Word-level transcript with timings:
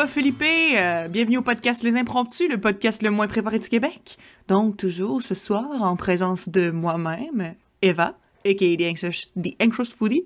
pas 0.00 0.06
Philippe. 0.06 0.42
Euh, 0.42 1.08
bienvenue 1.08 1.36
au 1.36 1.42
podcast 1.42 1.82
Les 1.82 1.94
Impromptus, 1.94 2.48
le 2.48 2.58
podcast 2.58 3.02
le 3.02 3.10
moins 3.10 3.28
préparé 3.28 3.58
du 3.58 3.68
Québec. 3.68 4.16
Donc, 4.48 4.78
toujours 4.78 5.20
ce 5.20 5.34
soir, 5.34 5.82
en 5.82 5.94
présence 5.94 6.48
de 6.48 6.70
moi-même, 6.70 7.54
Eva, 7.82 8.14
a.k.a. 8.46 8.76
The 8.78 8.82
Anxious, 8.90 9.30
The 9.36 9.62
Anxious 9.62 9.94
Foodie, 9.94 10.24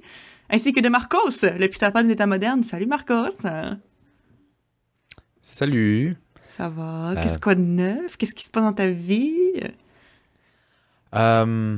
ainsi 0.49 0.73
que 0.73 0.81
de 0.81 0.89
Marcos, 0.89 1.43
le 1.43 1.67
Peter 1.67 1.89
Pan 1.93 2.05
d'État 2.05 2.29
moderne. 2.29 2.63
Salut 2.63 2.87
Marcos. 2.87 3.35
Salut. 5.43 6.17
Ça 6.51 6.69
va? 6.69 7.15
Qu'est-ce 7.21 7.41
quoi 7.41 7.57
de 7.57 7.63
neuf? 7.63 8.17
Qu'est-ce 8.17 8.37
qui 8.37 8.45
se 8.45 8.51
passe 8.51 8.63
dans 8.63 8.75
ta 8.75 8.87
vie? 8.87 9.61
Euh, 11.17 11.77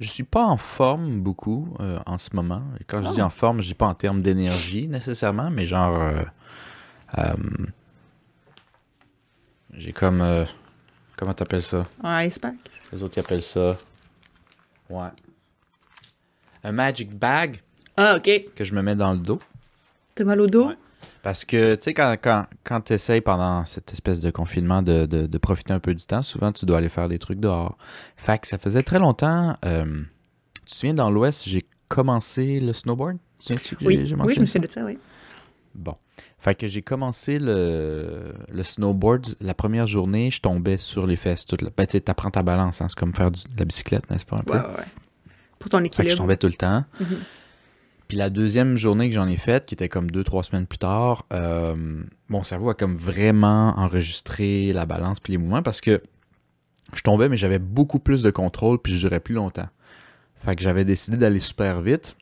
je 0.00 0.08
suis 0.08 0.24
pas 0.24 0.44
en 0.44 0.56
forme 0.56 1.20
beaucoup 1.20 1.68
euh, 1.78 2.00
en 2.06 2.18
ce 2.18 2.34
moment. 2.34 2.62
Et 2.80 2.84
quand 2.84 3.04
je 3.04 3.12
dis 3.12 3.22
en 3.22 3.30
forme, 3.30 3.60
je 3.60 3.68
dis 3.68 3.74
pas 3.74 3.86
en 3.86 3.94
termes 3.94 4.20
d'énergie 4.20 4.88
nécessairement, 4.88 5.48
mais 5.48 5.64
genre. 5.64 5.94
euh, 5.94 6.10
euh, 6.10 6.24
j'ai 9.74 9.92
comme. 9.92 10.20
euh, 10.20 10.44
comment 11.16 11.34
t'appelles 11.34 11.62
ça? 11.62 11.86
Un 12.02 12.22
ice 12.24 12.38
pack? 12.38 12.54
Les 12.92 13.02
autres 13.02 13.14
ils 13.16 13.20
appellent 13.20 13.42
ça. 13.42 13.76
Ouais. 14.88 15.08
Un 16.64 16.72
magic 16.72 17.12
bag 17.16 17.60
Ah, 17.96 18.16
ok. 18.16 18.52
que 18.54 18.64
je 18.64 18.74
me 18.74 18.82
mets 18.82 18.96
dans 18.96 19.12
le 19.12 19.18
dos. 19.18 19.40
T'as 20.14 20.24
mal 20.24 20.40
au 20.40 20.46
dos? 20.46 20.68
Ouais. 20.68 20.76
Parce 21.22 21.44
que, 21.44 21.74
tu 21.74 21.82
sais, 21.82 21.94
quand, 21.94 22.16
quand, 22.22 22.46
quand 22.64 22.80
tu 22.80 22.92
essayes 22.92 23.20
pendant 23.20 23.64
cette 23.66 23.92
espèce 23.92 24.20
de 24.20 24.30
confinement 24.30 24.80
de, 24.82 25.06
de, 25.06 25.26
de 25.26 25.38
profiter 25.38 25.72
un 25.72 25.80
peu 25.80 25.94
du 25.94 26.04
temps, 26.06 26.22
souvent 26.22 26.52
tu 26.52 26.64
dois 26.66 26.78
aller 26.78 26.88
faire 26.88 27.08
des 27.08 27.18
trucs 27.18 27.40
dehors. 27.40 27.76
Fait 28.16 28.38
que 28.38 28.46
ça 28.46 28.58
faisait 28.58 28.82
très 28.82 28.98
longtemps. 28.98 29.56
euh, 29.64 30.02
tu 30.64 30.72
te 30.72 30.74
souviens, 30.74 30.94
dans 30.94 31.10
l'Ouest, 31.10 31.44
j'ai 31.48 31.64
commencé 31.88 32.60
le 32.60 32.72
snowboard? 32.72 33.18
Tu 33.38 33.54
Oui, 33.82 33.98
oui, 33.98 34.06
je 34.06 34.14
me 34.40 34.46
souviens 34.46 34.60
de 34.66 34.70
ça, 34.70 34.84
oui. 34.84 34.98
Bon. 35.74 35.94
Fait 36.46 36.54
que 36.54 36.68
j'ai 36.68 36.80
commencé 36.80 37.40
le, 37.40 38.32
le 38.52 38.62
snowboard. 38.62 39.34
La 39.40 39.52
première 39.52 39.88
journée, 39.88 40.30
je 40.30 40.40
tombais 40.40 40.78
sur 40.78 41.04
les 41.04 41.16
fesses. 41.16 41.44
Toute 41.44 41.60
la... 41.60 41.70
Ben, 41.76 41.86
tu 41.88 41.92
sais, 41.94 42.00
t'apprends 42.00 42.30
ta 42.30 42.44
balance. 42.44 42.80
Hein? 42.80 42.86
C'est 42.88 42.96
comme 42.96 43.12
faire 43.12 43.32
de 43.32 43.38
la 43.58 43.64
bicyclette, 43.64 44.08
n'est-ce 44.12 44.24
pas, 44.24 44.36
un 44.36 44.42
peu? 44.44 44.52
Ouais, 44.52 44.60
ouais, 44.60 44.64
ouais. 44.64 44.84
Pour 45.58 45.70
ton 45.70 45.78
Fait 45.80 45.88
que 45.88 45.94
je 45.94 46.00
équilibre. 46.02 46.18
tombais 46.18 46.36
tout 46.36 46.46
le 46.46 46.52
temps. 46.52 46.84
Mhm. 47.00 47.06
Puis 48.06 48.16
la 48.16 48.30
deuxième 48.30 48.76
journée 48.76 49.08
que 49.08 49.14
j'en 49.16 49.26
ai 49.26 49.36
faite, 49.36 49.66
qui 49.66 49.74
était 49.74 49.88
comme 49.88 50.08
deux, 50.08 50.22
trois 50.22 50.44
semaines 50.44 50.68
plus 50.68 50.78
tard, 50.78 51.26
euh, 51.32 51.74
mon 52.28 52.44
cerveau 52.44 52.70
a 52.70 52.74
comme 52.74 52.94
vraiment 52.94 53.74
enregistré 53.76 54.72
la 54.72 54.86
balance 54.86 55.18
puis 55.18 55.32
les 55.32 55.38
mouvements 55.38 55.64
parce 55.64 55.80
que 55.80 56.00
je 56.94 57.02
tombais, 57.02 57.28
mais 57.28 57.36
j'avais 57.36 57.58
beaucoup 57.58 57.98
plus 57.98 58.22
de 58.22 58.30
contrôle 58.30 58.78
puis 58.78 58.92
je 58.94 59.00
durais 59.08 59.18
plus 59.18 59.34
longtemps. 59.34 59.68
Fait 60.36 60.54
que 60.54 60.62
j'avais 60.62 60.84
décidé 60.84 61.16
d'aller 61.16 61.40
super 61.40 61.82
vite. 61.82 62.16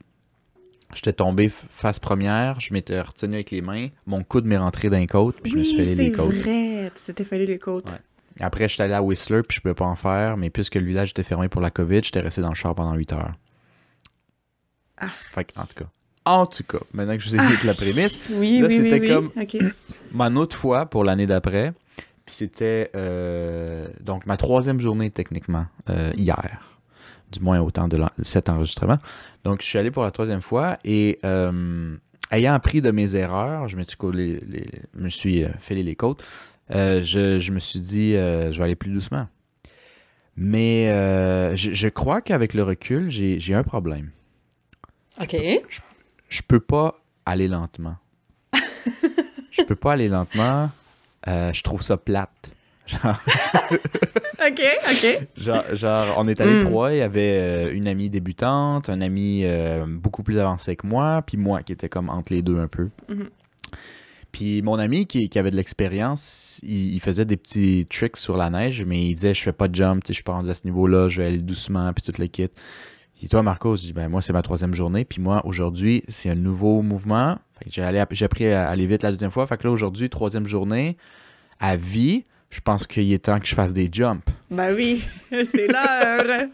J'étais 0.94 1.12
tombé 1.12 1.48
face 1.48 1.98
première, 1.98 2.60
je 2.60 2.72
m'étais 2.72 3.00
retenu 3.00 3.34
avec 3.34 3.50
les 3.50 3.60
mains, 3.60 3.88
mon 4.06 4.22
coude 4.24 4.44
m'est 4.46 4.56
rentré 4.56 4.88
dans 4.90 4.98
les 4.98 5.06
côtes 5.06 5.40
puis 5.42 5.52
je 5.52 5.56
me 5.58 5.64
suis 5.64 5.76
fait 5.76 5.94
les 5.94 5.96
c'est 6.06 6.12
côtes. 6.12 6.34
vrai. 6.34 6.90
Tu 6.94 7.02
t'étais 7.04 7.24
fallu 7.24 7.44
les 7.46 7.58
côtes. 7.58 7.90
Ouais. 7.90 7.98
Après, 8.40 8.68
j'étais 8.68 8.82
allé 8.84 8.94
à 8.94 9.02
Whistler 9.02 9.42
puis 9.42 9.56
je 9.56 9.60
pouvais 9.60 9.74
pas 9.74 9.84
en 9.84 9.96
faire, 9.96 10.36
mais 10.36 10.50
puisque 10.50 10.74
le 10.76 10.84
village 10.84 11.10
était 11.10 11.22
fermé 11.22 11.48
pour 11.48 11.60
la 11.60 11.70
COVID, 11.70 12.02
j'étais 12.02 12.20
resté 12.20 12.40
dans 12.40 12.48
le 12.48 12.54
char 12.54 12.74
pendant 12.74 12.94
8 12.94 13.12
heures. 13.12 13.32
Ah. 14.98 15.08
Fait 15.32 15.46
en 15.56 15.64
tout 15.66 15.74
cas. 15.84 15.90
En 16.26 16.46
tout 16.46 16.64
cas, 16.64 16.78
maintenant 16.94 17.16
que 17.16 17.22
je 17.22 17.28
vous 17.28 17.36
ai 17.36 17.38
dit 17.38 17.66
la 17.66 17.74
prémisse, 17.74 18.18
Oui, 18.30 18.60
Là, 18.60 18.68
oui, 18.68 18.76
c'était 18.76 19.00
oui. 19.00 19.08
comme- 19.08 19.30
ma 20.12 20.30
autre 20.40 20.56
fois 20.56 20.86
pour 20.86 21.04
l'année 21.04 21.26
d'après, 21.26 21.74
puis 22.24 22.34
c'était 22.34 22.90
euh, 22.96 23.88
donc 24.00 24.24
ma 24.24 24.36
troisième 24.38 24.80
journée 24.80 25.10
techniquement, 25.10 25.66
euh, 25.90 26.12
hier. 26.16 26.73
Du 27.32 27.40
moins 27.40 27.60
au 27.60 27.70
temps 27.70 27.88
de 27.88 28.00
cet 28.22 28.48
enregistrement. 28.48 28.98
Donc, 29.44 29.60
je 29.60 29.66
suis 29.66 29.78
allé 29.78 29.90
pour 29.90 30.04
la 30.04 30.10
troisième 30.12 30.42
fois 30.42 30.76
et 30.84 31.18
euh, 31.24 31.96
ayant 32.30 32.54
appris 32.54 32.80
de 32.80 32.90
mes 32.90 33.16
erreurs, 33.16 33.68
je 33.68 33.76
me 33.76 33.82
suis, 33.82 33.96
collé 33.96 34.40
les, 34.48 34.66
je 34.96 35.02
me 35.02 35.08
suis 35.08 35.42
euh, 35.44 35.48
fêlé 35.58 35.82
les 35.82 35.96
côtes. 35.96 36.22
euh, 36.70 37.02
je, 37.02 37.38
je 37.40 37.52
me 37.52 37.58
suis 37.58 37.80
dit, 37.80 38.14
euh, 38.14 38.52
je 38.52 38.58
vais 38.58 38.64
aller 38.64 38.76
plus 38.76 38.90
doucement. 38.92 39.26
Mais 40.36 40.86
je, 41.56 41.74
je 41.74 41.88
crois 41.88 42.20
qu'avec 42.20 42.54
le 42.54 42.62
recul, 42.64 43.08
j'ai 43.10 43.54
un 43.54 43.62
problème. 43.62 44.10
Ok. 45.20 45.36
Je 46.28 46.42
peux 46.42 46.58
pas 46.60 46.96
aller 47.24 47.46
lentement. 47.46 47.96
je 49.50 49.62
peux 49.62 49.76
pas 49.76 49.92
aller 49.92 50.08
lentement. 50.08 50.70
Je 51.26 51.62
trouve 51.62 51.82
ça 51.82 51.96
plate. 51.96 52.50
Genre, 52.86 53.18
Ok, 54.46 54.60
ok. 54.90 55.26
genre, 55.36 55.64
genre, 55.72 56.14
on 56.18 56.28
est 56.28 56.40
allé 56.40 56.62
Mm. 56.62 56.64
trois, 56.66 56.92
il 56.92 56.98
y 56.98 57.02
avait 57.02 57.38
euh, 57.40 57.72
une 57.74 57.88
amie 57.88 58.10
débutante, 58.10 58.88
un 58.90 59.00
ami 59.00 59.42
euh, 59.44 59.86
beaucoup 59.88 60.22
plus 60.22 60.38
avancé 60.38 60.76
que 60.76 60.86
moi, 60.86 61.22
puis 61.26 61.36
moi 61.38 61.62
qui 61.62 61.72
était 61.72 61.88
comme 61.88 62.10
entre 62.10 62.32
les 62.32 62.42
deux 62.42 62.58
un 62.58 62.68
peu. 62.68 62.90
Mhm. 63.08 63.28
Puis 64.32 64.62
mon 64.62 64.78
ami 64.78 65.06
qui, 65.06 65.28
qui 65.28 65.38
avait 65.38 65.52
de 65.52 65.56
l'expérience, 65.56 66.58
il, 66.64 66.94
il 66.94 67.00
faisait 67.00 67.24
des 67.24 67.36
petits 67.36 67.86
tricks 67.88 68.16
sur 68.16 68.36
la 68.36 68.50
neige, 68.50 68.82
mais 68.84 69.00
il 69.00 69.14
disait 69.14 69.32
je 69.32 69.40
fais 69.42 69.52
pas 69.52 69.68
de 69.68 69.74
jump, 69.74 70.02
je 70.06 70.12
suis 70.12 70.22
pas 70.24 70.32
rendu 70.32 70.50
à 70.50 70.54
ce 70.54 70.64
niveau-là, 70.64 71.08
je 71.08 71.22
vais 71.22 71.28
aller 71.28 71.38
doucement, 71.38 71.92
puis 71.92 72.02
tout 72.02 72.20
le 72.20 72.26
kit. 72.26 72.48
Et 73.22 73.28
toi, 73.28 73.42
Marco, 73.42 73.76
je 73.76 73.82
dis 73.82 73.92
ben 73.92 74.08
moi 74.08 74.20
c'est 74.20 74.32
ma 74.32 74.42
troisième 74.42 74.74
journée, 74.74 75.04
puis 75.04 75.22
moi 75.22 75.40
aujourd'hui 75.46 76.02
c'est 76.08 76.28
un 76.30 76.34
nouveau 76.34 76.82
mouvement. 76.82 77.38
Fait 77.58 77.66
que 77.66 77.70
j'ai 77.70 77.82
allé- 77.82 78.04
j'ai 78.10 78.24
appris 78.24 78.46
à 78.48 78.68
aller 78.68 78.86
vite 78.86 79.02
la 79.04 79.12
deuxième 79.12 79.30
fois. 79.30 79.46
Fait 79.46 79.56
que 79.56 79.66
là 79.66 79.70
aujourd'hui 79.72 80.10
troisième 80.10 80.46
journée 80.46 80.96
à 81.60 81.76
vie, 81.76 82.24
je 82.54 82.60
pense 82.60 82.86
qu'il 82.86 83.12
est 83.12 83.18
temps 83.24 83.40
que 83.40 83.46
je 83.46 83.54
fasse 83.54 83.72
des 83.72 83.88
jumps. 83.92 84.22
Ben 84.50 84.72
oui, 84.74 85.02
c'est 85.30 85.66
l'heure. 85.66 86.46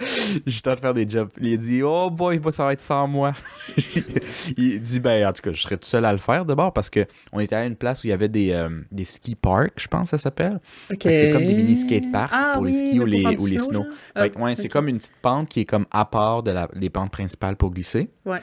J'ai 0.46 0.60
temps 0.62 0.74
de 0.74 0.80
faire 0.80 0.94
des 0.94 1.08
jumps. 1.08 1.30
Il 1.40 1.52
a 1.54 1.56
dit 1.58 1.82
Oh 1.82 2.10
boy, 2.10 2.40
ça 2.50 2.64
va 2.64 2.72
être 2.72 2.80
sans 2.80 3.06
moi. 3.06 3.32
il 4.56 4.80
dit 4.80 5.00
Ben, 5.00 5.26
en 5.28 5.32
tout 5.32 5.42
cas, 5.42 5.52
je 5.52 5.60
serais 5.60 5.76
tout 5.76 5.86
seul 5.88 6.04
à 6.04 6.12
le 6.12 6.18
faire 6.18 6.44
d'abord 6.44 6.72
parce 6.72 6.88
que 6.90 7.06
on 7.32 7.40
était 7.40 7.56
à 7.56 7.64
une 7.66 7.76
place 7.76 8.02
où 8.02 8.06
il 8.06 8.10
y 8.10 8.12
avait 8.14 8.28
des, 8.28 8.50
euh, 8.52 8.68
des 8.90 9.04
ski 9.04 9.34
parks, 9.34 9.72
je 9.76 9.88
pense, 9.88 10.10
ça 10.10 10.18
s'appelle. 10.18 10.60
C'est 11.00 11.30
comme 11.30 11.44
des 11.44 11.54
mini 11.54 11.76
skateparks 11.76 12.32
Ah 12.34 12.52
pour 12.54 12.64
les 12.64 12.72
skis 12.72 12.98
ou 13.00 13.04
les- 13.04 13.24
ou 13.38 13.46
les 13.46 13.58
snow. 13.58 13.84
Ah, 14.14 14.26
ouais, 14.38 14.54
c'est 14.54 14.68
comme 14.68 14.88
une 14.88 14.98
petite 14.98 15.16
pente 15.20 15.48
qui 15.48 15.60
est 15.60 15.66
comme 15.66 15.86
à 15.90 16.04
part 16.04 16.42
de 16.42 16.50
la, 16.50 16.68
les 16.74 16.90
pentes 16.90 17.10
principales 17.12 17.56
pour 17.56 17.70
glisser. 17.70 18.08
Ouais. 18.24 18.38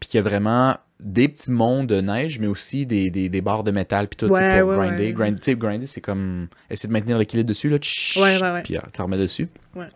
Puis 0.00 0.10
il 0.12 0.16
y 0.16 0.18
a 0.18 0.22
vraiment 0.22 0.76
des 1.00 1.28
petits 1.28 1.50
monts 1.50 1.84
de 1.84 2.00
neige, 2.00 2.38
mais 2.38 2.46
aussi 2.46 2.86
des, 2.86 3.10
des, 3.10 3.28
des 3.28 3.40
barres 3.40 3.64
de 3.64 3.70
métal 3.70 4.08
puis 4.08 4.16
tout 4.16 4.26
Ouais, 4.32 4.60
pour 4.60 4.70
ouais, 4.70 4.76
grinder. 4.88 5.14
ouais. 5.14 5.54
Grinder, 5.54 5.86
c'est 5.86 6.00
comme 6.00 6.48
essayer 6.70 6.88
de 6.88 6.92
maintenir 6.92 7.18
l'équilibre 7.18 7.48
dessus, 7.48 7.68
là. 7.68 7.78
tch, 7.78 8.16
Ouais, 8.16 8.40
ouais, 8.40 8.50
ouais. 8.52 8.62
Puis 8.62 8.76
euh, 8.76 8.80
tu 8.92 9.02
remets 9.02 9.18
dessus. 9.18 9.48
Ouais. 9.74 9.88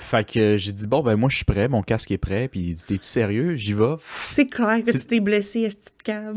Fait 0.00 0.24
que 0.30 0.38
euh, 0.38 0.56
j'ai 0.56 0.72
dit, 0.72 0.86
bon, 0.86 1.02
ben 1.02 1.16
moi, 1.16 1.28
je 1.28 1.36
suis 1.36 1.44
prêt, 1.44 1.66
mon 1.66 1.82
casque 1.82 2.10
est 2.12 2.18
prêt. 2.18 2.46
Puis 2.48 2.60
il 2.60 2.74
dit, 2.74 2.84
t'es-tu 2.86 3.04
sérieux? 3.06 3.56
J'y 3.56 3.72
vais. 3.72 3.96
C'est 4.28 4.46
clair 4.46 4.80
que 4.84 4.92
tu 4.92 5.06
t'es 5.06 5.18
blessé 5.20 5.66
à 5.66 5.70
cette 5.70 5.90
cave. 6.04 6.36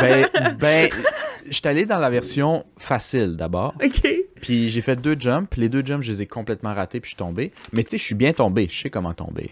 ben, 0.00 0.26
ben, 0.58 0.90
j'étais 1.48 1.68
allé 1.68 1.86
dans 1.86 1.98
la 1.98 2.10
version 2.10 2.64
facile 2.78 3.36
d'abord. 3.36 3.74
ok. 3.84 4.12
Puis 4.42 4.70
j'ai 4.70 4.80
fait 4.82 4.96
deux 5.00 5.16
jumps. 5.20 5.54
Les 5.56 5.68
deux 5.68 5.84
jumps, 5.86 6.02
je 6.02 6.10
les 6.12 6.22
ai 6.22 6.26
complètement 6.26 6.74
ratés, 6.74 6.98
puis 6.98 7.08
je 7.10 7.14
suis 7.14 7.16
tombé. 7.18 7.52
Mais 7.72 7.84
tu 7.84 7.90
sais, 7.90 7.98
je 7.98 8.02
suis 8.04 8.16
bien 8.16 8.32
tombé. 8.32 8.66
Je 8.68 8.80
sais 8.80 8.90
comment 8.90 9.12
tomber. 9.14 9.50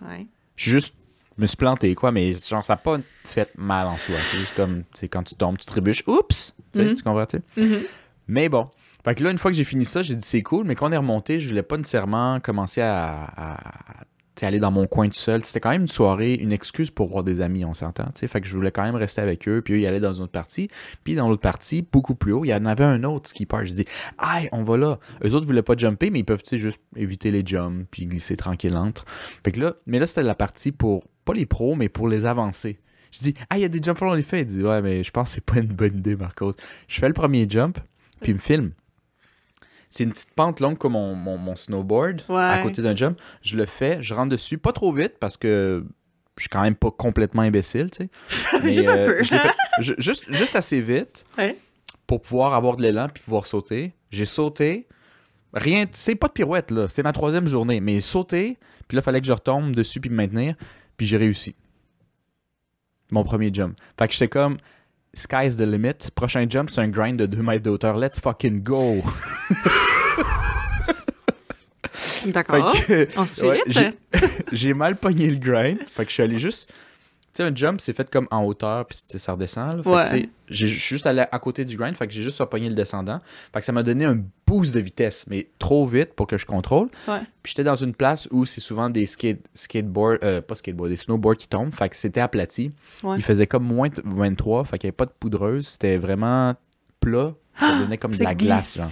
Ouais. 0.00 0.26
Je 0.56 0.62
suis 0.62 0.70
juste. 0.72 0.96
Me 1.42 1.46
suis 1.48 1.56
planté, 1.56 1.94
quoi, 1.96 2.12
mais 2.12 2.34
genre, 2.34 2.64
ça 2.64 2.74
n'a 2.74 2.76
pas 2.76 2.98
fait 3.24 3.50
mal 3.56 3.86
en 3.88 3.96
soi. 3.98 4.14
C'est 4.30 4.38
juste 4.38 4.54
comme, 4.54 4.82
tu 4.84 5.00
sais, 5.00 5.08
quand 5.08 5.24
tu 5.24 5.34
tombes, 5.34 5.58
tu 5.58 5.66
trébuches. 5.66 6.04
Oups! 6.06 6.54
Tu 6.72 6.80
Mhm. 6.82 6.94
tu 6.94 7.02
comprends, 7.02 7.26
tu 7.26 7.38
sais? 7.38 7.60
Mhm. 7.66 7.80
Mais 8.28 8.48
bon. 8.48 8.68
Fait 9.04 9.16
que 9.16 9.24
là, 9.24 9.30
une 9.32 9.38
fois 9.38 9.50
que 9.50 9.56
j'ai 9.56 9.64
fini 9.64 9.84
ça, 9.84 10.04
j'ai 10.04 10.14
dit 10.14 10.24
c'est 10.24 10.42
cool, 10.42 10.64
mais 10.64 10.76
quand 10.76 10.88
on 10.88 10.92
est 10.92 10.96
remonté, 10.96 11.40
je 11.40 11.48
voulais 11.48 11.64
pas 11.64 11.76
nécessairement 11.76 12.38
commencer 12.38 12.80
à, 12.80 13.58
aller 14.40 14.58
dans 14.60 14.70
mon 14.72 14.86
coin 14.88 15.06
tout 15.08 15.14
seul. 15.14 15.44
C'était 15.44 15.60
quand 15.60 15.70
même 15.70 15.82
une 15.82 15.88
soirée, 15.88 16.34
une 16.34 16.52
excuse 16.52 16.90
pour 16.90 17.08
voir 17.08 17.22
des 17.24 17.40
amis, 17.40 17.64
on 17.64 17.74
s'entend. 17.74 18.04
tu 18.06 18.20
sais. 18.20 18.28
Fait 18.28 18.40
que 18.40 18.46
je 18.48 18.54
voulais 18.56 18.70
quand 18.72 18.82
même 18.84 18.94
rester 18.96 19.20
avec 19.20 19.48
eux, 19.48 19.62
puis 19.64 19.74
eux, 19.74 19.78
ils 19.80 19.86
allaient 19.86 20.00
dans 20.00 20.12
une 20.12 20.22
autre 20.24 20.32
partie. 20.32 20.68
Puis 21.04 21.14
dans 21.16 21.28
l'autre 21.28 21.42
partie, 21.42 21.82
beaucoup 21.82 22.14
plus 22.16 22.32
haut, 22.32 22.44
il 22.44 22.48
y 22.48 22.54
en 22.54 22.66
avait 22.66 22.82
un 22.84 23.02
autre 23.04 23.28
ski 23.28 23.46
park. 23.46 23.66
Je 23.66 23.72
dis, 23.74 23.84
aïe, 24.18 24.48
on 24.52 24.62
va 24.64 24.76
là. 24.76 24.98
Eux 25.24 25.34
autres 25.34 25.46
voulaient 25.46 25.62
pas 25.62 25.76
jumper, 25.76 26.10
mais 26.10 26.20
ils 26.20 26.24
peuvent 26.24 26.42
tu 26.42 26.50
sais, 26.50 26.58
juste 26.58 26.80
éviter 26.96 27.30
les 27.32 27.42
jumps, 27.44 27.86
puis 27.90 28.06
glisser 28.06 28.36
tranquille 28.36 28.76
entre. 28.76 29.04
Fait 29.44 29.50
que 29.52 29.60
là, 29.60 29.74
mais 29.86 29.98
là, 29.98 30.06
c'était 30.06 30.22
la 30.22 30.34
partie 30.34 30.72
pour, 30.72 31.04
pas 31.24 31.34
les 31.34 31.46
pros, 31.46 31.74
mais 31.74 31.88
pour 31.88 32.08
les 32.08 32.26
avancés. 32.26 32.78
Je 33.12 33.18
dis, 33.20 33.34
ah, 33.50 33.58
il 33.58 33.60
y 33.62 33.64
a 33.64 33.68
des 33.68 33.80
jumpers, 33.82 34.08
on 34.08 34.14
les 34.14 34.22
fait. 34.22 34.40
Il 34.40 34.46
dit, 34.46 34.62
ouais, 34.62 34.80
mais 34.80 35.02
je 35.02 35.10
pense 35.10 35.28
que 35.28 35.34
c'est 35.34 35.44
pas 35.44 35.58
une 35.58 35.66
bonne 35.66 35.98
idée, 35.98 36.16
Marcos. 36.16 36.52
Je 36.88 36.98
fais 36.98 37.08
le 37.08 37.14
premier 37.14 37.46
jump, 37.48 37.78
puis 38.20 38.30
il 38.32 38.34
me 38.34 38.40
filme. 38.40 38.72
C'est 39.90 40.04
une 40.04 40.10
petite 40.12 40.30
pente 40.34 40.60
longue 40.60 40.78
comme 40.78 40.92
mon, 40.92 41.14
mon, 41.14 41.36
mon 41.36 41.54
snowboard, 41.54 42.22
Ouais. 42.30 42.40
à 42.42 42.58
côté 42.62 42.80
d'un 42.80 42.96
jump. 42.96 43.18
Je 43.42 43.56
le 43.56 43.66
fais, 43.66 43.98
je 44.02 44.14
rentre 44.14 44.30
dessus, 44.30 44.56
pas 44.56 44.72
trop 44.72 44.90
vite 44.90 45.14
parce 45.20 45.36
que 45.36 45.84
je 46.38 46.44
suis 46.44 46.48
quand 46.48 46.62
même 46.62 46.74
pas 46.74 46.90
complètement 46.90 47.42
imbécile, 47.42 47.90
tu 47.90 48.04
sais. 48.04 48.60
Mais, 48.64 48.72
Juste 48.72 48.88
un 48.88 48.96
euh, 48.96 49.06
peu. 49.18 49.22
je 49.22 49.34
fait 49.34 49.50
juste, 50.00 50.24
juste 50.32 50.56
assez 50.56 50.80
vite 50.80 51.26
Ouais. 51.36 51.58
pour 52.06 52.22
pouvoir 52.22 52.54
avoir 52.54 52.76
de 52.76 52.82
l'élan 52.82 53.08
puis 53.12 53.22
pouvoir 53.22 53.44
sauter. 53.46 53.92
J'ai 54.10 54.24
sauté. 54.24 54.86
Rien, 55.52 55.84
c'est 55.90 56.14
pas 56.14 56.28
de 56.28 56.32
pirouette, 56.32 56.70
là. 56.70 56.88
C'est 56.88 57.02
ma 57.02 57.12
troisième 57.12 57.46
journée. 57.46 57.80
Mais 57.82 58.00
sauter, 58.00 58.56
puis 58.88 58.96
là, 58.96 59.02
il 59.02 59.04
fallait 59.04 59.20
que 59.20 59.26
je 59.26 59.32
retombe 59.32 59.76
dessus 59.76 60.00
puis 60.00 60.08
me 60.08 60.16
maintenir. 60.16 60.54
Puis 61.02 61.08
j'ai 61.08 61.16
réussi. 61.16 61.56
Mon 63.10 63.24
premier 63.24 63.52
jump. 63.52 63.76
Fait 63.98 64.06
que 64.06 64.12
j'étais 64.12 64.28
comme, 64.28 64.58
sky's 65.14 65.56
the 65.56 65.62
limit. 65.62 66.12
Prochain 66.14 66.46
jump, 66.48 66.70
c'est 66.70 66.80
un 66.80 66.86
grind 66.86 67.18
de 67.18 67.26
2 67.26 67.42
mètres 67.42 67.64
de 67.64 67.70
hauteur. 67.70 67.96
Let's 67.96 68.20
fucking 68.20 68.62
go! 68.62 69.02
D'accord. 72.26 72.72
Ensuite, 73.16 73.74
ouais, 73.74 73.94
j'ai 74.52 74.74
mal 74.74 74.94
pogné 74.94 75.28
le 75.28 75.38
grind. 75.38 75.80
Fait 75.88 76.04
que 76.04 76.10
je 76.10 76.14
suis 76.14 76.22
allé 76.22 76.38
juste. 76.38 76.72
Tu 77.32 77.38
sais, 77.38 77.44
un 77.44 77.54
jump, 77.54 77.80
c'est 77.80 77.94
fait 77.94 78.10
comme 78.10 78.28
en 78.30 78.44
hauteur, 78.44 78.84
puis 78.84 78.98
ça 79.08 79.32
redescend. 79.32 79.86
Ouais. 79.86 80.28
je 80.48 80.66
suis 80.66 80.78
juste 80.78 81.06
allé 81.06 81.20
à 81.20 81.38
côté 81.38 81.64
du 81.64 81.78
grind, 81.78 81.96
fait 81.96 82.06
que 82.06 82.12
j'ai 82.12 82.22
juste 82.22 82.44
pogné 82.44 82.68
le 82.68 82.74
descendant. 82.74 83.20
Fait 83.54 83.60
que 83.60 83.64
ça 83.64 83.72
m'a 83.72 83.82
donné 83.82 84.04
un 84.04 84.22
boost 84.46 84.74
de 84.74 84.80
vitesse, 84.80 85.24
mais 85.28 85.48
trop 85.58 85.86
vite 85.86 86.12
pour 86.12 86.26
que 86.26 86.36
je 86.36 86.44
contrôle. 86.44 86.88
Ouais. 87.08 87.20
Puis 87.42 87.52
j'étais 87.52 87.64
dans 87.64 87.74
une 87.74 87.94
place 87.94 88.28
où 88.30 88.44
c'est 88.44 88.60
souvent 88.60 88.90
des 88.90 89.06
skate, 89.06 89.40
skateboards, 89.54 90.18
euh, 90.22 90.42
pas 90.42 90.54
skateboards, 90.56 90.90
des 90.90 90.96
snowboards 90.96 91.38
qui 91.38 91.48
tombent. 91.48 91.72
Fait 91.72 91.88
que 91.88 91.96
c'était 91.96 92.20
aplati. 92.20 92.70
Ouais. 93.02 93.14
Il 93.16 93.22
faisait 93.22 93.46
comme 93.46 93.64
moins 93.64 93.88
de 93.88 94.02
23, 94.04 94.64
fait 94.64 94.78
qu'il 94.78 94.88
n'y 94.88 94.90
avait 94.90 94.96
pas 94.96 95.06
de 95.06 95.14
poudreuse. 95.18 95.68
C'était 95.68 95.96
vraiment 95.96 96.54
plat. 97.00 97.32
Ça 97.58 97.78
donnait 97.78 97.98
comme 97.98 98.12
de 98.14 98.22
la 98.22 98.34
glace. 98.34 98.76
Genre. 98.76 98.88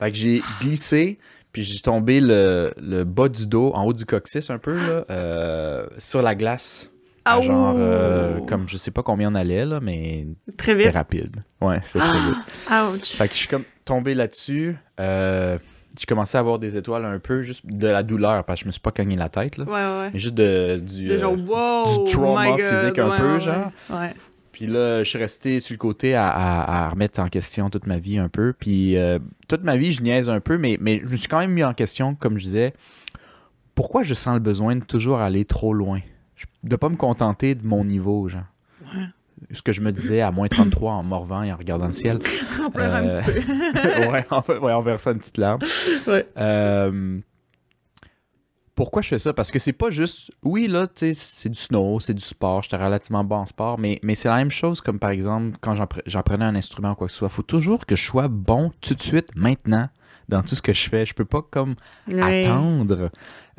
Fait 0.00 0.10
que 0.10 0.16
j'ai 0.16 0.42
glissé, 0.60 1.18
puis 1.52 1.62
j'ai 1.62 1.78
tombé 1.80 2.20
le, 2.20 2.72
le 2.80 3.04
bas 3.04 3.28
du 3.28 3.46
dos, 3.46 3.70
en 3.74 3.84
haut 3.84 3.92
du 3.92 4.04
coccyx 4.04 4.50
un 4.50 4.58
peu, 4.58 4.72
là, 4.74 5.04
euh, 5.10 5.86
sur 5.98 6.22
la 6.22 6.34
glace. 6.34 6.88
À 7.24 7.34
Ah, 7.36 7.40
genre, 7.40 7.74
euh, 7.78 8.40
comme 8.48 8.68
je 8.68 8.76
sais 8.76 8.90
pas 8.90 9.02
combien 9.02 9.30
on 9.30 9.34
allait, 9.34 9.64
là, 9.64 9.78
mais 9.80 10.26
Très 10.56 10.72
c'était 10.74 10.90
rapide. 10.90 11.36
Ouais, 11.60 11.78
c'était 11.82 12.00
très 12.00 12.18
vite. 12.18 12.36
Ouch. 13.00 13.12
Fait 13.16 13.28
que 13.28 13.34
je 13.34 13.38
suis 13.38 13.48
comme 13.48 13.64
tombé 13.84 14.14
là-dessus. 14.14 14.76
Euh, 15.00 15.58
j'ai 15.98 16.06
commencé 16.06 16.36
à 16.36 16.40
avoir 16.40 16.58
des 16.58 16.76
étoiles 16.76 17.04
un 17.04 17.18
peu, 17.18 17.42
juste 17.42 17.64
de 17.66 17.86
la 17.86 18.02
douleur, 18.02 18.44
parce 18.44 18.60
que 18.60 18.64
je 18.64 18.68
me 18.68 18.72
suis 18.72 18.80
pas 18.80 18.90
cogné 18.92 19.14
la 19.14 19.28
tête, 19.28 19.56
là. 19.58 19.64
Ouais. 19.66 20.10
Mais 20.12 20.18
juste 20.18 20.34
de, 20.34 20.78
du. 20.80 21.06
De 21.06 21.16
genre, 21.16 21.34
euh, 21.34 21.84
wow, 21.86 22.04
du 22.06 22.12
trauma 22.12 22.46
God. 22.56 22.60
physique 22.60 22.98
un 22.98 23.10
Ouais, 23.10 23.18
peu, 23.18 23.38
genre. 23.38 23.70
Ouais. 23.90 24.14
Puis 24.52 24.66
là, 24.66 25.02
je 25.04 25.08
suis 25.08 25.18
resté 25.18 25.60
sur 25.60 25.74
le 25.74 25.78
côté 25.78 26.14
à, 26.14 26.28
à- 26.28 26.86
à 26.86 26.88
remettre 26.90 27.20
en 27.20 27.28
question 27.28 27.70
toute 27.70 27.86
ma 27.86 27.98
vie 27.98 28.18
un 28.18 28.28
peu. 28.28 28.52
Puis 28.52 28.96
euh, 28.96 29.18
toute 29.48 29.62
ma 29.64 29.76
vie, 29.76 29.92
je 29.92 30.02
niaise 30.02 30.28
un 30.28 30.40
peu, 30.40 30.58
mais, 30.58 30.76
mais 30.80 31.00
je 31.04 31.08
me 31.08 31.16
suis 31.16 31.28
quand 31.28 31.38
même 31.38 31.52
mis 31.52 31.64
en 31.64 31.72
question, 31.74 32.14
comme 32.14 32.38
je 32.38 32.44
disais, 32.44 32.74
pourquoi 33.74 34.02
je 34.02 34.12
sens 34.14 34.34
le 34.34 34.40
besoin 34.40 34.76
de 34.76 34.84
toujours 34.84 35.20
aller 35.20 35.44
trop 35.44 35.72
loin? 35.72 36.00
De 36.64 36.76
pas 36.76 36.88
me 36.88 36.96
contenter 36.96 37.54
de 37.54 37.66
mon 37.66 37.84
niveau, 37.84 38.28
genre. 38.28 38.42
Ouais. 38.94 39.04
Ce 39.50 39.62
que 39.62 39.72
je 39.72 39.80
me 39.80 39.90
disais 39.90 40.20
à 40.20 40.30
moins 40.30 40.46
33 40.48 40.92
en 40.92 41.02
morvant 41.02 41.42
et 41.42 41.52
en 41.52 41.56
regardant 41.56 41.86
le 41.86 41.92
ciel. 41.92 42.20
On 42.64 42.70
pleure 42.70 42.94
un 42.94 43.04
Euh, 43.04 43.20
petit 43.22 43.40
peu. 43.40 44.08
ouais, 44.12 44.26
en, 44.30 44.64
ouais, 44.64 44.72
en 44.72 44.80
versant 44.82 45.12
une 45.12 45.18
petite 45.18 45.38
larme. 45.38 45.60
Ouais. 46.06 46.28
Euh, 46.38 47.18
pourquoi 48.74 49.02
je 49.02 49.08
fais 49.08 49.18
ça? 49.18 49.34
Parce 49.34 49.50
que 49.50 49.58
c'est 49.58 49.72
pas 49.72 49.90
juste. 49.90 50.30
Oui, 50.42 50.66
là, 50.68 50.86
tu 50.86 50.92
sais, 50.96 51.14
c'est 51.14 51.48
du 51.50 51.58
snow, 51.58 52.00
c'est 52.00 52.14
du 52.14 52.24
sport, 52.24 52.62
j'étais 52.62 52.76
relativement 52.76 53.22
bon 53.24 53.36
en 53.36 53.46
sport, 53.46 53.78
mais, 53.78 53.98
mais 54.02 54.14
c'est 54.14 54.28
la 54.28 54.36
même 54.36 54.50
chose 54.50 54.80
comme 54.80 54.98
par 54.98 55.10
exemple 55.10 55.56
quand 55.60 55.74
j'appre- 55.74 56.02
j'apprenais 56.06 56.44
un 56.46 56.54
instrument 56.54 56.92
ou 56.92 56.94
quoi 56.94 57.06
que 57.08 57.12
ce 57.12 57.18
soit. 57.18 57.28
faut 57.28 57.42
toujours 57.42 57.84
que 57.84 57.96
je 57.96 58.04
sois 58.04 58.28
bon 58.28 58.72
tout 58.80 58.94
de 58.94 59.02
suite, 59.02 59.30
maintenant, 59.36 59.88
dans 60.32 60.42
tout 60.42 60.54
ce 60.56 60.62
que 60.62 60.72
je 60.72 60.88
fais. 60.88 61.04
Je 61.06 61.14
peux 61.14 61.24
pas 61.24 61.42
comme 61.42 61.74
attendre 62.44 63.10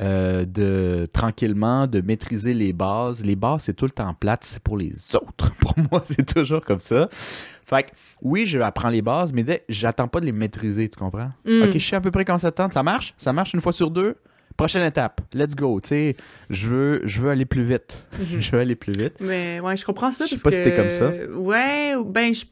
euh, 0.02 0.44
de 0.46 1.08
tranquillement 1.12 1.88
de 1.88 2.02
maîtriser 2.02 2.54
les 2.54 2.74
bases. 2.74 3.24
Les 3.24 3.36
bases, 3.36 3.64
c'est 3.64 3.74
tout 3.76 3.86
le 3.86 3.92
temps 3.92 4.14
plate, 4.14 4.44
c'est 4.44 4.62
pour 4.62 4.78
les 4.78 4.94
autres. 5.16 5.52
Pour 5.60 5.76
moi, 5.92 6.02
c'est 6.04 6.26
toujours 6.36 6.62
comme 6.62 6.80
ça. 6.80 7.08
Fait 7.12 7.84
que 7.84 7.90
oui, 8.22 8.46
je 8.48 8.60
apprends 8.60 8.90
les 8.90 9.02
bases, 9.02 9.32
mais 9.34 9.44
dès- 9.44 9.64
j'attends 9.70 10.08
pas 10.08 10.20
de 10.20 10.26
les 10.26 10.32
maîtriser, 10.32 10.88
tu 10.90 10.98
comprends? 11.00 11.32
Mm. 11.46 11.64
Ok, 11.64 11.74
je 11.74 11.78
sais 11.80 11.96
à 11.96 12.02
peu 12.02 12.12
près 12.12 12.26
comment 12.26 12.38
ça 12.38 12.52
tente. 12.52 12.74
Ça 12.74 12.84
marche? 12.84 13.14
Ça 13.18 13.32
marche 13.34 13.54
une 13.54 13.62
fois 13.62 13.72
sur 13.72 13.90
deux? 13.90 14.16
Prochaine 14.58 14.84
étape, 14.84 15.22
let's 15.34 15.56
go. 15.56 15.80
Tu 15.82 15.88
sais, 15.90 16.16
je 16.52 16.68
veux, 16.70 17.02
je 17.06 17.22
veux 17.22 17.30
aller 17.32 17.46
plus 17.46 17.64
vite. 17.64 18.06
Mhm. 18.20 18.40
Je 18.42 18.52
veux 18.52 18.60
aller 18.60 18.76
plus 18.76 18.94
vite. 18.94 19.16
Mais 19.20 19.60
ouais, 19.62 19.76
je 19.78 19.84
comprends 19.86 20.12
ça. 20.12 20.26
Je 20.26 20.36
sais 20.36 20.44
parce 20.44 20.56
pas 20.56 20.64
si 20.64 20.70
t'es 20.70 20.76
comme 20.76 20.92
ça. 20.92 21.10
Ouais, 21.36 21.96
ben, 22.06 22.32
je. 22.34 22.46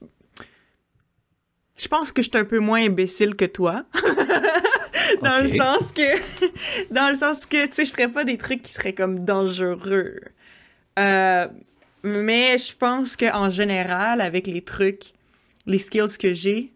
Je 1.81 1.87
pense 1.87 2.11
que 2.11 2.21
je 2.21 2.29
suis 2.29 2.37
un 2.37 2.45
peu 2.45 2.59
moins 2.59 2.85
imbécile 2.85 3.35
que 3.35 3.45
toi. 3.45 3.85
dans 5.23 5.41
le 5.41 5.49
sens 5.49 5.91
que. 5.91 6.91
Dans 6.93 7.09
le 7.09 7.15
sens 7.15 7.47
que, 7.47 7.65
tu 7.65 7.73
sais, 7.73 7.85
je 7.85 7.91
ferais 7.91 8.07
pas 8.07 8.23
des 8.23 8.37
trucs 8.37 8.61
qui 8.61 8.71
seraient 8.71 8.93
comme 8.93 9.23
dangereux. 9.23 10.19
Euh, 10.99 11.47
mais 12.03 12.59
je 12.59 12.75
pense 12.75 13.17
qu'en 13.17 13.49
général, 13.49 14.21
avec 14.21 14.45
les 14.45 14.61
trucs, 14.61 15.13
les 15.65 15.79
skills 15.79 16.17
que 16.19 16.35
j'ai, 16.35 16.71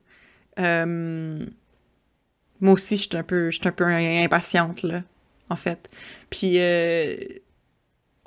euh, 0.57 1.46
moi 2.60 2.74
aussi, 2.74 2.98
je 2.98 3.04
suis 3.04 3.18
un 3.18 3.24
peu, 3.24 3.51
je 3.51 3.60
suis 3.60 3.68
un 3.68 3.72
peu 3.72 3.86
impatiente, 3.86 4.81
là, 4.81 5.04
en 5.51 5.56
fait. 5.56 5.88
Puis, 6.31 6.56
euh, 6.56 7.16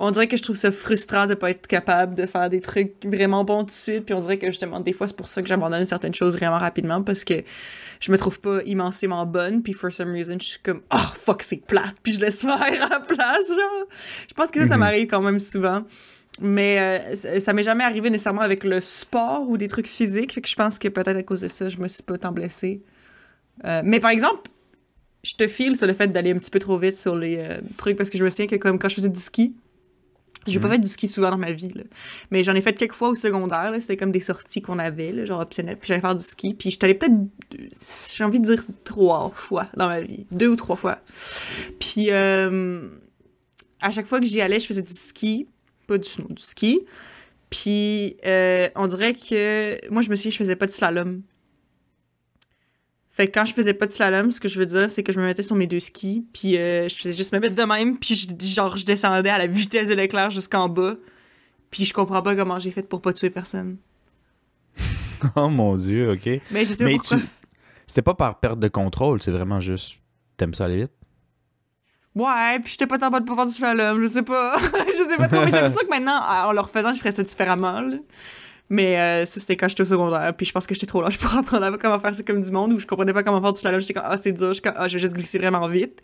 on 0.01 0.11
dirait 0.11 0.27
que 0.27 0.37
je 0.37 0.43
trouve 0.43 0.55
ça 0.55 0.71
frustrant 0.71 1.27
de 1.27 1.33
pas 1.33 1.49
être 1.51 1.67
capable 1.67 2.15
de 2.15 2.25
faire 2.25 2.49
des 2.49 2.61
trucs 2.61 2.93
vraiment 3.05 3.43
bons 3.43 3.59
tout 3.61 3.65
de 3.67 3.71
suite. 3.71 4.05
Puis 4.05 4.13
on 4.15 4.21
dirait 4.21 4.37
que 4.37 4.47
justement, 4.47 4.79
des 4.79 4.93
fois, 4.93 5.07
c'est 5.07 5.15
pour 5.15 5.27
ça 5.27 5.41
que 5.41 5.47
j'abandonne 5.49 5.85
certaines 5.85 6.13
choses 6.15 6.33
vraiment 6.37 6.57
rapidement 6.57 7.01
parce 7.03 7.25
que 7.25 7.33
je 7.99 8.11
me 8.11 8.17
trouve 8.17 8.39
pas 8.39 8.61
immensément 8.65 9.25
bonne. 9.25 9.61
Puis 9.61 9.73
for 9.73 9.91
some 9.91 10.11
reason, 10.13 10.37
je 10.39 10.45
suis 10.45 10.59
comme, 10.59 10.81
oh 10.93 10.97
fuck, 11.15 11.43
c'est 11.43 11.57
plate. 11.65 11.95
Puis 12.01 12.13
je 12.13 12.21
laisse 12.21 12.39
faire 12.41 12.61
à 12.61 12.69
la 12.71 12.99
place, 13.01 13.47
genre. 13.49 13.87
Je 14.29 14.33
pense 14.33 14.49
que 14.51 14.61
ça, 14.61 14.67
ça 14.67 14.73
Mhm. 14.75 14.79
m'arrive 14.79 15.07
quand 15.07 15.21
même 15.21 15.39
souvent. 15.39 15.83
Mais 16.41 16.79
euh, 16.79 17.15
ça- 17.17 17.39
ça 17.41 17.51
m'est 17.53 17.63
jamais 17.63 17.83
arrivé 17.83 18.09
nécessairement 18.09 18.39
avec 18.41 18.63
le 18.63 18.79
sport 18.79 19.49
ou 19.49 19.57
des 19.57 19.67
trucs 19.67 19.87
physiques. 19.87 20.31
Fait 20.33 20.39
que 20.41 20.47
je 20.47 20.55
pense 20.55 20.79
que 20.79 20.87
peut-être 20.87 21.17
à 21.17 21.23
cause 21.23 21.41
de 21.41 21.49
ça, 21.49 21.67
je 21.67 21.77
me 21.77 21.89
suis 21.89 22.03
pas 22.03 22.17
tant 22.17 22.31
blessée. 22.31 22.81
Euh, 23.65 23.81
mais 23.83 23.99
par 23.99 24.11
exemple, 24.11 24.49
je 25.25 25.33
te 25.35 25.45
file 25.47 25.75
sur 25.75 25.85
le 25.87 25.93
fait 25.93 26.07
d'aller 26.07 26.31
un 26.31 26.37
petit 26.37 26.51
peu 26.51 26.59
trop 26.59 26.77
vite 26.77 26.95
sur 26.95 27.17
les 27.17 27.35
euh, 27.39 27.57
trucs 27.75 27.97
parce 27.97 28.09
que 28.09 28.17
je 28.17 28.23
me 28.23 28.29
souviens 28.29 28.47
que 28.47 28.55
comme 28.55 28.79
quand 28.79 28.87
je 28.87 28.95
faisais 28.95 29.09
du 29.09 29.19
ski, 29.19 29.53
j'ai 30.47 30.59
pas 30.59 30.67
Mhm. 30.67 30.73
fait 30.73 30.79
du 30.79 30.87
ski 30.87 31.07
souvent 31.07 31.29
dans 31.31 31.37
ma 31.37 31.51
vie, 31.51 31.69
là. 31.69 31.83
mais 32.31 32.43
j'en 32.43 32.53
ai 32.55 32.61
fait 32.61 32.73
quelques 32.73 32.93
fois 32.93 33.09
au 33.09 33.15
secondaire. 33.15 33.71
C'était 33.79 33.97
comme 33.97 34.11
des 34.11 34.19
sorties 34.21 34.61
qu'on 34.61 34.79
avait, 34.79 35.11
là, 35.11 35.25
genre 35.25 35.39
optionnelles. 35.41 35.77
Puis 35.77 35.87
j'allais 35.87 36.01
faire 36.01 36.15
du 36.15 36.23
ski. 36.23 36.53
Puis 36.53 36.69
j'étais 36.71 36.85
allée 36.85 36.93
peut-être, 36.95 37.13
j'ai 38.15 38.23
envie 38.23 38.39
de 38.39 38.45
dire 38.45 38.63
trois 38.83 39.31
fois 39.35 39.67
dans 39.75 39.87
ma 39.87 40.01
vie, 40.01 40.25
deux 40.31 40.47
ou 40.49 40.55
trois 40.55 40.75
fois. 40.75 40.99
Puis 41.79 42.07
euh, 42.11 42.87
à 43.81 43.91
chaque 43.91 44.05
fois 44.05 44.19
que 44.19 44.25
j'y 44.25 44.41
allais, 44.41 44.59
je 44.59 44.65
faisais 44.67 44.81
du 44.81 44.93
ski, 44.93 45.47
pas 45.87 45.97
du 45.97 46.07
snow, 46.07 46.27
du 46.29 46.41
ski. 46.41 46.81
Puis 47.49 48.17
euh, 48.25 48.69
on 48.75 48.87
dirait 48.87 49.13
que 49.13 49.89
moi 49.91 50.01
je 50.01 50.09
me 50.09 50.15
suis 50.15 50.29
dit, 50.29 50.33
je 50.33 50.37
faisais 50.37 50.55
pas 50.55 50.65
de 50.67 50.71
slalom. 50.71 51.21
Fait 53.19 53.27
que 53.27 53.37
quand 53.37 53.43
je 53.43 53.53
faisais 53.53 53.73
pas 53.73 53.85
de 53.85 53.91
slalom, 53.91 54.31
ce 54.31 54.39
que 54.39 54.47
je 54.47 54.57
veux 54.57 54.65
dire, 54.65 54.89
c'est 54.89 55.03
que 55.03 55.11
je 55.11 55.19
me 55.19 55.25
mettais 55.25 55.41
sur 55.41 55.53
mes 55.57 55.67
deux 55.67 55.81
skis, 55.81 56.25
puis 56.31 56.57
euh, 56.57 56.87
je 56.87 56.95
faisais 56.95 57.11
juste 57.17 57.33
me 57.33 57.39
mettre 57.39 57.55
de 57.55 57.63
même, 57.63 57.97
puis 57.97 58.15
je- 58.15 58.45
genre 58.45 58.77
je 58.77 58.85
descendais 58.85 59.29
à 59.29 59.37
la 59.37 59.45
vitesse 59.45 59.89
de 59.89 59.93
l'éclair 59.93 60.29
jusqu'en 60.29 60.69
bas. 60.69 60.95
Puis 61.69 61.83
je 61.83 61.93
comprends 61.93 62.21
pas 62.21 62.33
comment 62.37 62.59
j'ai 62.59 62.71
fait 62.71 62.81
pour 62.83 63.01
pas 63.01 63.11
tuer 63.11 63.29
personne. 63.29 63.75
Oh 65.35 65.49
mon 65.49 65.75
dieu, 65.75 66.11
ok. 66.11 66.41
Mais 66.51 66.63
je 66.63 66.73
sais 66.73 66.77
pas 66.85 66.89
Mais 66.91 66.95
pourquoi. 66.95 67.17
tu. 67.17 67.23
C'était 67.85 68.01
pas 68.01 68.13
par 68.13 68.39
perte 68.39 68.57
de 68.59 68.69
contrôle, 68.69 69.21
c'est 69.21 69.31
vraiment 69.31 69.59
juste. 69.59 69.97
T'aimes 70.37 70.53
ça 70.53 70.63
aller 70.63 70.77
vite? 70.83 70.91
Ouais, 72.15 72.59
puis 72.61 72.71
j'étais 72.71 72.87
pas 72.87 72.97
tant 72.97 73.09
bonne 73.09 73.25
pour 73.25 73.35
faire 73.35 73.45
du 73.45 73.51
slalom, 73.53 74.01
je 74.01 74.07
sais 74.07 74.23
pas. 74.23 74.57
je 74.61 74.93
sais 75.09 75.17
pas 75.17 75.27
trop, 75.27 75.41
mais 75.41 75.47
j'ai 75.47 75.51
l'impression 75.51 75.81
que 75.85 75.89
maintenant, 75.89 76.21
en 76.23 76.53
le 76.53 76.61
refaisant, 76.61 76.93
je 76.93 76.99
ferais 76.99 77.11
ça 77.11 77.23
différemment, 77.23 77.81
là. 77.81 77.97
Mais 78.71 78.99
euh, 78.99 79.25
ça, 79.25 79.39
c'était 79.39 79.55
quand 79.57 79.67
j'étais 79.67 79.81
au 79.81 79.85
secondaire, 79.85 80.31
puis 80.37 80.45
je 80.45 80.51
pense 80.51 80.67
que 80.67 80.75
j'étais 80.75 80.85
trop 80.85 81.01
lâche 81.01 81.17
pour 81.17 81.33
apprendre 81.35 81.77
comment 81.77 81.99
faire 81.99 82.13
ça 82.13 82.21
comme 82.23 82.41
du 82.41 82.51
monde, 82.51 82.73
où 82.73 82.79
je 82.79 82.85
comprenais 82.85 83.13
pas 83.13 83.23
comment 83.23 83.41
faire 83.41 83.53
du 83.53 83.59
slalom, 83.59 83.81
j'étais 83.81 83.93
comme, 83.95 84.03
ah, 84.05 84.17
c'est 84.17 84.31
dur, 84.31 84.53
je 84.53 84.61
ah, 84.75 84.87
je 84.87 84.93
vais 84.95 84.99
juste 85.01 85.13
glisser 85.13 85.39
vraiment 85.39 85.67
vite. 85.67 86.01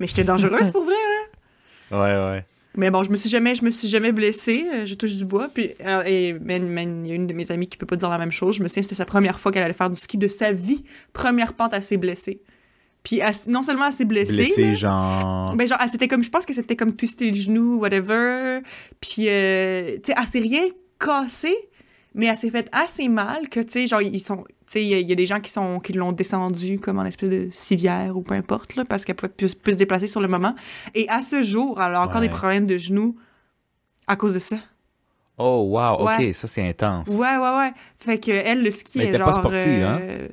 Mais 0.00 0.06
j'étais 0.08 0.24
dangereuse 0.24 0.70
pour 0.72 0.82
vrai, 0.84 0.94
là. 0.94 2.00
Ouais, 2.00 2.32
ouais. 2.34 2.44
Mais 2.76 2.90
bon, 2.90 3.02
je 3.02 3.10
me 3.10 3.16
suis 3.16 3.30
jamais, 3.30 3.54
je 3.54 3.64
me 3.64 3.70
suis 3.70 3.88
jamais 3.88 4.12
blessée, 4.12 4.64
euh, 4.72 4.86
je 4.86 4.94
touche 4.94 5.14
du 5.16 5.24
bois, 5.24 5.48
puis 5.52 5.70
euh, 5.84 6.02
et 6.06 6.34
mais- 6.40 6.58
mais 6.60 6.82
il 6.84 7.06
y 7.08 7.12
a 7.12 7.14
une 7.14 7.26
de 7.26 7.32
mes 7.34 7.50
amies 7.50 7.66
qui 7.68 7.76
peut 7.78 7.86
pas 7.86 7.96
dire 7.96 8.08
la 8.10 8.18
même 8.18 8.30
chose, 8.32 8.56
je 8.56 8.62
me 8.62 8.68
souviens, 8.68 8.82
c'était 8.82 8.94
sa 8.94 9.04
première 9.04 9.40
fois 9.40 9.50
qu'elle 9.52 9.62
allait 9.64 9.72
faire 9.72 9.88
du 9.90 9.96
ski 9.96 10.18
de 10.18 10.28
sa 10.28 10.52
vie, 10.52 10.84
première 11.12 11.54
pente 11.54 11.72
assez 11.74 11.96
blessée. 11.96 12.40
Puis 13.02 13.20
elle- 13.20 13.32
non 13.50 13.62
seulement 13.62 13.84
assez 13.86 14.04
blessée, 14.04 14.32
Blessé, 14.34 14.62
là, 14.66 14.72
genre. 14.74 15.54
ben 15.56 15.66
genre, 15.66 15.78
elle 15.80 15.88
s'était 15.88 16.08
comme, 16.08 16.22
je 16.22 16.30
pense 16.30 16.44
que 16.44 16.52
c'était 16.52 16.76
comme 16.76 16.94
twisté 16.94 17.30
le 17.30 17.36
genou, 17.36 17.78
whatever. 17.80 18.60
Puis, 19.00 19.28
euh, 19.28 19.96
tu 19.96 20.12
sais, 20.12 20.14
elle 20.20 20.26
s'est 20.26 20.40
rien 20.40 20.64
cassé, 21.00 21.56
mais 22.14 22.26
elle 22.26 22.36
s'est 22.36 22.50
fait 22.50 22.68
assez 22.72 23.08
mal 23.08 23.48
que, 23.48 23.60
tu 23.60 23.70
sais, 23.70 23.86
genre, 23.86 24.02
ils 24.02 24.20
sont, 24.20 24.38
tu 24.38 24.52
sais, 24.66 24.82
il 24.82 24.88
y, 24.88 24.94
a- 24.94 24.98
il 24.98 25.08
y 25.08 25.12
a 25.12 25.14
des 25.14 25.26
gens 25.26 25.40
qui 25.40 25.50
sont, 25.50 25.78
qui 25.80 25.92
l'ont 25.92 26.12
descendu 26.12 26.78
comme 26.78 26.98
en 26.98 27.04
espèce 27.04 27.28
de 27.30 27.48
civière 27.52 28.16
ou 28.16 28.22
peu 28.22 28.34
importe, 28.34 28.74
là, 28.76 28.84
parce 28.84 29.04
qu'elle 29.04 29.16
pouvait 29.16 29.32
plus, 29.32 29.54
plus 29.54 29.72
se 29.72 29.78
déplacer 29.78 30.06
sur 30.06 30.20
le 30.20 30.28
moment. 30.28 30.54
Et 30.94 31.08
à 31.08 31.20
ce 31.22 31.40
jour, 31.40 31.80
elle 31.82 31.94
a 31.94 32.00
encore 32.02 32.20
Ouais. 32.20 32.28
des 32.28 32.34
problèmes 32.34 32.66
de 32.66 32.76
genoux 32.76 33.16
à 34.06 34.16
cause 34.16 34.34
de 34.34 34.38
ça. 34.38 34.56
Oh, 35.40 35.68
wow, 35.70 35.98
ok, 36.00 36.34
ça 36.34 36.48
c'est 36.48 36.66
intense. 36.68 37.06
Ouais, 37.08 37.36
ouais, 37.36 37.56
ouais. 37.56 37.72
Fait 38.00 38.18
que 38.18 38.32
elle, 38.32 38.62
le 38.64 38.70
ski 38.72 38.98
Mais 38.98 39.06
elle 39.06 39.18
genre... 39.18 39.26
pas 39.28 39.34
sportive, 39.34 39.84
hein? 39.84 39.98
euh, 40.00 40.28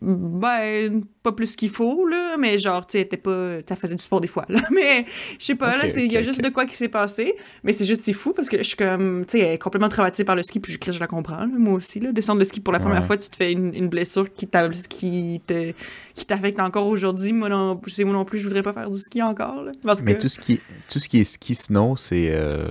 Ben, 0.00 1.02
pas 1.24 1.32
plus 1.32 1.56
qu'il 1.56 1.70
faut, 1.70 2.06
là, 2.06 2.36
mais 2.38 2.56
genre, 2.56 2.86
tu 2.86 2.98
sais, 3.00 3.04
pas... 3.04 3.58
Ça 3.68 3.74
faisait 3.74 3.96
du 3.96 4.02
sport 4.02 4.20
des 4.20 4.28
fois, 4.28 4.44
là. 4.48 4.60
Mais, 4.70 5.04
je 5.40 5.44
sais 5.44 5.54
pas, 5.56 5.76
là, 5.76 5.88
c'est- 5.88 6.04
il 6.06 6.12
y 6.12 6.16
a 6.16 6.22
juste 6.22 6.40
de 6.42 6.48
quoi 6.50 6.66
qui 6.66 6.76
s'est 6.76 6.88
passé. 6.88 7.34
Mais 7.64 7.72
c'est 7.72 7.84
juste, 7.84 8.04
c'est 8.04 8.12
fou, 8.12 8.32
parce 8.32 8.48
que 8.48 8.58
je 8.58 8.62
suis 8.62 8.76
comme... 8.76 9.24
Tu 9.26 9.38
sais, 9.38 9.58
complètement 9.58 9.88
traumatisée 9.88 10.24
par 10.24 10.36
le 10.36 10.42
ski, 10.44 10.60
puis 10.60 10.72
je, 10.72 10.92
je 10.92 11.00
la 11.00 11.08
comprends, 11.08 11.38
là, 11.40 11.48
moi 11.58 11.74
aussi, 11.74 11.98
là. 11.98 12.12
Descendre 12.12 12.38
le 12.38 12.44
ski 12.44 12.60
pour 12.60 12.72
la 12.72 12.78
première 12.78 13.00
Ouais. 13.00 13.06
fois, 13.06 13.16
tu 13.16 13.28
te 13.28 13.34
fais 13.36 13.50
une, 13.52 13.74
une 13.74 13.88
blessure 13.88 14.32
qui 14.32 14.46
t'a- 14.46 14.68
qui 14.68 15.42
te- 15.46 15.72
qui 16.14 16.26
t'affecte 16.26 16.60
encore 16.60 16.86
aujourd'hui. 16.86 17.32
Moi 17.32 17.48
non, 17.48 17.80
c'est 17.88 18.04
moi 18.04 18.12
non 18.14 18.24
plus, 18.24 18.38
je 18.38 18.44
voudrais 18.44 18.62
pas 18.62 18.72
faire 18.72 18.90
du 18.90 18.98
ski 18.98 19.20
encore, 19.22 19.62
là. 19.64 19.72
Parce 19.84 20.00
Mais 20.02 20.14
que- 20.14 20.22
tout 20.22 20.28
ce 20.28 20.38
qui, 20.38 20.60
tout 20.88 20.98
ce 21.00 21.08
qui 21.08 21.20
est 21.20 21.24
ski 21.24 21.54
snow, 21.54 21.96
c'est 21.96 22.30
euh, 22.32 22.70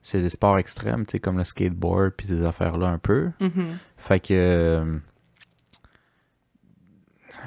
c'est 0.00 0.20
des 0.20 0.28
sports 0.30 0.58
extrêmes, 0.58 1.06
tu 1.06 1.12
sais, 1.12 1.18
comme 1.20 1.38
le 1.38 1.44
skateboard 1.44 2.12
puis 2.16 2.26
ces 2.28 2.42
affaires-là 2.44 2.88
un 2.88 2.98
peu. 2.98 3.30
Mhm. 3.40 3.78
Fait 3.98 4.20
que. 4.20 4.84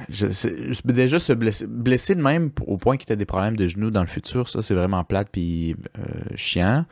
Je, 0.10 0.26
déjà, 0.86 1.20
se 1.20 1.34
blesser, 1.34 1.68
blesser 1.68 2.16
de 2.16 2.22
même 2.22 2.52
au 2.68 2.78
point 2.78 2.98
qu'il 2.98 3.12
ait 3.12 3.16
des 3.16 3.26
problèmes 3.26 3.56
de 3.56 3.68
genoux 3.68 3.92
dans 3.92 4.02
le 4.02 4.08
futur, 4.08 4.50
ça, 4.50 4.62
c'est 4.62 4.74
vraiment 4.74 5.04
plate 5.04 5.30
puis 5.32 5.76
euh, 5.98 6.02
chiant. 6.36 6.86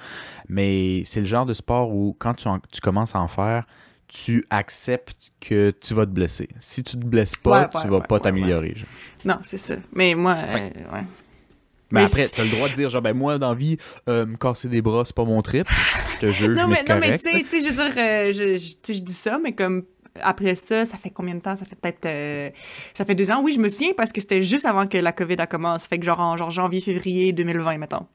Mais 0.50 1.04
c'est 1.06 1.20
le 1.22 1.26
genre 1.28 1.46
de 1.46 1.54
sport 1.54 1.94
où, 1.94 2.16
quand 2.18 2.34
tu, 2.36 2.48
en- 2.48 2.60
tu 2.72 2.82
commences 2.82 3.16
à 3.16 3.20
en 3.20 3.28
faire, 3.28 3.66
tu 4.08 4.46
acceptes 4.50 5.32
que 5.40 5.72
tu 5.72 5.94
vas 5.94 6.06
te 6.06 6.12
blesser. 6.12 6.48
Si 6.60 6.84
tu 6.84 6.98
te 6.98 7.06
blesses 7.06 7.36
pas, 7.36 7.52
Ouais, 7.52 7.60
ouais, 7.74 7.82
tu 7.82 7.88
vas 7.88 7.98
ouais, 7.98 8.08
pas 8.08 8.20
t'améliorer. 8.20 8.76
Non, 9.26 9.40
c'est 9.42 9.58
ça. 9.58 9.76
Mais 9.94 10.14
moi, 10.14 10.36
euh, 10.38 10.70
ouais. 10.94 11.04
Mais, 11.92 12.00
Mais 12.00 12.06
après, 12.06 12.28
t'as 12.28 12.44
le 12.44 12.50
droit 12.50 12.70
de 12.70 12.74
dire, 12.74 12.90
genre, 12.90 13.02
ben 13.04 13.14
moi, 13.14 13.38
dans 13.38 13.50
la 13.50 13.56
vie, 13.56 13.78
euh, 14.10 14.26
me 14.26 14.36
casser 14.36 14.68
des 14.68 14.82
bras, 14.82 15.04
c'est 15.06 15.16
pas 15.16 15.26
mon 15.26 15.42
trip. 15.42 15.68
Je 16.14 16.18
te 16.18 16.26
juge, 16.32 16.48
Non, 16.58 16.68
mais 16.68 16.76
non, 16.88 16.96
mais 17.00 17.02
correct. 17.02 17.24
tu 17.24 17.30
sais, 17.32 17.44
tu 17.44 17.50
sais, 17.50 17.62
je 17.62 17.70
veux 17.76 17.76
dire, 17.90 17.94
euh, 17.98 18.34
je, 18.34 18.94
je 18.94 19.00
dis 19.00 19.14
ça, 19.14 19.40
mais 19.42 19.54
comme 19.54 19.84
après 20.22 20.56
ça, 20.56 20.86
ça 20.86 20.98
fait 20.98 21.10
combien 21.10 21.36
de 21.36 21.40
temps? 21.42 21.56
Ça 21.56 21.66
fait 21.66 21.76
peut-être... 21.76 22.06
euh, 22.06 22.50
ça 22.94 23.06
fait 23.06 23.16
deux 23.16 23.30
ans. 23.32 23.42
Oui, 23.44 23.52
je 23.54 23.60
me 23.60 23.70
souviens 23.70 23.94
parce 23.96 24.12
que 24.12 24.22
c'était 24.22 24.42
juste 24.42 24.66
avant 24.66 24.88
que 24.88 24.98
la 24.98 25.12
COVID 25.12 25.36
a 25.40 25.48
commencé. 25.48 25.88
Fait 25.88 26.00
que 26.00 26.06
genre 26.06 26.20
en 26.20 26.38
genre 26.38 26.50
janvier, 26.52 26.82
février 26.82 27.32
2020, 27.34 27.78
mettons. 27.78 28.06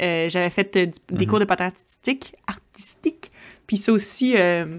Euh, 0.00 0.28
J'avais 0.30 0.50
fait 0.50 0.74
euh, 0.76 0.86
du- 0.86 0.92
des 1.10 1.24
Mhm. 1.26 1.30
cours 1.30 1.38
de 1.40 1.44
patin 1.44 1.66
artistique, 1.66 2.34
artistique. 2.46 3.30
Puis 3.66 3.76
ça 3.76 3.92
aussi... 3.92 4.34
euh, 4.36 4.78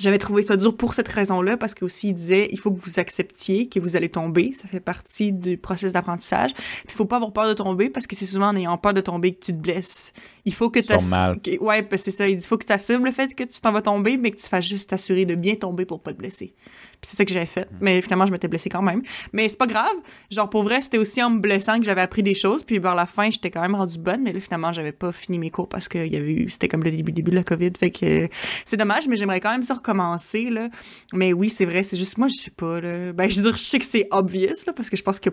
j'avais 0.00 0.18
trouvé 0.18 0.42
ça 0.42 0.56
dur 0.56 0.76
pour 0.76 0.94
cette 0.94 1.08
raison-là, 1.08 1.56
parce 1.56 1.74
que 1.74 1.84
aussi 1.84 2.08
il 2.08 2.14
disait 2.14 2.48
il 2.50 2.58
faut 2.58 2.70
que 2.70 2.80
vous 2.80 2.98
acceptiez 2.98 3.68
que 3.68 3.78
vous 3.78 3.96
allez 3.96 4.08
tomber. 4.08 4.52
Ça 4.52 4.68
fait 4.68 4.80
partie 4.80 5.32
du 5.32 5.56
processus 5.56 5.92
d'apprentissage. 5.92 6.54
Puis 6.54 6.86
il 6.88 6.92
faut 6.92 7.04
pas 7.04 7.16
avoir 7.16 7.32
peur 7.32 7.48
de 7.48 7.54
tomber, 7.54 7.90
parce 7.90 8.06
que 8.06 8.16
c'est 8.16 8.26
souvent 8.26 8.48
en 8.48 8.56
ayant 8.56 8.76
peur 8.78 8.94
de 8.94 9.00
tomber 9.00 9.34
que 9.34 9.44
tu 9.44 9.52
te 9.52 9.58
blesses. 9.58 10.12
Il 10.44 10.54
faut 10.54 10.70
que 10.70 10.80
tu 10.80 11.06
mal. 11.08 11.38
Ouais, 11.60 11.82
parce 11.82 12.02
que 12.02 12.10
c'est 12.10 12.16
ça. 12.16 12.28
Il 12.28 12.36
dit 12.36 12.46
faut 12.46 12.58
que 12.58 12.66
tu 12.66 12.72
assumes 12.72 13.04
le 13.04 13.12
fait 13.12 13.34
que 13.34 13.44
tu 13.44 13.60
t'en 13.60 13.72
vas 13.72 13.82
tomber, 13.82 14.16
mais 14.16 14.30
que 14.30 14.36
tu 14.36 14.46
fasses 14.46 14.66
juste 14.66 14.90
t'assurer 14.90 15.24
de 15.24 15.34
bien 15.34 15.54
tomber 15.54 15.84
pour 15.84 16.00
pas 16.00 16.12
te 16.12 16.18
blesser. 16.18 16.54
C'est 17.02 17.16
ça 17.16 17.24
que 17.24 17.32
j'avais 17.32 17.46
fait. 17.46 17.68
Mais 17.80 18.00
finalement, 18.02 18.26
je 18.26 18.32
m'étais 18.32 18.48
blessée 18.48 18.68
quand 18.68 18.82
même. 18.82 19.02
Mais 19.32 19.48
c'est 19.48 19.56
pas 19.56 19.66
grave. 19.66 19.94
Genre, 20.30 20.50
pour 20.50 20.62
vrai, 20.62 20.82
c'était 20.82 20.98
aussi 20.98 21.22
en 21.22 21.30
me 21.30 21.40
blessant 21.40 21.78
que 21.78 21.84
j'avais 21.84 22.02
appris 22.02 22.22
des 22.22 22.34
choses. 22.34 22.62
Puis 22.62 22.78
vers 22.78 22.94
la 22.94 23.06
fin, 23.06 23.30
j'étais 23.30 23.50
quand 23.50 23.62
même 23.62 23.74
rendue 23.74 23.98
bonne. 23.98 24.22
Mais 24.22 24.32
là, 24.32 24.40
finalement, 24.40 24.72
j'avais 24.72 24.92
pas 24.92 25.12
fini 25.12 25.38
mes 25.38 25.50
cours 25.50 25.68
parce 25.68 25.88
que 25.88 25.98
il 25.98 26.12
y 26.12 26.16
avait 26.16 26.32
eu... 26.32 26.50
c'était 26.50 26.68
comme 26.68 26.82
le 26.82 26.90
début, 26.90 27.12
début 27.12 27.30
de 27.30 27.36
la 27.36 27.44
COVID. 27.44 27.72
Fait 27.78 27.90
que 27.90 28.28
c'est 28.64 28.76
dommage, 28.76 29.08
mais 29.08 29.16
j'aimerais 29.16 29.40
quand 29.40 29.50
même 29.50 29.62
ça 29.62 29.74
recommencer, 29.74 30.50
là. 30.50 30.68
Mais 31.14 31.32
oui, 31.32 31.48
c'est 31.48 31.64
vrai. 31.64 31.82
C'est 31.82 31.96
juste, 31.96 32.18
moi, 32.18 32.28
je 32.28 32.34
sais 32.34 32.50
pas, 32.50 32.80
là. 32.80 33.12
Ben, 33.12 33.30
je 33.30 33.36
veux 33.36 33.42
dire, 33.42 33.56
je 33.56 33.62
sais 33.62 33.78
que 33.78 33.86
c'est 33.86 34.06
obvious, 34.10 34.66
là, 34.66 34.72
parce 34.74 34.90
que 34.90 34.96
je 34.96 35.02
pense 35.02 35.20
que 35.20 35.30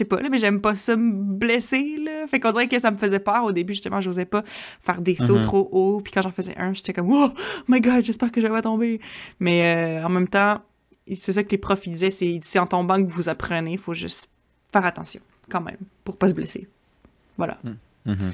sais 0.00 0.04
pas, 0.04 0.20
là, 0.20 0.28
mais 0.28 0.38
j'aime 0.38 0.60
pas 0.60 0.74
ça 0.74 0.96
me 0.96 1.12
blesser, 1.34 1.96
là. 2.04 2.26
Fait 2.26 2.40
qu'on 2.40 2.50
dirait 2.52 2.68
que 2.68 2.78
ça 2.78 2.90
me 2.90 2.96
faisait 2.98 3.20
peur 3.20 3.44
au 3.44 3.52
début, 3.52 3.72
justement, 3.72 4.00
j'osais 4.00 4.24
pas 4.24 4.42
faire 4.80 5.00
des 5.00 5.16
sauts 5.16 5.36
Mhm. 5.36 5.42
trop 5.42 5.68
hauts, 5.72 6.00
puis 6.02 6.12
quand 6.12 6.22
j'en 6.22 6.30
faisais 6.30 6.56
un, 6.58 6.72
j'étais 6.74 6.92
comme 6.92 7.10
«Oh 7.12 7.30
my 7.68 7.80
God, 7.80 8.04
j'espère 8.04 8.30
que 8.32 8.40
je 8.40 8.46
vais 8.46 8.52
pas 8.52 8.62
tomber!» 8.62 9.00
Mais 9.40 9.74
euh, 10.00 10.04
en 10.04 10.08
même 10.08 10.28
temps, 10.28 10.60
c'est 11.14 11.32
ça 11.32 11.42
que 11.44 11.50
les 11.50 11.58
profs, 11.58 11.86
ils 11.86 11.94
disaient, 11.94 12.10
c'est 12.42 12.58
en 12.58 12.66
tombant 12.66 13.02
que 13.02 13.10
vous 13.10 13.28
apprenez, 13.28 13.76
faut 13.76 13.94
juste 13.94 14.30
faire 14.72 14.84
attention, 14.84 15.20
quand 15.50 15.60
même, 15.60 15.78
pour 16.04 16.16
pas 16.16 16.28
se 16.28 16.34
blesser. 16.34 16.68
Voilà. 17.36 17.58
Mhm. 17.64 18.32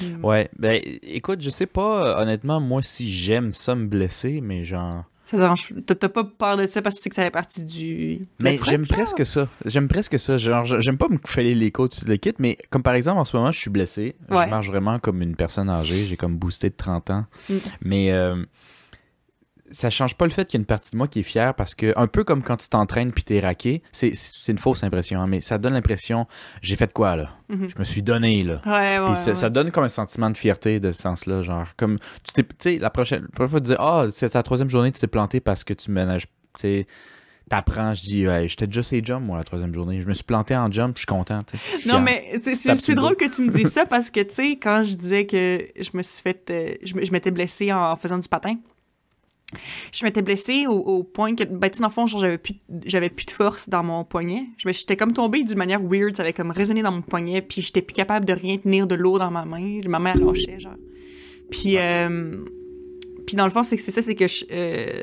Mm. 0.00 0.24
Ouais, 0.24 0.48
ben 0.58 0.80
écoute, 1.02 1.40
je 1.40 1.50
sais 1.50 1.66
pas, 1.66 2.20
honnêtement, 2.22 2.60
moi, 2.60 2.82
si 2.82 3.10
j'aime 3.10 3.52
ça 3.52 3.74
me 3.74 3.86
blesser, 3.86 4.40
mais 4.40 4.64
genre. 4.64 5.04
Ça 5.30 5.36
te 5.36 5.42
dérange- 5.42 5.74
T'as 5.84 6.08
pas 6.08 6.24
peur 6.24 6.56
de 6.56 6.66
ça 6.66 6.80
parce 6.80 6.94
que 6.96 7.00
tu 7.00 7.02
sais 7.02 7.10
que 7.10 7.16
ça 7.16 7.22
fait 7.22 7.30
partie 7.30 7.62
du... 7.62 8.26
Mais 8.38 8.56
le 8.56 8.64
j'aime 8.64 8.86
presque 8.86 9.26
ça. 9.26 9.46
J'aime 9.66 9.86
presque 9.86 10.18
ça. 10.18 10.38
Genre, 10.38 10.64
j'aime 10.64 10.96
pas 10.96 11.08
me 11.08 11.18
fêler 11.22 11.54
les 11.54 11.70
côtes 11.70 12.04
de 12.04 12.14
kit, 12.16 12.32
mais 12.38 12.56
comme 12.70 12.82
par 12.82 12.94
exemple, 12.94 13.18
en 13.20 13.26
ce 13.26 13.36
moment, 13.36 13.52
je 13.52 13.58
suis 13.58 13.68
blessé. 13.68 14.16
Ouais. 14.30 14.44
Je 14.44 14.48
marche 14.48 14.68
vraiment 14.68 14.98
comme 14.98 15.20
une 15.20 15.36
personne 15.36 15.68
âgée. 15.68 16.06
J'ai 16.06 16.16
comme 16.16 16.38
boosté 16.38 16.70
de 16.70 16.76
30 16.76 17.10
ans. 17.10 17.26
Mm. 17.50 17.54
Mais 17.82 18.10
euh, 18.12 18.42
ça 19.70 19.90
change 19.90 20.14
pas 20.14 20.24
le 20.24 20.30
fait 20.30 20.46
qu'il 20.46 20.58
y 20.58 20.60
a 20.60 20.62
une 20.62 20.66
partie 20.66 20.90
de 20.92 20.96
moi 20.96 21.08
qui 21.08 21.20
est 21.20 21.24
fière 21.24 21.54
parce 21.54 21.74
que, 21.74 21.92
un 21.96 22.06
peu 22.06 22.24
comme 22.24 22.42
quand 22.42 22.56
tu 22.56 22.68
t'entraînes 22.68 23.12
puis 23.12 23.22
t'es 23.24 23.40
raqué, 23.40 23.82
c'est 23.92 24.12
une 24.48 24.58
fausse 24.58 24.82
impression, 24.84 25.20
hein, 25.20 25.26
mais 25.26 25.40
ça 25.40 25.58
donne 25.58 25.74
l'impression, 25.74 26.26
j'ai 26.62 26.76
fait 26.76 26.92
quoi 26.92 27.16
là? 27.16 27.30
Mhm. 27.48 27.68
Je 27.70 27.78
me 27.78 27.84
suis 27.84 28.02
donné 28.02 28.42
là. 28.42 28.60
Ouais, 28.66 28.98
ouais, 28.98 29.14
ça, 29.14 29.30
ouais. 29.30 29.34
ça 29.36 29.50
donne 29.50 29.70
comme 29.70 29.84
un 29.84 29.88
sentiment 29.88 30.30
de 30.30 30.36
fierté 30.36 30.80
de 30.80 30.92
ce 30.92 31.02
sens-là, 31.02 31.42
genre 31.42 31.66
comme 31.76 31.98
tu 32.24 32.32
t'es, 32.34 32.42
tu 32.42 32.48
sais, 32.58 32.78
la 32.78 32.90
prochaine, 32.90 33.22
la 33.22 33.28
première 33.28 33.50
fois 33.50 33.60
tu 33.60 33.66
dis 33.66 33.76
ah 33.78 34.04
c'est 34.10 34.30
ta 34.30 34.42
troisième 34.42 34.70
journée 34.70 34.92
tu 34.92 35.00
t'es 35.00 35.06
planté 35.06 35.40
parce 35.40 35.64
que 35.64 35.72
tu 35.74 35.90
ménages, 35.90 36.26
tu 36.26 36.32
sais, 36.56 36.86
t'apprends, 37.48 37.94
je 37.94 38.02
dis 38.02 38.26
ouais, 38.28 38.46
j'étais 38.48 38.66
déjà 38.66 38.82
ces 38.82 39.02
jumps 39.02 39.24
moi 39.26 39.38
la 39.38 39.44
troisième 39.44 39.72
journée, 39.72 40.00
je 40.02 40.06
me 40.06 40.12
suis 40.14 40.24
planté 40.24 40.54
en 40.56 40.70
jump, 40.70 40.96
je 40.96 41.00
suis 41.00 41.06
content, 41.06 41.42
Non, 41.86 42.00
mais 42.00 42.40
c'est- 42.42 42.94
drôle 42.94 43.16
que 43.16 43.34
tu 43.34 43.42
me 43.42 43.50
dises 43.50 43.68
ça 43.72 43.86
parce 43.86 44.10
que, 44.10 44.20
tu 44.20 44.34
sais, 44.34 44.50
quand 44.60 44.82
je 44.82 44.94
disais 44.94 45.24
que 45.26 45.66
je 45.78 45.90
me 45.94 46.02
suis 46.02 46.22
fait. 46.22 46.50
euh, 46.50 46.74
je 46.82 47.10
m'étais 47.12 47.30
blessée 47.30 47.72
en 47.72 47.96
faisant 47.96 48.18
du 48.18 48.28
patin, 48.28 48.56
je 49.92 50.04
m'étais 50.04 50.22
blessée 50.22 50.66
au, 50.66 50.76
au 50.76 51.04
point 51.04 51.34
que, 51.34 51.44
ben, 51.44 51.70
tu 51.70 51.76
sais, 51.76 51.82
dans 51.82 51.88
le 51.88 51.92
fond, 51.92 52.06
genre, 52.06 52.20
j'avais 52.20 52.38
plus, 52.38 52.54
j'avais 52.84 53.08
plus 53.08 53.26
de 53.26 53.30
force 53.30 53.68
dans 53.68 53.82
mon 53.82 54.04
poignet. 54.04 54.44
J'étais 54.58 54.96
comme 54.96 55.12
tombée 55.12 55.42
d'une 55.42 55.58
manière 55.58 55.80
weird, 55.82 56.16
ça 56.16 56.22
avait 56.22 56.32
comme 56.32 56.50
résonné 56.50 56.82
dans 56.82 56.92
mon 56.92 57.02
poignet, 57.02 57.42
puis 57.42 57.62
j'étais 57.62 57.82
plus 57.82 57.94
capable 57.94 58.26
de 58.26 58.32
rien 58.32 58.58
tenir 58.58 58.86
de 58.86 58.94
l'eau 58.94 59.18
dans 59.18 59.30
ma 59.30 59.44
main. 59.44 59.80
Ma 59.86 59.98
main, 59.98 60.14
lâchait, 60.14 60.58
genre. 60.58 60.74
Puis, 61.50 61.78
euh, 61.78 62.44
puis 63.26 63.36
dans 63.36 63.46
le 63.46 63.50
fond, 63.50 63.62
c'est 63.62 63.76
que 63.76 63.82
c'est 63.82 63.90
ça, 63.90 64.02
c'est 64.02 64.14
que 64.14 64.28
je. 64.28 64.44
euh, 64.50 65.02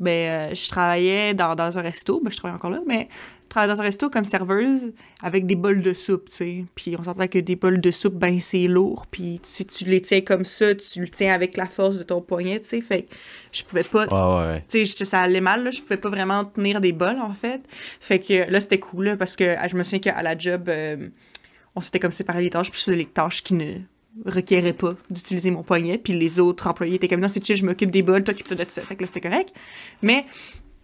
ben, 0.00 0.50
euh, 0.50 0.54
je 0.54 0.68
travaillais 0.68 1.34
dans, 1.34 1.54
dans 1.54 1.76
un 1.76 1.82
resto, 1.82 2.20
ben, 2.20 2.30
je 2.30 2.36
travaille 2.36 2.56
encore 2.56 2.70
là, 2.70 2.80
mais 2.86 3.08
je 3.48 3.50
travaillais 3.50 3.72
dans 3.72 3.80
un 3.80 3.84
resto 3.84 4.10
comme 4.10 4.26
serveuse 4.26 4.92
avec 5.22 5.46
des 5.46 5.56
bols 5.56 5.80
de 5.80 5.94
soupe, 5.94 6.28
tu 6.28 6.36
sais. 6.36 6.64
Puis 6.74 6.96
on 6.98 7.02
s'entend 7.02 7.26
que 7.28 7.38
des 7.38 7.56
bols 7.56 7.80
de 7.80 7.90
soupe, 7.90 8.14
ben, 8.14 8.38
c'est 8.40 8.66
lourd. 8.66 9.06
Puis 9.10 9.40
si 9.42 9.64
tu 9.64 9.84
les 9.86 10.02
tiens 10.02 10.20
comme 10.20 10.44
ça, 10.44 10.74
tu 10.74 11.00
le 11.00 11.08
tiens 11.08 11.32
avec 11.32 11.56
la 11.56 11.66
force 11.66 11.96
de 11.96 12.02
ton 12.02 12.20
poignet, 12.20 12.60
tu 12.60 12.66
sais. 12.66 12.80
Fait 12.82 13.02
que 13.04 13.08
je 13.50 13.64
pouvais 13.64 13.84
pas. 13.84 14.04
Ouais, 14.06 14.46
ouais. 14.46 14.64
Tu 14.68 14.84
sais, 14.84 15.04
ça 15.06 15.20
allait 15.20 15.40
mal, 15.40 15.64
là. 15.64 15.70
Je 15.70 15.80
pouvais 15.80 15.96
pas 15.96 16.10
vraiment 16.10 16.44
tenir 16.44 16.82
des 16.82 16.92
bols, 16.92 17.20
en 17.20 17.32
fait. 17.32 17.62
Fait 18.00 18.18
que 18.18 18.50
là, 18.50 18.60
c'était 18.60 18.78
cool, 18.78 19.06
là, 19.06 19.16
parce 19.16 19.34
que 19.34 19.56
ah, 19.58 19.66
je 19.66 19.76
me 19.76 19.82
souviens 19.82 20.00
qu'à 20.00 20.20
la 20.20 20.36
job, 20.36 20.68
euh, 20.68 21.08
on 21.74 21.80
s'était 21.80 22.00
comme 22.00 22.12
séparé 22.12 22.42
les 22.42 22.50
tâches, 22.50 22.70
puis 22.70 22.80
je 22.80 22.84
faisais 22.84 22.98
les 22.98 23.06
tâches 23.06 23.42
qui 23.42 23.54
ne 23.54 23.78
requéraient 24.26 24.74
pas 24.74 24.94
d'utiliser 25.08 25.50
mon 25.50 25.62
poignet, 25.62 25.96
puis 25.96 26.12
les 26.12 26.38
autres 26.38 26.66
employés 26.66 26.96
étaient 26.96 27.08
comme, 27.08 27.20
non, 27.20 27.28
c'est 27.28 27.42
chill, 27.42 27.56
je 27.56 27.64
m'occupe 27.64 27.90
des 27.90 28.02
bols, 28.02 28.24
toi, 28.24 28.34
occupe-toi 28.34 28.62
de 28.62 28.70
ça. 28.70 28.82
Fait 28.82 28.94
que 28.94 29.00
là, 29.00 29.06
c'était 29.06 29.26
correct. 29.26 29.54
Mais 30.02 30.26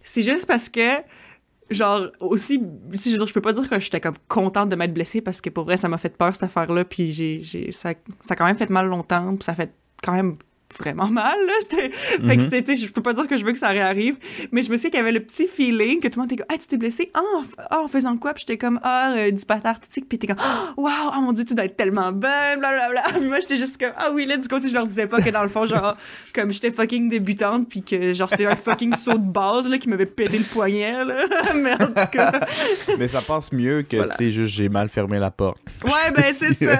c'est 0.01 0.21
juste 0.21 0.45
parce 0.45 0.69
que, 0.69 1.01
genre, 1.69 2.07
aussi, 2.19 2.61
si 2.93 3.11
je 3.11 3.19
veux 3.19 3.25
je 3.25 3.33
peux 3.33 3.41
pas 3.41 3.53
dire 3.53 3.69
que 3.69 3.79
j'étais 3.79 4.01
comme 4.01 4.15
contente 4.27 4.69
de 4.69 4.75
m'être 4.75 4.93
blessée, 4.93 5.21
parce 5.21 5.41
que 5.41 5.49
pour 5.49 5.65
vrai, 5.65 5.77
ça 5.77 5.87
m'a 5.89 5.97
fait 5.97 6.15
peur, 6.15 6.33
cette 6.33 6.43
affaire-là, 6.43 6.85
puis 6.85 7.11
j'ai, 7.11 7.41
j'ai, 7.43 7.71
ça, 7.71 7.93
ça 8.21 8.33
a 8.33 8.35
quand 8.35 8.45
même 8.45 8.57
fait 8.57 8.69
mal 8.69 8.87
longtemps, 8.87 9.35
puis 9.35 9.43
ça 9.43 9.55
fait 9.55 9.73
quand 10.03 10.13
même 10.13 10.37
vraiment 10.77 11.07
mal, 11.07 11.37
là. 11.45 11.53
C'était... 11.61 11.89
Fait 11.91 12.37
que, 12.37 12.43
Mhm. 12.43 12.65
sais, 12.65 12.75
je 12.75 12.91
peux 12.91 13.01
pas 13.01 13.13
dire 13.13 13.27
que 13.27 13.37
je 13.37 13.45
veux 13.45 13.51
que 13.53 13.59
ça 13.59 13.69
réarrive, 13.69 14.17
mais 14.51 14.61
je 14.61 14.71
me 14.71 14.77
sais 14.77 14.89
qu'il 14.89 14.97
y 14.99 15.01
avait 15.01 15.11
le 15.11 15.19
petit 15.21 15.47
feeling 15.47 15.99
que 15.99 16.07
tout 16.07 16.19
le 16.19 16.21
monde 16.23 16.31
était 16.31 16.43
comme, 16.43 16.53
ah, 16.53 16.57
tu 16.59 16.67
t'es 16.67 16.77
blessé? 16.77 17.11
Ah, 17.13 17.19
en, 17.37 17.43
ah, 17.69 17.79
en 17.81 17.87
faisant 17.87 18.17
quoi? 18.17 18.33
Puis 18.33 18.43
j'étais 18.47 18.57
comme, 18.57 18.79
ah, 18.83 19.13
euh, 19.17 19.31
du 19.31 19.45
patin 19.45 19.69
artistique. 19.69 20.07
Puis 20.09 20.17
t'es 20.17 20.27
comme, 20.27 20.37
waouh, 20.77 20.91
oh 21.15 21.21
mon 21.21 21.31
dieu, 21.31 21.45
tu 21.45 21.53
dois 21.55 21.65
être 21.65 21.75
tellement 21.77 22.11
bonne, 22.11 22.59
blablabla. 22.59 23.03
Puis 23.15 23.27
moi, 23.27 23.39
j'étais 23.39 23.57
juste 23.57 23.77
comme, 23.79 23.93
ah 23.97 24.11
oui, 24.13 24.25
là, 24.25 24.37
du 24.37 24.47
côté, 24.47 24.67
je 24.67 24.73
leur 24.73 24.87
disais 24.87 25.07
pas 25.07 25.21
que 25.21 25.29
dans 25.29 25.43
le 25.43 25.49
fond, 25.49 25.65
genre, 25.65 25.95
comme 26.33 26.51
j'étais 26.51 26.71
fucking 26.71 27.09
débutante, 27.09 27.67
puis 27.69 27.81
que, 27.81 28.13
genre, 28.13 28.29
c'était 28.29 28.45
un 28.45 28.55
fucking 28.55 28.93
saut 28.95 29.13
de 29.17 29.29
base, 29.31 29.69
là, 29.69 29.77
qui 29.77 29.89
m'avait 29.89 30.05
pété 30.05 30.37
le 30.37 30.43
poignet, 30.43 31.03
là. 31.05 31.15
mais 31.55 31.73
en 31.73 31.87
tout 31.87 32.09
cas, 32.11 32.39
Mais 32.97 33.07
ça 33.07 33.21
passe 33.21 33.51
mieux 33.51 33.81
que, 33.83 33.97
Voilà. 33.97 34.13
tu 34.15 34.25
sais, 34.25 34.31
juste 34.31 34.55
j'ai 34.55 34.69
mal 34.69 34.89
fermé 34.89 35.19
la 35.19 35.31
porte. 35.31 35.57
ouais, 35.83 36.11
ben, 36.15 36.23
c'est 36.31 36.53
ça. 36.53 36.77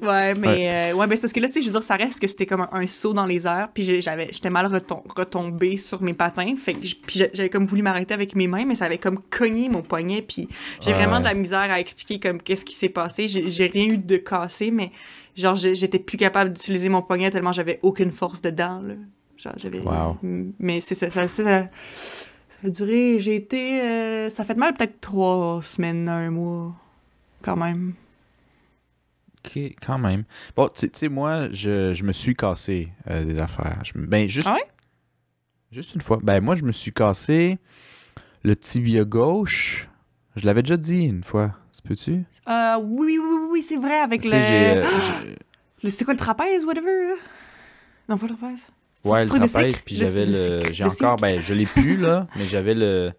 Ouais, 0.00 0.34
mais 0.34 0.90
euh, 0.92 0.94
ouais, 0.94 1.06
ben 1.06 1.16
c'est 1.16 1.22
parce 1.22 1.32
que 1.32 1.40
là, 1.40 1.46
tu 1.48 1.54
sais, 1.54 1.60
je 1.62 1.66
veux 1.66 1.72
dire, 1.72 1.82
ça 1.82 1.96
reste 1.96 2.20
que 2.20 2.26
c'était 2.26 2.46
comme 2.46 2.62
un, 2.62 2.68
un 2.72 2.86
saut 2.86 3.12
dans 3.12 3.26
les 3.30 3.46
airs, 3.46 3.68
puis 3.72 4.00
j'avais, 4.02 4.28
j'étais 4.32 4.50
mal 4.50 4.66
retom 4.66 5.00
retombée 5.16 5.76
sur 5.78 6.02
mes 6.02 6.12
patins, 6.14 6.54
fait 6.56 6.74
que 6.74 6.86
j'avais 7.34 7.48
comme 7.48 7.64
voulu 7.64 7.82
m'arrêter 7.82 8.12
avec 8.12 8.34
mes 8.36 8.46
mains, 8.46 8.64
mais 8.66 8.74
ça 8.74 8.84
avait 8.84 8.98
comme 8.98 9.20
cogné 9.30 9.68
mon 9.68 9.82
poignet, 9.82 10.20
puis 10.22 10.48
j'ai 10.80 10.90
Ouais. 10.92 10.96
vraiment 10.98 11.20
de 11.20 11.24
la 11.24 11.34
misère 11.34 11.70
à 11.70 11.80
expliquer 11.80 12.20
comme 12.20 12.42
qu'est-ce 12.42 12.64
qui 12.64 12.74
s'est 12.74 12.88
passé. 12.90 13.26
J'ai 13.28 13.66
rien 13.68 13.86
eu 13.86 13.96
de 13.98 14.16
cassé, 14.18 14.70
mais 14.70 14.90
genre 15.36 15.54
j'étais 15.56 15.98
plus 15.98 16.18
capable 16.18 16.52
d'utiliser 16.52 16.88
mon 16.88 17.00
poignet 17.02 17.30
tellement 17.30 17.52
j'avais 17.52 17.78
aucune 17.82 18.12
force 18.12 18.42
dedans, 18.42 18.80
là. 18.82 18.94
Genre 19.38 19.54
j'avais. 19.56 19.78
Wow. 19.80 20.18
Mais 20.58 20.80
c'est 20.82 20.94
ça, 20.94 21.10
ça, 21.10 21.26
ça, 21.28 21.44
ça, 21.44 21.68
ça 21.94 22.58
a 22.66 22.68
duré. 22.68 23.18
J'ai 23.20 23.36
été, 23.36 23.80
euh, 23.80 24.28
ça 24.28 24.44
fait 24.44 24.56
mal 24.56 24.74
peut-être 24.74 25.00
trois 25.00 25.60
semaines, 25.62 26.08
un 26.10 26.30
mois, 26.30 26.74
quand 27.40 27.56
même. 27.56 27.94
Ok, 29.44 29.58
quand 29.84 29.98
même. 29.98 30.24
Bon, 30.54 30.68
tu 30.68 30.88
sais, 30.92 31.08
moi, 31.08 31.48
je, 31.50 31.92
je 31.94 32.04
me 32.04 32.12
suis 32.12 32.34
cassé 32.34 32.92
euh, 33.08 33.24
des 33.24 33.38
affaires. 33.38 33.80
Je 33.84 33.92
ben, 33.98 34.28
juste, 34.28 34.46
Ah 34.46 34.54
ouais? 34.54 34.64
juste 35.72 35.94
une 35.94 36.00
fois. 36.02 36.18
Ben, 36.22 36.40
moi, 36.40 36.54
je 36.56 36.64
me 36.64 36.72
suis 36.72 36.92
cassé 36.92 37.58
le 38.42 38.56
tibia 38.56 39.04
gauche. 39.04 39.88
Je 40.36 40.44
l'avais 40.46 40.62
déjà 40.62 40.76
dit 40.76 41.04
une 41.04 41.24
fois. 41.24 41.54
Ça 41.72 41.82
peut-tu? 41.86 42.24
Euh, 42.48 42.76
oui, 42.82 43.18
oui, 43.18 43.36
oui, 43.50 43.62
c'est 43.62 43.76
vrai, 43.76 43.98
avec 43.98 44.24
le... 44.24 44.30
euh, 44.32 44.84
le... 45.82 45.90
C'est 45.90 46.04
quoi, 46.04 46.14
le 46.14 46.18
trapèze, 46.18 46.64
whatever, 46.64 46.90
là? 47.10 47.14
Non, 48.08 48.18
pas 48.18 48.26
le 48.26 48.36
trapèze. 48.36 48.66
Ouais, 49.04 49.22
le 49.24 49.28
trapèze, 49.30 49.80
puis 49.84 49.96
j'avais 49.96 50.26
le 50.26 50.72
J'ai 50.72 50.84
encore... 50.84 51.16
Ben, 51.16 51.40
je 51.40 51.54
l'ai 51.54 51.64
plus, 51.66 51.96
là, 51.96 52.26
mais 52.36 52.44
j'avais 52.44 52.74
le... 52.74 53.12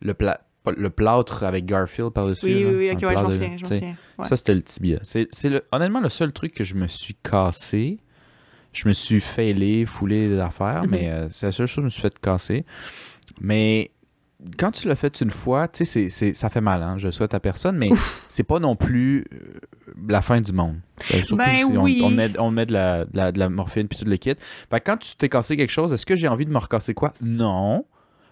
Le, 0.00 0.14
pla... 0.14 0.40
le 0.76 0.90
plâtre 0.90 1.42
avec 1.44 1.64
Garfield 1.66 2.10
par-dessus. 2.12 2.46
Oui, 2.46 2.62
là, 2.64 2.70
oui, 2.70 2.76
oui, 2.76 2.90
ok, 2.92 3.02
ouais, 3.02 3.16
je 3.16 3.22
m'en 3.22 3.30
souviens. 3.30 3.56
Ouais. 4.18 4.24
Ça, 4.28 4.36
c'était 4.36 4.54
le 4.54 4.62
tibia. 4.62 4.98
C'est, 5.02 5.28
le, 5.44 5.62
honnêtement 5.72 6.00
le 6.00 6.08
seul 6.08 6.32
truc 6.32 6.52
que 6.54 6.64
je 6.64 6.74
me 6.74 6.86
suis 6.88 7.14
cassé. 7.22 7.98
Je 8.72 8.86
me 8.86 8.92
suis 8.92 9.20
failé, 9.20 9.86
foulé 9.86 10.28
des 10.28 10.38
affaires, 10.38 10.82
Mhm. 10.84 10.90
mais 10.90 11.08
euh, 11.10 11.28
c'est 11.30 11.46
la 11.46 11.52
seule 11.52 11.66
chose 11.66 11.76
que 11.76 11.80
je 11.82 11.84
me 11.86 11.90
suis 11.90 12.02
fait 12.02 12.18
casser. 12.20 12.64
Mais 13.40 13.90
quand 14.56 14.70
tu 14.70 14.86
l'as 14.86 14.94
fait 14.94 15.20
une 15.20 15.30
fois, 15.30 15.66
tu 15.68 15.84
sais, 15.84 16.08
c'est- 16.08 16.34
ça 16.34 16.48
fait 16.50 16.60
mal, 16.60 16.82
hein, 16.82 16.96
je 16.98 17.06
le 17.06 17.12
souhaite 17.12 17.34
à 17.34 17.40
personne, 17.40 17.76
mais 17.76 17.88
c'est 18.28 18.44
pas 18.44 18.60
non 18.60 18.76
plus 18.76 19.24
euh, 19.32 19.38
la 20.08 20.22
fin 20.22 20.40
du 20.40 20.52
monde. 20.52 20.76
Euh, 21.12 21.16
surtout 21.18 21.36
Ben 21.36 21.56
si 21.56 21.64
on, 21.64 22.10
met, 22.10 22.38
on 22.38 22.50
met 22.50 22.66
de, 22.66 22.72
la, 22.72 23.04
de, 23.04 23.16
la, 23.16 23.32
de 23.32 23.38
la 23.38 23.48
morphine 23.48 23.88
puis 23.88 23.98
tout 23.98 24.04
le 24.04 24.16
kit. 24.16 24.34
Fait 24.70 24.80
que 24.80 24.84
quand 24.84 24.98
tu 24.98 25.16
t'es 25.16 25.28
cassé 25.28 25.56
quelque 25.56 25.70
chose, 25.72 25.92
est-ce 25.92 26.06
que 26.06 26.14
j'ai 26.14 26.28
envie 26.28 26.44
de 26.44 26.50
me 26.52 26.58
recasser 26.58 26.94
quoi? 26.94 27.12
Non. 27.20 27.84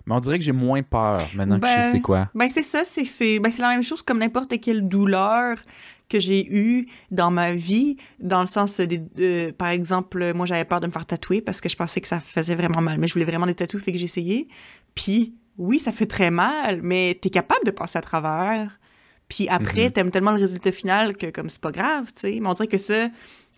Mais 0.06 0.14
on 0.14 0.20
dirait 0.20 0.38
que 0.38 0.44
j'ai 0.44 0.52
moins 0.52 0.82
peur 0.82 1.20
maintenant 1.34 1.58
que 1.58 1.66
je 1.66 1.72
sais 1.72 1.76
Ben, 1.82 1.90
c'est 1.92 2.00
quoi. 2.00 2.28
Ben, 2.34 2.48
c'est 2.48 2.62
ça, 2.62 2.82
c'est, 2.84 3.04
c'est, 3.04 3.38
ben, 3.40 3.50
c'est 3.50 3.62
la 3.62 3.70
même 3.70 3.82
chose 3.82 4.02
comme 4.02 4.18
n'importe 4.18 4.58
quelle 4.60 4.86
douleur 4.88 5.58
que 6.08 6.20
j'ai 6.20 6.46
eue 6.54 6.86
dans 7.10 7.32
ma 7.32 7.52
vie, 7.54 7.96
dans 8.20 8.40
le 8.40 8.46
sens, 8.46 8.78
des, 8.80 8.98
de- 8.98 9.50
par 9.50 9.68
exemple, 9.68 10.32
moi, 10.34 10.46
j'avais 10.46 10.64
peur 10.64 10.78
de 10.78 10.86
me 10.86 10.92
faire 10.92 11.04
tatouer 11.06 11.40
parce 11.40 11.60
que 11.60 11.68
je 11.68 11.74
pensais 11.76 12.00
que 12.00 12.06
ça 12.06 12.20
faisait 12.20 12.54
vraiment 12.54 12.80
mal, 12.80 12.98
mais 12.98 13.08
je 13.08 13.12
voulais 13.14 13.24
vraiment 13.24 13.46
des 13.46 13.56
tatous, 13.56 13.82
fait 13.82 13.90
que 13.90 13.98
j'ai 13.98 14.04
essayé. 14.04 14.46
Puis, 14.94 15.34
oui, 15.58 15.80
ça 15.80 15.90
fait 15.90 16.06
très 16.06 16.30
mal, 16.30 16.80
mais 16.82 17.18
t'es 17.20 17.30
capable 17.30 17.64
de 17.66 17.72
passer 17.72 17.98
à 17.98 18.02
travers. 18.02 18.78
Puis 19.28 19.48
après, 19.48 19.86
Mhm. 19.86 19.90
t'aimes 19.90 20.10
tellement 20.12 20.30
le 20.30 20.38
résultat 20.40 20.70
final 20.70 21.16
que, 21.16 21.30
comme, 21.30 21.50
c'est 21.50 21.60
pas 21.60 21.72
grave, 21.72 22.04
tu 22.14 22.20
sais. 22.20 22.38
Mais 22.40 22.48
on 22.48 22.52
dirait 22.54 22.68
que 22.68 22.78
ça, 22.78 23.08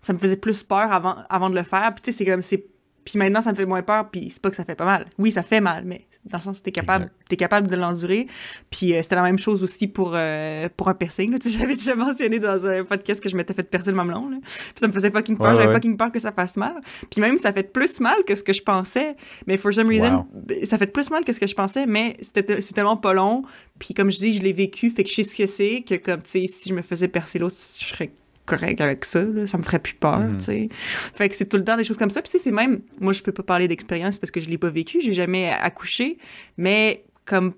ça 0.01 0.15
me 0.15 0.19
faisait 0.19 0.37
plus 0.39 0.63
peur 0.63 0.91
avant, 0.91 1.17
avant 1.29 1.51
de 1.51 1.55
le 1.57 1.63
faire. 1.65 1.93
Puis, 1.95 2.01
tu 2.05 2.13
sais, 2.13 2.17
c'est 2.19 2.25
comme, 2.25 2.41
c'est... 2.41 2.65
Puis 3.09 3.19
maintenant, 3.19 3.41
ça 3.41 3.53
me 3.53 3.57
fait 3.57 3.65
moins 3.65 3.81
peur, 3.81 4.11
puis 4.11 4.29
c'est 4.29 4.43
pas 4.43 4.51
que 4.51 4.57
ça 4.57 4.67
fait 4.67 4.75
pas 4.75 4.85
mal. 4.85 5.07
Oui, 5.17 5.33
ça 5.33 5.43
fait 5.43 5.61
mal, 5.61 5.85
mais 5.87 6.03
dans 6.27 6.37
le 6.37 6.43
sens, 6.43 6.63
t'es 6.63 6.73
capable, 6.73 7.11
t'es 7.27 7.37
capable 7.37 7.67
de 7.67 7.75
l'endurer. 7.75 8.27
Puis 8.69 8.93
euh, 8.93 9.03
c'était 9.03 9.15
la 9.15 9.23
même 9.23 9.39
chose 9.39 9.63
aussi 9.63 9.87
pour, 9.87 10.13
euh, 10.13 10.69
pour 10.77 10.89
un 10.89 10.95
piercing. 10.95 11.33
là. 11.33 11.39
J'avais 11.47 11.73
déjà 11.73 11.95
mentionné 11.95 12.39
dans 12.39 12.67
un 12.67 12.85
podcast 12.85 13.23
que 13.23 13.31
je 13.31 13.37
m'étais 13.37 13.55
fait 13.55 13.63
percer 13.63 13.93
le 13.93 13.97
mamelon. 13.97 14.29
Là. 14.29 14.37
Puis 14.43 14.75
ça 14.77 14.89
me 14.89 14.93
faisait 14.93 15.11
fucking 15.11 15.39
peur. 15.39 15.47
Ouais, 15.47 15.55
J'avais 15.55 15.69
ouais. 15.69 15.73
fucking 15.73 15.97
peur 15.97 16.13
que 16.13 16.19
ça 16.19 16.33
fasse 16.33 16.59
mal. 16.59 16.75
Puis 17.11 17.23
même, 17.23 17.39
ça 17.39 17.51
fait 17.51 17.63
plus 17.63 17.99
mal 18.01 18.25
que 18.25 18.35
ce 18.35 18.45
que 18.45 18.53
je 18.53 18.63
pensais. 18.63 19.17
Mais 19.47 19.57
for 19.57 19.73
some 19.73 19.89
reason, 19.89 20.27
ça 20.65 20.77
fait 20.77 20.87
plus 20.87 21.09
mal 21.09 21.25
que 21.25 21.33
ce 21.33 21.41
que 21.41 21.47
je 21.47 21.55
pensais, 21.55 21.87
mais 21.87 22.15
c'était 22.21 22.61
c'est 22.61 22.75
tellement 22.75 22.99
pas 22.99 23.15
long. 23.15 23.43
Puis 23.79 23.95
comme 23.95 24.11
je 24.11 24.19
dis, 24.19 24.35
je 24.35 24.43
l'ai 24.43 24.53
vécu, 24.53 24.91
fait 24.91 25.05
que 25.05 25.09
je 25.09 25.15
sais 25.15 25.25
ce 25.25 25.35
que 25.35 25.47
c'est, 25.47 25.83
que 25.83 25.95
comme, 25.95 26.21
tu 26.21 26.31
sais, 26.31 26.47
si 26.47 26.69
je 26.69 26.75
me 26.75 26.83
faisais 26.83 27.09
percer 27.09 27.39
l'autre, 27.39 27.57
je 27.57 27.87
serais 27.87 28.13
correct 28.49 28.81
avec 28.81 29.05
ça, 29.05 29.23
là. 29.23 29.47
ça 29.47 29.59
me 29.59 29.63
ferait 29.63 29.79
plus 29.79 29.95
peur, 29.95 30.19
Mhm. 30.21 30.39
tu 30.39 30.45
sais. 30.45 30.69
Fait 30.73 31.29
que 31.29 31.37
c'est 31.37 31.47
tout 31.49 31.57
le 31.59 31.65
temps 31.65 31.77
des 31.77 31.85
choses 31.85 31.99
comme 31.99 32.11
ça. 32.11 32.23
Puis 32.23 32.33
c'est 32.39 32.51
même, 32.51 32.81
moi 33.01 33.13
je 33.13 33.23
peux 33.23 33.33
pas 33.33 33.43
parler 33.43 33.69
d'expérience 33.69 34.19
parce 34.19 34.31
que 34.31 34.41
je 34.41 34.49
l'ai 34.49 34.59
pas 34.59 34.71
vécu, 34.71 35.01
j'ai 35.01 35.13
jamais 35.15 35.51
accouché, 35.51 36.19
mais 36.57 37.05
comme 37.25 37.53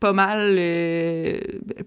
pas 0.00 0.12
mal, 0.12 0.56
euh, 0.58 1.38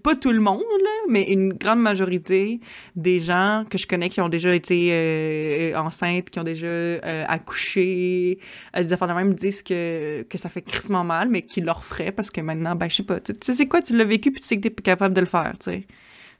pas 0.02 0.16
tout 0.16 0.32
le 0.32 0.40
monde, 0.40 0.58
là, 0.82 0.90
mais 1.08 1.22
une 1.30 1.52
grande 1.52 1.80
majorité 1.80 2.58
des 2.96 3.20
gens 3.20 3.64
que 3.70 3.78
je 3.78 3.86
connais 3.86 4.08
qui 4.08 4.20
ont 4.20 4.28
déjà 4.28 4.52
été 4.52 4.88
euh, 4.92 5.76
enceintes, 5.78 6.28
qui 6.30 6.40
ont 6.40 6.44
déjà 6.44 6.66
euh, 6.66 7.24
accouché, 7.28 8.40
euh, 8.76 8.82
des 8.82 8.92
affaires 8.92 9.06
de 9.08 9.12
même 9.12 9.34
disent 9.34 9.62
que, 9.62 10.22
que 10.28 10.36
ça 10.36 10.48
fait 10.48 10.62
crissement 10.62 11.04
mal, 11.04 11.28
mais 11.28 11.42
qu'ils 11.42 11.64
leur 11.64 11.84
feraient 11.84 12.10
parce 12.10 12.30
que 12.32 12.40
maintenant, 12.40 12.74
ben, 12.74 12.88
je 12.90 12.96
sais 12.96 13.02
pas, 13.04 13.20
tu 13.20 13.32
tu 13.34 13.54
sais 13.54 13.66
quoi, 13.66 13.82
tu 13.82 13.96
l'as 13.96 14.04
vécu 14.04 14.32
puis 14.32 14.40
tu 14.40 14.48
sais 14.48 14.56
que 14.56 14.62
t'es 14.68 14.82
capable 14.82 15.14
de 15.14 15.20
le 15.20 15.26
faire, 15.26 15.52
tu 15.60 15.70
sais. 15.70 15.86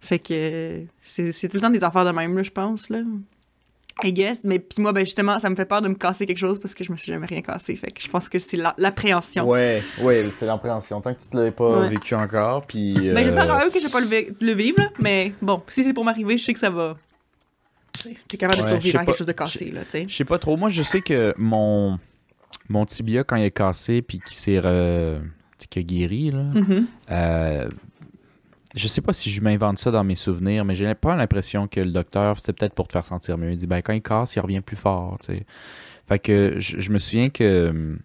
Fait 0.00 0.18
que 0.18 0.82
c'est 1.02 1.48
tout 1.48 1.56
le 1.56 1.60
temps 1.60 1.70
des 1.70 1.82
affaires 1.84 2.04
de 2.04 2.10
même, 2.10 2.36
là, 2.36 2.42
je 2.42 2.50
pense, 2.50 2.88
là. 2.88 3.00
I 4.04 4.12
guess, 4.12 4.44
mais 4.44 4.60
puis 4.60 4.80
moi, 4.80 4.92
ben 4.92 5.04
justement, 5.04 5.40
ça 5.40 5.50
me 5.50 5.56
fait 5.56 5.64
peur 5.64 5.82
de 5.82 5.88
me 5.88 5.96
casser 5.96 6.24
quelque 6.24 6.38
chose 6.38 6.60
parce 6.60 6.72
que 6.72 6.84
je 6.84 6.92
me 6.92 6.96
suis 6.96 7.10
jamais 7.12 7.26
rien 7.26 7.42
cassé. 7.42 7.74
Fait 7.74 7.90
que 7.90 8.00
je 8.00 8.08
pense 8.08 8.28
que 8.28 8.38
c'est 8.38 8.56
la- 8.56 8.74
l'appréhension. 8.78 9.44
Ouais, 9.48 9.82
ouais, 10.02 10.30
c'est 10.36 10.46
l'appréhension. 10.46 11.00
Tant 11.00 11.12
que 11.14 11.20
tu 11.20 11.26
te 11.28 11.36
l'avais 11.36 11.50
pas 11.50 11.80
Ouais. 11.80 11.88
vécu 11.88 12.14
encore, 12.14 12.64
puis... 12.64 12.94
Ben, 12.94 13.24
j'espère 13.24 13.42
euh, 13.46 13.48
quand 13.48 13.58
même 13.58 13.70
que 13.72 13.80
je 13.80 13.86
vais 13.86 13.90
pas 13.90 13.98
le, 14.00 14.06
vi- 14.06 14.28
le 14.40 14.52
vivre, 14.52 14.78
là, 14.78 14.90
mais 15.00 15.32
bon, 15.42 15.60
si 15.66 15.82
c'est 15.82 15.92
pour 15.92 16.04
m'arriver, 16.04 16.38
je 16.38 16.44
sais 16.44 16.52
que 16.52 16.60
ça 16.60 16.70
va. 16.70 16.96
T'es 18.28 18.36
capable 18.36 18.60
Ouais, 18.60 18.66
de 18.66 18.68
survivre 18.74 19.00
à 19.00 19.04
quelque 19.04 19.18
chose 19.18 19.26
de 19.26 19.32
cassé, 19.32 19.72
là, 19.72 19.80
tu 19.84 19.90
sais. 19.90 20.06
Je 20.08 20.14
sais 20.14 20.24
pas 20.24 20.38
trop. 20.38 20.56
Moi, 20.56 20.70
je 20.70 20.82
sais 20.82 21.00
que 21.00 21.34
mon, 21.36 21.98
mon 22.68 22.86
tibia, 22.86 23.24
quand 23.24 23.34
il 23.34 23.46
est 23.46 23.50
cassé, 23.50 24.00
puis 24.02 24.20
qu'il 24.20 24.36
s'est 24.36 24.60
re- 24.60 25.18
a 25.20 25.80
guéri, 25.82 26.30
là, 26.30 26.44
Mhm. 26.54 26.86
euh, 27.10 27.68
je 28.78 28.88
sais 28.88 29.00
pas 29.00 29.12
si 29.12 29.30
je 29.30 29.40
m'invente 29.40 29.78
ça 29.78 29.90
dans 29.90 30.04
mes 30.04 30.14
souvenirs, 30.14 30.64
mais 30.64 30.74
j'ai 30.74 30.94
pas 30.94 31.16
l'impression 31.16 31.66
que 31.68 31.80
le 31.80 31.90
docteur, 31.90 32.38
c'est 32.38 32.52
peut-être 32.52 32.74
pour 32.74 32.86
te 32.86 32.92
faire 32.92 33.04
sentir 33.04 33.36
mieux. 33.36 33.50
Il 33.50 33.56
dit, 33.56 33.66
ben, 33.66 33.82
quand 33.82 33.92
il 33.92 34.02
casse, 34.02 34.36
il 34.36 34.40
revient 34.40 34.60
plus 34.60 34.76
fort, 34.76 35.18
tu 35.20 35.26
sais. 35.26 35.46
Fait 36.06 36.18
que 36.18 36.54
je, 36.58 36.90
me 36.90 36.98
souviens 36.98 37.28
que 37.28 37.68
hum, 37.68 37.98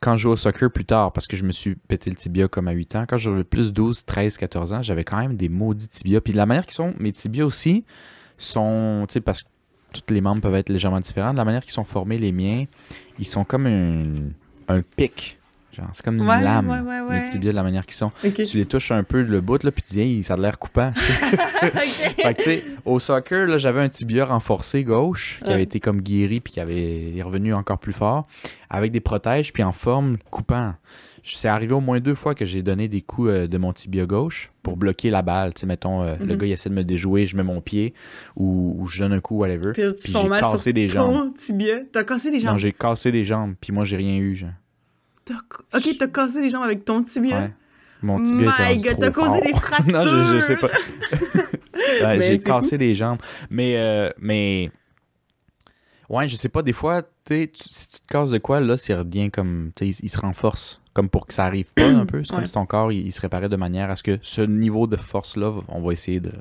quand 0.00 0.16
je 0.16 0.22
jouais 0.22 0.32
au 0.32 0.36
soccer 0.36 0.70
plus 0.70 0.84
tard, 0.84 1.12
parce 1.12 1.26
que 1.26 1.36
je 1.36 1.44
me 1.44 1.52
suis 1.52 1.76
pété 1.76 2.10
le 2.10 2.16
tibia 2.16 2.46
comme 2.46 2.68
à 2.68 2.72
8 2.72 2.96
ans, 2.96 3.04
quand 3.08 3.16
j'avais 3.16 3.44
plus 3.44 3.72
12, 3.72 4.04
13, 4.04 4.36
14 4.36 4.72
ans, 4.74 4.82
j'avais 4.82 5.04
quand 5.04 5.16
même 5.16 5.36
des 5.36 5.48
maudits 5.48 5.88
tibias. 5.88 6.20
Puis 6.20 6.34
de 6.34 6.36
la 6.36 6.44
manière 6.44 6.66
qu'ils 6.66 6.74
sont, 6.74 6.92
mes 6.98 7.12
tibias 7.12 7.46
aussi, 7.46 7.84
sont, 8.36 9.06
parce 9.24 9.42
que 9.42 9.48
tous 9.92 10.12
les 10.12 10.20
membres 10.20 10.42
peuvent 10.42 10.56
être 10.56 10.68
légèrement 10.68 11.00
différents, 11.00 11.32
de 11.32 11.38
la 11.38 11.44
manière 11.46 11.62
qu'ils 11.62 11.72
sont 11.72 11.84
formés, 11.84 12.18
les 12.18 12.32
miens, 12.32 12.66
ils 13.18 13.26
sont 13.26 13.44
comme 13.44 13.66
un 14.68 14.82
pic. 14.96 15.38
C'est 15.92 16.04
comme 16.04 16.16
une 16.18 16.28
Ouais, 16.28 16.42
lame, 16.42 16.68
ouais, 16.68 16.80
ouais, 16.80 17.00
ouais. 17.00 17.22
les 17.24 17.30
tibias, 17.30 17.50
de 17.52 17.56
la 17.56 17.62
manière 17.62 17.84
qu'ils 17.86 17.94
sont. 17.94 18.10
Tu 18.22 18.56
les 18.56 18.66
touches 18.66 18.90
un 18.92 19.02
peu 19.02 19.22
le 19.22 19.40
bout, 19.40 19.62
là, 19.62 19.70
puis 19.70 19.82
tu 19.82 19.94
dis, 19.94 20.22
ça 20.22 20.34
a 20.34 20.36
l'air 20.36 20.58
coupant. 20.58 20.92
fait 20.94 22.34
que, 22.34 22.36
tu 22.38 22.42
sais, 22.42 22.64
au 22.84 22.98
soccer, 23.00 23.46
là, 23.46 23.58
j'avais 23.58 23.80
un 23.80 23.88
tibia 23.88 24.24
renforcé 24.26 24.84
gauche 24.84 25.40
qui 25.44 25.50
avait 25.52 25.62
été 25.62 25.80
comme 25.80 26.00
guéri, 26.00 26.40
puis 26.40 26.52
qui 26.52 26.60
avait 26.60 27.16
est 27.16 27.22
revenu 27.22 27.54
encore 27.54 27.78
plus 27.78 27.92
fort, 27.92 28.26
avec 28.70 28.92
des 28.92 29.00
protèges, 29.00 29.52
puis 29.52 29.62
en 29.62 29.72
forme 29.72 30.16
coupant. 30.30 30.74
C'est 31.26 31.48
arrivé 31.48 31.72
au 31.72 31.80
moins 31.80 32.00
deux 32.00 32.14
fois 32.14 32.34
que 32.34 32.44
j'ai 32.44 32.60
donné 32.62 32.86
des 32.86 33.00
coups 33.00 33.30
euh, 33.30 33.46
de 33.46 33.56
mon 33.56 33.72
tibia 33.72 34.04
gauche 34.04 34.50
pour 34.62 34.76
bloquer 34.76 35.08
la 35.08 35.22
balle. 35.22 35.54
Tu 35.54 35.60
sais, 35.60 35.66
mettons, 35.66 36.02
euh, 36.02 36.16
le 36.20 36.34
Mhm. 36.34 36.36
gars, 36.36 36.46
il 36.48 36.52
essaie 36.52 36.68
de 36.68 36.74
me 36.74 36.84
déjouer, 36.84 37.24
je 37.24 37.34
mets 37.34 37.42
mon 37.42 37.62
pied, 37.62 37.94
ou, 38.36 38.76
ou 38.78 38.86
je 38.88 38.98
donne 38.98 39.14
un 39.14 39.20
coup, 39.20 39.38
whatever. 39.38 39.72
Puis 39.72 39.82
tu 39.94 40.12
Puis 40.12 40.12
j'ai 40.22 40.28
cassé 40.28 40.58
sur 40.58 40.72
des 40.74 40.86
ton 40.88 40.98
jambes. 41.12 41.34
tibia. 41.34 41.76
T'as 41.90 42.04
cassé 42.04 42.30
des 42.30 42.36
Non, 42.36 42.50
jambes? 42.50 42.58
j'ai 42.58 42.72
cassé 42.72 43.10
des 43.10 43.24
jambes, 43.24 43.54
puis 43.58 43.72
moi, 43.72 43.84
j'ai 43.84 43.96
rien 43.96 44.16
eu. 44.18 44.34
genre. 44.34 44.50
Ok, 45.74 45.96
t'as 45.98 46.06
cassé 46.08 46.40
des 46.40 46.48
jambes 46.50 46.64
avec 46.64 46.84
ton 46.84 47.02
tibia? 47.02 47.40
Ouais. 47.40 47.52
Mon 48.02 48.22
tibia 48.22 48.52
My 48.58 48.76
God, 48.76 48.92
trop 48.92 49.00
t'as 49.00 49.10
causé 49.10 49.40
des 49.40 49.52
fractures. 49.54 49.92
non, 49.96 50.04
je, 50.04 50.34
je 50.36 50.40
sais 50.40 50.56
pas. 50.56 50.68
Ouais, 52.02 52.18
Mais 52.18 52.20
j'ai 52.26 52.38
cassé 52.38 52.78
des 52.78 52.94
jambes. 52.94 53.18
Mais, 53.50 53.76
euh, 53.76 54.10
mais. 54.18 54.70
Ouais, 56.08 56.28
je 56.28 56.36
sais 56.36 56.48
pas, 56.48 56.62
des 56.62 56.72
fois, 56.72 57.02
tu 57.24 57.50
si 57.54 57.88
tu 57.88 58.00
te 58.00 58.06
casses 58.08 58.30
de 58.30 58.38
quoi, 58.38 58.60
là, 58.60 58.76
c'est 58.76 59.02
bien 59.04 59.30
comme. 59.30 59.70
Il, 59.80 59.88
il 59.88 60.08
se 60.08 60.18
renforce. 60.18 60.80
Comme 60.92 61.08
pour 61.08 61.26
que 61.26 61.34
ça 61.34 61.44
arrive 61.44 61.72
pas 61.74 61.84
un 61.86 62.06
peu. 62.06 62.22
C'est 62.24 62.30
Ouais. 62.32 62.36
comme 62.38 62.46
si 62.46 62.52
ton 62.52 62.66
corps, 62.66 62.92
il, 62.92 63.06
il 63.06 63.12
se 63.12 63.20
réparait 63.20 63.48
de 63.48 63.56
manière 63.56 63.90
à 63.90 63.96
ce 63.96 64.02
que 64.02 64.18
ce 64.22 64.40
niveau 64.42 64.86
de 64.86 64.96
force-là, 64.96 65.52
on 65.68 65.82
va 65.82 65.92
essayer 65.92 66.20
de 66.20 66.32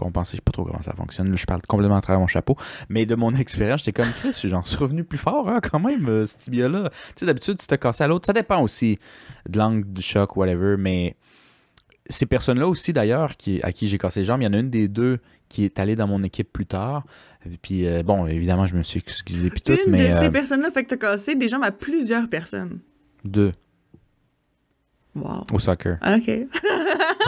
compenser. 0.00 0.32
Je 0.32 0.36
sais 0.36 0.42
pas 0.42 0.52
trop 0.52 0.64
comment 0.64 0.82
ça 0.82 0.94
fonctionne. 0.94 1.36
Je 1.36 1.46
parle 1.46 1.62
complètement 1.62 1.96
à 1.96 2.00
travers 2.00 2.20
mon 2.20 2.26
chapeau. 2.26 2.56
Mais 2.88 3.06
de 3.06 3.14
mon 3.14 3.32
expérience, 3.34 3.80
j'étais 3.84 4.02
comme 4.02 4.12
Chris, 4.12 4.32
j'en 4.44 4.64
suis 4.64 4.76
revenu 4.76 5.04
plus 5.04 5.18
fort, 5.18 5.48
hein, 5.48 5.60
quand 5.62 5.78
même, 5.78 6.08
euh, 6.08 6.26
ce 6.26 6.38
tibia-là. 6.38 6.90
Tu 6.90 6.96
sais, 7.16 7.26
d'habitude, 7.26 7.58
tu 7.58 7.66
te 7.66 7.74
casses 7.74 8.00
à 8.00 8.06
l'autre. 8.06 8.26
Ça 8.26 8.32
dépend 8.32 8.62
aussi 8.62 8.98
de 9.48 9.58
l'angle 9.58 9.92
du 9.92 10.02
choc, 10.02 10.36
whatever. 10.36 10.76
Mais 10.78 11.16
ces 12.08 12.26
personnes-là 12.26 12.66
aussi, 12.66 12.92
d'ailleurs, 12.92 13.36
qui, 13.36 13.62
à 13.62 13.72
qui 13.72 13.86
j'ai 13.86 13.98
cassé 13.98 14.20
les 14.20 14.26
jambes, 14.26 14.40
il 14.42 14.44
y 14.44 14.48
en 14.48 14.52
a 14.52 14.58
une 14.58 14.70
des 14.70 14.88
deux 14.88 15.18
qui 15.48 15.64
est 15.64 15.78
allée 15.78 15.96
dans 15.96 16.06
mon 16.06 16.22
équipe 16.22 16.52
plus 16.52 16.66
tard. 16.66 17.04
Puis, 17.62 17.86
euh, 17.86 18.02
bon, 18.02 18.26
évidemment, 18.26 18.66
je 18.66 18.74
me 18.76 18.82
suis 18.82 19.00
excusé 19.00 19.50
puis 19.50 19.60
tout, 19.60 19.72
Une 19.72 19.92
mais 19.92 20.08
de 20.08 20.14
euh, 20.14 20.20
ces 20.20 20.30
personnes-là 20.30 20.70
fait 20.70 20.84
que 20.84 20.90
t'as 20.90 20.96
cassé 20.96 21.34
des 21.34 21.48
jambes 21.48 21.64
à 21.64 21.72
plusieurs 21.72 22.28
personnes. 22.28 22.80
deux 23.24 23.52
Wow. 25.14 25.44
au 25.52 25.58
soccer. 25.58 25.98
Ok. 26.06 26.30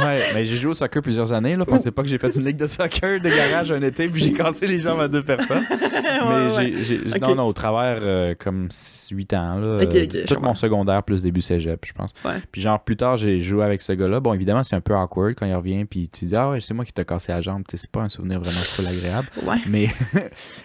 Ouais, 0.02 0.20
mais 0.34 0.44
j'ai 0.46 0.56
joué 0.56 0.70
au 0.70 0.74
soccer 0.74 1.02
plusieurs 1.02 1.32
années. 1.32 1.54
Là, 1.54 1.66
pensez 1.66 1.90
pas 1.90 2.02
que 2.02 2.08
j'ai 2.08 2.16
fait 2.18 2.34
une 2.34 2.46
ligue 2.46 2.56
de 2.56 2.66
soccer 2.66 3.20
de 3.20 3.28
garage 3.28 3.70
un 3.72 3.82
été 3.82 4.08
puis 4.08 4.22
j'ai 4.22 4.32
cassé 4.32 4.66
les 4.66 4.78
jambes 4.80 5.00
à 5.00 5.06
deux 5.06 5.22
personnes. 5.22 5.62
mais 5.70 6.48
Ouais, 6.50 6.56
ouais. 6.56 6.76
j'ai, 6.82 6.98
non, 7.20 7.34
non, 7.34 7.44
au 7.46 7.52
travers 7.52 7.98
euh, 8.02 8.34
comme 8.36 8.68
8 9.12 9.34
ans, 9.34 9.58
là, 9.58 9.84
Ok, 9.84 9.94
euh, 9.94 10.04
ok, 10.04 10.10
je 10.26 10.34
tout 10.34 10.40
mon 10.40 10.54
secondaire 10.54 11.02
plus 11.02 11.22
début 11.22 11.42
cégep, 11.42 11.84
je 11.86 11.92
pense. 11.92 12.10
Ouais. 12.24 12.32
Puis 12.50 12.62
genre 12.62 12.82
plus 12.82 12.96
tard, 12.96 13.18
j'ai 13.18 13.38
joué 13.38 13.64
avec 13.64 13.82
ce 13.82 13.92
gars-là. 13.92 14.18
Bon, 14.20 14.32
évidemment, 14.32 14.62
c'est 14.62 14.76
un 14.76 14.80
peu 14.80 14.94
awkward 14.96 15.34
quand 15.34 15.46
il 15.46 15.54
revient 15.54 15.84
puis 15.84 16.08
tu 16.08 16.24
dis 16.24 16.34
ah 16.36 16.48
ouais, 16.50 16.60
c'est 16.60 16.74
moi 16.74 16.86
qui 16.86 16.92
t'ai 16.94 17.04
cassé 17.04 17.30
la 17.30 17.42
jambe. 17.42 17.62
Tu 17.68 17.76
sais, 17.76 17.82
c'est 17.82 17.90
pas 17.90 18.00
un 18.00 18.08
souvenir 18.08 18.40
vraiment 18.40 18.58
full 18.60 18.86
agréable. 18.86 19.28
Ouais. 19.46 19.58
Mais, 19.68 19.88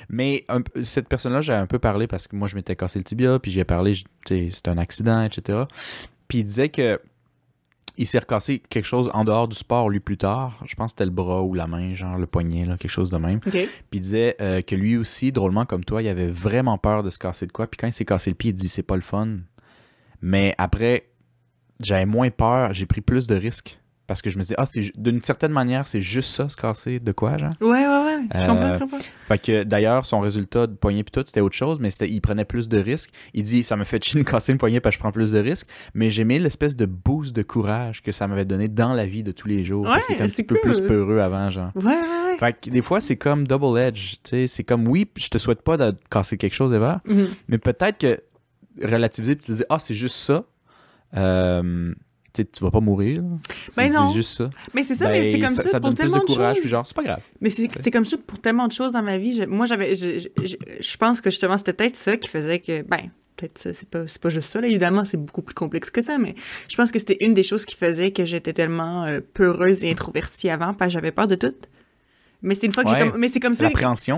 mais 0.09 0.45
un 0.47 0.61
peu- 0.61 0.83
cette 0.83 1.09
personne-là, 1.09 1.41
j'ai 1.41 1.53
un 1.53 1.65
peu 1.67 1.79
parlé 1.79 2.07
parce 2.07 2.27
que 2.27 2.35
moi, 2.35 2.47
je 2.47 2.55
m'étais 2.55 2.75
cassé 2.75 2.97
le 2.99 3.03
tibia, 3.03 3.39
puis 3.39 3.51
j'ai 3.51 3.65
parlé, 3.65 3.93
tu 3.93 4.03
sais, 4.27 4.49
c'était 4.53 4.69
un 4.69 4.77
accident, 4.77 5.21
etc. 5.23 5.59
Puis 6.27 6.39
il 6.39 6.43
disait 6.43 6.69
que 6.69 6.99
il 7.99 8.05
s'est 8.05 8.19
recassé 8.19 8.59
quelque 8.59 8.85
chose 8.85 9.09
en 9.13 9.25
dehors 9.25 9.47
du 9.47 9.55
sport, 9.55 9.89
lui, 9.89 9.99
plus 9.99 10.17
tard. 10.17 10.61
Je 10.65 10.75
pense 10.75 10.91
que 10.91 10.97
c'était 10.97 11.05
le 11.05 11.11
bras 11.11 11.41
ou 11.41 11.55
la 11.55 11.65
main, 11.65 11.95
genre 11.95 12.17
le 12.17 12.27
poignet, 12.27 12.63
là, 12.63 12.77
quelque 12.77 12.91
chose 12.91 13.09
de 13.09 13.17
même. 13.17 13.39
Puis 13.39 13.67
il 13.93 14.01
disait 14.01 14.35
euh, 14.39 14.61
que 14.61 14.75
lui 14.75 14.97
aussi, 14.97 15.31
drôlement 15.31 15.65
comme 15.65 15.83
toi, 15.83 16.03
il 16.03 16.07
avait 16.07 16.27
vraiment 16.27 16.77
peur 16.77 17.01
de 17.01 17.09
se 17.09 17.17
casser 17.17 17.47
de 17.47 17.51
quoi. 17.51 17.65
Puis 17.65 17.77
quand 17.77 17.87
il 17.87 17.93
s'est 17.93 18.05
cassé 18.05 18.29
le 18.29 18.35
pied, 18.35 18.51
il 18.51 18.53
dit 18.53 18.67
c'est 18.67 18.83
pas 18.83 18.95
le 18.95 19.01
fun. 19.01 19.39
Mais 20.21 20.53
après, 20.59 21.09
j'avais 21.81 22.05
moins 22.05 22.29
peur, 22.29 22.73
j'ai 22.73 22.85
pris 22.85 23.01
plus 23.01 23.25
de 23.25 23.35
risques. 23.35 23.79
Parce 24.07 24.21
que 24.21 24.29
je 24.29 24.37
me 24.37 24.43
dis, 24.43 24.53
ah, 24.57 24.65
c'est 24.65 24.89
d'une 24.97 25.21
certaine 25.21 25.51
manière, 25.51 25.85
c'est 25.85 25.99
juste 25.99 26.33
ça, 26.33 26.47
se 26.47 26.55
casser 26.55 26.99
de 27.01 27.11
quoi, 27.11 27.37
genre? 27.37 27.51
Ouais, 27.59 27.67
ouais, 27.69 27.87
ouais. 27.87 28.17
Je 28.33 28.39
Euh, 28.39 28.47
comprends, 28.47 28.73
je 28.75 28.79
comprends. 28.79 28.97
Fait 29.27 29.37
que 29.37 29.63
d'ailleurs, 29.63 30.05
son 30.05 30.21
résultat 30.21 30.65
de 30.65 30.73
poignet 30.75 31.03
puis 31.03 31.11
tout, 31.11 31.23
c'était 31.25 31.41
autre 31.41 31.55
chose, 31.57 31.79
mais 31.81 31.89
c'était, 31.89 32.09
il 32.09 32.21
prenait 32.21 32.45
plus 32.45 32.69
de 32.69 32.77
risques. 32.79 33.11
Il 33.33 33.43
dit, 33.43 33.63
ça 33.63 33.75
me 33.75 33.83
fait 33.83 34.01
chier 34.01 34.23
de 34.23 34.25
casser 34.29 34.53
une 34.53 34.57
poignet 34.57 34.79
parce 34.79 34.95
que 34.95 34.99
je 34.99 35.03
prends 35.03 35.11
plus 35.11 35.33
de 35.33 35.39
risques, 35.39 35.67
mais 35.93 36.09
j'aimais 36.09 36.39
l'espèce 36.39 36.77
de 36.77 36.85
boost 36.85 37.35
de 37.35 37.41
courage 37.43 38.01
que 38.01 38.13
ça 38.13 38.27
m'avait 38.27 38.45
donné 38.45 38.69
dans 38.69 38.93
la 38.93 39.05
vie 39.05 39.23
de 39.23 39.33
tous 39.33 39.49
les 39.49 39.65
jours. 39.65 39.83
parce 39.83 40.05
qu'il 40.05 40.15
était 40.15 40.23
un 40.23 40.27
petit 40.27 40.43
peu 40.43 40.55
plus 40.61 40.79
peureux 40.79 41.19
avant, 41.19 41.49
genre. 41.49 41.71
Ouais, 41.75 41.83
ouais, 41.83 41.91
ouais. 41.91 42.37
Fait 42.39 42.53
que 42.59 42.69
des 42.69 42.81
fois, 42.81 43.01
c'est 43.01 43.17
comme 43.17 43.45
double 43.45 43.77
edge, 43.77 44.13
tu 44.23 44.29
sais, 44.29 44.47
c'est 44.47 44.63
comme, 44.63 44.87
oui, 44.87 45.05
je 45.17 45.27
te 45.27 45.37
souhaite 45.37 45.61
pas 45.63 45.75
de 45.75 45.93
casser 46.09 46.37
quelque 46.37 46.53
chose, 46.55 46.71
Eva, 46.71 47.01
Mhm. 47.05 47.27
mais 47.49 47.57
peut-être 47.57 47.97
que 47.97 48.21
relativiser 48.81 49.35
puis 49.35 49.47
te 49.47 49.51
dire, 49.51 49.65
ah, 49.69 49.79
c'est 49.79 49.95
juste 49.95 50.15
ça, 50.15 50.45
euh, 51.15 51.93
tu 52.45 52.63
vas 52.63 52.71
pas 52.71 52.79
mourir. 52.79 53.21
C'est 53.59 53.75
Ben 53.75 53.91
non. 53.93 54.09
c'est 54.09 54.15
juste 54.17 54.37
ça. 54.37 54.49
Mais 54.73 54.83
c'est 54.83 54.95
ça, 54.95 55.07
mais 55.09 55.21
Ben, 55.21 55.31
c'est 55.31 55.39
comme 55.39 55.49
ça, 55.49 55.63
ça 55.63 55.79
pour 55.79 55.89
donne 55.89 55.95
plus 55.95 56.03
tellement 56.05 56.19
de 56.19 56.25
courage, 56.25 56.57
choses. 56.57 56.67
genre, 56.67 56.85
c'est 56.87 56.95
pas 56.95 57.03
grave. 57.03 57.23
Mais 57.41 57.49
c'est 57.49 57.67
c'est 57.81 57.91
comme 57.91 58.05
ça 58.05 58.17
pour 58.25 58.39
tellement 58.39 58.67
de 58.67 58.73
choses 58.73 58.91
dans 58.91 59.01
ma 59.03 59.17
vie. 59.17 59.33
Je- 59.35 59.43
moi, 59.43 59.65
j'avais. 59.65 59.95
Je, 59.95 60.19
je- 60.19 60.55
je- 60.79 60.97
pense 60.97 61.21
que 61.21 61.29
justement, 61.29 61.57
c'était 61.57 61.73
peut-être 61.73 61.95
ça 61.97 62.17
qui 62.17 62.27
faisait 62.27 62.59
que. 62.59 62.81
Ben, 62.83 63.09
peut-être 63.35 63.57
ça, 63.59 63.73
c'est 63.73 63.87
pas, 63.89 64.03
pas 64.21 64.29
juste 64.29 64.49
ça, 64.49 64.59
là. 64.61 64.67
Évidemment, 64.67 65.05
c'est 65.05 65.17
beaucoup 65.23 65.41
plus 65.43 65.53
complexe 65.53 65.89
que 65.91 66.01
ça, 66.01 66.17
mais 66.17 66.33
je 66.69 66.75
pense 66.75 66.91
que 66.91 66.97
c'était 66.99 67.17
une 67.23 67.33
des 67.35 67.43
choses 67.43 67.65
qui 67.65 67.75
faisait 67.75 68.11
que 68.11 68.25
j'étais 68.25 68.53
tellement 68.53 69.03
euh, 69.05 69.19
peureuse 69.33 69.83
et 69.83 69.91
introvertie 69.91 70.49
avant, 70.49 70.73
parce 70.73 70.89
que 70.89 70.93
j'avais 70.93 71.11
peur 71.11 71.27
de 71.27 71.35
tout. 71.35 71.53
Mais 72.43 72.53
c'est 72.55 72.67
une 72.67 72.71
fois 72.71 72.83
que 72.83 72.89
j'ai 72.91 72.95
Ouais. 72.95 73.09
comm- 73.09 73.17
Mais 73.17 73.27
c'est 73.29 73.39
comme 73.39 73.53
ça. 73.55 73.67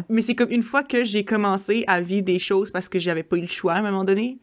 Mais 0.10 0.22
c'est 0.22 0.36
comme 0.36 0.52
une 0.52 0.64
fois 0.64 0.84
que 0.84 1.04
j'ai 1.06 1.24
commencé 1.24 1.86
à 1.88 2.02
vivre 2.02 2.24
des 2.26 2.38
choses 2.40 2.70
parce 2.72 2.90
que 2.90 3.00
j'avais 3.00 3.24
pas 3.24 3.38
eu 3.38 3.42
le 3.42 3.48
choix 3.48 3.74
à 3.74 3.78
un 3.78 3.82
moment 3.82 4.04
donné. 4.04 4.38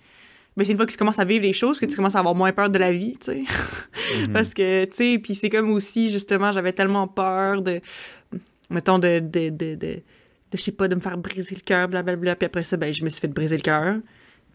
Mais 0.56 0.64
c'est 0.64 0.72
une 0.72 0.78
fois 0.78 0.86
que 0.86 0.92
tu 0.92 0.96
commences 0.96 1.18
à 1.18 1.24
vivre 1.24 1.42
des 1.42 1.52
choses 1.52 1.78
que 1.78 1.86
tu 1.86 1.96
commences 1.96 2.16
à 2.16 2.20
avoir 2.20 2.34
moins 2.34 2.52
peur 2.52 2.70
de 2.70 2.78
la 2.78 2.90
vie, 2.90 3.12
tu 3.18 3.26
sais. 3.26 3.44
Mhm. 4.22 4.28
Parce 4.32 4.54
que, 4.54 4.84
tu 4.86 4.96
sais, 4.96 5.18
puis 5.18 5.34
c'est 5.34 5.50
comme 5.50 5.70
aussi, 5.70 6.10
justement, 6.10 6.50
j'avais 6.50 6.72
tellement 6.72 7.06
peur 7.08 7.60
de, 7.62 7.80
mettons, 8.70 8.98
de, 8.98 9.18
de, 9.18 9.50
de, 9.50 9.74
de, 9.74 9.74
de, 9.74 10.02
je 10.54 10.58
sais 10.58 10.72
pas, 10.72 10.88
de 10.88 10.94
me 10.94 11.00
faire 11.00 11.18
briser 11.18 11.54
le 11.54 11.60
cœur, 11.60 11.88
blablabla. 11.88 12.36
Puis 12.36 12.46
après 12.46 12.64
ça, 12.64 12.76
ben, 12.76 12.92
je 12.92 13.04
me 13.04 13.10
suis 13.10 13.20
fait 13.20 13.28
briser 13.28 13.56
le 13.56 13.62
cœur. 13.62 13.96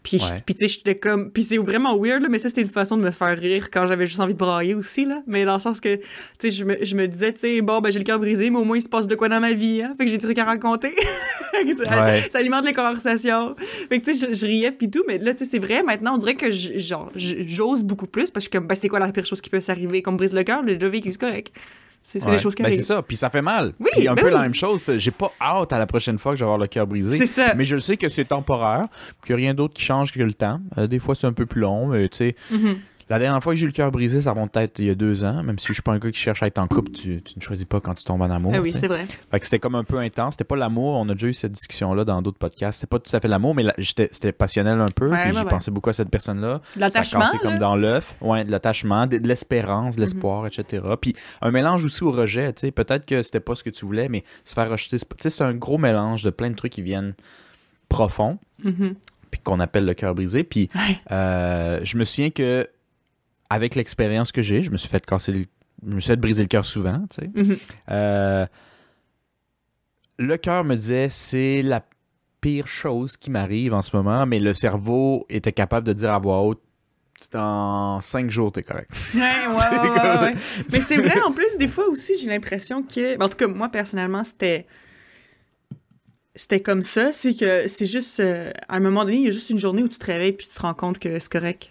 Puis, 0.02 0.16
Ouais. 0.16 0.40
puis 0.44 0.54
tu 0.54 0.66
sais, 0.66 0.74
j'étais 0.74 0.96
comme... 0.96 1.30
Puis 1.30 1.44
c'est 1.44 1.58
vraiment 1.58 1.96
weird, 1.96 2.22
là, 2.22 2.28
mais 2.28 2.38
ça, 2.40 2.48
c'était 2.48 2.62
une 2.62 2.68
façon 2.68 2.96
de 2.96 3.02
me 3.02 3.10
faire 3.12 3.38
rire 3.38 3.70
quand 3.70 3.86
j'avais 3.86 4.06
juste 4.06 4.18
envie 4.20 4.32
de 4.34 4.38
brailler 4.38 4.74
aussi, 4.74 5.04
là. 5.04 5.22
Mais 5.26 5.44
dans 5.44 5.54
le 5.54 5.60
sens 5.60 5.80
que, 5.80 5.94
tu 5.96 6.02
sais, 6.38 6.50
je 6.50 6.64
me, 6.64 6.76
je 6.84 6.96
me 6.96 7.06
disais, 7.06 7.32
tu 7.32 7.40
sais, 7.40 7.60
bon, 7.60 7.80
ben, 7.80 7.90
j'ai 7.92 7.98
le 8.00 8.04
cœur 8.04 8.18
brisé, 8.18 8.50
mais 8.50 8.58
au 8.58 8.64
moins, 8.64 8.76
il 8.78 8.82
se 8.82 8.88
passe 8.88 9.06
de 9.06 9.14
quoi 9.14 9.28
dans 9.28 9.38
ma 9.40 9.52
vie, 9.52 9.80
hein. 9.82 9.94
Fait 9.96 10.04
que 10.04 10.10
j'ai 10.10 10.18
des 10.18 10.24
trucs 10.24 10.38
à 10.38 10.44
raconter. 10.44 10.92
ça, 11.84 12.04
Ouais. 12.04 12.26
ça 12.30 12.38
alimente 12.38 12.64
les 12.66 12.72
conversations. 12.72 13.54
Fait 13.88 14.00
que, 14.00 14.04
tu 14.06 14.14
sais, 14.14 14.28
je, 14.28 14.34
je 14.34 14.46
riais 14.46 14.72
puis 14.72 14.90
tout, 14.90 15.04
mais 15.06 15.18
là, 15.18 15.34
tu 15.34 15.44
sais, 15.44 15.50
c'est 15.52 15.58
vrai, 15.60 15.82
maintenant, 15.82 16.14
on 16.14 16.18
dirait 16.18 16.34
que, 16.34 16.50
genre, 16.50 17.10
j'ose 17.14 17.84
beaucoup 17.84 18.06
plus 18.06 18.30
parce 18.30 18.48
que, 18.48 18.58
ben, 18.58 18.74
c'est 18.74 18.88
quoi 18.88 18.98
la 18.98 19.12
pire 19.12 19.24
chose 19.26 19.40
qui 19.40 19.50
peut 19.50 19.60
s'arriver? 19.60 20.02
Qu'on 20.02 20.12
me 20.12 20.16
brise 20.18 20.34
le 20.34 20.42
cœur? 20.42 20.62
J'ai 20.66 20.74
déjà 20.76 20.88
vécu, 20.88 21.12
c'est 21.12 21.20
correct. 21.20 21.52
C'est 22.04 22.18
c'est 22.20 22.26
Ouais. 22.26 22.36
des 22.36 22.42
choses 22.42 22.54
qui 22.54 22.62
Ben, 22.62 22.72
c'est 22.72 22.82
ça, 22.82 23.00
puis 23.02 23.16
ça 23.16 23.30
fait 23.30 23.42
mal. 23.42 23.72
Oui, 23.78 23.88
puis 23.92 24.08
un 24.08 24.14
ben 24.14 24.22
peu 24.22 24.28
oui. 24.28 24.34
la 24.34 24.42
même 24.42 24.54
chose, 24.54 24.84
j'ai 24.98 25.10
pas 25.12 25.32
hâte 25.40 25.72
à 25.72 25.78
la 25.78 25.86
prochaine 25.86 26.18
fois 26.18 26.32
que 26.32 26.36
je 26.38 26.44
vais 26.44 26.46
avoir 26.46 26.58
le 26.58 26.66
cœur 26.66 26.86
brisé. 26.86 27.16
C'est 27.16 27.26
ça. 27.26 27.54
Mais 27.54 27.64
je 27.64 27.74
le 27.76 27.80
sais 27.80 27.96
que 27.96 28.08
c'est 28.08 28.24
temporaire, 28.24 28.86
qu'il 29.24 29.34
n'y 29.36 29.42
a 29.42 29.44
rien 29.46 29.54
d'autre 29.54 29.74
qui 29.74 29.82
change 29.82 30.12
que 30.12 30.20
le 30.20 30.34
temps. 30.34 30.60
Euh, 30.78 30.86
des 30.88 30.98
fois, 30.98 31.14
c'est 31.14 31.26
un 31.28 31.32
peu 31.32 31.46
plus 31.46 31.60
long, 31.60 31.86
mais 31.86 32.08
tu 32.08 32.16
sais, 32.18 32.36
Mhm. 32.50 32.76
La 33.08 33.18
dernière 33.18 33.42
fois 33.42 33.52
que 33.52 33.58
j'ai 33.58 33.64
eu 33.64 33.68
le 33.68 33.72
cœur 33.72 33.90
brisé, 33.92 34.20
ça 34.22 34.32
remonte 34.32 34.52
peut-être 34.52 34.78
il 34.78 34.86
y 34.86 34.90
a 34.90 34.94
deux 34.94 35.24
ans. 35.24 35.42
Même 35.42 35.58
si 35.58 35.66
je 35.68 35.72
suis 35.74 35.82
pas 35.82 35.92
un 35.92 35.98
gars 35.98 36.10
qui 36.10 36.18
cherche 36.20 36.42
à 36.42 36.46
être 36.46 36.58
en 36.58 36.66
couple, 36.66 36.92
tu, 36.92 37.22
tu 37.22 37.34
ne 37.36 37.42
choisis 37.42 37.64
pas 37.64 37.80
quand 37.80 37.94
tu 37.94 38.04
tombes 38.04 38.22
en 38.22 38.30
amour. 38.30 38.52
Ah 38.54 38.60
oui, 38.60 38.74
c'est 38.78 38.86
vrai. 38.88 39.06
Fait 39.30 39.38
que 39.40 39.44
c'était 39.44 39.58
comme 39.58 39.74
un 39.74 39.84
peu 39.84 39.98
intense. 39.98 40.34
C'était 40.34 40.44
pas 40.44 40.56
l'amour. 40.56 40.94
On 40.96 41.08
a 41.08 41.12
déjà 41.14 41.26
eu 41.28 41.32
cette 41.34 41.52
discussion-là 41.52 42.04
dans 42.04 42.22
d'autres 42.22 42.38
podcasts. 42.38 42.80
C'était 42.80 42.88
pas 42.90 42.98
tout 42.98 43.14
à 43.14 43.20
fait 43.20 43.28
l'amour, 43.28 43.54
mais 43.54 43.62
la- 43.64 43.74
c'était 43.78 44.32
passionnel 44.32 44.80
un 44.80 44.86
peu. 44.86 45.08
Ouais, 45.10 45.28
puis 45.30 45.36
ouais, 45.38 45.44
pensé 45.44 45.70
beaucoup 45.70 45.90
à 45.90 45.92
cette 45.92 46.10
personne-là. 46.10 46.60
L'attachement, 46.76 47.20
là. 47.20 47.38
comme 47.42 47.58
dans 47.58 47.76
l'œuf. 47.76 48.14
Ouais, 48.20 48.44
de 48.44 48.50
l'attachement, 48.50 49.06
de, 49.06 49.18
de 49.18 49.28
l'espérance, 49.28 49.96
de 49.96 50.00
Mhm. 50.00 50.06
l'espoir, 50.06 50.46
etc. 50.46 50.82
Puis 51.00 51.14
un 51.40 51.50
mélange 51.50 51.84
aussi 51.84 52.04
au 52.04 52.12
rejet. 52.12 52.52
Tu 52.52 52.60
sais, 52.60 52.70
peut-être 52.70 53.04
que 53.06 53.22
c'était 53.22 53.40
pas 53.40 53.54
ce 53.54 53.62
que 53.64 53.70
tu 53.70 53.84
voulais, 53.84 54.08
mais 54.08 54.24
se 54.44 54.54
faire 54.54 54.70
rejeter, 54.70 54.98
c'est 54.98 55.08
pas- 55.08 55.16
tu 55.16 55.22
sais, 55.24 55.30
c'est 55.30 55.44
un 55.44 55.54
gros 55.54 55.78
mélange 55.78 56.22
de 56.22 56.30
plein 56.30 56.50
de 56.50 56.54
trucs 56.56 56.72
qui 56.72 56.82
viennent 56.82 57.14
profonds, 57.88 58.38
Mhm. 58.64 58.94
puis 59.30 59.40
qu'on 59.42 59.60
appelle 59.60 59.84
le 59.84 59.94
cœur 59.94 60.14
brisé. 60.14 60.44
Puis 60.44 60.70
euh, 61.10 61.80
je 61.84 61.96
me 61.96 62.04
souviens 62.04 62.30
que 62.30 62.68
avec 63.52 63.74
l'expérience 63.74 64.32
que 64.32 64.42
j'ai, 64.42 64.62
je 64.62 64.70
me 64.70 64.76
suis 64.76 64.88
fait 64.88 65.04
casser, 65.04 65.32
le- 65.32 65.44
je 65.86 65.94
me 65.94 66.00
suis 66.00 66.08
fait 66.08 66.16
briser 66.16 66.42
le 66.42 66.48
cœur 66.48 66.64
souvent. 66.64 67.04
Tu 67.10 67.22
sais. 67.22 67.30
Mhm. 67.34 67.56
Euh, 67.90 68.46
le 70.18 70.36
cœur 70.36 70.64
me 70.64 70.74
disait 70.76 71.08
c'est 71.10 71.62
la 71.62 71.84
pire 72.40 72.66
chose 72.66 73.16
qui 73.16 73.30
m'arrive 73.30 73.74
en 73.74 73.82
ce 73.82 73.94
moment, 73.96 74.26
mais 74.26 74.38
le 74.38 74.54
cerveau 74.54 75.26
était 75.28 75.52
capable 75.52 75.86
de 75.86 75.92
dire 75.92 76.12
à 76.12 76.18
voix 76.18 76.40
haute 76.42 76.62
dans 77.30 78.00
cinq 78.00 78.30
jours, 78.30 78.50
t'es 78.50 78.62
correct. 78.64 78.90
Ouais, 79.14 79.20
ouais, 79.20 79.78
ouais, 79.78 79.90
ouais, 80.00 80.18
ouais. 80.22 80.34
Mais 80.72 80.80
c'est 80.80 80.96
vrai, 80.96 81.20
en 81.22 81.30
plus, 81.32 81.56
des 81.56 81.68
fois 81.68 81.86
aussi, 81.88 82.14
j'ai 82.20 82.26
l'impression 82.26 82.82
que. 82.82 83.22
En 83.22 83.28
tout 83.28 83.36
cas, 83.36 83.46
moi, 83.46 83.68
personnellement, 83.68 84.24
c'était. 84.24 84.66
C'était 86.34 86.60
comme 86.62 86.82
ça. 86.82 87.12
C'est 87.12 87.34
que 87.34 87.68
c'est 87.68 87.86
juste. 87.86 88.18
euh, 88.18 88.50
à 88.68 88.76
un 88.76 88.80
moment 88.80 89.04
donné, 89.04 89.18
il 89.18 89.22
y 89.24 89.28
a 89.28 89.30
juste 89.30 89.50
une 89.50 89.58
journée 89.58 89.82
où 89.82 89.88
tu 89.88 89.98
te 89.98 90.06
réveilles 90.06 90.32
puis 90.32 90.48
tu 90.48 90.54
te 90.54 90.60
rends 90.62 90.74
compte 90.74 90.98
que 90.98 91.18
c'est 91.20 91.30
correct. 91.30 91.70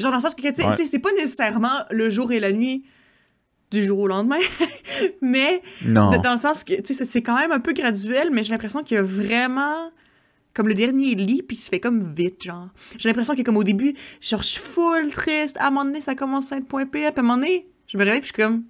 Genre, 0.00 0.10
dans 0.10 0.16
le 0.18 0.22
sens 0.22 0.34
que, 0.34 0.42
tu 0.42 0.62
sais, 0.62 0.84
c'est 0.86 0.98
pas 0.98 1.12
nécessairement 1.12 1.84
le 1.90 2.10
jour 2.10 2.32
et 2.32 2.40
la 2.40 2.52
nuit 2.52 2.84
du 3.70 3.82
jour 3.82 3.98
au 4.00 4.06
lendemain, 4.06 4.38
mais 5.22 5.62
Non. 5.84 6.10
dans 6.18 6.32
le 6.34 6.40
sens 6.40 6.62
que, 6.64 6.80
tu 6.80 6.94
sais, 6.94 7.04
c'est- 7.04 7.22
quand 7.22 7.36
même 7.38 7.50
un 7.52 7.60
peu 7.60 7.72
graduel, 7.72 8.30
mais 8.30 8.42
j'ai 8.42 8.52
l'impression 8.52 8.82
qu'il 8.82 8.94
y 8.96 8.98
a 8.98 9.02
vraiment 9.02 9.90
comme 10.54 10.68
le 10.68 10.74
dernier 10.74 11.14
lit, 11.14 11.42
puis 11.42 11.56
il 11.56 11.60
se 11.60 11.68
fait 11.68 11.80
comme 11.80 12.12
vite, 12.14 12.44
genre. 12.44 12.68
J'ai 12.98 13.08
l'impression 13.10 13.34
que 13.34 13.42
comme 13.42 13.56
au 13.58 13.64
début, 13.64 13.94
genre, 14.22 14.40
je 14.42 14.46
suis 14.48 14.60
full 14.62 15.10
triste. 15.10 15.58
À 15.58 15.66
un 15.66 15.70
moment 15.70 15.84
donné, 15.84 16.00
ça 16.00 16.14
commence 16.14 16.50
à 16.52 16.56
être 16.56 16.66
point 16.66 16.86
P. 16.86 17.04
À 17.04 17.10
un 17.14 17.22
moment 17.22 17.36
donné, 17.36 17.66
je 17.88 17.98
me 17.98 18.04
réveille, 18.04 18.20
puis 18.20 18.30
je 18.30 18.34
suis 18.34 18.42
comme... 18.42 18.62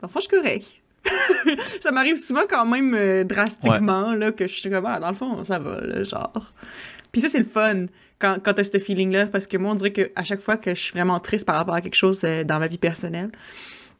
Parfois, 0.00 0.20
je 0.20 0.26
suis 0.28 0.36
correct. 0.36 0.66
ça 1.80 1.92
m'arrive 1.92 2.16
souvent 2.16 2.42
quand 2.48 2.66
même 2.66 2.94
euh, 2.94 3.22
drastiquement, 3.24 4.12
là, 4.14 4.32
que 4.32 4.46
je 4.48 4.54
suis 4.58 4.70
comme, 4.70 4.86
ah, 4.86 4.98
dans 4.98 5.10
le 5.10 5.14
fond, 5.14 5.44
ça 5.44 5.58
va, 5.60 5.80
là, 5.82 6.02
genre. 6.02 6.52
Puis 7.12 7.20
ça, 7.20 7.28
c'est 7.28 7.38
le 7.38 7.44
fun 7.44 7.86
quand, 8.18 8.38
quand 8.42 8.54
t'as 8.54 8.64
ce 8.64 8.78
feeling-là, 8.78 9.26
parce 9.26 9.46
que 9.46 9.56
moi, 9.56 9.72
on 9.72 9.74
dirait 9.74 9.92
qu'à 9.92 10.24
chaque 10.24 10.40
fois 10.40 10.56
que 10.56 10.74
je 10.74 10.80
suis 10.80 10.92
vraiment 10.92 11.20
triste 11.20 11.46
par 11.46 11.56
rapport 11.56 11.74
à 11.74 11.80
quelque 11.80 11.94
chose 11.94 12.22
euh, 12.24 12.44
dans 12.44 12.58
ma 12.58 12.66
vie 12.66 12.78
personnelle, 12.78 13.30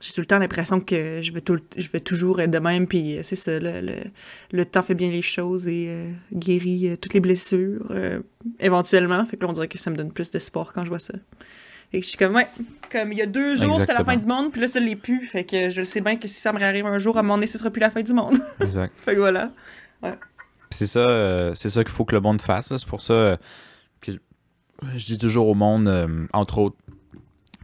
j'ai 0.00 0.12
tout 0.12 0.20
le 0.20 0.26
temps 0.26 0.38
l'impression 0.38 0.80
que 0.80 1.20
je 1.22 1.32
vais, 1.32 1.40
tout 1.40 1.54
le- 1.54 1.62
je 1.76 1.88
vais 1.90 1.98
toujours 2.00 2.40
être 2.40 2.50
de 2.52 2.58
même, 2.60 2.86
puis 2.86 3.18
euh, 3.18 3.20
c'est 3.24 3.34
ça, 3.36 3.58
le, 3.58 3.80
le, 3.80 3.94
le 4.52 4.64
temps 4.64 4.82
fait 4.82 4.94
bien 4.94 5.10
les 5.10 5.22
choses 5.22 5.66
et 5.68 5.86
euh, 5.88 6.10
guérit 6.32 6.88
euh, 6.90 6.96
toutes 6.96 7.14
les 7.14 7.20
blessures, 7.20 7.90
éventuellement. 8.60 9.24
Fait 9.24 9.36
que 9.36 9.42
là, 9.44 9.48
on 9.50 9.52
dirait 9.52 9.68
que 9.68 9.78
ça 9.78 9.90
me 9.90 9.96
donne 9.96 10.12
plus 10.12 10.30
d'espoir 10.30 10.72
quand 10.72 10.84
je 10.84 10.88
vois 10.88 10.98
ça. 10.98 11.14
Et 11.92 12.00
que 12.00 12.04
je 12.04 12.10
suis 12.10 12.18
comme, 12.18 12.34
ouais, 12.34 12.46
comme 12.92 13.12
il 13.12 13.18
y 13.18 13.22
a 13.22 13.26
deux 13.26 13.56
jours, 13.56 13.80
c'était 13.80 13.94
la 13.94 14.04
fin 14.04 14.16
du 14.16 14.26
monde, 14.26 14.52
puis 14.52 14.60
là, 14.60 14.68
ça 14.68 14.78
l'est 14.78 14.94
plus. 14.94 15.26
Fait 15.26 15.44
que 15.44 15.70
je 15.70 15.80
le 15.80 15.84
sais 15.86 16.00
bien 16.02 16.16
que 16.16 16.28
si 16.28 16.34
ça 16.34 16.52
me 16.52 16.58
réarrive 16.58 16.84
un 16.86 16.98
jour, 16.98 17.16
à 17.16 17.20
un 17.20 17.22
moment 17.22 17.36
donné, 17.36 17.46
ce 17.46 17.56
sera 17.58 17.70
plus 17.70 17.80
la 17.80 17.90
fin 17.90 18.02
du 18.02 18.12
monde. 18.12 18.36
Exact. 18.60 18.92
fait 19.02 19.14
que 19.14 19.20
voilà. 19.20 19.52
C'est 20.70 20.86
ça, 20.86 21.00
euh, 21.00 21.54
c'est 21.54 21.70
ça 21.70 21.82
qu'il 21.82 21.92
faut 21.92 22.04
que 22.04 22.14
le 22.14 22.20
monde 22.20 22.42
fasse. 22.42 22.76
C'est 22.76 22.86
pour 22.86 23.00
ça 23.00 23.14
euh, 23.14 23.36
je, 24.96 25.06
dis 25.06 25.18
toujours 25.18 25.48
au 25.48 25.54
monde, 25.54 25.88
euh, 25.88 26.26
entre 26.32 26.58
autres, 26.58 26.76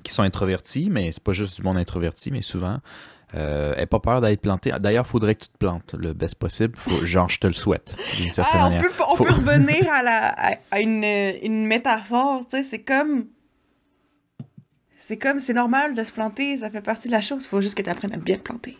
qui 0.02 0.12
sont 0.12 0.22
introvertis, 0.22 0.90
mais 0.90 1.12
c'est 1.12 1.22
pas 1.22 1.32
juste 1.32 1.56
du 1.56 1.62
monde 1.62 1.76
introverti, 1.78 2.30
mais 2.30 2.42
souvent, 2.42 2.78
euh, 3.34 3.74
aie 3.76 3.86
pas 3.86 4.00
peur 4.00 4.20
d'être 4.20 4.40
planté. 4.40 4.70
D'ailleurs, 4.78 5.06
faudrait 5.06 5.34
que 5.34 5.44
tu 5.44 5.48
te 5.48 5.58
plantes 5.58 5.94
le 5.94 6.12
best 6.12 6.34
possible. 6.34 6.74
Faut- 6.76 7.04
genre, 7.06 7.28
je 7.28 7.38
te 7.40 7.46
le 7.46 7.52
souhaite, 7.54 7.96
d'une 8.18 8.32
certaine 8.32 8.60
Ah, 8.60 8.66
on 8.66 8.70
manière. 8.70 8.82
peut, 8.82 9.02
on 9.08 9.16
Faut- 9.16 9.24
peut 9.24 9.32
revenir 9.34 9.90
à, 9.92 10.02
la, 10.02 10.28
à, 10.28 10.56
à 10.70 10.80
une, 10.80 11.04
une 11.04 11.66
métaphore, 11.66 12.40
tu 12.48 12.56
sais, 12.58 12.62
c'est 12.62 12.82
comme... 12.82 13.26
C'est 14.96 15.18
comme, 15.18 15.38
c'est 15.38 15.52
normal 15.52 15.94
de 15.94 16.02
se 16.02 16.12
planter, 16.12 16.56
ça 16.56 16.70
fait 16.70 16.80
partie 16.80 17.08
de 17.08 17.12
la 17.12 17.20
chose, 17.20 17.46
faut 17.46 17.60
juste 17.60 17.74
que 17.76 17.82
tu 17.82 17.90
apprennes 17.90 18.14
à 18.14 18.16
bien 18.16 18.36
te 18.36 18.42
planter. 18.42 18.78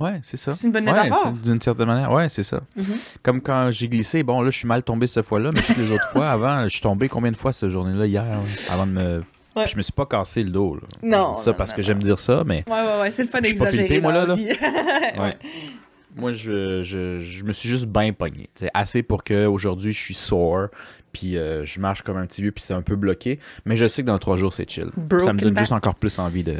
Ouais, 0.00 0.20
c'est 0.22 0.36
ça. 0.36 0.52
C'est 0.52 0.66
une 0.66 0.72
bonne 0.72 0.88
Ouais, 0.88 0.92
métaphore. 1.02 1.32
c'est- 1.42 1.50
D'une 1.50 1.60
certaine 1.60 1.86
manière, 1.86 2.12
ouais, 2.12 2.28
c'est 2.28 2.42
ça. 2.44 2.60
Mhm. 2.76 2.84
Comme 3.22 3.40
quand 3.40 3.70
j'ai 3.70 3.88
glissé, 3.88 4.22
bon, 4.22 4.40
là, 4.42 4.50
je 4.50 4.58
suis 4.58 4.68
mal 4.68 4.82
tombé 4.82 5.06
cette 5.06 5.24
fois-là, 5.24 5.50
mais 5.52 5.60
toutes 5.60 5.76
les 5.76 5.90
autres 5.90 6.08
fois, 6.12 6.30
avant, 6.30 6.62
je 6.64 6.68
suis 6.68 6.80
tombé 6.80 7.08
combien 7.08 7.32
de 7.32 7.36
fois 7.36 7.52
cette 7.52 7.70
journée-là, 7.70 8.06
hier, 8.06 8.24
avant 8.70 8.86
de 8.86 8.92
me. 8.92 9.22
Ouais. 9.56 9.66
Je 9.66 9.76
me 9.76 9.82
suis 9.82 9.92
pas 9.92 10.06
cassé 10.06 10.44
le 10.44 10.50
dos, 10.50 10.76
là. 10.76 10.82
Non, 11.02 11.32
Je 11.34 11.38
dis 11.38 11.44
ça 11.44 11.50
non, 11.50 11.56
parce 11.56 11.70
non, 11.70 11.76
que 11.76 11.82
j'aime 11.82 11.98
dire 11.98 12.18
ça, 12.20 12.44
mais. 12.46 12.64
Ouais, 12.68 12.74
ouais, 12.74 13.00
ouais, 13.00 13.10
c'est 13.10 13.22
le 13.22 13.28
fun 13.28 13.40
d'exagérer 13.40 14.00
moi, 14.00 14.12
là, 14.12 14.24
là. 14.26 14.36
Ouais. 15.18 15.36
Moi, 16.16 16.32
je, 16.32 16.82
je, 16.84 17.20
je 17.20 17.44
me 17.44 17.52
suis 17.52 17.68
juste 17.68 17.86
bien 17.86 18.12
pogné. 18.12 18.48
assez 18.74 19.02
pour 19.02 19.22
qu'aujourd'hui, 19.24 19.92
je 19.92 19.98
suis 20.00 20.14
sore, 20.14 20.68
puis 21.12 21.36
euh, 21.36 21.64
je 21.64 21.80
marche 21.80 22.02
comme 22.02 22.16
un 22.16 22.26
petit 22.26 22.42
vieux, 22.42 22.52
puis 22.52 22.62
c'est 22.64 22.74
un 22.74 22.82
peu 22.82 22.94
bloqué. 22.96 23.38
Mais 23.64 23.76
je 23.76 23.86
sais 23.86 24.02
que 24.02 24.06
dans 24.08 24.18
trois 24.18 24.36
jours, 24.36 24.52
c'est 24.52 24.68
chill. 24.68 24.90
ça 25.18 25.32
me 25.32 25.38
donne 25.40 25.54
back. 25.54 25.62
juste 25.64 25.72
encore 25.72 25.94
plus 25.96 26.18
envie 26.18 26.42
de, 26.44 26.56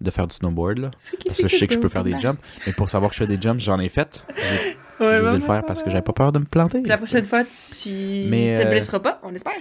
de 0.00 0.10
faire 0.10 0.26
du 0.26 0.34
snowboard, 0.34 0.78
là. 0.78 0.90
Parce 1.26 1.40
que 1.40 1.48
je 1.48 1.56
sais 1.56 1.66
que 1.66 1.74
je 1.74 1.78
peux 1.78 1.88
faire 1.88 2.04
des 2.04 2.18
jumps. 2.18 2.40
Mais 2.66 2.72
pour 2.72 2.88
savoir 2.88 3.10
que 3.10 3.16
je 3.16 3.24
fais 3.24 3.36
des 3.36 3.40
jumps, 3.40 3.60
j'en 3.60 3.78
ai 3.78 3.88
fait. 3.88 4.24
J'ai 4.36 4.76
Ouais, 5.00 5.20
ouais, 5.20 5.32
le 5.32 5.40
faire 5.40 5.64
parce 5.64 5.82
que 5.82 5.90
j'avais 5.90 6.02
pas 6.02 6.12
peur 6.12 6.30
de 6.30 6.38
me 6.38 6.44
planter. 6.44 6.80
Puis 6.80 6.88
la 6.88 6.98
prochaine 6.98 7.24
fois, 7.24 7.42
tu 7.44 7.90
Mais, 8.28 8.56
te 8.56 8.66
euh, 8.66 8.70
blesseras 8.70 9.00
pas, 9.00 9.20
on 9.24 9.34
espère. 9.34 9.54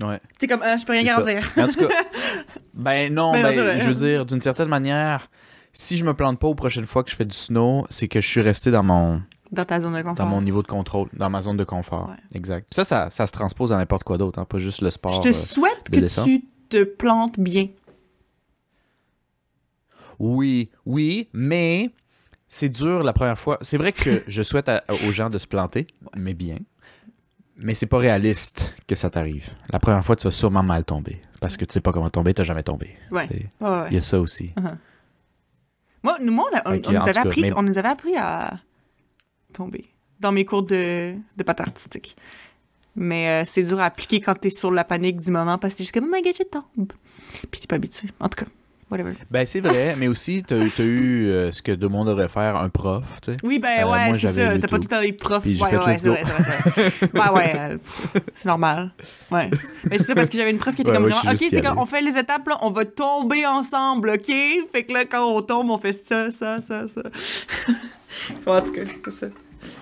Ouais. 0.00 0.20
T'es 0.38 0.46
comme, 0.46 0.62
ah, 0.62 0.76
je 0.76 0.84
peux 0.84 0.92
rien 0.92 1.04
garantir. 1.04 1.40
En 1.56 1.66
tout 1.66 1.86
cas, 1.86 1.94
ben 2.74 3.12
non, 3.12 3.32
Ben 3.32 3.42
ben, 3.42 3.78
je 3.78 3.88
veux 3.88 3.94
dire, 3.94 4.24
d'une 4.26 4.40
certaine 4.40 4.68
manière, 4.68 5.28
si 5.72 5.96
je 5.96 6.04
me 6.04 6.14
plante 6.14 6.38
pas 6.38 6.46
aux 6.48 6.54
prochaines 6.54 6.86
fois 6.86 7.02
que 7.02 7.10
je 7.10 7.16
fais 7.16 7.24
du 7.24 7.34
snow, 7.34 7.84
c'est 7.90 8.08
que 8.08 8.20
je 8.20 8.28
suis 8.28 8.40
resté 8.40 8.70
dans 8.70 8.82
mon, 8.82 9.22
Dans 9.50 9.64
ta 9.64 9.80
zone 9.80 9.94
de 9.94 10.02
confort. 10.02 10.14
dans 10.14 10.26
mon 10.26 10.40
niveau 10.40 10.62
de 10.62 10.68
contrôle, 10.68 11.08
dans 11.12 11.28
ma 11.28 11.42
zone 11.42 11.56
de 11.56 11.64
confort. 11.64 12.08
Ouais. 12.08 12.38
Exact. 12.38 12.66
Puis 12.70 12.76
ça, 12.76 12.84
ça, 12.84 13.10
ça 13.10 13.26
se 13.26 13.32
transpose 13.32 13.70
dans 13.70 13.76
n'importe 13.76 14.04
quoi 14.04 14.18
d'autre, 14.18 14.38
hein, 14.38 14.44
pas 14.44 14.58
juste 14.58 14.80
le 14.82 14.90
sport. 14.90 15.14
Je 15.14 15.20
te 15.20 15.28
euh. 15.28 15.32
souhaite 15.32 15.90
que 15.90 16.24
tu 16.24 16.44
te 16.68 16.84
plantes 16.84 17.38
bien. 17.38 17.68
Oui, 20.22 20.70
oui, 20.86 21.28
mais 21.32 21.90
c'est 22.46 22.68
dur 22.68 23.02
la 23.02 23.12
première 23.12 23.38
fois. 23.38 23.58
C'est 23.60 23.76
vrai 23.76 23.92
que 23.92 24.22
je 24.28 24.42
souhaite 24.42 24.68
à- 24.68 24.84
aux 25.08 25.12
gens 25.12 25.28
de 25.30 25.36
se 25.38 25.46
planter, 25.48 25.86
mais 26.16 26.32
bien. 26.32 26.58
Mais 27.56 27.74
c'est 27.74 27.86
pas 27.86 27.98
réaliste 27.98 28.74
que 28.86 28.94
ça 28.94 29.10
t'arrive. 29.10 29.50
La 29.70 29.78
première 29.78 30.04
fois, 30.04 30.16
tu 30.16 30.24
vas 30.24 30.30
sûrement 30.30 30.62
mal 30.62 30.84
tomber. 30.84 31.20
Parce 31.40 31.56
que 31.56 31.64
tu 31.64 31.72
sais 31.72 31.80
pas 31.80 31.92
comment 31.92 32.08
tomber, 32.10 32.32
t'as 32.34 32.44
jamais 32.44 32.62
tombé. 32.62 32.96
Ouais. 33.10 33.26
Il 33.90 33.94
y 33.94 33.96
a 33.96 34.00
ça 34.00 34.20
aussi. 34.20 34.52
Moi, 36.02 36.18
nous, 36.20 36.32
moi, 36.32 36.48
on, 36.64 36.70
nous 36.72 36.88
avait 36.96 37.12
cas, 37.12 37.20
appris, 37.22 37.42
mais- 37.42 37.52
on 37.56 37.62
nous 37.62 37.78
avait 37.78 37.88
appris 37.88 38.16
à 38.16 38.58
tomber 39.52 39.84
dans 40.20 40.32
mes 40.32 40.44
cours 40.44 40.62
de, 40.62 41.14
de 41.36 41.42
patin 41.42 41.64
artistique. 41.64 42.16
Mais 42.96 43.28
euh, 43.28 43.44
c'est 43.46 43.62
dur 43.62 43.80
à 43.80 43.86
appliquer 43.86 44.20
quand 44.20 44.34
t'es 44.34 44.50
sur 44.50 44.70
la 44.70 44.84
panique 44.84 45.20
du 45.20 45.30
moment 45.30 45.58
parce 45.58 45.74
que 45.74 45.78
t'es 45.78 45.84
juste 45.84 45.94
comme, 45.94 46.06
oh 46.08 46.12
my 46.12 46.22
god, 46.22 46.34
je 46.38 46.42
tombe. 46.44 46.92
Puis 47.50 47.60
t'es 47.60 47.66
pas 47.66 47.76
habitué. 47.76 48.08
En 48.20 48.28
tout 48.28 48.44
cas, 48.44 48.50
whatever. 48.92 49.12
Ben, 49.30 49.44
c'est 49.46 49.60
vrai, 49.60 49.96
mais 49.98 50.06
aussi, 50.08 50.44
t'as 50.46 50.56
as 50.56 50.82
eu 50.82 51.26
euh, 51.26 51.50
ce 51.50 51.60
que 51.62 51.72
tout 51.72 51.80
le 51.82 51.88
monde 51.88 52.06
devrait 52.08 52.28
faire, 52.28 52.56
un 52.56 52.68
prof, 52.68 53.02
tu 53.22 53.32
sais. 53.32 53.36
Oui, 53.42 53.58
ben 53.58 53.84
Euh, 53.86 53.90
ouais, 53.90 54.14
c'est 54.18 54.28
ça. 54.28 54.58
T'as 54.58 54.68
pas 54.68 54.76
tout. 54.76 54.82
le 54.82 54.88
temps 54.88 55.00
des 55.00 55.12
profs. 55.12 55.42
Puis 55.42 55.60
ouais, 55.60 55.70
fait 55.70 55.76
ouais, 55.78 55.98
c'est 55.98 56.08
vrai, 56.08 56.22
c'est 56.26 57.06
vrai, 57.06 57.08
vrai. 57.12 57.30
ouais, 57.34 57.52
euh, 57.56 57.78
c'est 58.34 58.48
normal. 58.48 58.90
Ouais. 59.30 59.50
Mais 59.90 59.98
c'est 59.98 60.04
ça 60.06 60.14
parce 60.14 60.28
que 60.28 60.36
j'avais 60.36 60.50
une 60.52 60.58
prof 60.58 60.74
qui 60.74 60.82
était 60.82 60.90
Ouais, 60.92 60.96
comme 60.98 61.10
suis 61.12 61.28
OK, 61.28 61.36
c'est 61.50 61.60
quand 61.62 61.70
aller. 61.72 61.80
on 61.80 61.86
fait 61.86 62.00
les 62.02 62.16
étapes, 62.16 62.46
là, 62.48 62.58
on 62.62 62.70
va 62.70 62.84
tomber 62.84 63.44
ensemble, 63.46 64.10
OK? 64.10 64.32
Fait 64.72 64.84
que 64.84 64.92
là, 64.92 65.04
quand 65.04 65.24
on 65.24 65.42
tombe, 65.42 65.70
on 65.70 65.78
fait 65.78 65.92
ça, 65.94 66.30
ça, 66.30 66.60
ça, 66.60 66.84
ça. 66.88 67.02
En 68.46 68.60
tout 68.60 68.72
cas, 68.72 68.82
c'est 68.84 69.10
ça. 69.20 69.26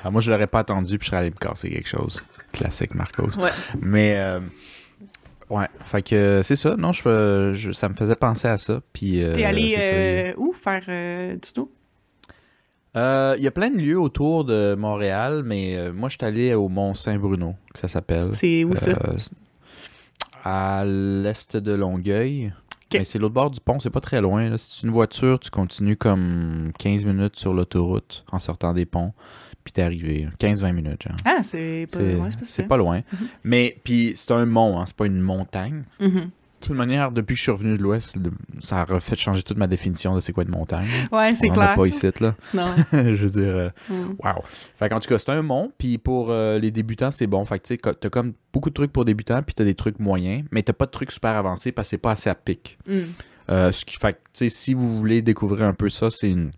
Ah, 0.04 0.10
moi, 0.10 0.20
je 0.20 0.30
l'aurais 0.30 0.46
pas 0.46 0.60
attendu, 0.60 0.98
puis 0.98 1.06
je 1.06 1.10
serais 1.10 1.22
allé 1.22 1.30
me 1.30 1.36
casser 1.36 1.68
quelque 1.70 1.88
chose. 1.88 2.22
Classique, 2.52 2.94
Marcos. 2.94 3.30
Ouais. 3.38 3.50
Mais, 3.80 4.14
ouais, 5.50 5.66
fait 5.82 6.02
que 6.02 6.14
euh, 6.14 6.42
c'est 6.42 6.56
ça. 6.56 6.76
Non, 6.76 6.92
je, 6.92 7.52
je- 7.54 7.72
ça 7.72 7.88
me 7.88 7.94
faisait 7.94 8.16
penser 8.16 8.48
à 8.48 8.56
ça. 8.56 8.80
Puis, 8.92 9.22
euh, 9.22 9.32
T'es 9.34 9.44
allé 9.44 9.72
ça, 9.72 9.80
euh, 9.82 10.32
où 10.38 10.52
faire 10.52 10.82
euh, 10.88 11.34
du 11.34 11.52
tout? 11.52 11.70
Euh, 12.96 13.34
Il 13.38 13.42
y 13.44 13.46
a 13.46 13.50
plein 13.52 13.70
de 13.70 13.76
lieux 13.78 14.00
autour 14.00 14.44
de 14.44 14.74
Montréal, 14.74 15.42
mais 15.44 15.76
euh, 15.76 15.92
moi, 15.92 16.08
je 16.08 16.16
suis 16.16 16.26
allé 16.26 16.54
au 16.54 16.68
Mont 16.68 16.94
Saint-Bruno, 16.94 17.54
que 17.72 17.78
ça 17.78 17.86
s'appelle. 17.88 18.30
C'est 18.32 18.64
où 18.64 18.74
ça? 18.74 18.90
Euh, 18.90 19.16
à 20.44 20.84
l'est 20.84 21.56
de 21.56 21.72
Longueuil. 21.72 22.52
Mais 22.92 23.04
c'est 23.04 23.20
l'autre 23.20 23.34
bord 23.34 23.50
du 23.52 23.60
pont, 23.60 23.78
c'est 23.78 23.90
pas 23.90 24.00
très 24.00 24.20
loin. 24.20 24.48
Là. 24.48 24.58
Si 24.58 24.78
c'est 24.80 24.86
une 24.86 24.92
voiture, 24.92 25.38
tu 25.38 25.50
continues 25.50 25.96
comme 25.96 26.72
15 26.80 27.04
minutes 27.04 27.36
sur 27.36 27.54
l'autoroute 27.54 28.24
en 28.32 28.40
sortant 28.40 28.72
des 28.74 28.84
ponts, 28.84 29.12
puis 29.70 29.72
t'es 29.72 29.82
arrivé. 29.82 30.28
15-20 30.38 30.72
minutes, 30.72 31.02
genre. 31.04 31.16
Ah, 31.24 31.42
c'est 31.42 31.86
pas, 31.92 31.98
ouais, 31.98 32.28
c'est 32.42 32.62
pas 32.62 32.68
pas 32.70 32.76
loin. 32.76 32.98
Mhm. 33.12 33.28
Mais 33.44 33.76
puis 33.84 34.12
c'est 34.16 34.32
un 34.32 34.46
mont, 34.46 34.80
hein, 34.80 34.84
c'est 34.86 34.96
pas 34.96 35.06
une 35.06 35.20
montagne. 35.20 35.84
Mhm. 36.00 36.10
De 36.60 36.66
toute 36.66 36.76
manière, 36.76 37.10
depuis 37.10 37.32
que 37.34 37.38
je 37.38 37.42
suis 37.44 37.52
revenu 37.52 37.78
de 37.78 37.82
l'Ouest, 37.82 38.16
ça 38.60 38.80
a 38.82 38.84
refait 38.84 39.16
changer 39.16 39.42
toute 39.42 39.56
ma 39.56 39.66
définition 39.66 40.14
de 40.14 40.20
c'est 40.20 40.32
quoi 40.34 40.44
une 40.44 40.50
montagne. 40.50 40.86
Ouais, 41.10 41.34
c'est 41.34 41.48
On 41.50 41.54
clair. 41.54 41.74
pas 41.74 41.86
ici, 41.86 42.06
là. 42.20 42.34
Non. 42.54 42.66
je 42.92 43.26
veux 43.26 43.30
dire, 43.30 43.56
euh, 43.56 43.70
Mm. 43.88 44.16
wow. 44.22 44.42
Fait 44.44 44.90
qu'en 44.90 45.00
tout 45.00 45.08
cas, 45.08 45.16
c'est 45.16 45.30
un 45.30 45.40
mont, 45.40 45.72
puis 45.78 45.96
pour 45.96 46.30
euh, 46.30 46.58
les 46.58 46.70
débutants, 46.70 47.10
c'est 47.10 47.26
bon. 47.26 47.42
Fait 47.46 47.58
que 47.60 47.66
tu 47.66 47.74
sais, 47.82 47.94
t'as 47.94 48.10
comme 48.10 48.34
beaucoup 48.52 48.68
de 48.68 48.74
trucs 48.74 48.92
pour 48.92 49.06
débutants, 49.06 49.42
puis 49.42 49.54
t'as 49.54 49.64
des 49.64 49.74
trucs 49.74 49.98
moyens, 50.00 50.44
mais 50.50 50.62
t'as 50.62 50.74
pas 50.74 50.84
de 50.84 50.90
trucs 50.90 51.12
super 51.12 51.30
avancés 51.34 51.72
parce 51.72 51.86
que 51.86 51.90
c'est 51.90 51.98
pas 51.98 52.10
assez 52.12 52.28
à 52.28 52.34
pic. 52.34 52.76
Mm. 52.86 52.98
Euh, 53.50 53.72
ce 53.72 53.84
qui 53.86 53.96
fait 53.96 54.12
que, 54.12 54.18
tu 54.18 54.30
sais, 54.34 54.48
si 54.50 54.74
vous 54.74 54.98
voulez 54.98 55.22
découvrir 55.22 55.66
un 55.66 55.72
peu 55.74 55.88
ça, 55.88 56.08
c'est 56.10 56.30
une 56.30 56.50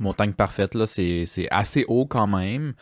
montagne 0.00 0.32
parfaite, 0.32 0.74
là. 0.74 0.86
C'est 0.86 1.48
assez 1.50 1.84
haut 1.88 2.06
quand 2.06 2.26
même. 2.26 2.74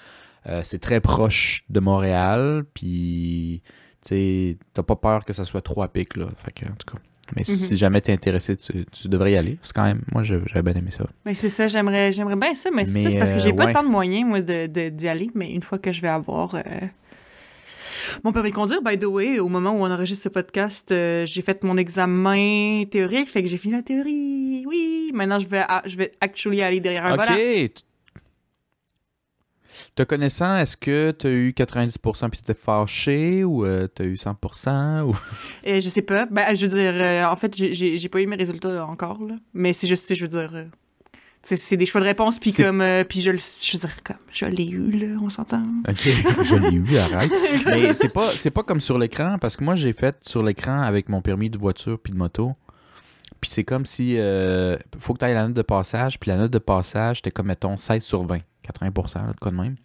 Euh, 0.48 0.60
c'est 0.62 0.78
très 0.78 1.00
proche 1.00 1.64
de 1.70 1.80
Montréal, 1.80 2.64
puis, 2.72 3.62
tu 4.00 4.08
sais, 4.08 4.58
t'as 4.72 4.84
pas 4.84 4.94
peur 4.94 5.24
que 5.24 5.32
ça 5.32 5.44
soit 5.44 5.62
trop 5.62 5.82
à 5.82 5.88
pic, 5.88 6.16
là. 6.16 6.26
Fait 6.36 6.52
que, 6.52 6.66
en 6.66 6.76
tout 6.76 6.92
cas. 6.94 6.98
Mais 7.34 7.42
si 7.42 7.76
jamais 7.76 8.00
t'es 8.00 8.12
intéressé, 8.12 8.56
tu, 8.56 8.86
tu 8.86 9.08
devrais 9.08 9.32
y 9.32 9.36
aller. 9.36 9.58
C'est 9.62 9.74
quand 9.74 9.84
même, 9.84 10.02
moi, 10.12 10.22
j'avais 10.22 10.62
bien 10.62 10.74
aimé 10.74 10.92
ça. 10.92 11.04
Mais 11.24 11.34
c'est 11.34 11.48
ça, 11.48 11.66
j'aimerais 11.66 12.12
j'aimerais 12.12 12.36
bien 12.36 12.54
ça, 12.54 12.70
mais, 12.72 12.86
c'est 12.86 13.02
ça, 13.02 13.10
c'est 13.10 13.18
parce 13.18 13.32
que 13.32 13.40
j'ai 13.40 13.50
euh, 13.50 13.56
pas 13.56 13.66
ouais. 13.66 13.72
tant 13.72 13.82
de 13.82 13.88
moyens, 13.88 14.28
moi, 14.28 14.40
de, 14.40 14.68
de- 14.68 14.90
d'y 14.90 15.08
aller, 15.08 15.30
mais 15.34 15.50
une 15.50 15.62
fois 15.62 15.78
que 15.78 15.92
je 15.92 16.00
vais 16.00 16.08
avoir 16.08 16.54
euh, 16.54 16.60
mon 18.22 18.32
permis 18.32 18.50
de 18.50 18.54
conduire, 18.54 18.80
by 18.80 18.96
the 18.96 19.06
way, 19.06 19.40
au 19.40 19.48
moment 19.48 19.72
où 19.72 19.84
on 19.84 19.90
enregistre 19.90 20.22
ce 20.22 20.28
podcast, 20.28 20.92
euh, 20.92 21.26
j'ai 21.26 21.42
fait 21.42 21.64
mon 21.64 21.76
examen 21.76 22.84
théorique, 22.88 23.28
fait 23.28 23.42
que 23.42 23.48
j'ai 23.48 23.56
fini 23.56 23.74
la 23.74 23.82
théorie, 23.82 24.64
oui! 24.66 24.95
Maintenant, 25.16 25.38
je 25.40 25.46
vais, 25.48 25.58
à- 25.66 25.82
je 25.86 25.96
vais 25.96 26.12
actually 26.20 26.62
aller 26.62 26.80
derrière 26.80 27.06
un 27.06 27.14
OK. 27.14 27.20
volant. 27.24 27.34
T- 27.34 27.72
Te 29.94 30.02
connaissant, 30.04 30.56
est-ce 30.56 30.76
que 30.76 31.10
tu 31.10 31.26
as 31.26 31.30
eu 31.30 31.50
90% 31.56 32.30
puis 32.30 32.38
tu 32.42 32.50
étais 32.50 32.58
fâché 32.58 33.44
ou 33.44 33.64
tu 33.94 34.02
as 34.02 34.04
eu 34.06 34.14
100% 34.14 35.02
ou... 35.02 35.14
Et 35.64 35.80
je 35.82 35.88
sais 35.88 36.02
pas, 36.02 36.26
ben, 36.26 36.54
je 36.54 36.66
veux 36.66 36.72
dire, 36.78 36.92
euh, 36.94 37.24
en 37.26 37.36
fait, 37.36 37.54
j'ai- 37.56 38.08
pas 38.08 38.20
eu 38.20 38.26
mes 38.26 38.36
résultats 38.36 38.86
encore, 38.86 39.22
là, 39.22 39.34
mais 39.52 39.72
c'est 39.74 39.86
juste, 39.86 40.06
sais, 40.06 40.14
je 40.14 40.22
veux 40.26 40.30
dire... 40.30 40.50
euh, 40.54 40.64
c'est 41.42 41.76
des 41.76 41.86
choix 41.86 42.00
de 42.00 42.06
réponse, 42.06 42.38
puis 42.40 42.52
comme, 42.52 42.80
euh, 42.80 43.04
puis 43.04 43.20
je 43.20 43.30
le, 43.30 43.38
je 43.38 43.72
veux 43.76 43.78
dire, 43.78 44.02
comme, 44.02 44.16
je 44.32 44.46
l'ai 44.46 44.66
eu, 44.66 44.90
là, 44.90 45.16
on 45.22 45.28
s'entend. 45.28 45.62
OK, 45.88 45.94
je 46.42 46.54
l'ai 46.56 46.74
eu, 46.76 46.96
arrête. 46.96 47.30
Mais 47.66 47.94
c'est 47.94 48.08
pas, 48.08 48.30
pas 48.52 48.62
comme 48.64 48.80
sur 48.80 48.98
l'écran, 48.98 49.36
parce 49.40 49.56
que 49.56 49.62
moi, 49.62 49.76
j'ai 49.76 49.92
fait 49.92 50.16
sur 50.22 50.42
l'écran 50.42 50.80
avec 50.80 51.08
mon 51.08 51.20
permis 51.22 51.48
de 51.50 51.56
voiture 51.58 52.00
puis 52.00 52.12
de 52.12 52.18
moto. 52.18 52.54
Puis 53.46 53.52
c'est 53.52 53.62
comme 53.62 53.84
si... 53.86 54.16
euh, 54.18 54.76
faut 54.98 55.14
que 55.14 55.20
tu 55.20 55.24
ailles 55.24 55.34
la 55.34 55.44
note 55.46 55.54
de 55.56 55.62
passage, 55.62 56.18
puis 56.18 56.30
la 56.32 56.36
note 56.36 56.50
de 56.50 56.58
passage, 56.58 57.18
c'était 57.18 57.30
comme, 57.30 57.46
mettons, 57.46 57.76
16 57.76 58.02
sur 58.02 58.24
20. 58.24 58.40
80 58.64 58.90
là, 59.24 59.32
de 59.32 59.38
quoi 59.40 59.52
de 59.52 59.56
même. 59.56 59.76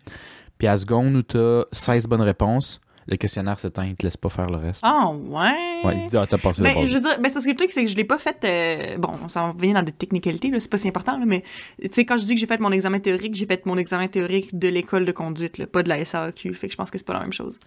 Puis 0.57 0.67
à 0.67 0.71
la 0.71 0.77
seconde 0.77 1.15
où 1.15 1.21
tu 1.21 1.37
as 1.37 1.65
16 1.71 2.07
bonnes 2.07 2.21
réponses, 2.21 2.81
le 3.07 3.17
questionnaire 3.17 3.59
s'éteint, 3.59 3.85
il 3.85 3.95
te 3.95 4.01
laisse 4.03 4.17
pas 4.17 4.29
faire 4.29 4.49
le 4.49 4.57
reste. 4.57 4.79
Ah, 4.81 5.09
ouais! 5.11 5.81
Ouais, 5.83 5.95
il 5.97 6.05
te 6.05 6.09
dit, 6.09 6.17
ah, 6.17 6.25
t'as 6.27 6.39
passé 6.39 6.63
le 6.63 6.69
Ben, 6.69 6.73
passé. 6.73 6.87
je 6.87 6.93
veux 6.95 7.01
dire, 7.01 7.19
ben, 7.21 7.29
c'est 7.31 7.39
ce 7.39 7.45
que 7.45 7.51
le 7.51 7.55
truc, 7.57 7.71
c'est 7.71 7.83
que 7.83 7.89
je 7.91 7.95
l'ai 7.95 8.03
pas 8.03 8.17
fait. 8.17 8.37
euh, 8.43 8.97
bon, 8.97 9.11
on 9.23 9.29
s'en 9.29 9.53
revient 9.53 9.73
dans 9.73 9.83
des 9.83 9.91
technicalités, 9.91 10.49
là, 10.49 10.59
c'est 10.59 10.71
pas 10.71 10.77
si 10.79 10.87
important, 10.87 11.19
là, 11.19 11.25
mais 11.27 11.43
tu 11.79 11.89
sais, 11.91 12.03
quand 12.05 12.17
je 12.17 12.25
dis 12.25 12.33
que 12.33 12.39
j'ai 12.39 12.47
fait 12.47 12.59
mon 12.59 12.71
examen 12.71 12.97
théorique, 12.99 13.35
j'ai 13.35 13.45
fait 13.45 13.63
mon 13.67 13.77
examen 13.77 14.07
théorique 14.07 14.57
de 14.57 14.69
l'école 14.69 15.05
de 15.05 15.11
conduite, 15.11 15.59
là, 15.59 15.67
pas 15.67 15.83
de 15.83 15.89
la 15.89 16.03
SAQ. 16.03 16.55
Fait 16.55 16.65
que 16.65 16.71
je 16.73 16.77
pense 16.77 16.89
que 16.89 16.97
c'est 16.97 17.05
pas 17.05 17.13
la 17.13 17.19
même 17.21 17.33
chose. 17.33 17.59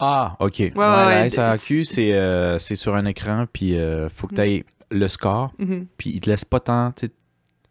Ah, 0.00 0.36
ok. 0.40 0.56
Ouais, 0.58 0.70
ouais, 0.74 0.74
la 0.74 1.30
SAQ, 1.30 1.84
c'est 1.84 2.12
euh, 2.14 2.58
c'est 2.58 2.74
sur 2.76 2.96
un 2.96 3.06
écran, 3.06 3.46
puis 3.52 3.76
euh, 3.78 4.08
faut 4.08 4.26
que 4.26 4.34
tu 4.34 4.40
aies 4.42 4.64
le 4.90 5.08
score, 5.08 5.52
Mhm. 5.58 5.86
puis 5.98 6.10
il 6.14 6.20
te 6.20 6.30
laisse 6.30 6.44
pas 6.44 6.60
tant. 6.60 6.92
tu 6.92 7.08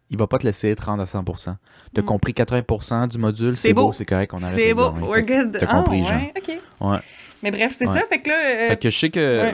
Il 0.08 0.16
va 0.16 0.28
pas 0.28 0.38
te 0.38 0.44
laisser 0.46 0.68
être 0.68 0.84
rendre 0.86 1.02
à 1.02 1.06
100%. 1.06 1.56
T'as 1.92 2.02
Mm. 2.02 2.04
compris 2.04 2.32
80% 2.32 3.08
du 3.08 3.18
module, 3.18 3.56
C'est 3.56 3.72
beau, 3.72 3.86
beau. 3.88 3.92
c'est 3.92 4.04
correct, 4.04 4.32
on 4.34 4.40
arrête 4.40 4.54
C'est 4.54 4.72
beau, 4.72 4.90
we're 4.92 5.26
good. 5.26 5.56
t'as 5.58 5.66
ah, 5.68 5.74
compris, 5.82 6.02
ouais, 6.02 6.32
ok. 6.38 6.58
Ouais. 6.80 6.98
Mais 7.42 7.50
bref, 7.50 7.74
c'est 7.76 7.88
Ouais. 7.88 7.94
ça, 7.98 8.06
fait 8.06 8.20
que 8.20 8.28
là, 8.30 8.36
euh, 8.36 8.68
Fait 8.68 8.76
que 8.80 8.88
je 8.88 8.96
sais 8.96 9.10
que. 9.10 9.52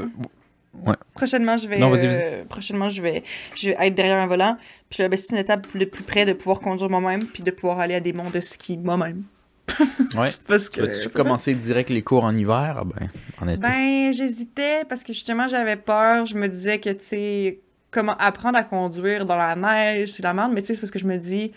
Ouais. 0.85 0.95
prochainement, 1.15 1.57
je 1.57 1.67
vais. 1.69 1.79
Non, 1.79 1.89
vas-y, 1.89 2.07
euh, 2.07 2.45
prochainement, 2.45 2.91
je 2.91 3.01
vais, 3.01 3.23
je 3.57 3.71
vais 3.71 3.77
être 3.81 3.95
derrière 3.95 4.19
un 4.19 4.27
volant. 4.27 4.59
Puis 4.91 5.09
ben, 5.09 5.17
c'est 5.17 5.31
une 5.33 5.39
étape 5.39 5.67
le 5.73 5.87
plus 5.87 6.03
près 6.05 6.27
de 6.27 6.35
pouvoir 6.35 6.61
conduire 6.61 6.91
moi-même, 6.91 7.25
puis 7.27 7.43
de 7.43 7.51
pouvoir 7.51 7.79
aller 7.79 7.95
à 7.95 8.01
des 8.01 8.13
monts 8.13 8.29
de 8.31 8.41
ski 8.43 8.77
moi-même. 8.77 9.23
Ouais. 10.17 10.29
Parce 10.47 10.69
que. 10.69 10.93
Ça. 10.93 11.09
commencer 11.11 11.55
direct 11.55 11.89
les 11.91 12.03
cours 12.03 12.25
en 12.25 12.37
hiver? 12.37 12.77
Ah 12.79 12.85
Ben, 12.85 13.09
en 13.41 13.49
été. 13.49 13.61
Ben, 13.61 14.13
j'hésitais 14.13 14.85
parce 14.89 15.03
que 15.03 15.13
justement, 15.13 15.49
j'avais 15.49 15.77
peur. 15.77 16.27
Je 16.27 16.35
me 16.37 16.49
disais 16.49 16.81
que, 16.81 16.91
tu 16.91 17.05
sais, 17.05 17.61
comment 17.91 18.17
apprendre 18.19 18.59
à 18.59 18.65
conduire 18.65 19.25
dans 19.25 19.37
la 19.37 19.55
neige, 19.57 20.11
c'est 20.11 20.23
la 20.23 20.35
merde. 20.35 20.53
Mais 20.53 20.61
tu 20.63 20.69
sais, 20.69 20.75
c'est 20.75 20.81
parce 20.81 20.91
que 20.91 20.99
je 20.99 21.07
me 21.07 21.17
dis, 21.17 21.51
tu 21.51 21.57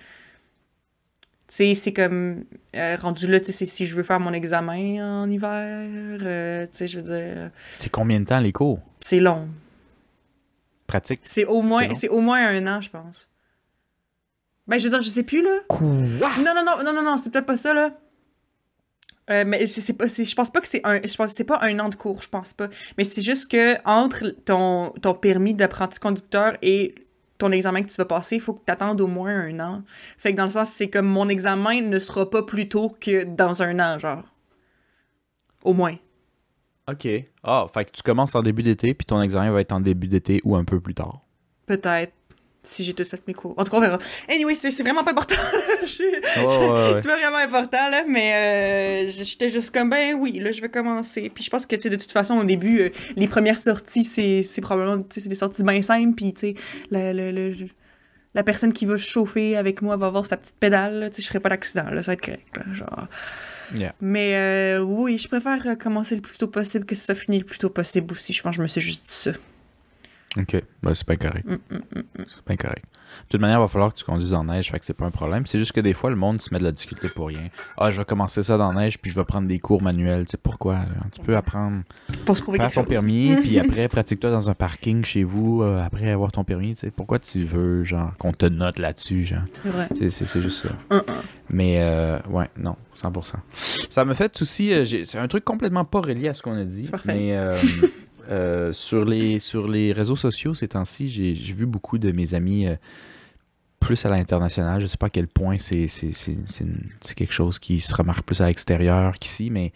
sais, 1.47 1.75
c'est 1.75 1.93
comme 1.93 2.45
euh, 2.75 2.95
rendu 3.01 3.27
là, 3.27 3.39
tu 3.39 3.51
sais, 3.51 3.65
si 3.65 3.85
je 3.85 3.95
veux 3.95 4.03
faire 4.03 4.19
mon 4.19 4.33
examen 4.33 5.21
en 5.23 5.29
hiver, 5.29 5.87
euh, 6.23 6.65
tu 6.67 6.69
sais, 6.71 6.87
je 6.87 6.99
veux 6.99 7.03
dire, 7.03 7.51
C'est 7.77 7.91
combien 7.91 8.19
de 8.19 8.25
temps 8.25 8.39
les 8.39 8.51
cours? 8.53 8.79
c'est 9.01 9.19
long. 9.19 9.47
Pratique? 10.87 11.21
C'est 11.23 11.45
au 11.45 11.61
moins, 11.61 11.93
c'est 11.95 12.09
au 12.09 12.21
moins 12.21 12.47
un 12.47 12.67
an, 12.67 12.79
je 12.79 12.89
pense. 12.89 13.27
Ben, 14.67 14.79
je 14.79 14.85
veux 14.85 14.89
dire, 14.89 15.01
je 15.01 15.09
sais 15.09 15.23
plus, 15.23 15.43
là. 15.43 15.59
Quoi? 15.67 15.87
Non, 15.87 16.53
non, 16.55 16.63
non, 16.65 16.83
non, 16.83 16.93
non, 16.93 17.03
non, 17.03 17.17
c'est 17.17 17.31
peut-être 17.31 17.45
pas 17.45 17.57
ça, 17.57 17.73
là. 17.73 17.91
Euh, 19.29 19.43
mais 19.45 19.61
je 19.61 19.65
sais 19.65 19.93
pas, 19.93 20.05
je 20.07 20.35
pense 20.35 20.51
pas 20.51 20.61
que 20.61 20.67
c'est 20.67 20.81
un, 20.83 21.01
je 21.03 21.15
pense 21.15 21.31
que 21.31 21.37
c'est 21.37 21.45
pas 21.45 21.59
un 21.63 21.79
an 21.79 21.89
de 21.89 21.95
cours, 21.95 22.21
je 22.21 22.29
pense 22.29 22.53
pas. 22.53 22.67
Mais 22.97 23.03
c'est 23.03 23.23
juste 23.23 23.49
que 23.49 23.75
entre 23.87 24.29
ton, 24.45 24.91
ton 25.01 25.15
permis 25.15 25.55
d'apprenti 25.55 25.99
conducteur 25.99 26.57
et 26.61 26.93
ton 27.39 27.51
examen 27.51 27.81
que 27.81 27.89
tu 27.89 27.95
vas 27.95 28.05
passer, 28.05 28.35
il 28.35 28.41
faut 28.41 28.53
que 28.53 28.63
tu 28.65 28.71
attendes 28.71 29.01
au 29.01 29.07
moins 29.07 29.35
un 29.35 29.59
an. 29.59 29.83
Fait 30.17 30.31
que 30.31 30.37
dans 30.37 30.45
le 30.45 30.51
sens, 30.51 30.69
c'est 30.69 30.89
comme 30.89 31.07
mon 31.07 31.27
examen 31.27 31.81
ne 31.81 31.97
sera 31.97 32.29
pas 32.29 32.43
plus 32.43 32.69
tôt 32.69 32.95
que 32.99 33.23
dans 33.23 33.63
un 33.63 33.79
an, 33.79 33.97
genre. 33.97 34.23
Au 35.63 35.73
moins. 35.73 35.95
OK. 36.87 37.07
Ah, 37.43 37.65
fait 37.73 37.85
que 37.85 37.91
tu 37.91 38.03
commences 38.03 38.35
en 38.35 38.43
début 38.43 38.61
d'été, 38.61 38.93
puis 38.93 39.05
ton 39.05 39.19
examen 39.21 39.51
va 39.51 39.61
être 39.61 39.71
en 39.71 39.79
début 39.79 40.07
d'été 40.07 40.39
ou 40.43 40.55
un 40.55 40.63
peu 40.63 40.79
plus 40.79 40.93
tard. 40.93 41.21
Peut-être. 41.65 42.13
Si 42.65 42.83
j'ai 42.83 42.93
tout 42.93 43.05
fait 43.05 43.21
mes 43.27 43.33
cours. 43.33 43.53
En 43.57 43.63
tout 43.63 43.71
cas, 43.71 43.77
on 43.77 43.81
verra. 43.81 43.99
Anyway, 44.29 44.55
c'est 44.55 44.81
vraiment 44.83 45.03
pas 45.03 45.11
important. 45.11 45.35
Je- 45.85 46.03
Ouais, 46.03 46.45
ouais, 46.45 46.93
ouais. 46.93 47.01
C'est 47.01 47.07
pas 47.07 47.15
vraiment 47.17 47.37
important, 47.37 47.89
là, 47.89 48.03
mais 48.07 49.05
euh, 49.05 49.11
j'étais 49.11 49.49
juste 49.49 49.71
comme, 49.73 49.89
ben 49.89 50.15
oui, 50.15 50.39
là, 50.39 50.51
je 50.51 50.61
vais 50.61 50.69
commencer. 50.69 51.31
Puis 51.33 51.43
je 51.43 51.49
pense 51.49 51.65
que, 51.65 51.75
tu 51.75 51.83
sais, 51.83 51.89
de 51.89 51.95
toute 51.95 52.11
façon, 52.11 52.35
au 52.37 52.43
début, 52.43 52.79
euh, 52.81 52.89
les 53.15 53.27
premières 53.27 53.59
sorties, 53.59 54.03
c'est 54.03 54.61
probablement, 54.61 54.97
tu 55.03 55.05
sais, 55.11 55.19
c'est 55.21 55.29
des 55.29 55.35
sorties 55.35 55.63
bien 55.63 55.81
simples, 55.81 56.15
puis, 56.15 56.33
tu 56.33 56.39
sais, 56.39 56.55
le, 56.91 57.13
le- 57.13 57.31
le- 57.31 57.55
la 58.33 58.43
personne 58.43 58.73
qui 58.73 58.85
va 58.85 58.97
chauffer 58.97 59.55
avec 59.55 59.81
moi 59.81 59.95
va 59.95 60.07
avoir 60.07 60.25
sa 60.25 60.35
petite 60.35 60.55
pédale, 60.59 61.09
tu 61.09 61.17
sais, 61.17 61.21
je 61.21 61.27
ferai 61.27 61.39
pas 61.39 61.49
d'accident, 61.49 61.89
là, 61.89 62.03
ça 62.03 62.11
va 62.11 62.13
être 62.13 62.21
correct, 62.25 62.57
là, 62.57 62.63
genre. 62.73 63.07
Yeah. 63.75 63.95
Mais 64.01 64.35
euh, 64.35 64.79
oui, 64.79 65.17
je 65.17 65.27
préfère 65.27 65.77
commencer 65.79 66.15
le 66.15 66.21
plus 66.21 66.37
tôt 66.37 66.47
possible 66.47 66.85
que 66.85 66.93
ça 66.95 67.15
finisse 67.15 67.41
le 67.41 67.45
plus 67.47 67.57
tôt 67.57 67.69
possible 67.69 68.11
aussi. 68.13 68.31
Je 68.33 68.43
pense 68.43 68.51
que 68.51 68.57
je 68.57 68.61
me 68.61 68.67
suis 68.67 68.81
juste 68.81 69.05
dit 69.05 69.11
ça. 69.13 69.31
OK. 70.37 70.61
Ben, 70.83 70.93
c'est 70.93 71.07
bien 71.07 71.15
correct. 71.15 71.45
Mm, 71.47 71.53
mm, 71.75 71.79
mm. 72.19 72.23
C'est 72.27 72.45
bien 72.45 72.57
correct. 72.57 72.83
De 72.85 73.29
toute 73.29 73.39
manière, 73.41 73.59
il 73.59 73.61
va 73.61 73.67
falloir 73.69 73.93
que 73.93 73.99
tu 73.99 74.03
conduises 74.03 74.33
en 74.33 74.43
neige, 74.45 74.69
fait 74.71 74.79
que 74.79 74.85
c'est 74.85 74.93
pas 74.93 75.05
un 75.05 75.11
problème. 75.11 75.45
C'est 75.45 75.59
juste 75.59 75.71
que 75.71 75.79
des 75.79 75.93
fois, 75.93 76.09
le 76.09 76.17
monde 76.17 76.41
se 76.41 76.53
met 76.53 76.59
de 76.59 76.65
la 76.65 76.71
difficulté 76.73 77.07
pour 77.07 77.27
rien. 77.27 77.47
Ah, 77.77 77.89
je 77.91 77.99
vais 77.99 78.05
commencer 78.05 78.43
ça 78.43 78.57
dans 78.57 78.71
la 78.73 78.81
neige, 78.81 78.99
puis 78.99 79.09
je 79.11 79.15
vais 79.15 79.23
prendre 79.23 79.47
des 79.47 79.59
cours 79.59 79.81
manuels. 79.81 80.25
Tu 80.25 80.31
sais 80.31 80.37
pourquoi? 80.37 80.79
Tu 81.13 81.21
peux 81.21 81.37
apprendre, 81.37 81.83
Pour 82.25 82.35
se 82.35 82.41
prouver 82.41 82.57
faire 82.57 82.67
quelque 82.67 82.75
ton 82.75 82.81
chose. 82.81 82.89
permis, 82.89 83.35
puis 83.43 83.59
après, 83.59 83.87
pratique-toi 83.87 84.31
dans 84.31 84.49
un 84.49 84.53
parking 84.55 85.05
chez 85.05 85.23
vous, 85.23 85.61
euh, 85.63 85.81
après 85.81 86.09
avoir 86.09 86.31
ton 86.33 86.43
permis. 86.43 86.73
Tu 86.73 86.81
sais, 86.81 86.91
pourquoi 86.91 87.19
tu 87.19 87.45
veux, 87.45 87.83
genre, 87.85 88.11
qu'on 88.17 88.31
te 88.33 88.45
note 88.47 88.79
là-dessus, 88.79 89.23
genre? 89.23 89.39
C'est 89.63 89.69
vrai. 89.69 89.87
C'est- 90.09 90.41
juste 90.41 90.67
ça. 90.67 90.69
Mais 91.49 91.75
euh, 91.79 92.19
ouais, 92.29 92.49
non, 92.57 92.75
100%. 92.95 93.35
Ça 93.51 94.03
me 94.03 94.13
fait 94.13 94.41
aussi, 94.41 94.73
euh, 94.73 94.83
c'est 95.05 95.17
un 95.19 95.27
truc 95.27 95.45
complètement 95.45 95.85
pas 95.85 96.01
relié 96.01 96.27
à 96.27 96.33
ce 96.33 96.41
qu'on 96.41 96.57
a 96.57 96.63
dit, 96.65 96.85
C'est 96.85 96.91
parfait. 96.91 97.13
mais 97.13 97.37
euh, 97.37 97.55
euh, 98.29 98.73
sur, 98.73 99.05
les, 99.05 99.39
sur 99.39 99.67
les 99.67 99.91
réseaux 99.93 100.15
sociaux 100.15 100.53
ces 100.53 100.69
temps-ci, 100.69 101.09
j'ai 101.09 101.33
vu 101.53 101.65
beaucoup 101.65 101.97
de 101.97 102.11
mes 102.11 102.33
amis 102.33 102.67
euh, 102.67 102.75
plus 103.79 104.05
à 104.05 104.09
l'international. 104.09 104.81
Je 104.81 104.87
sais 104.87 104.97
pas 104.97 105.07
à 105.07 105.09
quel 105.09 105.27
point 105.27 105.57
c'est 105.59 105.87
quelque 107.15 107.33
chose 107.33 107.59
qui 107.59 107.79
se 107.81 107.93
remarque 107.95 108.23
plus 108.25 108.41
à 108.41 108.47
l'extérieur 108.47 109.19
qu'ici, 109.19 109.49
mais 109.49 109.71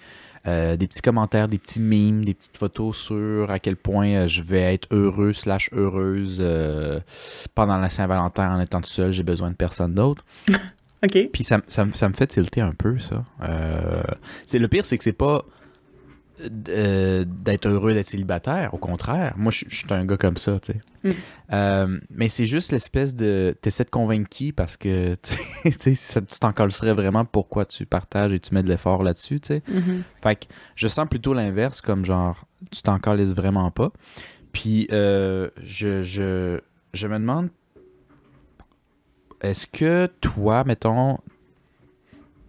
euh, 0.48 0.78
des 0.78 0.88
petits 0.88 1.02
commentaires, 1.02 1.48
des 1.48 1.60
petits 1.60 1.82
memes, 1.82 2.24
des 2.26 2.34
petites 2.34 2.58
photos 2.58 2.98
sur 2.98 3.52
à 3.52 3.60
quel 3.60 3.76
point 3.76 4.26
je 4.26 4.42
vais 4.42 4.74
être 4.74 4.88
heureux 4.92 5.34
slash 5.34 5.70
heureuse 5.74 6.44
pendant 7.56 7.78
la 7.78 7.90
Saint-Valentin 7.90 8.56
en 8.56 8.60
étant 8.62 8.82
tout 8.82 8.90
seul, 8.90 9.12
j'ai 9.12 9.24
besoin 9.24 9.52
de 9.52 9.56
personne 9.56 9.94
d'autre. 9.94 10.26
OK. 11.04 11.30
Puis 11.32 11.44
ça, 11.44 11.62
ça, 11.68 11.86
me- 11.86 11.94
ça 11.94 12.10
me 12.10 12.14
fait 12.14 12.28
tilter 12.28 12.62
un 12.62 12.74
peu, 12.74 13.00
ça. 13.00 13.24
C'est, 14.46 14.60
le 14.60 14.68
pire, 14.68 14.86
c'est 14.86 14.98
que 14.98 15.04
c'est 15.04 15.14
pas 15.14 15.46
euh, 16.70 17.26
d'être 17.28 17.68
heureux 17.68 17.94
d'être 17.94 18.08
célibataire. 18.08 18.74
Au 18.74 18.78
contraire, 18.78 19.34
moi, 19.38 19.52
je 19.52 19.66
je 19.68 19.76
suis 19.78 19.94
un 19.94 20.06
gars 20.06 20.18
comme 20.18 20.38
ça, 20.38 20.60
tu 20.60 20.74
sais. 20.74 20.82
Mm. 21.04 21.12
Euh, 21.54 22.00
mais 22.10 22.30
c'est 22.30 22.46
juste 22.46 22.72
l'espèce 22.72 23.16
de... 23.16 23.56
T'essaies 23.62 23.86
de 23.86 23.90
convaincre 23.90 24.30
qui 24.30 24.52
parce 24.52 24.78
que, 24.78 25.16
tu 25.16 25.34
sais, 25.34 25.72
tu 25.72 25.78
sais, 25.80 25.94
ça- 25.94 26.22
tu 26.22 26.40
t'en 26.40 26.52
collerais 26.52 26.94
vraiment 26.94 27.26
pourquoi 27.26 27.66
tu 27.66 27.86
partages 27.86 28.34
et 28.34 28.40
tu 28.40 28.54
mets 28.54 28.64
de 28.64 28.70
l'effort 28.70 29.04
là-dessus, 29.04 29.40
tu 29.40 29.48
sais. 29.48 29.64
Mhm. 29.68 30.04
Fait 30.22 30.36
que 30.36 30.46
je 30.76 30.88
sens 30.88 31.08
plutôt 31.10 31.34
l'inverse, 31.34 31.82
comme 31.82 32.06
genre, 32.06 32.46
tu 32.72 32.82
t'en 32.82 32.98
vraiment 33.00 33.72
pas. 33.72 33.92
Puis, 34.52 34.88
euh, 34.92 35.50
je, 35.62 36.02
je, 36.02 36.60
je 36.94 37.08
me 37.08 37.20
demande, 37.20 37.50
est-ce 39.42 39.68
que 39.68 40.08
toi, 40.22 40.64
mettons, 40.64 41.18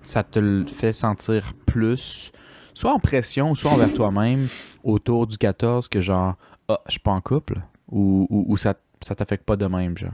ça 0.03 0.23
te 0.23 0.39
le 0.39 0.67
fait 0.67 0.93
sentir 0.93 1.53
plus, 1.67 2.33
soit 2.81 2.93
en 2.93 2.99
pression, 2.99 3.55
soit 3.55 3.71
envers 3.73 3.93
toi-même, 3.95 4.49
autour 4.83 5.27
du 5.27 5.37
14, 5.39 5.89
que 5.89 6.01
genre, 6.01 6.35
ah, 6.69 6.81
je 6.87 6.93
suis 6.93 7.01
pas 7.01 7.11
en 7.13 7.21
couple, 7.21 7.61
ou, 7.91 8.27
ou, 8.31 8.45
ou 8.49 8.57
ça, 8.57 8.75
ça 9.01 9.15
t'affecte 9.15 9.45
pas 9.45 9.57
de 9.57 9.67
même, 9.67 9.97
genre? 9.99 10.11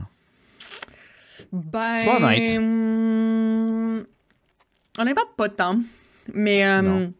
Ben. 1.51 2.01
Sois 2.03 2.17
honnête. 2.17 2.57
hum, 2.57 4.03
Honnêtement, 4.97 5.23
pas 5.37 5.49
tant. 5.49 5.79
Mais. 6.33 6.65
euh, 6.65 6.81
Non. 6.81 7.13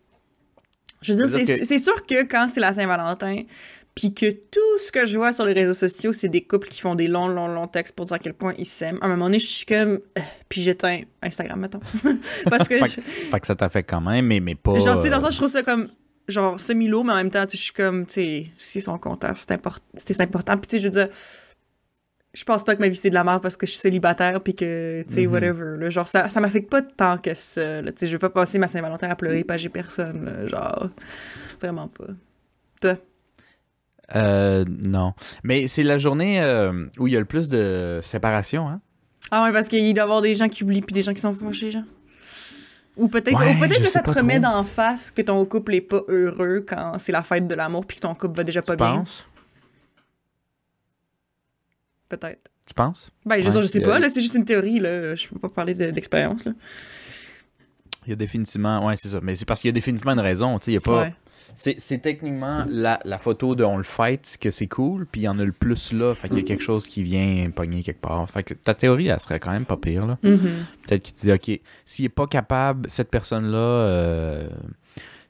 je 1.02 1.14
veux 1.14 1.20
dire, 1.20 1.30
C'est-à-dire 1.30 1.46
c'est 1.48 1.60
que- 1.60 1.66
c'est 1.66 1.78
sûr 1.80 2.06
que 2.06 2.24
quand 2.24 2.48
c'est 2.54 2.60
la 2.60 2.74
Saint-Valentin, 2.74 3.44
puis 4.00 4.14
que 4.14 4.30
tout 4.32 4.80
ce 4.80 4.92
que 4.92 5.06
je 5.06 5.18
vois 5.18 5.34
sur 5.34 5.44
les 5.46 5.54
réseaux 5.54 5.74
sociaux, 5.74 6.14
c'est 6.14 6.30
des 6.30 6.42
couples 6.42 6.68
qui 6.68 6.82
font 6.82 6.94
des 6.96 7.08
longs, 7.08 7.28
longs, 7.28 7.48
longs 7.48 7.68
textes 7.68 7.96
pour 7.96 8.06
dire 8.06 8.14
à 8.16 8.20
quel 8.20 8.34
point 8.36 8.54
ils 8.58 8.66
s'aiment. 8.66 9.00
À 9.02 9.06
un 9.06 9.10
moment 9.10 9.26
donné, 9.26 9.40
je 9.40 9.48
suis 9.48 9.66
comme. 9.66 10.00
euh, 10.18 10.22
Puis 10.48 10.62
j'éteins 10.62 11.02
Instagram, 11.24 11.60
mettons. 11.60 11.80
Parce 12.50 12.68
que. 12.68 12.78
Fait, 12.78 12.86
je- 12.88 13.02
fait 13.02 13.40
que 13.40 13.48
ça 13.48 13.56
t'affecte 13.56 13.90
quand 13.90 14.02
même, 14.02 14.26
mais, 14.28 14.40
mais 14.40 14.56
pas... 14.56 14.78
Genre, 14.78 14.98
tu 14.98 15.06
sais, 15.06 15.10
dans 15.10 15.18
euh, 15.18 15.22
ça, 15.22 15.30
je 15.32 15.38
trouve 15.38 15.50
ça 15.50 15.64
comme, 15.64 15.90
genre, 16.28 16.60
semi-lourd, 16.60 17.04
mais 17.06 17.14
en 17.14 17.18
même 17.18 17.32
temps, 17.32 17.44
tu 17.46 17.52
sais, 17.52 17.58
je 17.58 17.64
suis 17.64 17.74
comme, 17.74 18.06
tu 18.06 18.14
sais, 18.14 18.48
s'ils 18.58 18.84
sont 18.84 18.98
contents, 19.00 19.34
c'est 19.36 19.52
import- 19.52 19.80
important. 20.20 20.58
Puis, 20.58 20.68
tu 20.68 20.78
sais, 20.78 20.84
je 20.84 20.88
veux 20.88 20.94
dire, 20.94 21.10
je 22.34 22.44
pense 22.44 22.64
pas 22.64 22.76
que 22.76 22.82
ma 22.82 22.88
vie, 22.90 22.96
c'est 22.96 23.10
de 23.10 23.16
la 23.16 23.24
merde 23.24 23.42
parce 23.42 23.58
que 23.58 23.66
je 23.66 23.72
suis 23.72 23.80
célibataire, 23.80 24.42
puis 24.44 24.54
que, 24.54 25.02
tu 25.08 25.14
sais, 25.14 25.26
Mhm. 25.26 25.32
whatever, 25.34 25.78
là. 25.80 25.90
Genre, 25.90 26.08
ça, 26.08 26.30
ça 26.30 26.40
m'affecte 26.40 26.70
pas 26.70 26.84
tant 26.84 27.18
que 27.18 27.34
ça. 27.34 27.82
Tu 27.82 27.92
sais, 27.96 28.06
je 28.08 28.12
vais 28.12 28.20
pas 28.20 28.30
passer 28.30 28.60
ma 28.60 28.68
Saint-Valentin 28.68 29.10
à 29.10 29.16
pleurer, 29.16 29.44
pas 29.44 29.58
j'ai 29.58 29.70
personne, 29.70 30.26
là. 30.26 30.48
Genre, 30.48 30.90
vraiment 31.60 31.88
pas. 31.88 32.06
Toi? 32.80 32.98
Euh, 34.16 34.64
non. 34.68 35.14
Mais 35.44 35.68
c'est 35.68 35.84
la 35.84 35.98
journée 35.98 36.42
euh, 36.42 36.86
où 36.98 37.08
il 37.08 37.14
y 37.14 37.18
a 37.18 37.20
le 37.20 37.26
plus 37.26 37.50
de 37.50 38.00
séparation, 38.04 38.68
hein? 38.68 38.82
Ah 39.32 39.44
ouais, 39.44 39.52
parce 39.52 39.68
qu'il 39.68 39.94
doit 39.94 40.02
y 40.02 40.04
avoir 40.04 40.22
des 40.22 40.36
gens 40.36 40.48
qui 40.48 40.64
oublient, 40.64 40.82
puis 40.82 40.94
des 40.94 41.02
gens 41.02 41.14
qui 41.14 41.22
sont 41.22 41.34
fâchés, 41.34 41.72
genre. 41.72 41.84
Ou 42.96 43.10
peut-être 43.10 43.38
Ouais, 43.38 43.56
je 43.70 43.80
que 43.80 43.88
ça 43.88 44.02
te 44.02 44.10
remet 44.10 44.40
d'en 44.40 44.64
face 44.64 45.12
que 45.12 45.22
ton 45.22 45.46
couple 45.46 45.76
est 45.76 45.82
pas 45.82 46.02
heureux 46.08 46.66
quand 46.68 46.98
c'est 46.98 47.12
la 47.12 47.22
fête 47.22 47.48
de 47.48 47.54
l'amour 47.54 47.86
puis 47.86 47.98
que 47.98 48.02
ton 48.02 48.16
couple 48.16 48.38
va 48.38 48.44
déjà 48.44 48.62
pas 48.64 48.76
Tu 48.76 48.84
bien. 48.84 48.96
penses? 48.98 49.28
Peut-être. 52.10 52.50
Tu 52.66 52.74
penses? 52.74 53.12
Ben, 53.26 53.40
je 53.40 53.50
Ouais, 53.50 53.62
je 53.62 53.68
sais 53.68 53.82
pas, 53.82 54.00
là, 54.00 54.10
c'est 54.10 54.22
juste 54.22 54.34
une 54.36 54.46
théorie, 54.46 54.80
là. 54.80 55.14
Je 55.16 55.28
peux 55.28 55.38
pas 55.40 55.50
parler 55.50 55.74
de, 55.74 55.86
de 55.86 55.92
l'expérience, 55.92 56.44
là. 56.46 56.54
Il 58.06 58.12
y 58.12 58.14
a 58.14 58.16
définitivement... 58.16 58.86
Ouais, 58.86 58.96
c'est 58.96 59.10
ça. 59.10 59.20
Mais 59.22 59.36
c'est 59.36 59.46
parce 59.46 59.60
qu'il 59.62 59.68
y 59.68 59.72
a 59.72 59.74
définitivement 59.74 60.14
une 60.14 60.20
raison, 60.20 60.58
tu 60.58 60.66
sais, 60.66 60.72
il 60.72 60.76
y 60.76 60.78
a 60.78 60.82
pas... 60.82 61.02
Ouais. 61.04 61.14
C'est, 61.60 61.98
techniquement 62.04 62.66
la, 62.70 63.00
la 63.04 63.18
photo 63.18 63.56
de 63.56 63.64
on 63.64 63.78
le 63.78 63.84
fight 63.84 64.38
que 64.40 64.52
c'est 64.52 64.68
cool, 64.68 65.08
puis 65.08 65.22
il 65.22 65.24
y 65.24 65.28
en 65.28 65.40
a 65.40 65.44
le 65.44 65.52
plus 65.52 65.92
là, 65.92 66.14
fait 66.14 66.30
qu'il 66.30 66.38
y 66.38 66.42
a 66.42 66.44
quelque 66.46 66.62
chose 66.64 66.86
qui 66.86 67.02
vient 67.02 67.50
pogner 67.50 67.82
quelque 67.82 68.00
part. 68.00 68.30
Fait 68.30 68.44
que 68.44 68.54
ta 68.54 68.76
théorie, 68.76 69.08
elle 69.08 69.20
serait 69.20 69.40
quand 69.40 69.52
même 69.52 69.66
pas 69.66 69.76
pire, 69.76 70.06
là. 70.06 70.20
Mhm. 70.22 70.38
Peut-être 70.88 71.02
qu'il 71.02 71.16
te 71.16 71.20
dit, 71.22 71.32
OK, 71.34 71.60
s'il 71.84 72.06
est 72.06 72.10
pas 72.10 72.28
capable, 72.28 72.88
cette 72.88 73.10
personne-là, 73.10 73.58
euh, 73.58 74.50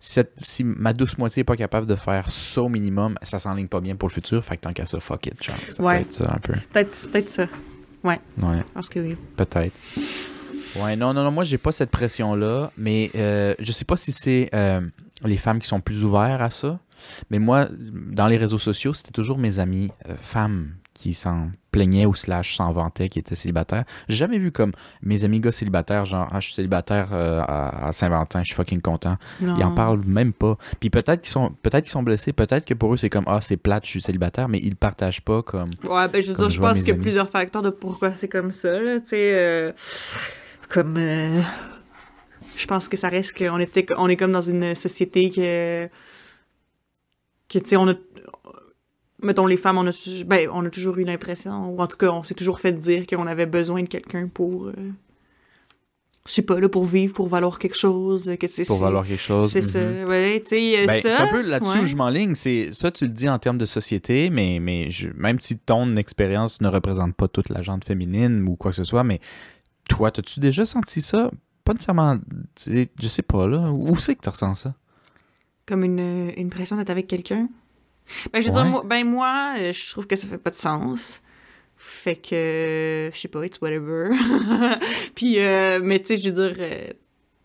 si, 0.01 0.13
cette- 0.15 0.33
si 0.35 0.65
ma 0.65 0.91
douce 0.91 1.17
moitié 1.17 1.41
est 1.41 1.43
pas 1.45 1.55
capable 1.55 1.87
de 1.87 1.95
faire 1.95 2.29
ça 2.29 2.61
au 2.61 2.67
minimum, 2.69 3.15
ça 3.21 3.39
s'enligne 3.39 3.67
pas 3.69 3.79
bien 3.79 3.95
pour 3.95 4.09
le 4.09 4.13
futur, 4.13 4.43
fait 4.43 4.57
que 4.57 4.61
tant 4.63 4.73
qu'à 4.73 4.85
ça, 4.85 4.99
fuck 4.99 5.27
it, 5.27 5.41
genre. 5.41 5.55
Ouais. 5.79 5.95
peut 5.95 6.01
être 6.01 6.11
ça 6.13 6.33
un 6.35 6.39
peu. 6.39 6.53
Peut-être 6.73 7.09
peut-être 7.09 7.29
ça. 7.29 7.47
Ouais, 8.03 8.19
que 8.91 8.99
oui. 8.99 9.15
peut-être. 9.37 9.73
Ouais, 10.75 10.95
non, 10.95 11.13
non, 11.13 11.23
non, 11.23 11.31
moi, 11.31 11.43
j'ai 11.45 11.57
pas 11.57 11.71
cette 11.71 11.89
pression-là, 11.89 12.71
mais 12.77 13.11
euh, 13.15 13.55
je 13.59 13.71
sais 13.71 13.85
pas 13.85 13.95
si 13.95 14.11
c'est 14.11 14.49
euh, 14.53 14.81
les 15.23 15.37
femmes 15.37 15.59
qui 15.59 15.67
sont 15.67 15.81
plus 15.81 16.03
ouvertes 16.03 16.41
à 16.41 16.49
ça, 16.49 16.79
mais 17.29 17.39
moi, 17.39 17.67
dans 17.71 18.27
les 18.27 18.37
réseaux 18.37 18.57
sociaux, 18.57 18.93
c'était 18.93 19.11
toujours 19.11 19.37
mes 19.37 19.59
amies 19.59 19.91
euh, 20.09 20.15
femmes 20.21 20.73
qui 20.93 21.13
s'en 21.13 21.51
plaignaient 21.71 22.07
ou 22.07 22.15
slash 22.15 22.55
s'en 22.55 22.71
vantaient, 22.71 23.07
qui 23.07 23.19
étaient 23.19 23.35
célibataires. 23.35 23.83
J'ai 24.09 24.15
jamais 24.15 24.39
vu 24.39 24.51
comme 24.51 24.71
mes 25.03 25.23
amis 25.25 25.39
gars 25.39 25.51
célibataires, 25.51 26.05
genre, 26.05 26.27
ah, 26.31 26.39
je 26.39 26.47
suis 26.47 26.55
célibataire 26.55 27.09
euh, 27.11 27.43
à, 27.47 27.91
Saint-Valentin, 27.91 28.39
je 28.39 28.47
suis 28.47 28.55
fucking 28.55 28.81
content. 28.81 29.17
Non. 29.39 29.55
Ils 29.57 29.63
en 29.63 29.75
parlent 29.75 30.03
même 30.07 30.33
pas. 30.33 30.57
Puis 30.79 30.89
peut-être 30.89 31.21
qu'ils 31.21 31.31
sont 31.31 31.51
peut-être 31.61 31.83
qu'ils 31.83 31.91
sont 31.91 32.01
blessés, 32.01 32.33
peut-être 32.33 32.65
que 32.65 32.73
pour 32.73 32.95
eux 32.95 32.97
c'est 32.97 33.11
comme 33.11 33.25
ah 33.27 33.41
c'est 33.41 33.57
plate, 33.57 33.85
je 33.85 33.91
suis 33.91 34.01
célibataire, 34.01 34.49
mais 34.49 34.59
ils 34.59 34.75
partagent 34.75 35.21
pas 35.21 35.43
comme 35.43 35.69
Ouais, 35.83 36.07
ben, 36.07 36.19
je 36.19 36.31
veux 36.31 36.37
dire, 36.37 36.49
je 36.49 36.59
pense 36.59 36.79
qu'il 36.79 36.87
y 36.87 36.91
a 36.91 36.93
amis. 36.95 37.03
plusieurs 37.03 37.29
facteurs 37.29 37.61
de 37.61 37.69
pourquoi 37.69 38.15
c'est 38.15 38.27
comme 38.27 38.51
ça, 38.51 38.79
tu 38.79 39.09
sais. 39.09 39.35
euh, 39.37 39.71
comme. 40.67 40.97
Je 42.57 42.65
pense 42.67 42.89
que 42.89 42.97
ça 42.97 43.09
reste 43.09 43.37
qu'on 43.37 43.59
on 43.97 44.07
est 44.09 44.15
comme 44.17 44.31
dans 44.31 44.41
une 44.41 44.75
société 44.75 45.29
que. 45.29 45.87
que, 47.49 47.59
tu 47.59 47.69
sais, 47.69 47.77
on 47.77 47.87
a. 47.89 47.93
Mettons, 49.23 49.47
les 49.47 49.57
femmes, 49.57 49.77
on 49.79 49.87
a, 49.87 49.91
ben, 50.27 50.47
on 50.53 50.63
a 50.65 50.69
toujours 50.69 50.97
eu 50.99 51.03
l'impression, 51.03 51.71
ou 51.71 51.79
en 51.81 51.87
tout 51.87 51.97
cas, 51.97 52.09
on 52.11 52.21
s'est 52.23 52.35
toujours 52.35 52.59
fait 52.59 52.71
dire 52.73 53.07
qu'on 53.07 53.25
avait 53.25 53.47
besoin 53.47 53.81
de 53.83 53.87
quelqu'un 53.87 54.27
pour. 54.27 54.67
euh, 54.67 54.73
je 56.27 56.33
sais 56.33 56.41
pas, 56.41 56.59
là, 56.59 56.67
pour 56.67 56.83
vivre, 56.85 57.13
pour 57.13 57.27
valoir 57.27 57.57
quelque 57.57 57.77
chose, 57.77 58.31
que 58.39 58.47
c'est. 58.47 58.65
pour 58.67 58.77
valoir 58.79 59.07
quelque 59.07 59.21
chose. 59.23 59.49
C'est 59.49 59.61
ça, 59.61 59.79
ouais, 59.79 60.41
tu 60.41 60.49
sais, 60.57 60.79
euh, 60.83 60.85
Ben, 60.85 61.01
ça. 61.01 61.09
c'est 61.09 61.23
un 61.23 61.27
peu 61.27 61.41
là-dessus 61.41 61.77
ouais. 61.77 61.81
où 61.83 61.85
je 61.85 61.95
m'enligne. 61.95 62.35
C'est 62.35 62.73
ça, 62.73 62.91
tu 62.91 63.05
le 63.05 63.11
dis 63.11 63.29
en 63.29 63.39
termes 63.39 63.57
de 63.57 63.65
société, 63.65 64.29
mais, 64.29 64.59
mais 64.59 64.91
je- 64.91 65.07
même 65.15 65.39
si 65.39 65.57
ton 65.57 65.95
expérience 65.95 66.59
ne 66.61 66.67
représente 66.67 67.15
pas 67.15 67.27
toute 67.29 67.49
la 67.49 67.61
gente 67.61 67.85
féminine 67.85 68.45
ou 68.47 68.55
quoi 68.57 68.71
que 68.71 68.77
ce 68.77 68.83
soit, 68.83 69.03
mais 69.05 69.19
toi, 69.89 70.09
as-tu 70.09 70.39
déjà 70.41 70.65
senti 70.65 70.99
ça? 71.01 71.31
Pas 71.67 71.73
nécessairement, 71.73 72.17
je 72.65 73.07
sais 73.07 73.21
pas, 73.21 73.45
là. 73.45 73.69
Où 73.71 73.93
c'est 73.97 74.15
que 74.15 74.21
tu 74.21 74.29
ressens 74.29 74.55
ça? 74.55 74.73
Comme 75.65 75.83
une, 75.83 76.31
une 76.37 76.49
pression 76.49 76.77
d'être 76.77 76.89
avec 76.89 77.07
quelqu'un? 77.07 77.49
Ben, 78.31 78.41
je 78.41 78.47
veux 78.47 78.55
Ouais. 78.55 78.61
dire, 78.63 78.71
moi, 78.71 78.83
ben, 78.85 79.05
moi, 79.05 79.55
euh, 79.57 79.73
je 79.73 79.89
trouve 79.91 80.07
que 80.07 80.15
ça 80.15 80.27
fait 80.27 80.37
pas 80.37 80.49
de 80.49 80.55
sens. 80.55 81.21
Fait 81.75 82.15
que, 82.15 83.11
je 83.13 83.19
sais 83.19 83.27
pas, 83.27 83.45
it's 83.45 83.59
whatever. 83.59 84.11
puis, 85.15 85.39
euh, 85.39 85.81
mais 85.83 85.99
tu 85.99 86.15
sais, 86.15 86.15
je 86.15 86.29
veux 86.29 86.35
dire, 86.53 86.55
euh, 86.57 86.87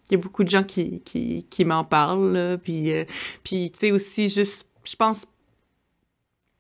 il 0.08 0.12
y 0.12 0.14
a 0.14 0.18
beaucoup 0.18 0.44
de 0.44 0.50
gens 0.50 0.62
qui, 0.62 1.00
qui, 1.00 1.44
qui 1.50 1.64
m'en 1.64 1.82
parlent, 1.84 2.32
là, 2.32 2.58
puis, 2.58 2.92
euh, 2.92 3.04
puis 3.42 3.72
tu 3.72 3.78
sais, 3.80 3.90
aussi, 3.90 4.28
juste, 4.28 4.68
je 4.84 4.94
pense, 4.94 5.26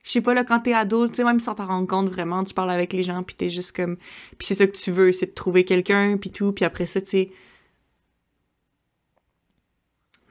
je 0.02 0.10
sais 0.10 0.20
pas, 0.20 0.34
là, 0.34 0.42
quand 0.42 0.58
t'es 0.58 0.72
ado, 0.74 1.06
tu 1.06 1.14
sais, 1.14 1.24
même 1.24 1.38
sans 1.38 1.54
t'en 1.54 1.66
rendre 1.66 1.86
compte 1.86 2.08
vraiment, 2.08 2.42
tu 2.42 2.54
parles 2.54 2.70
avec 2.72 2.92
les 2.92 3.04
gens, 3.04 3.22
puis 3.22 3.36
t'es 3.36 3.50
juste 3.50 3.74
comme, 3.76 3.96
puis 4.36 4.48
c'est 4.48 4.54
ça 4.54 4.66
que 4.66 4.76
tu 4.76 4.90
veux, 4.90 5.12
c'est 5.12 5.26
de 5.26 5.30
trouver 5.32 5.64
quelqu'un, 5.64 6.16
puis 6.16 6.30
tout, 6.30 6.50
puis 6.50 6.64
après 6.64 6.86
ça, 6.86 7.00
tu 7.00 7.06
sais... 7.06 7.30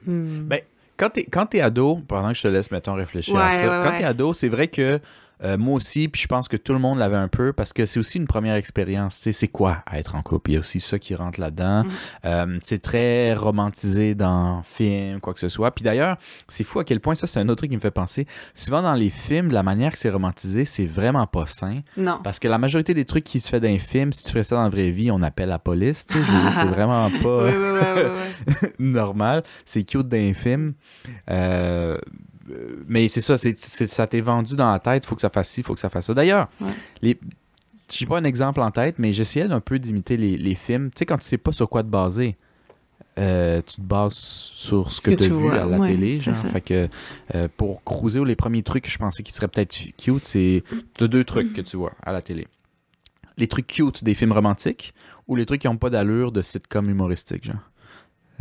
Hmm. 0.06 0.42
Ben, 0.48 0.60
Quand 0.96 1.10
t'es, 1.10 1.24
quand 1.24 1.46
t'es 1.46 1.60
ado, 1.60 1.98
pendant 2.06 2.28
que 2.28 2.34
je 2.36 2.42
te 2.42 2.48
laisse, 2.48 2.70
mettons, 2.70 2.94
réfléchir 2.94 3.36
à 3.36 3.52
ça, 3.52 3.58
ouais, 3.60 3.66
quand 3.84 3.90
ouais. 3.92 3.98
t'es 3.98 4.04
ado, 4.04 4.32
c'est 4.34 4.48
vrai 4.48 4.68
que 4.68 5.00
euh, 5.42 5.58
moi 5.58 5.74
aussi, 5.74 6.08
puis 6.08 6.22
je 6.22 6.26
pense 6.26 6.48
que 6.48 6.56
tout 6.56 6.72
le 6.72 6.78
monde 6.78 6.98
l'avait 6.98 7.16
un 7.16 7.28
peu, 7.28 7.52
parce 7.52 7.72
que 7.72 7.86
c'est 7.86 7.98
aussi 7.98 8.18
une 8.18 8.26
première 8.26 8.54
expérience. 8.54 9.16
Tu 9.16 9.22
sais, 9.22 9.32
c'est 9.32 9.48
quoi 9.48 9.82
être 9.92 10.14
en 10.14 10.22
couple? 10.22 10.50
Il 10.50 10.54
y 10.54 10.56
a 10.56 10.60
aussi 10.60 10.80
ça 10.80 10.98
qui 10.98 11.14
rentre 11.14 11.40
là-dedans. 11.40 11.84
Mhm. 11.84 11.90
Euh, 12.24 12.58
c'est 12.62 12.80
très 12.80 13.34
romantisé 13.34 14.14
dans 14.14 14.62
films, 14.62 15.20
quoi 15.20 15.34
que 15.34 15.40
ce 15.40 15.48
soit. 15.48 15.70
Puis 15.72 15.84
d'ailleurs, 15.84 16.16
c'est 16.48 16.64
fou 16.64 16.80
à 16.80 16.84
quel 16.84 17.00
point, 17.00 17.14
ça 17.14 17.26
c'est 17.26 17.40
un 17.40 17.48
autre 17.48 17.58
truc 17.58 17.70
qui 17.70 17.76
me 17.76 17.80
fait 17.80 17.90
penser. 17.90 18.26
Souvent 18.54 18.82
dans 18.82 18.94
les 18.94 19.10
films, 19.10 19.50
la 19.50 19.62
manière 19.62 19.92
que 19.92 19.98
c'est 19.98 20.10
romantisé, 20.10 20.64
c'est 20.64 20.86
vraiment 20.86 21.26
pas 21.26 21.46
sain. 21.46 21.80
Non. 21.96 22.20
Parce 22.22 22.38
que 22.38 22.48
la 22.48 22.58
majorité 22.58 22.94
des 22.94 23.04
trucs 23.04 23.24
qui 23.24 23.40
se 23.40 23.48
fait 23.48 23.60
dans 23.60 23.68
les 23.68 23.78
films, 23.78 24.12
si 24.12 24.24
tu 24.24 24.30
ferais 24.30 24.44
ça 24.44 24.56
dans 24.56 24.62
la 24.62 24.70
vraie 24.70 24.90
vie, 24.90 25.10
on 25.10 25.22
appelle 25.22 25.48
la 25.48 25.58
police. 25.58 26.06
C'est 26.08 26.18
vraiment 26.66 27.10
pas 27.10 27.48
normal. 28.78 29.42
C'est 29.64 29.84
cute 29.84 30.08
dans 30.08 30.16
les 30.16 30.34
films. 30.34 30.74
Euh, 31.30 31.98
mais 32.88 33.08
c'est 33.08 33.20
ça, 33.20 33.36
c'est, 33.36 33.58
ça 33.58 34.06
t'est 34.06 34.20
vendu 34.20 34.56
dans 34.56 34.70
la 34.72 34.78
tête, 34.78 35.06
faut 35.06 35.14
que 35.14 35.20
ça 35.22 35.30
fasse 35.30 35.48
ci, 35.50 35.62
faut 35.62 35.74
que 35.74 35.80
ça 35.80 35.90
fasse 35.90 36.06
ça. 36.06 36.14
D'ailleurs, 36.14 36.48
Ouais. 36.60 36.72
les, 37.02 37.18
j'ai 37.90 38.06
pas 38.06 38.18
un 38.18 38.24
exemple 38.24 38.60
en 38.60 38.70
tête, 38.70 38.98
mais 38.98 39.12
j'essayais 39.12 39.48
d'un 39.48 39.60
peu 39.60 39.78
d'imiter 39.78 40.16
les, 40.16 40.36
les 40.36 40.54
films. 40.54 40.90
Tu 40.90 41.00
sais, 41.00 41.06
quand 41.06 41.18
tu 41.18 41.24
sais 41.24 41.38
pas 41.38 41.52
sur 41.52 41.68
quoi 41.68 41.82
te 41.82 41.88
baser, 41.88 42.36
euh, 43.18 43.60
tu 43.66 43.76
te 43.76 43.80
bases 43.82 44.14
sur 44.14 44.90
ce 44.90 45.00
que, 45.00 45.10
Que 45.10 45.16
tu 45.16 45.24
as 45.24 45.26
tu 45.26 45.32
vu 45.34 45.40
vois, 45.40 45.60
à 45.60 45.66
la 45.66 45.78
ouais, 45.78 45.88
télé. 45.88 46.18
Genre. 46.18 46.34
Fait 46.34 46.60
que 46.62 46.88
euh, 47.34 47.48
pour 47.56 47.84
cruiser, 47.84 48.24
les 48.24 48.36
premiers 48.36 48.62
trucs 48.62 48.84
que 48.84 48.90
je 48.90 48.96
pensais 48.98 49.22
qui 49.22 49.32
seraient 49.32 49.48
peut-être 49.48 49.76
cute, 49.98 50.24
c'est 50.24 50.64
deux 50.98 51.24
trucs 51.24 51.52
que 51.52 51.60
tu 51.60 51.76
vois 51.76 51.92
à 52.02 52.12
la 52.12 52.22
télé. 52.22 52.48
Les 53.36 53.46
trucs 53.48 53.66
cute 53.66 54.02
des 54.04 54.14
films 54.14 54.32
romantiques 54.32 54.94
ou 55.28 55.36
les 55.36 55.44
trucs 55.46 55.60
qui 55.60 55.68
ont 55.68 55.76
pas 55.76 55.90
d'allure 55.90 56.32
de 56.32 56.40
sitcom 56.40 56.88
humoristique, 56.88 57.44
genre. 57.44 57.56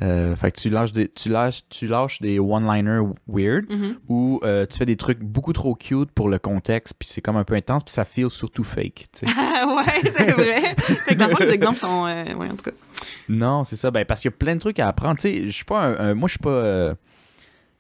Euh, 0.01 0.35
fait 0.35 0.51
que 0.51 0.59
tu 0.59 0.69
lâches 0.69 0.93
des, 0.93 1.09
tu 1.09 1.29
lâches, 1.29 1.63
tu 1.69 1.85
lâches 1.85 2.21
des 2.21 2.39
one-liners 2.39 3.07
weird 3.27 3.69
Mhm. 3.69 3.97
ou 4.07 4.39
euh, 4.43 4.65
tu 4.65 4.77
fais 4.79 4.85
des 4.85 4.95
trucs 4.95 5.19
beaucoup 5.19 5.53
trop 5.53 5.75
cute 5.75 6.09
pour 6.11 6.29
le 6.29 6.39
contexte, 6.39 6.93
puis 6.97 7.07
c'est 7.07 7.21
comme 7.21 7.35
un 7.35 7.43
peu 7.43 7.53
intense, 7.55 7.83
puis 7.83 7.93
ça 7.93 8.05
feel 8.05 8.29
surtout 8.29 8.63
fake. 8.63 9.07
ouais, 9.21 9.29
c'est 10.03 10.31
vrai. 10.31 10.75
fait 10.77 11.15
que 11.15 11.19
dans 11.19 11.37
les 11.37 11.49
exemples 11.51 11.77
sont. 11.77 12.05
euh, 12.07 12.33
ouais, 12.33 12.47
en 12.49 12.55
tout 12.55 12.63
cas. 12.63 12.71
non, 13.29 13.63
c'est 13.63 13.75
ça. 13.75 13.91
Ben, 13.91 14.05
parce 14.05 14.21
qu'il 14.21 14.31
y 14.31 14.33
a 14.33 14.37
plein 14.37 14.55
de 14.55 14.59
trucs 14.61 14.79
à 14.79 14.87
apprendre. 14.87 15.17
Tu 15.17 15.21
sais, 15.23 15.43
je 15.45 15.51
suis 15.51 15.65
pas 15.65 15.79
un, 15.83 15.97
un- 16.11 16.13
Moi, 16.15 16.27
je 16.27 16.31
suis 16.31 16.39
pas. 16.39 16.49
euh, 16.49 16.95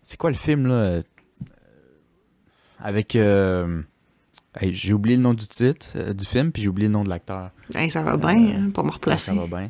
C'est 0.03 0.17
quoi 0.17 0.29
le 0.31 0.35
film, 0.37 0.67
là? 0.67 0.99
Avec. 2.79 3.15
euh, 3.15 3.81
hey, 4.59 4.73
j'ai 4.73 4.93
oublié 4.93 5.15
le 5.15 5.23
nom 5.23 5.33
du 5.33 5.47
titre 5.47 6.13
du 6.13 6.25
film, 6.25 6.51
puis 6.51 6.63
j'ai 6.63 6.67
oublié 6.67 6.87
le 6.87 6.93
nom 6.93 7.03
de 7.03 7.09
l'acteur. 7.09 7.51
Hey, 7.73 7.89
ça 7.89 8.01
va 8.03 8.17
bien, 8.17 8.29
hein, 8.37 8.69
pour 8.73 8.83
me 8.83 8.91
replacer. 8.91 9.31
Ça 9.31 9.33
va 9.33 9.47
bien. 9.47 9.69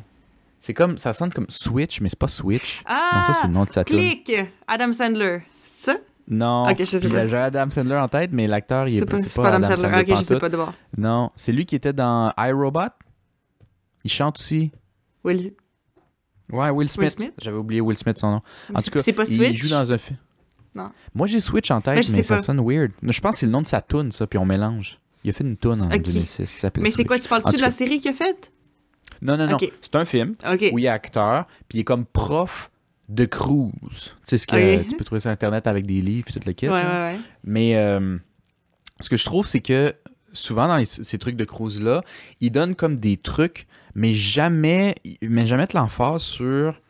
C'est 0.62 0.74
comme. 0.74 0.96
Ça 0.96 1.12
sonne 1.12 1.32
comme 1.32 1.46
Switch, 1.48 2.00
mais 2.00 2.08
c'est 2.08 2.18
pas 2.18 2.28
Switch. 2.28 2.82
Ah! 2.86 3.10
non, 3.16 3.24
ça, 3.24 3.32
c'est 3.32 3.46
le 3.48 3.52
nom 3.52 3.64
de 3.64 3.72
sa 3.72 3.82
tune. 3.82 3.96
Click! 3.96 4.32
Adam 4.68 4.92
Sandler. 4.92 5.40
C'est 5.62 5.90
ça? 5.92 5.98
Non. 6.28 6.68
Ok, 6.70 6.76
je 6.78 6.84
sais 6.84 7.00
Puis 7.00 7.08
pas. 7.08 7.26
J'ai 7.26 7.36
Adam 7.36 7.68
Sandler 7.68 7.96
en 7.96 8.06
tête, 8.06 8.30
mais 8.32 8.46
l'acteur, 8.46 8.86
il 8.86 8.94
est, 8.96 9.00
C'est 9.00 9.06
pas, 9.06 9.16
c'est 9.16 9.42
pas 9.42 9.48
Adam 9.52 9.76
Sandler. 9.76 10.00
Ok, 10.00 10.18
je 10.20 10.24
sais 10.24 10.38
pas 10.38 10.48
de 10.48 10.56
bord. 10.56 10.72
Non, 10.96 11.32
c'est 11.34 11.50
lui 11.50 11.66
qui 11.66 11.74
était 11.74 11.92
dans 11.92 12.32
iRobot. 12.38 12.92
Il 14.04 14.10
chante 14.10 14.38
aussi. 14.38 14.70
Will... 15.24 15.52
Ouais, 16.52 16.70
Will 16.70 16.88
Smith. 16.88 17.10
Smith? 17.10 17.34
J'avais 17.40 17.56
oublié 17.56 17.80
Will 17.80 17.98
Smith 17.98 18.18
son 18.18 18.30
nom. 18.30 18.42
En 18.72 18.82
tout 18.82 18.90
cas, 18.90 19.12
pas 19.12 19.24
il 19.28 19.56
joue 19.56 19.68
dans 19.68 19.92
un 19.92 19.98
film. 19.98 20.18
Non. 20.76 20.90
Moi, 21.12 21.26
j'ai 21.26 21.40
Switch 21.40 21.70
en 21.72 21.80
tête, 21.80 21.96
Mais 22.08 22.16
mais, 22.16 22.22
ça 22.22 22.36
pas. 22.36 22.40
sonne 22.40 22.60
weird. 22.64 22.92
Je 23.02 23.20
pense 23.20 23.32
que 23.32 23.38
c'est 23.40 23.46
le 23.46 23.52
nom 23.52 23.62
de 23.62 23.66
sa 23.66 23.82
tune, 23.82 24.12
ça, 24.12 24.28
puis 24.28 24.38
on 24.38 24.46
mélange. 24.46 25.00
Il 25.24 25.30
a 25.30 25.32
fait 25.32 25.44
une 25.44 25.56
tune 25.56 25.82
en 25.82 25.92
Ok. 25.94 26.02
2006 26.02 26.52
qui 26.52 26.58
s'appelle 26.60 26.82
Mais 26.84 26.90
c'est 26.92 27.04
quoi, 27.04 27.18
tu 27.18 27.28
parles-tu 27.28 27.56
de 27.56 27.60
la 27.60 27.70
série 27.72 28.00
qu'il 28.00 28.10
a 28.12 28.14
faite? 28.14 28.52
Non, 29.22 29.36
non, 29.38 29.46
non. 29.46 29.56
C'est 29.80 29.94
un 29.96 30.04
film 30.04 30.34
où 30.72 30.78
il 30.78 30.84
est 30.84 30.88
acteur, 30.88 31.46
puis 31.68 31.78
il 31.78 31.80
est 31.80 31.84
comme 31.84 32.04
prof 32.04 32.70
de 33.08 33.24
cruise. 33.24 33.72
Tu 33.90 34.12
sais 34.24 34.38
ce 34.38 34.46
que 34.46 34.56
tu 34.82 34.96
peux 34.96 35.04
trouver 35.04 35.20
sur 35.20 35.30
Internet 35.30 35.66
avec 35.66 35.86
des 35.86 36.00
livres 36.02 36.26
et 36.28 36.32
tout 36.32 36.40
le 36.44 36.52
kit. 36.52 36.68
Ouais, 36.68 36.74
ouais, 36.74 37.12
ouais. 37.14 37.20
Mais 37.44 37.76
euh, 37.76 38.18
ce 39.00 39.08
que 39.08 39.16
je 39.16 39.24
trouve, 39.24 39.46
c'est 39.46 39.60
que 39.60 39.94
souvent 40.32 40.66
dans 40.68 40.76
les- 40.76 40.84
ces 40.86 41.18
trucs 41.18 41.36
de 41.36 41.44
cruise-là, 41.44 42.02
ils 42.40 42.50
donnent 42.50 42.74
comme 42.74 42.96
des 42.98 43.16
trucs, 43.16 43.66
mais 43.94 44.12
jamais, 44.14 44.96
mettent 45.22 45.46
jamais 45.46 45.66
de 45.66 45.74
l'emphase 45.76 46.22
sur 46.22 46.80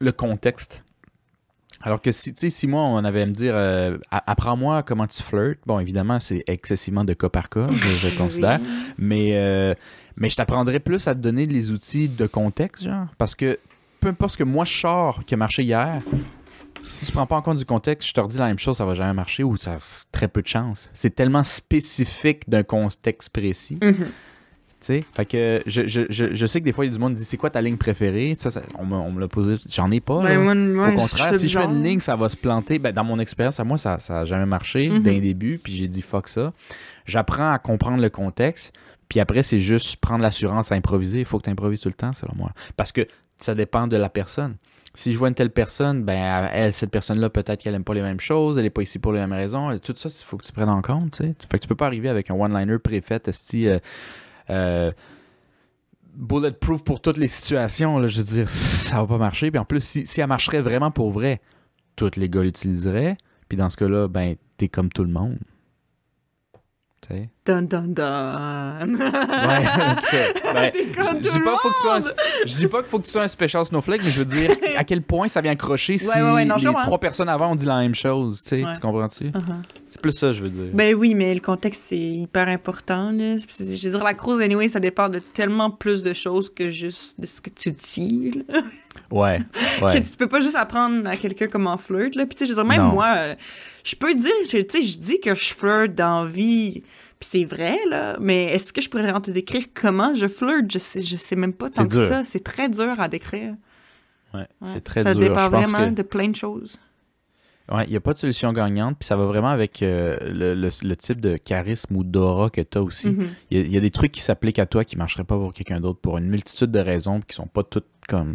le 0.00 0.12
contexte. 0.12 0.83
Alors 1.86 2.00
que 2.00 2.10
si, 2.12 2.32
tu 2.32 2.40
sais, 2.40 2.50
si 2.50 2.66
moi, 2.66 2.80
on 2.80 3.04
avait 3.04 3.20
à 3.22 3.26
me 3.26 3.32
dire, 3.32 3.52
euh, 3.54 3.98
apprends-moi 4.10 4.82
comment 4.82 5.06
tu 5.06 5.22
flirtes, 5.22 5.58
bon, 5.66 5.78
évidemment, 5.78 6.18
c'est 6.18 6.42
excessivement 6.46 7.04
de 7.04 7.12
cas 7.12 7.28
par 7.28 7.50
cas, 7.50 7.66
je, 7.70 8.08
je 8.08 8.08
considère, 8.18 8.58
Oui. 8.62 8.68
mais, 8.96 9.30
euh, 9.34 9.74
mais 10.16 10.30
je 10.30 10.36
t'apprendrais 10.36 10.80
plus 10.80 11.06
à 11.08 11.14
te 11.14 11.20
donner 11.20 11.44
les 11.44 11.70
outils 11.70 12.08
de 12.08 12.26
contexte, 12.26 12.84
genre, 12.84 13.06
parce 13.18 13.34
que 13.34 13.58
peu 14.00 14.08
importe 14.08 14.32
ce 14.32 14.38
que 14.38 14.44
moi 14.44 14.64
je 14.64 14.72
sors 14.78 15.24
qui 15.26 15.34
a 15.34 15.36
marché 15.36 15.62
hier, 15.62 16.00
si 16.86 17.04
tu 17.06 17.12
prends 17.12 17.26
pas 17.26 17.36
en 17.36 17.42
compte 17.42 17.58
du 17.58 17.64
contexte, 17.66 18.08
je 18.08 18.14
te 18.14 18.20
redis 18.20 18.38
la 18.38 18.46
même 18.46 18.58
chose, 18.58 18.76
ça 18.78 18.84
va 18.86 18.94
jamais 18.94 19.12
marcher 19.14 19.42
ou 19.44 19.56
ça 19.56 19.74
a 19.74 19.76
très 20.12 20.28
peu 20.28 20.40
de 20.42 20.46
chance. 20.48 20.90
C'est 20.94 21.14
tellement 21.14 21.44
spécifique 21.44 22.48
d'un 22.48 22.62
contexte 22.62 23.28
précis. 23.30 23.78
Mhm. 23.82 23.94
Tu 23.96 24.04
sais, 24.84 25.04
fait 25.14 25.26
que 25.26 25.62
je, 25.66 25.86
je, 25.86 26.02
je, 26.10 26.34
je 26.34 26.46
sais 26.46 26.60
que 26.60 26.64
des 26.64 26.72
fois, 26.72 26.84
il 26.84 26.88
y 26.88 26.90
a 26.90 26.94
du 26.94 27.00
monde 27.00 27.12
qui 27.14 27.18
dit 27.20 27.24
c'est 27.24 27.36
quoi 27.36 27.50
ta 27.50 27.60
ligne 27.60 27.76
préférée? 27.76 28.34
Ça, 28.36 28.50
ça- 28.50 28.62
on, 28.78 28.84
me, 28.84 28.94
on 28.94 29.12
me 29.12 29.20
l'a 29.20 29.28
posé. 29.28 29.56
J'en 29.68 29.90
ai 29.90 30.00
pas. 30.00 30.22
Ben, 30.22 30.38
moi, 30.40 30.54
moi, 30.54 30.88
Au 30.88 30.92
contraire, 30.92 31.34
si 31.36 31.48
je 31.48 31.58
fais 31.58 31.64
une 31.64 31.82
ligne, 31.82 31.98
ça 32.00 32.16
va 32.16 32.28
se 32.28 32.36
planter. 32.36 32.78
Ben, 32.78 32.92
dans 32.92 33.04
mon 33.04 33.18
expérience, 33.18 33.58
à 33.60 33.64
moi, 33.64 33.78
ça 33.78 33.98
n'a 34.08 34.24
jamais 34.24 34.46
marché 34.46 34.88
Mhm. 34.88 35.02
d'un 35.02 35.18
début. 35.18 35.58
Puis 35.62 35.74
j'ai 35.74 35.88
dit 35.88 36.02
fuck 36.02 36.28
ça. 36.28 36.52
J'apprends 37.06 37.52
à 37.52 37.58
comprendre 37.58 38.00
le 38.02 38.10
contexte. 38.10 38.72
Puis 39.08 39.20
après, 39.20 39.42
c'est 39.42 39.60
juste 39.60 39.96
prendre 39.96 40.22
l'assurance 40.22 40.72
à 40.72 40.74
improviser. 40.76 41.20
Il 41.20 41.24
faut 41.24 41.38
que 41.38 41.44
tu 41.44 41.50
improvises 41.50 41.80
tout 41.80 41.88
le 41.88 41.94
temps, 41.94 42.12
selon 42.12 42.32
moi. 42.36 42.50
Parce 42.76 42.90
que 42.92 43.06
ça 43.38 43.54
dépend 43.54 43.86
de 43.86 43.96
la 43.96 44.08
personne. 44.08 44.56
Si 44.96 45.12
je 45.12 45.18
vois 45.18 45.26
une 45.28 45.34
telle 45.34 45.50
personne, 45.50 46.04
ben, 46.04 46.48
elle, 46.52 46.72
cette 46.72 46.92
personne-là, 46.92 47.28
peut-être 47.28 47.60
qu'elle 47.60 47.74
aime 47.74 47.82
pas 47.82 47.94
les 47.94 48.02
mêmes 48.02 48.20
choses, 48.20 48.58
elle 48.58 48.64
est 48.64 48.70
pas 48.70 48.82
ici 48.82 49.00
pour 49.00 49.12
les 49.12 49.18
mêmes 49.18 49.32
raisons. 49.32 49.76
Tout 49.80 49.92
ça, 49.96 50.08
il 50.08 50.24
faut 50.24 50.36
que 50.36 50.44
tu 50.46 50.52
prennes 50.52 50.68
en 50.68 50.82
compte. 50.82 51.10
tu 51.16 51.24
sais. 51.24 51.34
Fait 51.50 51.58
que 51.58 51.62
tu 51.62 51.68
peux 51.68 51.74
pas 51.74 51.86
arriver 51.86 52.08
avec 52.08 52.30
un 52.30 52.34
one-liner 52.34 52.78
préfet, 52.78 53.20
esti, 53.26 53.66
euh, 53.66 53.78
euh, 54.50 54.92
bulletproof 56.14 56.84
pour 56.84 57.00
toutes 57.00 57.18
les 57.18 57.28
situations. 57.28 57.98
Là, 57.98 58.08
je 58.08 58.18
veux 58.18 58.24
dire, 58.24 58.50
ça 58.50 58.98
va 58.98 59.06
pas 59.06 59.18
marcher. 59.18 59.50
Puis 59.50 59.58
en 59.58 59.64
plus, 59.64 59.82
si, 59.84 60.06
si 60.06 60.20
elle 60.20 60.26
marcherait 60.26 60.62
vraiment 60.62 60.90
pour 60.90 61.10
vrai, 61.10 61.40
tous 61.96 62.16
les 62.16 62.28
gars 62.28 62.42
l'utiliseraient. 62.42 63.16
Puis 63.48 63.56
dans 63.56 63.70
ce 63.70 63.76
cas-là, 63.76 64.08
ben, 64.08 64.36
t'es 64.56 64.68
comme 64.68 64.88
tout 64.88 65.04
le 65.04 65.12
monde. 65.12 65.38
Dun, 67.44 67.62
dun, 67.62 67.82
dun. 67.88 68.88
Ouais, 68.88 68.88
en 68.88 69.94
tout 69.96 70.06
cas, 70.10 70.52
ben, 70.54 70.72
je 70.74 71.30
dis 71.30 71.40
pas 71.40 71.56
faut 71.60 71.68
que 71.70 71.74
tu 71.74 71.80
sois 71.82 71.96
un- 71.96 72.00
monde. 72.00 72.14
je 72.46 72.54
dis 72.54 72.66
pas 72.66 72.78
qu'il 72.82 72.88
faut 72.90 72.98
que 72.98 73.04
tu 73.04 73.10
sois 73.10 73.22
un 73.22 73.28
special 73.28 73.64
snowflake, 73.66 74.02
mais 74.04 74.10
je 74.10 74.18
veux 74.20 74.24
dire 74.24 74.50
à 74.76 74.84
quel 74.84 75.02
point 75.02 75.28
ça 75.28 75.40
vient 75.40 75.54
crocher 75.56 75.98
si 75.98 76.08
Ouais, 76.08 76.22
ouais, 76.22 76.30
ouais, 76.32 76.44
non, 76.44 76.56
je 76.56 76.62
les 76.66 76.72
comprends. 76.72 76.86
trois 76.86 76.98
personnes 77.00 77.28
avant 77.28 77.52
ont 77.52 77.54
dit 77.56 77.66
la 77.66 77.78
même 77.78 77.94
chose. 77.94 78.42
Tu, 78.48 78.64
comprends-tu? 78.80 79.24
Uh-huh. 79.24 79.42
C'est 79.90 80.00
plus 80.00 80.12
ça, 80.12 80.32
je 80.32 80.42
veux 80.42 80.48
dire. 80.48 80.70
Ben 80.72 80.94
oui, 80.94 81.14
mais 81.14 81.32
le 81.34 81.40
contexte, 81.40 81.84
c'est 81.88 81.96
hyper 81.98 82.48
important. 82.48 83.10
Là. 83.12 83.36
Je 83.36 83.64
veux 83.64 83.76
dire, 83.90 84.02
la 84.02 84.14
cruise, 84.14 84.40
anyway, 84.40 84.68
ça 84.68 84.80
dépend 84.80 85.08
de 85.08 85.18
tellement 85.20 85.70
plus 85.70 86.02
de 86.02 86.12
choses 86.12 86.52
que 86.52 86.68
juste 86.70 87.14
de 87.20 87.26
ce 87.26 87.40
que 87.40 87.50
tu 87.50 87.70
dis. 87.72 88.42
là. 88.48 88.60
Ouais, 89.10 89.40
ouais. 89.82 90.00
Que 90.00 90.08
tu 90.10 90.16
peux 90.16 90.28
pas 90.28 90.40
juste 90.40 90.56
apprendre 90.56 91.08
à 91.08 91.16
quelqu'un 91.16 91.46
comment 91.48 91.76
flirt. 91.78 92.14
Là. 92.14 92.26
Puis, 92.26 92.36
tu 92.36 92.44
sais, 92.44 92.46
je 92.46 92.56
veux 92.56 92.62
dire, 92.62 92.68
même 92.68 92.82
Non. 92.82 92.92
moi, 92.92 93.14
euh, 93.16 93.34
je 93.84 93.94
peux 93.96 94.14
dire, 94.14 94.30
je- 94.50 94.58
tu 94.58 94.82
sais, 94.82 94.86
je 94.86 94.98
dis 94.98 95.20
que 95.20 95.34
je 95.34 95.54
flirte 95.54 95.94
dans 95.94 96.24
vie. 96.26 96.82
Puis 97.20 97.28
c'est 97.30 97.44
vrai, 97.44 97.76
là. 97.88 98.16
Mais 98.20 98.44
est-ce 98.54 98.72
que 98.72 98.80
je 98.80 98.88
pourrais 98.88 99.02
vraiment 99.04 99.20
te 99.20 99.30
décrire 99.30 99.64
comment 99.74 100.14
je 100.14 100.26
flirte? 100.28 100.70
Je 100.70 100.78
sais, 100.78 101.00
je 101.00 101.16
sais 101.16 101.36
même 101.36 101.52
pas 101.52 101.70
tant 101.70 101.86
que 101.86 102.08
ça. 102.08 102.24
C'est 102.24 102.42
très 102.44 102.68
dur 102.68 102.98
à 102.98 103.08
décrire. 103.08 103.54
Ouais, 104.34 104.40
Ouais. 104.40 104.46
c'est 104.72 104.82
très 104.84 105.02
ça 105.04 105.14
dur. 105.14 105.20
dépend 105.22 105.44
Je 105.44 105.50
pense 105.50 105.68
vraiment 105.70 105.90
que- 105.90 105.94
de 105.94 106.02
plein 106.02 106.28
de 106.28 106.36
choses. 106.36 106.78
Ouais, 107.72 107.84
il 107.84 107.90
n'y 107.90 107.96
a 107.96 108.00
pas 108.00 108.12
de 108.12 108.18
solution 108.18 108.52
gagnante, 108.52 108.98
puis 108.98 109.06
ça 109.06 109.16
va 109.16 109.24
vraiment 109.24 109.48
avec 109.48 109.80
euh, 109.82 110.18
le, 110.20 110.54
le- 110.54 110.68
le 110.86 110.96
type 110.96 111.18
de 111.20 111.38
charisme 111.38 111.96
ou 111.96 112.04
d'aura 112.04 112.50
que 112.50 112.60
tu 112.60 112.76
as 112.76 112.82
aussi. 112.82 113.16
Il 113.50 113.56
y, 113.56 113.60
a- 113.62 113.64
il 113.64 113.72
y 113.72 113.76
a 113.78 113.80
des 113.80 113.90
trucs 113.90 114.12
qui 114.12 114.20
s'appliquent 114.20 114.58
à 114.58 114.66
toi 114.66 114.84
qui 114.84 114.96
ne 114.96 114.98
marcheraient 114.98 115.24
pas 115.24 115.38
pour 115.38 115.54
quelqu'un 115.54 115.80
d'autre 115.80 115.98
pour 116.00 116.18
une 116.18 116.26
multitude 116.28 116.70
de 116.70 116.78
raisons 116.78 117.20
qui 117.22 117.34
sont 117.34 117.46
pas 117.46 117.62
toutes 117.62 117.86
comme 118.06 118.34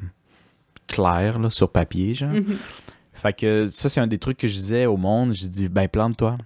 claires 0.90 1.40
là, 1.40 1.50
sur 1.50 1.72
papier. 1.72 2.14
Genre. 2.16 2.30
Mhm. 2.32 2.58
Fait 3.14 3.34
que 3.34 3.68
ça, 3.72 3.90
c'est 3.90 4.00
un 4.00 4.08
des 4.08 4.18
trucs 4.18 4.38
que 4.38 4.48
je 4.48 4.54
disais 4.54 4.86
au 4.86 4.96
monde. 4.98 5.34
J'ai 5.34 5.48
dit, 5.50 5.68
ben 5.70 5.88
plante-toi. 5.88 6.38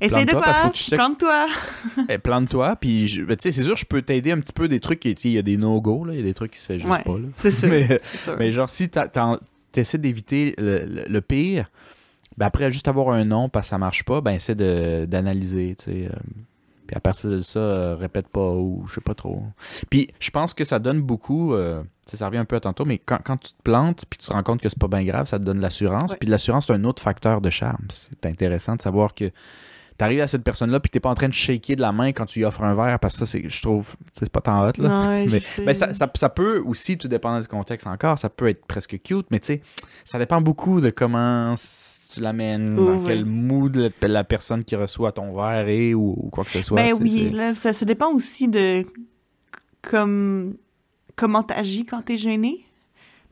Essaye 0.00 0.24
de 0.26 0.30
tu 0.30 0.90
que- 0.90 0.96
plante-toi. 0.96 1.46
Eh, 2.08 2.18
plante-toi, 2.18 2.76
puis 2.76 3.06
je- 3.06 3.22
ben, 3.22 3.36
tu 3.36 3.42
sais, 3.44 3.50
c'est 3.52 3.62
sûr, 3.62 3.76
je 3.76 3.84
peux 3.84 4.02
t'aider 4.02 4.32
un 4.32 4.40
petit 4.40 4.52
peu 4.52 4.66
des 4.68 4.80
trucs 4.80 5.04
il 5.04 5.28
y 5.30 5.38
a 5.38 5.42
des 5.42 5.56
no-go, 5.56 6.06
il 6.10 6.16
y 6.16 6.20
a 6.20 6.22
des 6.22 6.34
trucs 6.34 6.52
qui 6.52 6.58
se 6.58 6.66
fait 6.66 6.78
juste 6.78 6.90
Ouais. 6.90 7.02
pas. 7.04 7.12
Là. 7.18 7.28
C'est 7.36 7.50
sûr. 7.52 7.70
sûr. 8.02 8.36
mais 8.38 8.50
genre, 8.52 8.68
si 8.68 8.88
tu 8.90 8.98
essaies 9.76 9.98
d'éviter 9.98 10.54
le, 10.58 10.84
le- 10.86 11.04
le 11.08 11.20
pire, 11.20 11.70
ben 12.36 12.46
après, 12.46 12.70
juste 12.72 12.88
avoir 12.88 13.10
un 13.10 13.24
nom 13.24 13.48
parce 13.48 13.66
que 13.66 13.70
ça 13.70 13.78
marche 13.78 14.04
pas, 14.04 14.20
ben 14.20 14.32
essaie 14.32 14.54
de- 14.56 15.04
d'analyser, 15.06 15.76
tu 15.78 15.84
sais. 15.84 16.06
euh, 16.06 16.18
puis 16.90 16.96
à 16.96 17.00
partir 17.00 17.30
de 17.30 17.40
ça, 17.40 17.60
euh, 17.60 17.94
répète 17.94 18.26
pas 18.26 18.50
ou 18.50 18.82
je 18.88 18.94
sais 18.94 19.00
pas 19.00 19.14
trop. 19.14 19.44
Puis 19.90 20.10
je 20.18 20.30
pense 20.30 20.54
que 20.54 20.64
ça 20.64 20.80
donne 20.80 21.00
beaucoup, 21.00 21.54
euh, 21.54 21.84
ça 22.04 22.26
revient 22.26 22.38
un 22.38 22.44
peu 22.44 22.56
à 22.56 22.60
tantôt, 22.60 22.84
mais 22.84 22.98
quand, 22.98 23.20
quand 23.22 23.36
tu 23.36 23.52
te 23.52 23.62
plantes 23.62 24.06
puis 24.10 24.18
tu 24.18 24.26
te 24.26 24.32
rends 24.32 24.42
compte 24.42 24.60
que 24.60 24.68
c'est 24.68 24.78
pas 24.78 24.88
bien 24.88 25.04
grave, 25.04 25.26
ça 25.26 25.38
te 25.38 25.44
donne 25.44 25.58
de 25.58 25.62
l'assurance. 25.62 26.10
Ouais. 26.10 26.16
Puis 26.18 26.28
l'assurance, 26.28 26.66
c'est 26.66 26.72
un 26.72 26.82
autre 26.82 27.00
facteur 27.00 27.40
de 27.40 27.48
charme. 27.48 27.84
C'est 27.90 28.26
intéressant 28.26 28.74
de 28.74 28.82
savoir 28.82 29.14
que 29.14 29.30
t'arrives 30.00 30.22
à 30.22 30.26
cette 30.26 30.42
personne-là 30.42 30.80
puis 30.80 30.88
t'es 30.88 30.98
pas 30.98 31.10
en 31.10 31.14
train 31.14 31.28
de 31.28 31.34
shaker 31.34 31.76
de 31.76 31.82
la 31.82 31.92
main 31.92 32.12
quand 32.12 32.24
tu 32.24 32.38
lui 32.38 32.46
offres 32.46 32.62
un 32.62 32.74
verre 32.74 32.98
parce 32.98 33.14
que 33.14 33.18
ça, 33.18 33.26
c'est, 33.26 33.46
je 33.46 33.60
trouve, 33.60 33.96
c'est 34.14 34.30
pas 34.30 34.40
tant 34.40 34.66
hot, 34.66 34.72
là. 34.78 34.88
Non, 34.88 35.26
Mais, 35.62 35.74
ça, 35.74 35.92
ça, 35.92 36.10
ça 36.14 36.28
peut 36.30 36.62
aussi, 36.64 36.96
tout 36.96 37.06
dépendant 37.06 37.38
du 37.38 37.46
contexte 37.46 37.86
encore, 37.86 38.18
ça 38.18 38.30
peut 38.30 38.48
être 38.48 38.64
presque 38.64 38.98
cute, 39.02 39.26
mais 39.30 39.40
tu 39.40 39.48
sais, 39.48 39.62
ça 40.04 40.18
dépend 40.18 40.40
beaucoup 40.40 40.80
de 40.80 40.88
comment 40.88 41.54
tu 41.54 42.20
l'amènes, 42.20 42.78
Oh, 42.78 42.86
dans 42.86 42.96
ouais. 43.00 43.04
quel 43.08 43.26
mood 43.26 43.92
la, 44.00 44.24
personne 44.24 44.64
qui 44.64 44.74
reçoit 44.74 45.12
ton 45.12 45.34
verre 45.34 45.68
est 45.68 45.92
ou, 45.92 46.14
ou 46.16 46.30
quoi 46.30 46.44
que 46.44 46.50
ce 46.50 46.62
soit. 46.62 46.76
Ben 46.76 46.94
oui, 46.98 47.28
là, 47.30 47.54
ça, 47.54 47.74
ça 47.74 47.84
dépend 47.84 48.10
aussi 48.10 48.48
de 48.48 48.86
comme 49.82 50.56
comment 51.14 51.42
t'agis 51.42 51.84
quand 51.84 52.00
t'es 52.00 52.16
gêné. 52.16 52.64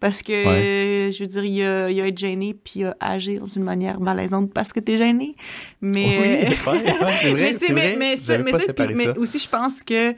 Parce 0.01 0.23
que, 0.23 0.33
euh, 0.33 1.11
je 1.11 1.19
veux 1.21 1.27
dire, 1.27 1.45
il 1.45 1.55
y 1.55 1.63
a, 1.65 1.91
y 1.91 2.01
a 2.01 2.07
être 2.07 2.19
gêné 2.19 2.55
puis 2.55 2.75
il 2.77 2.83
y 2.83 2.85
a 2.85 2.97
agir 3.01 3.45
d'une 3.45 3.65
manière 3.65 4.01
malaisante 4.01 4.53
parce 4.55 4.73
que 4.73 4.79
t'es 4.81 4.97
gêné. 4.97 5.35
Mais, 5.81 6.19
Oui, 6.67 6.73
ouais, 6.73 7.05
ouais, 7.05 7.13
c'est 7.21 7.31
vrai, 7.33 7.53
mais, 7.53 7.55
tu 7.55 7.73
vrai. 7.73 7.97
mais, 7.99 8.17
ça, 8.17 8.39
puis- 8.73 9.09
aussi, 9.19 9.39
je 9.41 9.49
pense 9.49 9.83
que 9.83 10.15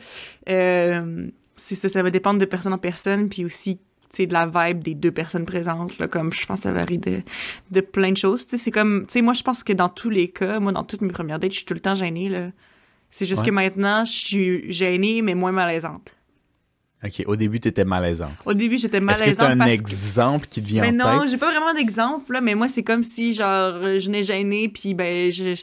euh, 0.48 1.26
ça, 1.56 1.88
ça 1.88 2.02
va 2.02 2.10
dépendre 2.10 2.38
de 2.38 2.44
personne 2.44 2.72
en 2.74 2.78
personne, 2.78 3.28
puis 3.28 3.44
aussi 3.44 3.78
tu 4.14 4.26
de 4.26 4.32
la 4.32 4.46
vibe 4.46 4.82
des 4.82 4.94
deux 4.94 5.12
personnes 5.12 5.46
présentes. 5.46 5.96
Là, 5.98 6.08
comme 6.08 6.32
je 6.32 6.44
pense 6.44 6.58
que 6.58 6.62
ça 6.64 6.72
varie 6.72 6.98
de, 6.98 7.22
de 7.70 7.80
plein 7.80 8.10
de 8.10 8.16
choses. 8.16 8.46
Tu 8.46 8.58
c'est 8.58 8.72
comme, 8.72 9.06
tu 9.06 9.12
sais, 9.14 9.22
moi, 9.22 9.34
je 9.34 9.42
pense 9.42 9.62
que 9.62 9.72
dans 9.72 9.88
tous 9.88 10.10
les 10.10 10.28
cas, 10.28 10.58
moi, 10.58 10.72
dans 10.72 10.82
toutes 10.84 11.00
mes 11.02 11.12
premières 11.12 11.38
dates, 11.38 11.52
je 11.52 11.58
suis 11.58 11.64
tout 11.64 11.74
le 11.74 11.80
temps 11.80 11.94
gênée. 11.94 12.28
Là. 12.28 12.48
C'est 13.08 13.24
juste 13.24 13.44
que 13.44 13.50
maintenant, 13.50 14.04
je 14.04 14.12
suis 14.12 14.72
gênée, 14.72 15.22
mais 15.22 15.34
moins 15.34 15.52
malaisante. 15.52 16.14
Ok, 17.02 17.22
au 17.26 17.34
début, 17.36 17.60
t'étais 17.60 17.84
malaisante. 17.84 18.32
Au 18.44 18.52
début, 18.52 18.76
j'étais 18.76 18.98
Est-ce 18.98 19.04
malaisante 19.04 19.34
que 19.34 19.38
t'as 19.40 19.48
un 19.48 19.56
parce 19.56 19.70
que... 19.70 19.74
exemple 19.74 20.46
qui 20.48 20.60
te 20.62 20.66
vient 20.68 20.82
Mais 20.82 20.90
en 20.90 20.92
non, 21.14 21.20
tête? 21.20 21.30
j'ai 21.30 21.38
pas 21.38 21.50
vraiment 21.50 21.72
d'exemple, 21.72 22.32
là, 22.32 22.40
mais 22.42 22.54
moi, 22.54 22.68
c'est 22.68 22.82
comme 22.82 23.02
si, 23.02 23.32
genre, 23.32 23.98
je 23.98 24.10
n'ai 24.10 24.22
gêné, 24.22 24.68
puis 24.68 24.92
ben, 24.92 25.30
je, 25.30 25.54
je, 25.54 25.62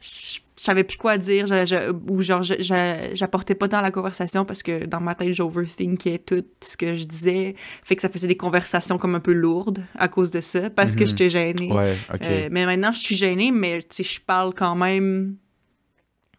je 0.00 0.40
savais 0.56 0.82
plus 0.82 0.98
quoi 0.98 1.18
dire, 1.18 1.46
je- 1.46 1.64
je- 1.66 1.92
ou 2.12 2.20
genre, 2.22 2.42
j'apportais 2.42 3.54
pas 3.54 3.68
dans 3.68 3.80
la 3.80 3.92
conversation 3.92 4.44
parce 4.44 4.62
que 4.64 4.84
dans 4.84 5.00
ma 5.00 5.14
tête, 5.14 5.32
j'overthinkais 5.32 6.18
tout 6.18 6.44
ce 6.60 6.76
que 6.76 6.96
je 6.96 7.04
disais. 7.04 7.54
Fait 7.84 7.94
que 7.94 8.02
ça 8.02 8.08
faisait 8.08 8.26
des 8.26 8.36
conversations 8.36 8.98
comme 8.98 9.14
un 9.14 9.20
peu 9.20 9.32
lourdes 9.32 9.84
à 9.96 10.08
cause 10.08 10.32
de 10.32 10.40
ça, 10.40 10.68
parce 10.68 10.96
que 10.96 11.02
Mhm. 11.04 11.08
j'étais 11.10 11.30
gênée. 11.30 11.70
Ouais, 11.72 11.96
ok. 12.12 12.20
Euh, 12.24 12.48
mais 12.50 12.66
maintenant, 12.66 12.90
je 12.90 12.98
suis 12.98 13.14
gênée, 13.16 13.52
mais 13.52 13.78
tu 13.82 13.88
sais, 13.90 14.02
je 14.02 14.20
parle 14.20 14.52
quand 14.52 14.74
même. 14.74 15.36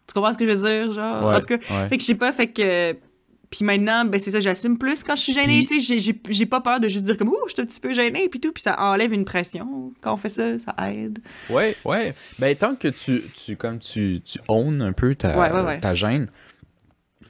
Tu 0.06 0.12
comprends 0.12 0.34
ce 0.34 0.38
que 0.38 0.46
je 0.46 0.52
veux 0.52 0.68
dire, 0.68 0.92
genre? 0.92 1.28
Ouais, 1.28 1.36
En 1.36 1.40
tout 1.40 1.46
cas, 1.46 1.56
ouais. 1.56 1.88
fait 1.88 1.96
que 1.96 2.02
je 2.02 2.06
sais 2.08 2.14
pas, 2.14 2.30
fait 2.34 2.48
que. 2.52 2.94
Puis 3.56 3.64
maintenant, 3.64 4.04
ben 4.04 4.18
c'est 4.20 4.32
ça, 4.32 4.40
j'assume 4.40 4.78
plus 4.78 5.04
quand 5.04 5.14
je 5.14 5.22
suis 5.22 5.32
gênée, 5.32 5.64
Puis- 5.64 5.78
tu 5.78 5.80
sais, 5.80 6.12
j'ai- 6.28 6.46
pas 6.46 6.60
peur 6.60 6.80
de 6.80 6.88
juste 6.88 7.04
dire 7.04 7.16
comme, 7.16 7.28
ouh, 7.28 7.36
je 7.46 7.52
suis 7.54 7.62
un 7.62 7.66
petit 7.66 7.78
peu 7.80 7.92
gênée, 7.92 8.28
puis 8.28 8.40
tout, 8.40 8.50
puis 8.52 8.62
ça 8.62 8.76
enlève 8.80 9.12
une 9.12 9.24
pression. 9.24 9.92
Quand 10.00 10.14
on 10.14 10.16
fait 10.16 10.28
ça, 10.28 10.58
ça 10.58 10.74
aide. 10.90 11.20
Ouais, 11.50 11.76
ouais. 11.84 12.14
Ben, 12.40 12.54
tant 12.56 12.74
que 12.74 12.88
tu, 12.88 13.22
tu 13.34 13.56
comme 13.56 13.78
tu, 13.78 14.20
tu 14.24 14.38
owns 14.48 14.82
un 14.82 14.92
peu 14.92 15.14
ta, 15.14 15.38
Ouais, 15.38 15.52
ouais, 15.52 15.62
ouais. 15.66 15.80
ta 15.80 15.94
gêne, 15.94 16.26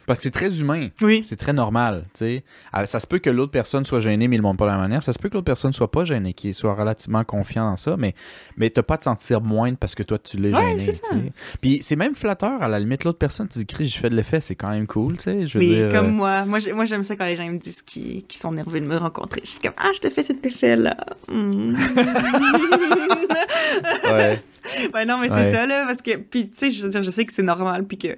parce 0.07 0.19
que 0.19 0.23
c'est 0.25 0.31
très 0.31 0.61
humain. 0.61 0.89
Oui. 1.01 1.23
C'est 1.25 1.37
très 1.37 1.53
normal, 1.53 2.05
tu 2.15 2.25
sais. 2.25 2.45
Ah, 2.73 2.87
Ça 2.87 3.01
se 3.01 3.07
peut 3.07 3.19
que 3.19 3.31
l'autre 3.31 3.53
personne 3.53 3.85
soit 3.85 4.01
gênée, 4.01 4.29
mais 4.29 4.37
il 4.37 4.41
ne 4.41 4.43
montre 4.43 4.59
pas 4.59 4.67
de 4.67 4.71
la 4.73 4.79
manière. 4.79 5.03
Ça 5.03 5.13
se 5.13 5.19
peut 5.19 5.29
que 5.29 5.35
l'autre 5.35 5.45
personne 5.47 5.73
soit 5.73 5.91
pas 5.91 6.05
gênée, 6.05 6.35
qu'il 6.35 6.55
soit 6.55 6.75
relativement 6.75 7.25
confiant 7.25 7.71
dans 7.71 7.77
ça, 7.77 7.97
mais, 7.97 8.15
mais 8.57 8.71
t'as 8.71 8.83
pas 8.83 8.95
à 8.95 8.99
te 8.99 9.05
sentir 9.05 9.41
moindre 9.41 9.79
parce 9.79 9.95
que 9.95 10.03
toi, 10.03 10.19
tu 10.19 10.37
l'es 10.37 10.53
Ouais, 10.55 10.63
gêné, 10.71 10.79
c'est 10.81 10.93
ça. 10.93 11.09
tu. 11.13 11.33
Puis 11.61 11.81
c'est 11.83 11.97
même 11.97 12.15
flatteur, 12.15 12.63
à 12.63 12.69
la 12.69 12.79
limite, 12.79 13.05
l'autre 13.05 13.19
personne, 13.19 13.49
tu 13.49 13.59
dis, 13.59 13.67
Chris, 13.67 13.87
j'ai 13.89 13.99
fait 14.01 14.11
de 14.11 14.17
l'effet, 14.17 14.41
c'est 14.41 14.55
quand 14.55 14.71
même 14.71 14.87
cool, 14.87 15.17
tu 15.17 15.25
sais. 15.25 15.47
Je 15.47 15.59
veux 15.59 15.65
Oui, 15.65 15.71
dire, 15.75 15.89
comme 15.91 16.07
euh, 16.07 16.11
moi. 16.11 16.45
Moi, 16.45 16.59
j'ai- 16.59 16.73
moi, 16.73 16.85
j'aime 16.85 17.03
ça 17.03 17.17
quand 17.17 17.25
les 17.27 17.37
gens 17.37 17.47
me 17.49 17.59
disent 17.59 17.83
qu'ils 17.83 18.25
sont 18.31 18.53
nerveux 18.53 18.81
de 18.81 18.87
me 18.89 18.97
rencontrer. 18.97 19.41
Je 19.45 19.51
suis 19.51 19.61
comme, 19.61 19.73
ah, 19.79 19.91
je 19.95 20.01
te 20.01 20.11
fais 20.11 20.23
cet 20.23 20.45
effet-là. 20.45 20.97
Hmm. 21.29 21.75
ouais. 24.13 24.43
Ben 24.95 25.05
non, 25.07 25.19
mais 25.19 25.31
Ouais. 25.31 25.37
c'est 25.43 25.53
ça, 25.53 25.67
là, 25.67 25.85
parce 25.87 26.01
que... 26.01 26.17
Puis, 26.17 26.49
tu 26.49 26.57
sais, 26.57 26.71
je 26.71 26.83
veux 26.85 26.89
dire, 26.89 27.03
je 27.03 27.11
sais 27.11 27.27
que 27.27 27.35
c'est 27.35 27.43
normal, 27.43 27.85
puis 27.85 27.99
que 27.99 28.17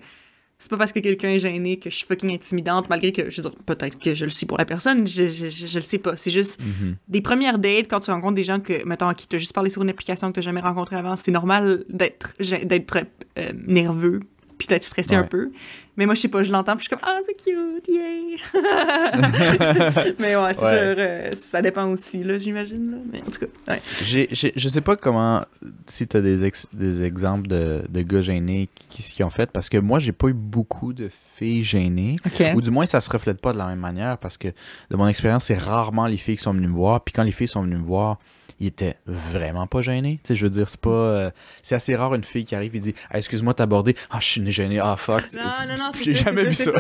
c'est 0.59 0.70
pas 0.70 0.76
parce 0.78 0.92
que 0.92 1.00
quelqu'un 1.00 1.28
est 1.30 1.38
gêné 1.38 1.78
que 1.78 1.90
je 1.90 1.96
suis 1.96 2.07
fucking 2.07 2.32
intimidante, 2.34 2.88
malgré 2.88 3.12
que, 3.12 3.28
je 3.28 3.42
veux 3.42 3.50
dire, 3.50 3.59
peut-être 3.66 3.98
que 3.98 4.14
je 4.14 4.24
le 4.24 4.30
suis 4.30 4.46
pour 4.46 4.57
la 4.59 4.64
personne, 4.64 5.07
je, 5.07 5.28
je, 5.28 5.48
je, 5.48 5.66
je 5.66 5.76
le 5.78 5.82
sais 5.82 5.98
pas. 5.98 6.16
C'est 6.16 6.30
juste 6.30 6.61
Mhm. 6.61 6.96
des 7.09 7.20
premières 7.20 7.59
dates, 7.59 7.88
quand 7.88 8.00
tu 8.00 8.11
rencontres 8.11 8.34
des 8.36 8.44
gens 8.44 8.61
que, 8.61 8.84
mettons, 8.86 9.09
à 9.09 9.14
qui 9.14 9.26
t'as 9.28 9.38
juste 9.38 9.52
parlé 9.52 9.68
sur 9.70 9.82
une 9.82 9.90
application 9.90 10.28
que 10.28 10.34
t'as 10.36 10.40
jamais 10.40 10.61
rencontré 10.61 10.96
avant, 10.96 11.16
c'est 11.16 11.30
normal 11.30 11.84
d'être 11.90 12.34
d'être 12.64 12.98
euh, 13.38 13.52
nerveux, 13.66 14.20
puis 14.59 14.66
d'être 14.68 14.84
stressé 14.84 15.14
un 15.14 15.24
peu. 15.24 15.50
Mais 15.98 16.04
moi, 16.04 16.14
je 16.14 16.20
sais 16.20 16.28
pas, 16.28 16.42
je 16.42 16.50
l'entends, 16.50 16.76
puis 16.76 16.84
je 16.84 16.88
suis 16.88 16.96
comme, 16.96 17.09
ah, 17.11 17.18
c'est 17.26 17.34
cute, 17.34 17.88
yay! 17.88 18.36
mais 20.18 20.36
ouais, 20.36 20.54
c'est 20.54 20.62
Ouais. 20.62 20.72
sûr, 20.76 20.94
euh, 20.98 21.30
ça 21.34 21.62
dépend 21.62 21.86
aussi, 21.88 22.22
là, 22.22 22.36
j'imagine, 22.38 22.90
là. 22.90 22.96
Mais 23.11 23.20
en 23.22 23.30
tout 23.30 23.40
cas, 23.46 23.72
ouais. 23.72 23.80
J'ai, 24.04 24.28
j'ai- 24.30 24.52
je 24.57 24.68
sais 24.68 24.82
pas 24.82 24.96
comment, 24.96 25.42
si 25.86 26.07
tu 26.07 26.16
as 26.16 26.20
des, 26.20 26.44
ex- 26.44 26.66
des 26.72 27.02
exemples 27.02 27.46
de, 27.48 27.82
de 27.88 28.02
gars 28.02 28.20
gênés 28.20 28.68
qui, 28.90 29.02
qui 29.02 29.24
ont 29.24 29.30
fait, 29.30 29.50
parce 29.50 29.68
que 29.70 29.78
moi, 29.78 29.98
j'ai 29.98 30.12
pas 30.12 30.28
eu 30.28 30.34
beaucoup 30.34 30.92
de 30.92 31.09
filles 31.36 31.64
gênées. 31.64 32.16
Ou 32.54 32.61
du 32.61 32.70
moins, 32.70 32.84
ça 32.86 33.00
se 33.00 33.09
reflète 33.11 33.40
pas 33.40 33.52
de 33.54 33.59
la 33.59 33.66
même 33.66 33.80
manière 33.80 34.18
parce 34.18 34.36
que 34.36 34.48
de 34.48 34.96
mon 34.96 35.07
expérience, 35.09 35.44
c'est 35.44 35.59
rarement 35.59 36.07
les 36.07 36.16
filles 36.18 36.36
qui 36.36 36.42
sont 36.42 36.52
venues 36.52 36.68
me 36.68 36.74
voir. 36.74 37.02
Puis 37.04 37.12
quand 37.14 37.22
les 37.22 37.32
filles 37.32 37.48
sont 37.48 37.62
venues 37.62 37.76
me 37.78 37.82
voir, 37.84 38.18
ils 38.59 38.68
étaient 38.68 38.96
vraiment 39.07 39.66
pas 39.66 39.82
gênés. 39.82 40.18
Tu 40.22 40.28
sais, 40.28 40.36
je 40.36 40.44
veux 40.44 40.50
dire, 40.50 40.68
c'est 40.68 40.80
pas. 40.80 40.90
euh, 40.90 41.30
c'est 41.62 41.74
assez 41.74 41.94
rare 41.94 42.14
une 42.14 42.24
fille 42.24 42.44
qui 42.44 42.54
arrive 42.54 42.74
et 42.74 42.80
dit 42.80 42.94
Ah, 43.11 43.18
Excuse-moi 43.18 43.52
de 43.52 43.57
t'aborder. 43.59 43.94
Ah, 44.11 44.18
je 44.20 44.26
suis 44.26 44.52
gêné. 44.52 44.78
Ah, 44.78 44.96
fuck. 44.96 45.24
Non, 45.34 45.42
non, 45.68 45.76
non, 45.78 45.90
c'est 45.94 46.04
J'ai 46.04 46.14
jamais 46.14 46.44
vu 46.44 46.54
ça. 46.54 46.70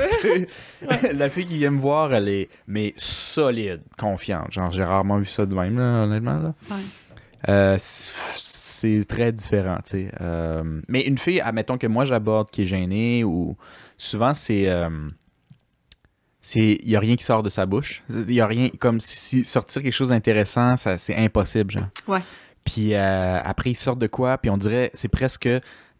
La 1.14 1.30
fille 1.30 1.46
qui 1.46 1.58
vient 1.58 1.70
me 1.70 1.78
voir, 1.80 2.14
elle 2.14 2.28
est 2.28 2.48
mais 2.66 2.94
solide, 2.96 3.82
confiante. 3.98 4.52
Genre, 4.52 4.70
j'ai 4.72 4.84
rarement 4.84 5.18
vu 5.18 5.26
ça 5.26 5.44
de 5.46 5.54
même, 5.54 5.78
là, 5.78 6.04
honnêtement. 6.04 6.38
Là. 6.38 6.54
Ouais. 6.70 6.82
Euh, 7.48 7.76
c'est 7.78 8.12
c'est 8.76 9.04
très 9.08 9.32
différent, 9.32 9.76
tu 9.84 9.90
sais. 9.90 10.10
Euh, 10.20 10.62
mais 10.88 11.02
une 11.02 11.18
fille, 11.18 11.40
admettons 11.40 11.78
que 11.78 11.86
moi 11.86 12.04
j'aborde 12.04 12.50
qui 12.50 12.62
est 12.62 12.66
gênée, 12.66 13.24
ou 13.24 13.56
souvent 13.96 14.34
c'est. 14.34 14.66
C'est 16.48 16.78
il 16.82 16.88
y 16.88 16.94
a 16.94 17.00
rien 17.00 17.16
qui 17.16 17.24
sort 17.24 17.42
de 17.42 17.48
sa 17.48 17.66
bouche. 17.66 18.02
Il 18.08 18.32
y 18.32 18.40
a 18.40 18.46
rien 18.46 18.68
comme 18.78 19.00
si, 19.00 19.16
si 19.16 19.44
sortir 19.44 19.82
quelque 19.82 19.92
chose 19.92 20.10
d'intéressant, 20.10 20.76
ça 20.76 20.96
c'est 20.96 21.16
impossible, 21.16 21.72
genre. 21.72 21.88
Ouais. 22.06 22.20
Puis 22.64 22.94
euh, 22.94 23.40
après 23.42 23.70
ils 23.70 23.74
sortent 23.74 23.98
de 23.98 24.06
quoi, 24.06 24.38
puis 24.38 24.48
on 24.50 24.56
dirait 24.56 24.90
c'est 24.94 25.08
presque 25.08 25.46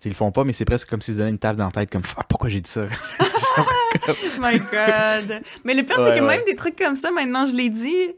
ils 0.04 0.08
le 0.10 0.14
font 0.14 0.30
pas 0.30 0.44
mais 0.44 0.52
c'est 0.52 0.64
presque 0.66 0.88
comme 0.88 1.00
s'ils 1.00 1.14
se 1.14 1.18
donnaient 1.18 1.30
une 1.30 1.38
table 1.38 1.58
dans 1.58 1.64
la 1.64 1.70
tête 1.72 1.90
comme 1.90 2.02
Ah, 2.16 2.22
pourquoi 2.28 2.48
j'ai 2.48 2.60
dit 2.60 2.70
ça? 2.70 2.86
Oh 3.58 3.62
my 4.42 4.58
god. 4.58 5.40
Mais 5.64 5.72
le 5.74 5.82
pire, 5.82 5.98
Ouais, 5.98 6.10
c'est 6.12 6.20
que 6.20 6.24
ouais. 6.24 6.36
même 6.36 6.44
des 6.46 6.54
trucs 6.56 6.76
comme 6.78 6.94
ça, 6.94 7.10
maintenant, 7.10 7.46
je 7.46 7.54
l'ai 7.54 7.70
dit. 7.70 8.10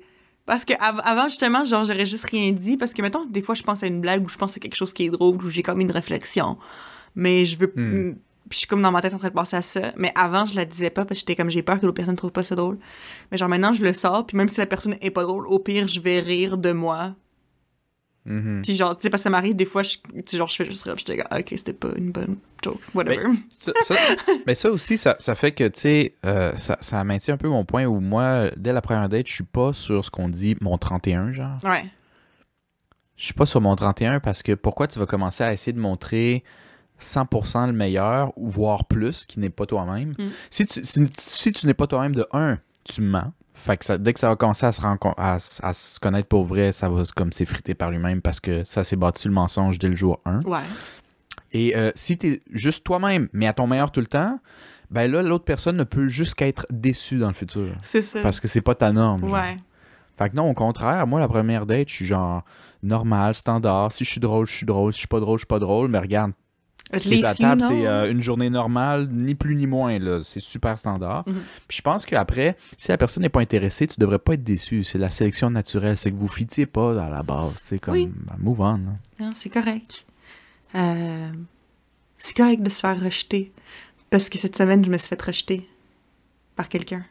Parce 0.46 0.64
que 0.64 0.72
av- 0.80 1.00
avant, 1.04 1.28
justement, 1.28 1.64
genre, 1.64 1.84
j'aurais 1.84 2.06
juste 2.06 2.24
rien 2.28 2.50
dit. 2.52 2.76
Parce 2.76 2.92
que, 2.92 3.02
mettons, 3.02 3.24
des 3.26 3.40
fois, 3.42 3.54
je 3.54 3.62
pense 3.62 3.84
à 3.84 3.86
une 3.86 4.00
blague 4.00 4.24
ou 4.24 4.28
je 4.28 4.36
pense 4.36 4.56
à 4.56 4.60
quelque 4.60 4.74
chose 4.74 4.92
qui 4.92 5.04
est 5.04 5.10
drôle 5.10 5.36
ou 5.36 5.48
j'ai 5.50 5.62
comme 5.62 5.80
une 5.80 5.92
réflexion. 5.92 6.58
Mais 7.14 7.44
je 7.44 7.56
veux. 7.58 7.72
Hmm. 7.76 8.16
Puis 8.48 8.56
je 8.56 8.58
suis 8.60 8.66
comme 8.66 8.82
dans 8.82 8.90
ma 8.92 9.02
tête 9.02 9.12
en 9.14 9.18
train 9.18 9.28
de 9.28 9.34
penser 9.34 9.56
à 9.56 9.62
ça. 9.62 9.92
Mais 9.96 10.12
avant, 10.14 10.44
je 10.46 10.54
la 10.54 10.64
disais 10.64 10.90
pas 10.90 11.04
parce 11.04 11.20
que 11.20 11.26
j'étais 11.26 11.36
comme 11.36 11.50
j'ai 11.50 11.62
peur 11.62 11.78
que 11.80 11.86
l'autre 11.86 11.96
personne 11.96 12.16
trouve 12.16 12.32
pas 12.32 12.42
ça 12.42 12.54
drôle. 12.54 12.78
Mais 13.30 13.36
genre 13.38 13.48
maintenant, 13.48 13.72
je 13.72 13.82
le 13.82 13.92
sors. 13.92 14.26
Puis 14.26 14.36
même 14.36 14.48
si 14.48 14.58
la 14.60 14.66
personne 14.66 14.96
est 15.00 15.10
pas 15.10 15.22
drôle, 15.22 15.46
au 15.46 15.58
pire, 15.58 15.86
je 15.88 16.00
vais 16.00 16.20
rire 16.20 16.56
de 16.58 16.72
moi. 16.72 17.14
Mhm. 18.24 18.60
Puis 18.62 18.74
genre, 18.74 18.94
tu 18.94 19.02
sais, 19.02 19.10
parce 19.10 19.22
que 19.22 19.24
ça 19.24 19.30
m'arrive 19.30 19.56
des 19.56 19.64
fois, 19.64 19.82
je, 19.82 19.96
genre, 20.36 20.48
je 20.48 20.56
fais 20.56 20.64
juste 20.66 20.82
rire. 20.82 20.94
puis 20.94 21.04
J'étais 21.06 21.18
comme, 21.22 21.28
Ah, 21.30 21.38
ok, 21.40 21.46
c'était 21.56 21.72
pas 21.72 21.88
une 21.96 22.10
bonne 22.10 22.36
joke. 22.62 22.80
Whatever. 22.94 23.22
ça, 23.56 23.72
ça- 23.82 23.94
mais 24.46 24.54
ça 24.54 24.70
aussi, 24.70 24.98
ça, 24.98 25.16
ça 25.18 25.34
fait 25.34 25.52
que, 25.52 25.64
tu 25.68 25.80
sais, 25.80 26.14
euh, 26.26 26.54
ça, 26.56 26.76
ça 26.80 27.02
maintient 27.04 27.34
un 27.34 27.38
peu 27.38 27.48
mon 27.48 27.64
point 27.64 27.86
où 27.86 28.00
moi, 28.00 28.50
dès 28.56 28.72
la 28.72 28.82
première 28.82 29.08
date, 29.08 29.26
je 29.28 29.32
suis 29.34 29.44
pas 29.44 29.72
sur 29.72 30.04
ce 30.04 30.10
qu'on 30.10 30.28
dit 30.28 30.56
mon 30.60 30.76
31, 30.76 31.32
genre. 31.32 31.56
Ouais. 31.64 31.84
Je 33.16 33.24
suis 33.24 33.34
pas 33.34 33.46
sur 33.46 33.60
mon 33.60 33.74
31 33.74 34.20
parce 34.20 34.42
que 34.42 34.52
pourquoi 34.52 34.86
tu 34.88 34.98
vas 34.98 35.06
commencer 35.06 35.42
à 35.42 35.52
essayer 35.52 35.72
de 35.72 35.80
montrer 35.80 36.44
100% 37.00 37.66
le 37.66 37.72
meilleur 37.72 38.32
ou 38.36 38.48
voire 38.48 38.84
plus 38.86 39.26
qui 39.26 39.40
n'est 39.40 39.50
pas 39.50 39.66
toi-même. 39.66 40.14
Mm. 40.18 40.28
Si 40.50 40.66
tu, 40.66 40.80
si, 40.84 41.06
si 41.18 41.52
tu 41.52 41.66
n'es 41.66 41.74
pas 41.74 41.86
toi-même 41.86 42.14
de 42.14 42.26
un, 42.32 42.58
tu 42.84 43.02
mens. 43.02 43.32
Fait 43.52 43.76
que 43.76 43.84
ça- 43.84 43.98
dès 43.98 44.12
que 44.12 44.20
ça 44.20 44.28
va 44.28 44.36
commencer 44.36 44.66
à 44.66 44.72
se, 44.72 44.80
à, 45.62 45.72
se 45.72 45.98
connaître 46.00 46.28
pour 46.28 46.44
vrai, 46.44 46.70
ça 46.72 46.88
va 46.88 47.02
comme 47.16 47.32
s'effriter 47.32 47.74
par 47.74 47.90
lui-même 47.90 48.20
parce 48.22 48.38
que 48.40 48.62
ça 48.64 48.84
s'est 48.84 48.96
bâti 48.96 49.22
sur 49.22 49.28
le 49.30 49.34
mensonge 49.34 49.78
dès 49.78 49.88
le 49.88 49.96
jour 49.96 50.20
1. 50.24 50.42
Ouais. 50.42 50.58
Et 51.52 51.76
euh, 51.76 51.90
si 51.94 52.16
tu 52.18 52.28
es 52.28 52.42
juste 52.52 52.84
toi-même, 52.84 53.28
mais 53.32 53.46
à 53.46 53.52
ton 53.52 53.66
meilleur 53.66 53.90
tout 53.90 54.00
le 54.00 54.06
temps, 54.06 54.38
ben 54.90 55.10
là, 55.10 55.22
l'autre 55.22 55.44
personne 55.44 55.76
ne 55.76 55.84
peut 55.84 56.06
juste 56.08 56.34
qu'être 56.34 56.66
déçue 56.70 57.18
dans 57.18 57.28
le 57.28 57.34
futur. 57.34 57.74
C'est 57.82 58.00
ça. 58.02 58.20
Parce 58.20 58.38
que 58.40 58.48
c'est 58.48 58.60
pas 58.60 58.74
ta 58.74 58.92
norme. 58.92 59.20
genre. 59.20 59.32
Ouais. 59.32 59.58
Fait 60.16 60.30
que 60.30 60.36
non, 60.36 60.50
au 60.50 60.54
contraire, 60.54 61.06
moi, 61.06 61.20
la 61.20 61.28
première 61.28 61.66
date, 61.66 61.88
je 61.88 61.94
suis 61.94 62.06
genre 62.06 62.42
normal, 62.82 63.34
standard. 63.34 63.92
Si 63.92 64.04
je 64.04 64.10
suis 64.10 64.20
drôle, 64.20 64.46
je 64.46 64.52
suis 64.54 64.66
drôle. 64.66 64.92
Si 64.92 64.96
je 64.98 65.00
suis 65.00 65.08
pas 65.08 65.20
drôle, 65.20 65.38
je 65.38 65.42
suis 65.42 65.46
pas 65.46 65.58
drôle. 65.58 65.88
Mais 65.88 65.98
regarde, 65.98 66.32
ce 66.94 67.08
qui 67.08 67.14
est 67.20 67.24
à 67.24 67.34
table, 67.34 67.60
c'est 67.60 67.86
euh, 67.86 68.10
une 68.10 68.22
journée 68.22 68.50
normale, 68.50 69.08
ni 69.10 69.34
plus 69.34 69.54
ni 69.56 69.66
moins. 69.66 69.98
C'est 70.24 70.40
super 70.40 70.78
standard. 70.78 71.24
Mhm. 71.26 71.34
Puis 71.66 71.76
je 71.78 71.82
pense 71.82 72.06
qu'après, 72.06 72.56
si 72.76 72.88
la 72.90 72.96
personne 72.98 73.22
n'est 73.22 73.28
pas 73.28 73.40
intéressée, 73.40 73.86
tu 73.86 73.98
devrais 74.00 74.18
pas 74.18 74.34
être 74.34 74.44
déçu. 74.44 74.84
C'est 74.84 74.98
la 74.98 75.10
sélection 75.10 75.50
naturelle. 75.50 75.96
C'est 75.96 76.10
que 76.10 76.16
vous 76.16 76.28
fitiez 76.28 76.66
pas 76.66 77.02
à 77.04 77.10
la 77.10 77.22
base. 77.22 77.52
C'est 77.56 77.78
comme, 77.78 77.94
Oui. 77.94 78.10
move 78.38 78.60
on. 78.60 78.72
là. 78.78 78.80
Non, 79.20 79.30
c'est 79.34 79.50
correct. 79.50 80.06
Euh, 80.74 81.28
c'est 82.18 82.36
correct 82.36 82.62
de 82.62 82.70
se 82.70 82.80
faire 82.80 83.00
rejeter. 83.00 83.52
Parce 84.10 84.28
que 84.28 84.38
cette 84.38 84.56
semaine, 84.56 84.84
je 84.84 84.90
me 84.90 84.96
suis 84.98 85.08
fait 85.08 85.20
rejeter 85.20 85.68
par 86.56 86.68
quelqu'un. 86.68 87.04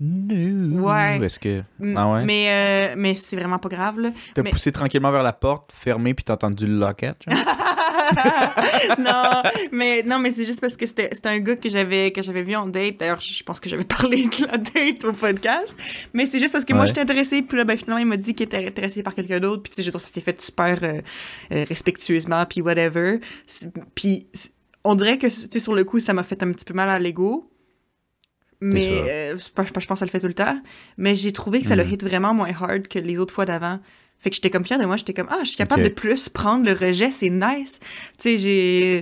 No. 0.00 0.88
Ouais. 0.88 1.18
Est-ce 1.24 1.38
que? 1.38 1.62
M- 1.80 1.94
Ah 1.96 2.10
ouais? 2.10 2.24
Mais, 2.24 2.46
euh, 2.92 2.94
mais 2.96 3.14
c'est 3.14 3.36
vraiment 3.36 3.58
pas 3.58 3.68
grave. 3.68 3.96
T'as 4.34 4.42
mais- 4.42 4.50
poussé 4.50 4.72
tranquillement 4.72 5.12
vers 5.12 5.22
la 5.22 5.32
porte, 5.32 5.70
fermé, 5.72 6.12
puis 6.14 6.24
t'as 6.24 6.34
entendu 6.34 6.66
le 6.66 6.78
locket? 6.78 7.16
non, 8.98 9.42
mais 9.72 10.02
non, 10.02 10.18
mais 10.18 10.32
c'est 10.32 10.44
juste 10.44 10.60
parce 10.60 10.76
que 10.76 10.86
c'était 10.86 11.08
c'était 11.12 11.28
un 11.28 11.38
gars 11.38 11.56
que 11.56 11.68
j'avais 11.68 12.10
que 12.12 12.22
j'avais 12.22 12.42
vu 12.42 12.54
en 12.56 12.66
date. 12.66 12.98
D'ailleurs, 12.98 13.20
je 13.20 13.42
pense 13.42 13.60
que 13.60 13.68
j'avais 13.68 13.84
parlé 13.98 14.24
de 14.24 14.46
la 14.46 14.58
date 14.58 15.04
au 15.04 15.12
podcast. 15.12 15.76
Mais 16.12 16.26
c'est 16.26 16.38
juste 16.38 16.52
parce 16.52 16.64
que 16.64 16.72
moi, 16.72 16.82
Ouais. 16.82 16.88
j'étais 16.88 17.00
intéressée. 17.02 17.42
Puis 17.42 17.56
là, 17.56 17.64
ben, 17.64 17.76
finalement, 17.76 18.00
il 18.00 18.06
m'a 18.06 18.16
dit 18.16 18.34
qu'il 18.34 18.44
était 18.46 18.66
intéressé 18.66 19.02
par 19.02 19.14
quelqu'un 19.14 19.40
d'autre. 19.40 19.62
Puis 19.62 19.72
tu 19.74 19.82
sais, 19.82 19.90
ça 19.92 19.98
s'est 19.98 20.20
fait 20.20 20.40
super 20.40 20.78
euh, 20.82 21.00
euh, 21.52 21.64
respectueusement, 21.68 22.44
puis 22.46 22.60
whatever. 22.60 23.20
Puis 23.94 24.26
on 24.84 24.94
dirait 24.94 25.18
que, 25.18 25.26
tu 25.28 25.32
sais, 25.50 25.58
sur 25.60 25.74
le 25.74 25.84
coup, 25.84 26.00
ça 26.00 26.12
m'a 26.12 26.22
fait 26.24 26.42
un 26.42 26.50
petit 26.52 26.64
peu 26.64 26.74
mal 26.74 26.88
à 26.90 26.98
l'ego. 26.98 27.48
Mais 28.60 28.86
euh, 29.08 29.36
je 29.36 29.50
pense 29.52 29.70
que 29.86 29.96
ça 29.98 30.04
le 30.04 30.10
fait 30.10 30.20
tout 30.20 30.28
le 30.28 30.34
temps. 30.34 30.60
Mais 30.96 31.14
j'ai 31.16 31.32
trouvé 31.32 31.60
que 31.60 31.66
ça 31.66 31.74
le 31.76 31.84
Mhm. 31.84 31.92
hit 31.92 32.04
vraiment 32.04 32.32
moins 32.32 32.50
hard 32.60 32.86
que 32.86 32.98
les 33.00 33.18
autres 33.18 33.34
fois 33.34 33.44
d'avant. 33.44 33.80
Fait 34.22 34.30
que 34.30 34.36
j'étais 34.36 34.50
comme 34.50 34.64
fière 34.64 34.78
de 34.78 34.84
moi. 34.84 34.94
J'étais 34.96 35.14
comme, 35.14 35.26
ah, 35.30 35.38
je 35.40 35.48
suis 35.48 35.56
capable 35.56 35.82
de 35.82 35.88
plus 35.88 36.28
prendre 36.28 36.64
le 36.64 36.72
rejet, 36.72 37.10
c'est 37.10 37.28
nice. 37.28 37.80
Tu 38.20 38.36
sais, 38.36 38.38
j'ai. 38.38 39.00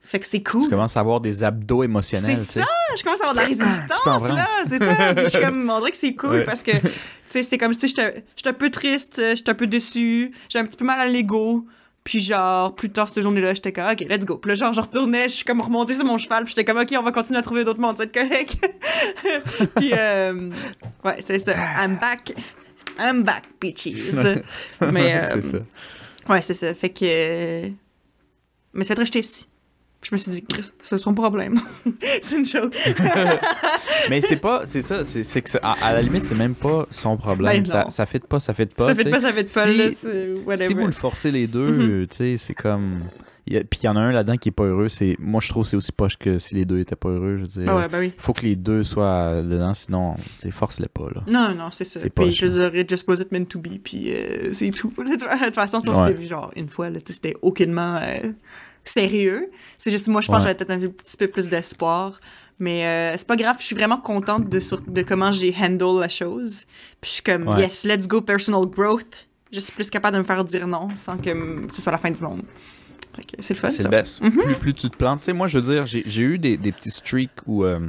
Fait 0.00 0.18
que 0.18 0.26
c'est 0.26 0.42
cool. 0.42 0.62
Tu 0.62 0.70
commences 0.70 0.96
à 0.96 1.00
avoir 1.00 1.20
des 1.20 1.44
abdos 1.44 1.82
émotionnels, 1.84 2.38
C'est 2.38 2.60
ça, 2.60 2.66
je 2.96 3.02
commence 3.02 3.20
à 3.20 3.28
avoir 3.28 3.34
de 3.34 3.40
la 3.40 3.46
résistance, 3.46 4.32
là, 4.32 4.46
c'est 4.66 4.82
ça. 4.82 4.94
Puis 5.14 5.24
je 5.26 5.30
suis 5.30 5.40
comme, 5.40 5.68
on 5.68 5.78
dirait 5.80 5.90
que 5.90 5.96
c'est 5.98 6.14
cool 6.14 6.30
Ouais. 6.30 6.44
parce 6.44 6.62
que, 6.62 6.70
tu 6.70 6.88
sais, 7.28 7.42
c'est 7.42 7.58
comme, 7.58 7.74
sais, 7.74 7.88
j'étais 7.88 8.48
un 8.48 8.52
peu 8.54 8.70
triste, 8.70 9.20
j'étais 9.34 9.50
un 9.50 9.54
peu 9.54 9.66
déçue, 9.66 10.32
j'ai 10.48 10.58
un 10.58 10.64
petit 10.64 10.78
peu 10.78 10.86
mal 10.86 10.98
à 10.98 11.06
l'ego. 11.06 11.66
Puis 12.04 12.20
genre, 12.20 12.74
plus 12.74 12.88
tard 12.88 13.06
cette 13.06 13.22
journée-là, 13.22 13.52
j'étais 13.52 13.70
comme, 13.70 13.84
OK, 13.90 14.00
let's 14.08 14.24
go. 14.24 14.38
Puis 14.38 14.48
là, 14.48 14.54
genre, 14.54 14.72
je 14.72 14.80
retournais, 14.80 15.24
je 15.28 15.34
suis 15.34 15.44
comme 15.44 15.60
remontée 15.60 15.92
sur 15.92 16.06
mon 16.06 16.16
cheval, 16.16 16.44
puis 16.44 16.54
j'étais 16.56 16.64
comme, 16.64 16.80
OK, 16.80 16.88
on 16.98 17.02
va 17.02 17.12
continuer 17.12 17.40
à 17.40 17.42
trouver 17.42 17.64
d'autres 17.64 17.80
mondes, 17.80 17.98
c'est 17.98 18.10
correct. 18.10 18.56
puis, 19.76 19.92
euh, 19.92 20.48
ouais, 21.04 21.18
c'est 21.22 21.38
ça. 21.38 21.52
I'm 21.52 21.96
back. 21.96 22.32
I'm 22.98 23.22
back, 23.22 23.44
bitches. 23.60 24.42
Mais, 24.92 25.16
euh, 25.20 25.24
c'est 25.24 25.42
ça. 25.42 25.58
Ouais, 26.28 26.40
c'est 26.42 26.54
ça. 26.54 26.74
Fait 26.74 26.90
que. 26.90 27.04
euh, 27.04 27.68
Mais 28.74 28.84
c'est 28.84 28.94
fait 28.94 29.00
rester 29.00 29.20
ici. 29.20 29.46
Je 30.02 30.10
me 30.14 30.16
suis 30.18 30.30
dit, 30.30 30.44
Chris, 30.44 30.70
c'est 30.82 30.96
son 30.98 31.12
problème. 31.12 31.60
c'est 32.22 32.36
une 32.36 32.46
chose. 32.46 32.70
Mais 34.08 34.20
c'est 34.20 34.36
pas, 34.36 34.62
c'est 34.64 34.80
ça, 34.80 35.02
c'est 35.02 35.42
que 35.42 35.50
ça- 35.50 35.58
à, 35.62 35.72
à 35.88 35.92
la 35.92 36.02
limite, 36.02 36.24
c'est 36.24 36.36
même 36.36 36.54
pas 36.54 36.86
son 36.92 37.16
problème. 37.16 37.62
Ben 37.62 37.66
ça, 37.66 37.86
ça 37.90 38.06
fait 38.06 38.24
pas, 38.24 38.38
ça 38.38 38.54
fait 38.54 38.72
pas. 38.72 38.86
ça 38.86 38.94
sais. 39.02 39.10
pas, 39.10 39.20
ça 39.20 39.32
fait 39.32 39.42
pas, 39.52 39.64
Si- 39.64 39.76
là. 39.76 39.84
c'est 39.96 40.32
Whatever. 40.46 40.66
Si 40.68 40.74
vous 40.74 40.86
le 40.86 40.92
forcez 40.92 41.30
les 41.32 41.46
deux, 41.48 41.70
Mhm. 41.72 41.90
euh, 42.02 42.06
tu 42.08 42.16
sais, 42.16 42.36
c'est 42.38 42.54
comme. 42.54 43.00
Puis 43.48 43.80
il 43.82 43.86
y 43.86 43.88
en 43.88 43.96
a 43.96 44.00
un 44.00 44.12
là-dedans 44.12 44.36
qui 44.36 44.48
est 44.50 44.52
pas 44.52 44.64
heureux. 44.64 44.88
C'est 44.88 45.16
moi, 45.18 45.40
je 45.42 45.48
trouve 45.48 45.64
que 45.64 45.70
c'est 45.70 45.76
aussi 45.76 45.92
poche 45.92 46.16
que 46.16 46.38
si 46.38 46.54
les 46.54 46.64
deux 46.64 46.78
étaient 46.80 46.96
pas 46.96 47.08
heureux. 47.08 47.36
Je 47.36 47.42
veux 47.42 47.46
dire, 47.64 47.64
Ah 47.70 47.76
ouais, 47.76 47.98
oui. 47.98 48.12
faut 48.18 48.32
que 48.32 48.42
les 48.42 48.56
deux 48.56 48.84
soient 48.84 49.42
dedans, 49.42 49.74
sinon, 49.74 50.14
force-les 50.50 50.88
pas 50.88 51.08
là. 51.14 51.22
Non, 51.28 51.54
non, 51.54 51.70
c'est 51.70 51.84
ça. 51.84 52.00
Puis 52.08 52.32
je 52.32 52.46
dirais, 52.46 52.84
just 52.88 53.06
was 53.08 53.16
it 53.20 53.32
meant 53.32 53.44
to 53.46 53.58
be, 53.58 53.78
puis 53.82 54.12
euh, 54.12 54.52
c'est 54.52 54.70
tout. 54.70 54.92
De 54.96 55.12
toute 55.44 55.54
façon, 55.54 55.80
ça, 55.80 55.90
Ouais. 55.90 55.96
c'était 56.08 56.12
vu 56.20 56.26
genre 56.28 56.50
une 56.56 56.68
fois, 56.68 56.88
c'était 57.06 57.34
aucunement 57.42 57.96
euh, 58.02 58.32
sérieux. 58.84 59.50
C'est 59.78 59.90
juste, 59.90 60.08
moi, 60.08 60.20
je 60.20 60.26
pense 60.28 60.36
Ouais. 60.44 60.52
que 60.54 60.58
j'avais 60.58 60.64
peut-être 60.64 60.84
un 60.84 60.88
petit 60.88 61.16
peu 61.16 61.28
plus 61.28 61.48
d'espoir. 61.48 62.18
Mais 62.60 62.84
euh, 62.84 63.14
c'est 63.16 63.26
pas 63.26 63.36
grave, 63.36 63.56
je 63.60 63.64
suis 63.66 63.76
vraiment 63.76 63.98
contente 63.98 64.48
de, 64.48 64.58
sur- 64.58 64.80
de 64.80 65.02
comment 65.02 65.30
j'ai 65.30 65.54
handle 65.56 66.00
la 66.00 66.08
chose. 66.08 66.64
Puis 67.00 67.08
je 67.08 67.14
suis 67.14 67.22
comme, 67.22 67.46
Ouais. 67.46 67.60
yes, 67.60 67.84
let's 67.84 68.08
go 68.08 68.20
personal 68.20 68.66
growth. 68.66 69.28
Je 69.52 69.60
suis 69.60 69.72
plus 69.72 69.88
capable 69.90 70.16
de 70.16 70.22
me 70.22 70.26
faire 70.26 70.44
dire 70.44 70.66
non 70.66 70.88
sans 70.96 71.16
que 71.16 71.30
ce 71.72 71.80
soit 71.80 71.92
la 71.92 71.98
fin 71.98 72.10
du 72.10 72.20
monde. 72.20 72.42
C'est 73.40 73.54
le 73.54 73.60
fun, 73.60 73.70
C'est 73.70 73.82
le 73.82 73.88
best. 73.88 74.20
Mhm. 74.20 74.30
plus, 74.32 74.54
plus 74.56 74.74
tu 74.74 74.90
te 74.90 74.96
plantes. 74.96 75.20
Tu 75.20 75.26
sais, 75.26 75.32
moi, 75.32 75.46
je 75.46 75.58
veux 75.58 75.74
dire, 75.74 75.86
j'ai 75.86 76.22
eu 76.22 76.38
des, 76.38 76.56
des 76.56 76.72
petits 76.72 76.90
streaks 76.90 77.30
où 77.46 77.64
euh, 77.64 77.80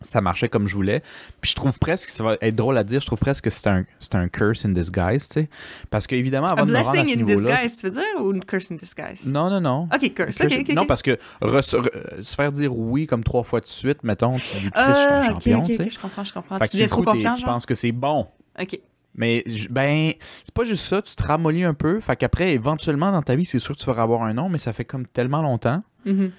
ça 0.00 0.20
marchait 0.20 0.48
comme 0.48 0.66
je 0.68 0.74
voulais. 0.76 1.02
Puis 1.40 1.50
je 1.50 1.56
trouve 1.56 1.78
presque, 1.78 2.08
ça 2.10 2.22
va 2.22 2.36
être 2.40 2.54
drôle 2.54 2.76
à 2.78 2.84
dire, 2.84 3.00
je 3.00 3.06
trouve 3.06 3.18
presque 3.18 3.44
que 3.44 3.50
c'est 3.50 3.66
un, 3.68 3.84
un 4.12 4.28
curse 4.28 4.64
in 4.64 4.68
disguise, 4.70 5.28
tu 5.28 5.40
sais. 5.40 5.48
Parce 5.90 6.06
qu'évidemment, 6.06 6.46
A 6.48 6.52
avant 6.52 6.66
de 6.66 6.72
me 6.72 6.76
rendre 6.76 6.88
à 6.88 6.92
blessing 6.92 7.08
ce 7.16 7.20
in 7.20 7.24
niveau-là. 7.24 7.52
disguise, 7.56 7.76
tu 7.78 7.86
veux 7.86 7.92
dire, 7.92 8.04
ou 8.20 8.32
une 8.32 8.44
curse 8.44 8.70
in 8.70 8.76
disguise? 8.76 9.26
Non, 9.26 9.50
non, 9.50 9.60
non. 9.60 9.88
Ok, 9.92 10.14
curse. 10.14 10.38
Curse-. 10.38 10.74
Non, 10.74 10.86
parce 10.86 11.02
que 11.02 11.18
re- 11.42 11.60
re- 11.60 12.22
se 12.22 12.34
faire 12.34 12.52
dire 12.52 12.76
oui 12.76 13.06
comme 13.06 13.24
trois 13.24 13.42
fois 13.42 13.60
de 13.60 13.66
suite, 13.66 14.02
mettons, 14.04 14.38
tu 14.38 14.56
dis 14.58 14.70
Chris, 14.70 14.82
je 14.86 14.94
suis 14.94 15.06
Ah, 15.08 15.18
un 15.18 15.26
ok, 15.26 15.32
champion, 15.34 15.62
tu 15.62 15.74
sais. 15.74 15.90
je 15.90 15.98
comprends, 15.98 16.24
je 16.24 16.32
comprends. 16.32 16.58
Fait 16.58 16.68
Tu 16.68 16.76
du 16.76 16.86
trop 16.86 17.02
confiant, 17.02 17.34
tu 17.34 17.42
penses 17.42 17.66
que 17.66 17.74
c'est 17.74 17.92
bon. 17.92 18.26
Ok. 18.60 18.78
Mais 19.18 19.44
ben, 19.68 20.12
c'est 20.44 20.54
pas 20.54 20.64
juste 20.64 20.84
ça, 20.84 21.02
tu 21.02 21.14
te 21.14 21.22
ramollis 21.22 21.64
un 21.64 21.74
peu. 21.74 22.00
Fait 22.00 22.16
qu'après, 22.16 22.52
éventuellement, 22.52 23.12
dans 23.12 23.22
ta 23.22 23.34
vie, 23.34 23.44
c'est 23.44 23.58
sûr 23.58 23.76
que 23.76 23.80
tu 23.80 23.86
vas 23.90 24.00
avoir 24.00 24.22
un 24.22 24.32
nom, 24.32 24.48
mais 24.48 24.58
ça 24.58 24.72
fait 24.72 24.84
comme 24.84 25.04
tellement 25.04 25.42
longtemps 25.42 25.82
Mhm. 26.06 26.30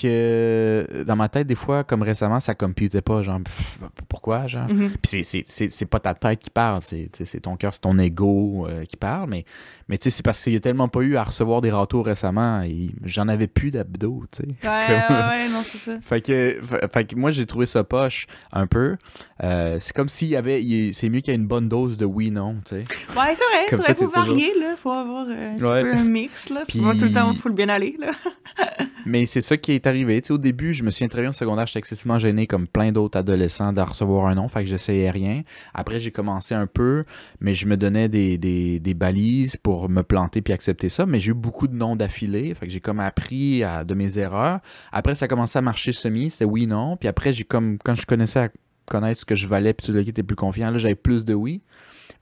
Que 0.00 1.04
dans 1.06 1.16
ma 1.16 1.28
tête, 1.28 1.46
des 1.46 1.54
fois, 1.54 1.84
comme 1.84 2.02
récemment, 2.02 2.40
ça 2.40 2.54
computait 2.54 3.00
pas. 3.02 3.22
Genre, 3.22 3.40
pff, 3.44 3.78
pourquoi, 4.08 4.46
genre? 4.46 4.66
Puis 5.02 5.22
c'est- 5.24 5.86
pas 5.90 6.00
ta 6.00 6.14
tête 6.14 6.38
qui 6.38 6.50
parle, 6.50 6.80
c'est 6.82 7.10
ton 7.42 7.56
cœur, 7.56 7.72
c'est 7.74 7.80
ton 7.80 7.98
ego 7.98 8.66
euh, 8.68 8.84
qui 8.84 8.96
parle, 8.96 9.28
mais, 9.30 9.44
mais 9.88 9.96
tu 9.98 10.04
sais, 10.04 10.10
c'est 10.10 10.22
parce 10.22 10.42
qu'il 10.42 10.52
y 10.52 10.56
a 10.56 10.60
tellement 10.60 10.88
pas 10.88 11.00
eu 11.00 11.16
à 11.16 11.24
recevoir 11.24 11.60
des 11.60 11.70
râteaux 11.70 12.02
récemment, 12.02 12.62
j'en 13.04 13.28
avais 13.28 13.46
plus 13.46 13.70
d'abdos, 13.70 14.24
tu 14.32 14.42
sais. 14.42 14.48
Ouais, 14.48 14.86
Comme- 15.06 15.16
ouais, 15.16 15.22
ouais, 15.22 15.48
non, 15.48 15.62
c'est 15.64 15.78
ça. 15.78 15.98
Fait 16.02 16.20
que, 16.20 16.58
fait, 16.62 16.92
fait 16.92 17.04
que 17.04 17.16
moi, 17.16 17.30
j'ai 17.30 17.46
trouvé 17.46 17.66
ça 17.66 17.84
poche 17.84 18.26
un 18.52 18.66
peu. 18.66 18.96
Euh, 19.42 19.78
c'est 19.80 19.92
comme 19.94 20.08
s'il 20.08 20.28
y 20.28 20.36
avait, 20.36 20.62
c'est 20.92 21.08
mieux 21.08 21.20
qu'il 21.20 21.32
y 21.32 21.36
ait 21.36 21.40
une 21.40 21.46
bonne 21.46 21.68
dose 21.68 21.96
de 21.96 22.04
oui-non, 22.04 22.56
tu 22.64 22.76
sais. 22.76 22.76
Ouais, 22.78 23.34
c'est 23.34 23.44
vrai, 23.44 23.66
Comme 23.70 23.80
ça, 23.82 23.94
faut 23.94 23.94
t'es 23.94 24.04
toujours- 24.06 24.12
varier, 24.26 24.52
là. 24.60 24.74
Faut 24.76 24.90
avoir 24.90 25.26
euh, 25.28 25.52
un 25.52 25.54
petit 25.56 25.64
Ouais. 25.64 25.82
peu 25.82 25.94
un 25.94 26.04
mix, 26.04 26.50
là. 26.50 26.62
Puis- 26.68 26.80
pas 26.80 26.92
tout 26.94 27.04
le 27.04 27.12
temps 27.12 27.32
full 27.34 27.52
bien 27.52 27.68
aller, 27.68 27.96
là. 27.98 28.10
Mais 29.06 29.24
c'est 29.26 29.40
ça 29.40 29.56
qui 29.56 29.72
est 29.72 29.86
Tu 29.92 30.20
sais, 30.22 30.32
au 30.32 30.38
début, 30.38 30.74
je 30.74 30.84
me 30.84 30.90
souviens 30.90 31.08
très 31.08 31.20
bien 31.20 31.30
au 31.30 31.34
secondaire, 31.34 31.66
j'étais 31.66 31.78
excessivement 31.78 32.18
gêné 32.18 32.46
comme 32.46 32.66
plein 32.66 32.92
d'autres 32.92 33.18
adolescents 33.18 33.72
de 33.72 33.80
recevoir 33.80 34.26
un 34.26 34.34
nom, 34.34 34.48
fait 34.48 34.62
que 34.62 34.68
j'essayais 34.68 35.10
rien. 35.10 35.42
Après, 35.74 36.00
j'ai 36.00 36.10
commencé 36.10 36.54
un 36.54 36.66
peu, 36.66 37.04
mais 37.40 37.54
je 37.54 37.66
me 37.66 37.76
donnais 37.76 38.08
des, 38.08 38.38
des, 38.38 38.94
balises 38.94 39.56
pour 39.56 39.88
me 39.88 40.02
planter 40.02 40.42
puis 40.42 40.52
accepter 40.52 40.88
ça. 40.88 41.06
Mais 41.06 41.20
j'ai 41.20 41.30
eu 41.30 41.34
beaucoup 41.34 41.68
de 41.68 41.74
noms 41.74 41.96
d'affilée, 41.96 42.54
fait 42.54 42.66
que 42.66 42.72
j'ai 42.72 42.80
comme 42.80 43.00
appris 43.00 43.62
de 43.86 43.94
mes 43.94 44.18
erreurs. 44.18 44.60
Après, 44.92 45.14
ça 45.14 45.26
a 45.26 45.28
commencé 45.28 45.58
à 45.58 45.62
marcher 45.62 45.92
semi, 45.92 46.30
c'était 46.30 46.44
oui, 46.44 46.66
non. 46.66 46.96
Puis 46.96 47.08
après, 47.08 47.32
j'ai 47.32 47.44
comme, 47.44 47.78
quand 47.84 47.94
je 47.94 48.06
connaissais 48.06 48.40
à 48.40 48.48
connaître 48.86 49.20
ce 49.20 49.24
que 49.24 49.34
je 49.34 49.46
valais, 49.46 49.74
puis 49.74 49.86
tout 49.86 49.92
le 49.92 50.02
qui 50.02 50.10
était 50.10 50.22
plus 50.22 50.36
confiant, 50.36 50.70
là, 50.70 50.78
j'avais 50.78 50.94
plus 50.94 51.24
de 51.24 51.34
oui. 51.34 51.62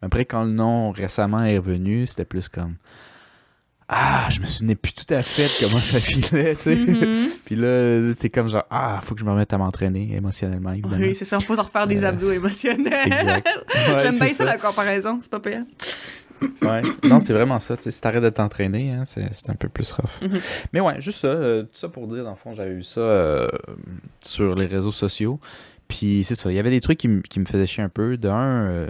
Après, 0.02 0.24
quand 0.24 0.44
le 0.44 0.52
nom 0.52 0.90
récemment 0.90 1.42
est 1.44 1.58
revenu, 1.58 2.06
c'était 2.06 2.24
plus 2.24 2.48
comme... 2.48 2.76
Ah, 3.88 4.28
je 4.30 4.40
me 4.40 4.46
souvenais 4.46 4.74
plus 4.74 4.92
tout 4.92 5.14
à 5.14 5.22
fait 5.22 5.44
de 5.44 5.68
comment 5.68 5.80
ça 5.80 6.00
filait, 6.00 6.56
tu 6.56 6.62
sais. 6.62 6.74
Mhm. 6.74 7.28
Puis 7.44 7.54
là, 7.54 8.12
c'est 8.18 8.30
comme 8.30 8.48
genre, 8.48 8.64
ah, 8.68 9.00
faut 9.04 9.14
que 9.14 9.20
je 9.20 9.24
me 9.24 9.30
remette 9.30 9.52
à 9.52 9.58
m'entraîner 9.58 10.12
émotionnellement, 10.16 10.72
évidemment. 10.72 10.96
Oui, 10.98 11.14
c'est 11.14 11.24
ça, 11.24 11.38
faut 11.38 11.54
se 11.54 11.60
refaire 11.60 11.86
des 11.86 12.04
Euh, 12.04 12.08
abdos 12.08 12.32
émotionnels. 12.32 12.92
exact. 13.06 13.46
Ouais, 13.74 13.98
J'aime 14.02 14.18
bien 14.18 14.28
ça, 14.28 14.44
la 14.44 14.58
comparaison, 14.58 15.18
c'est 15.20 15.30
pas 15.30 15.38
pire. 15.40 15.62
Ouais. 16.62 16.82
Non, 17.04 17.18
c'est 17.20 17.32
vraiment 17.32 17.58
ça. 17.60 17.76
tu 17.76 17.84
sais, 17.84 17.90
Si 17.92 18.00
t'arrêtes 18.00 18.24
de 18.24 18.28
t'entraîner, 18.28 18.90
hein, 18.92 19.04
c'est 19.06 19.50
un 19.50 19.54
peu 19.54 19.68
plus 19.68 19.90
rough. 19.92 20.20
Mhm. 20.20 20.40
Mais 20.72 20.80
ouais, 20.80 21.00
juste 21.00 21.20
ça. 21.20 21.28
euh, 21.28 21.62
tout 21.62 21.68
ça 21.74 21.88
pour 21.88 22.08
dire, 22.08 22.24
dans 22.24 22.30
le 22.30 22.36
fond, 22.36 22.54
j'avais 22.54 22.74
eu 22.74 22.82
ça 22.82 23.00
euh, 23.00 23.48
sur 24.20 24.54
les 24.56 24.66
réseaux 24.66 24.92
sociaux. 24.92 25.38
Puis 25.88 26.24
c'est 26.24 26.34
ça. 26.34 26.50
Il 26.50 26.56
y 26.56 26.58
avait 26.58 26.70
des 26.70 26.80
trucs 26.80 26.98
qui, 26.98 27.08
qui 27.30 27.38
me 27.38 27.44
faisaient 27.46 27.66
chier 27.68 27.84
un 27.84 27.88
peu. 27.88 28.16
D'un, 28.16 28.88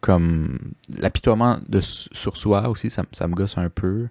comme 0.00 0.58
l'apitoiement 0.98 1.58
de 1.68 1.80
sur 1.80 2.36
soi 2.36 2.68
aussi, 2.68 2.90
ça, 2.90 3.02
me 3.02 3.34
gosse 3.34 3.58
un 3.58 3.68
peu. 3.68 4.08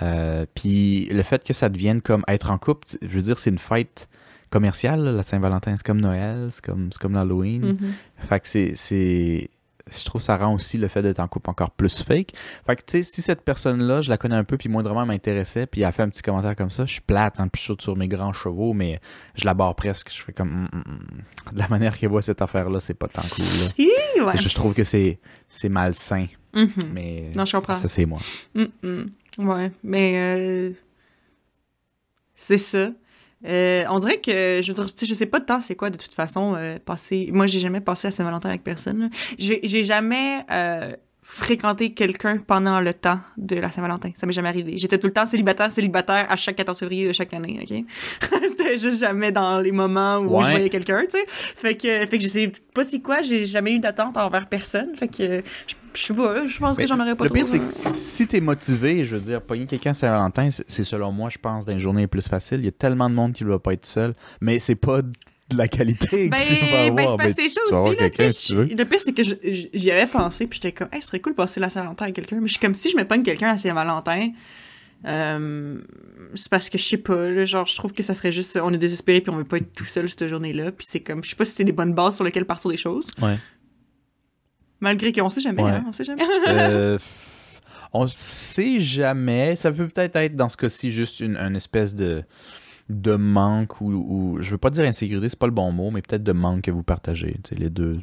Euh, 0.00 0.46
puis 0.54 1.06
le 1.06 1.22
fait 1.22 1.44
que 1.44 1.52
ça 1.52 1.68
devienne 1.68 2.00
comme 2.00 2.24
être 2.28 2.50
en 2.50 2.58
couple, 2.58 2.88
je 3.00 3.08
veux 3.08 3.22
dire, 3.22 3.38
c'est 3.38 3.50
une 3.50 3.58
fête 3.58 4.08
commerciale, 4.50 5.02
là, 5.02 5.12
la 5.12 5.22
Saint-Valentin. 5.22 5.76
C'est 5.76 5.86
comme 5.86 6.00
Noël, 6.00 6.48
c'est 6.50 6.64
comme, 6.64 6.90
c'est 6.92 7.00
comme 7.00 7.14
l'Halloween. 7.14 7.62
Mhm. 7.62 7.92
Fait 8.16 8.40
que 8.40 8.74
c'est. 8.76 9.50
Je 9.90 10.04
trouve 10.04 10.20
que 10.20 10.24
ça 10.24 10.36
rend 10.36 10.54
aussi 10.54 10.78
le 10.78 10.88
fait 10.88 11.02
d'être 11.02 11.18
en 11.20 11.28
couple 11.28 11.50
encore 11.50 11.70
plus 11.70 12.02
fake. 12.02 12.32
Fait 12.66 12.76
que, 12.76 12.82
tu 12.82 12.84
sais, 12.88 13.02
si 13.02 13.22
cette 13.22 13.42
personne-là, 13.42 14.00
je 14.00 14.10
la 14.10 14.16
connais 14.16 14.36
un 14.36 14.44
peu, 14.44 14.56
puis 14.56 14.68
moindrement 14.68 15.04
m'intéressait, 15.06 15.66
puis 15.66 15.80
elle 15.82 15.86
a 15.88 15.92
fait 15.92 16.02
un 16.02 16.08
petit 16.08 16.22
commentaire 16.22 16.54
comme 16.56 16.70
ça, 16.70 16.86
je 16.86 16.92
suis 16.92 17.00
plate, 17.00 17.40
hein, 17.40 17.48
puis 17.48 17.60
je 17.60 17.66
saute 17.66 17.82
sur 17.82 17.96
mes 17.96 18.08
grands 18.08 18.32
chevaux, 18.32 18.72
mais 18.72 19.00
je 19.34 19.44
la 19.44 19.54
barre 19.54 19.74
presque. 19.74 20.10
Je 20.14 20.22
fais 20.22 20.32
comme. 20.32 20.50
hum, 20.50 20.68
hum, 20.72 20.84
hum. 20.86 21.52
De 21.54 21.58
la 21.58 21.68
manière 21.68 21.98
qu'elle 21.98 22.10
voit 22.10 22.22
cette 22.22 22.42
affaire-là, 22.42 22.80
c'est 22.80 22.94
pas 22.94 23.08
tant 23.08 23.22
cool. 23.34 23.44
là. 23.44 23.68
Hi, 23.78 24.20
ouais. 24.22 24.36
Je, 24.36 24.48
je 24.48 24.54
trouve 24.54 24.74
que 24.74 24.84
c'est, 24.84 25.18
c'est 25.48 25.68
malsain, 25.68 26.26
Mhm. 26.54 26.70
mais. 26.92 27.32
Non, 27.34 27.44
je 27.44 27.56
comprends. 27.56 27.74
Ça, 27.74 27.88
c'est 27.88 28.06
moi. 28.06 28.20
Ouais, 29.38 29.72
mais 29.82 30.12
euh, 30.16 30.70
c'est 32.34 32.58
ça. 32.58 32.90
Euh, 33.46 33.84
on 33.88 33.98
dirait 33.98 34.20
que, 34.20 34.60
je 34.62 34.72
veux 34.72 34.74
dire, 34.74 34.86
je 35.00 35.14
sais 35.14 35.26
pas 35.26 35.40
de 35.40 35.44
temps 35.44 35.60
c'est 35.60 35.74
quoi 35.74 35.90
de 35.90 35.96
toute 35.96 36.14
façon 36.14 36.54
euh, 36.56 36.78
passer. 36.78 37.28
Moi, 37.32 37.46
j'ai 37.46 37.60
jamais 37.60 37.80
passé 37.80 38.08
à 38.08 38.10
Saint-Valentin 38.10 38.48
avec 38.48 38.62
personne. 38.62 39.10
j'ai 39.38 39.84
jamais 39.84 40.44
euh, 40.50 40.94
fréquenté 41.24 41.92
quelqu'un 41.94 42.38
pendant 42.38 42.80
le 42.80 42.92
temps 42.92 43.20
de 43.36 43.56
la 43.56 43.70
Saint-Valentin. 43.70 44.10
Ça 44.14 44.26
m'est 44.26 44.32
jamais 44.32 44.48
arrivé. 44.48 44.76
J'étais 44.76 44.98
tout 44.98 45.06
le 45.06 45.12
temps 45.12 45.24
célibataire, 45.24 45.70
célibataire 45.70 46.26
à 46.28 46.36
chaque 46.36 46.56
14 46.56 46.78
février 46.80 47.06
de 47.08 47.12
chaque 47.12 47.32
année, 47.32 47.60
OK? 47.62 47.84
C'était 48.48 48.76
juste 48.76 49.00
jamais 49.00 49.30
dans 49.32 49.60
les 49.60 49.72
moments 49.72 50.18
où 50.18 50.36
Ouais. 50.38 50.44
je 50.44 50.50
voyais 50.50 50.68
quelqu'un, 50.68 51.02
tu 51.04 51.10
sais. 51.18 51.24
Fait 51.28 51.76
que, 51.76 52.06
fait 52.06 52.18
que 52.18 52.22
je 52.22 52.28
sais 52.28 52.52
pas 52.74 52.84
c'est 52.84 53.00
quoi, 53.00 53.20
j'ai 53.22 53.46
jamais 53.46 53.72
eu 53.72 53.78
d'attente 53.78 54.16
envers 54.16 54.48
personne. 54.48 54.94
Fait 54.96 55.08
que, 55.08 55.42
je, 55.66 55.74
je 55.94 56.02
sais 56.02 56.14
pas, 56.14 56.44
je 56.46 56.58
pense 56.58 56.76
Mais 56.76 56.84
que 56.84 56.88
j'en 56.88 56.98
aurais 57.00 57.14
pas 57.14 57.24
le 57.24 57.30
trop. 57.30 57.34
pire, 57.36 57.48
c'est 57.48 57.58
que 57.60 57.66
si 57.70 58.26
t'es 58.26 58.40
motivé, 58.40 59.04
je 59.04 59.16
veux 59.16 59.22
dire, 59.22 59.40
pogner 59.42 59.66
quelqu'un 59.66 59.90
à 59.90 59.94
Saint-Valentin, 59.94 60.48
c'est 60.50 60.84
selon 60.84 61.12
moi, 61.12 61.30
je 61.30 61.38
pense, 61.38 61.64
dans 61.64 61.72
les 61.76 62.06
plus 62.08 62.26
faciles. 62.28 62.58
Il 62.60 62.64
y 62.64 62.68
a 62.68 62.72
tellement 62.72 63.08
de 63.08 63.14
monde 63.14 63.32
qui 63.32 63.44
ne 63.44 63.50
va 63.50 63.58
pas 63.58 63.72
être 63.74 63.86
seul, 63.86 64.14
mais 64.40 64.58
c'est 64.58 64.74
pas 64.74 65.00
de 65.50 65.56
la 65.56 65.68
qualité 65.68 66.28
que 66.28 66.30
Ben, 66.30 66.40
tu 66.40 66.54
vas 66.54 66.90
ben, 66.90 66.98
avoir. 67.08 67.16
que 67.18 67.34
c'est 67.36 67.48
ça 67.50 67.60
aussi, 67.70 67.96
là, 67.96 68.10
tu 68.10 68.30
si 68.30 68.30
sais, 68.30 68.46
tu 68.46 68.54
veux. 68.54 68.68
je- 68.68 68.74
Le 68.74 68.84
pire, 68.84 69.00
c'est 69.04 69.12
que 69.12 69.22
j'y 69.74 69.90
avais 69.90 70.06
pensé, 70.06 70.46
puis 70.46 70.56
j'étais 70.62 70.72
comme, 70.72 70.88
hey, 70.92 71.02
ce 71.02 71.08
serait 71.08 71.20
cool 71.20 71.32
de 71.32 71.36
passer 71.36 71.60
la 71.60 71.68
Saint-Valentin 71.68 72.04
avec 72.04 72.14
quelqu'un, 72.16 72.40
mais 72.40 72.46
je 72.48 72.52
suis 72.52 72.60
comme, 72.60 72.74
si 72.74 72.90
je 72.90 72.96
me 72.96 73.04
pogne 73.06 73.22
quelqu'un 73.22 73.50
à 73.50 73.58
Saint-Valentin, 73.58 74.30
euh, 75.06 75.78
c'est 76.34 76.48
parce 76.48 76.68
que 76.70 76.78
je 76.78 76.84
sais 76.84 76.96
pas, 76.96 77.28
là, 77.28 77.44
genre, 77.44 77.66
je 77.66 77.74
trouve 77.76 77.92
que 77.92 78.02
ça 78.02 78.14
ferait 78.14 78.32
juste, 78.32 78.56
on 78.62 78.72
est 78.72 78.78
désespéré, 78.78 79.20
puis 79.20 79.30
on 79.30 79.36
veut 79.36 79.44
pas 79.44 79.58
être 79.58 79.72
tout 79.74 79.84
seul 79.84 80.08
cette 80.08 80.26
journée-là, 80.28 80.72
puis 80.72 80.86
c'est 80.88 81.00
comme, 81.00 81.22
je 81.24 81.30
sais 81.30 81.36
pas 81.36 81.44
si 81.44 81.52
c'est 81.52 81.64
des 81.64 81.72
bonnes 81.72 81.92
bases 81.92 82.14
sur 82.16 82.24
lesquelles 82.24 82.44
partir 82.46 82.70
des 82.70 82.76
choses, 82.76 83.08
Ouais. 83.20 83.36
malgré 84.80 85.12
qu'on 85.12 85.28
sait 85.28 85.40
jamais, 85.40 85.62
Ouais. 85.62 85.70
hein, 85.70 85.84
on 85.88 85.92
sait 85.92 86.04
jamais. 86.04 86.22
Euh, 86.48 86.98
on 87.92 88.06
sait 88.06 88.80
jamais. 88.80 89.56
Ça 89.56 89.70
peut 89.72 89.88
peut-être 89.88 90.16
être 90.16 90.36
dans 90.36 90.48
ce 90.48 90.56
cas-ci 90.56 90.90
juste 90.92 91.20
une, 91.20 91.36
une 91.36 91.56
espèce 91.56 91.94
de, 91.94 92.22
de 92.88 93.14
manque 93.14 93.80
ou, 93.80 93.90
ou- 93.92 94.38
je 94.42 94.50
veux 94.50 94.58
pas 94.58 94.70
dire 94.70 94.84
insécurité, 94.84 95.28
c'est 95.28 95.38
pas 95.38 95.46
le 95.46 95.52
bon 95.52 95.72
mot, 95.72 95.90
mais 95.90 96.02
peut-être 96.02 96.22
de 96.24 96.32
manque 96.32 96.62
que 96.62 96.70
vous 96.70 96.82
partagez. 96.82 97.36
Tu 97.44 97.54
sais, 97.54 97.60
les 97.60 97.70
deux, 97.70 98.00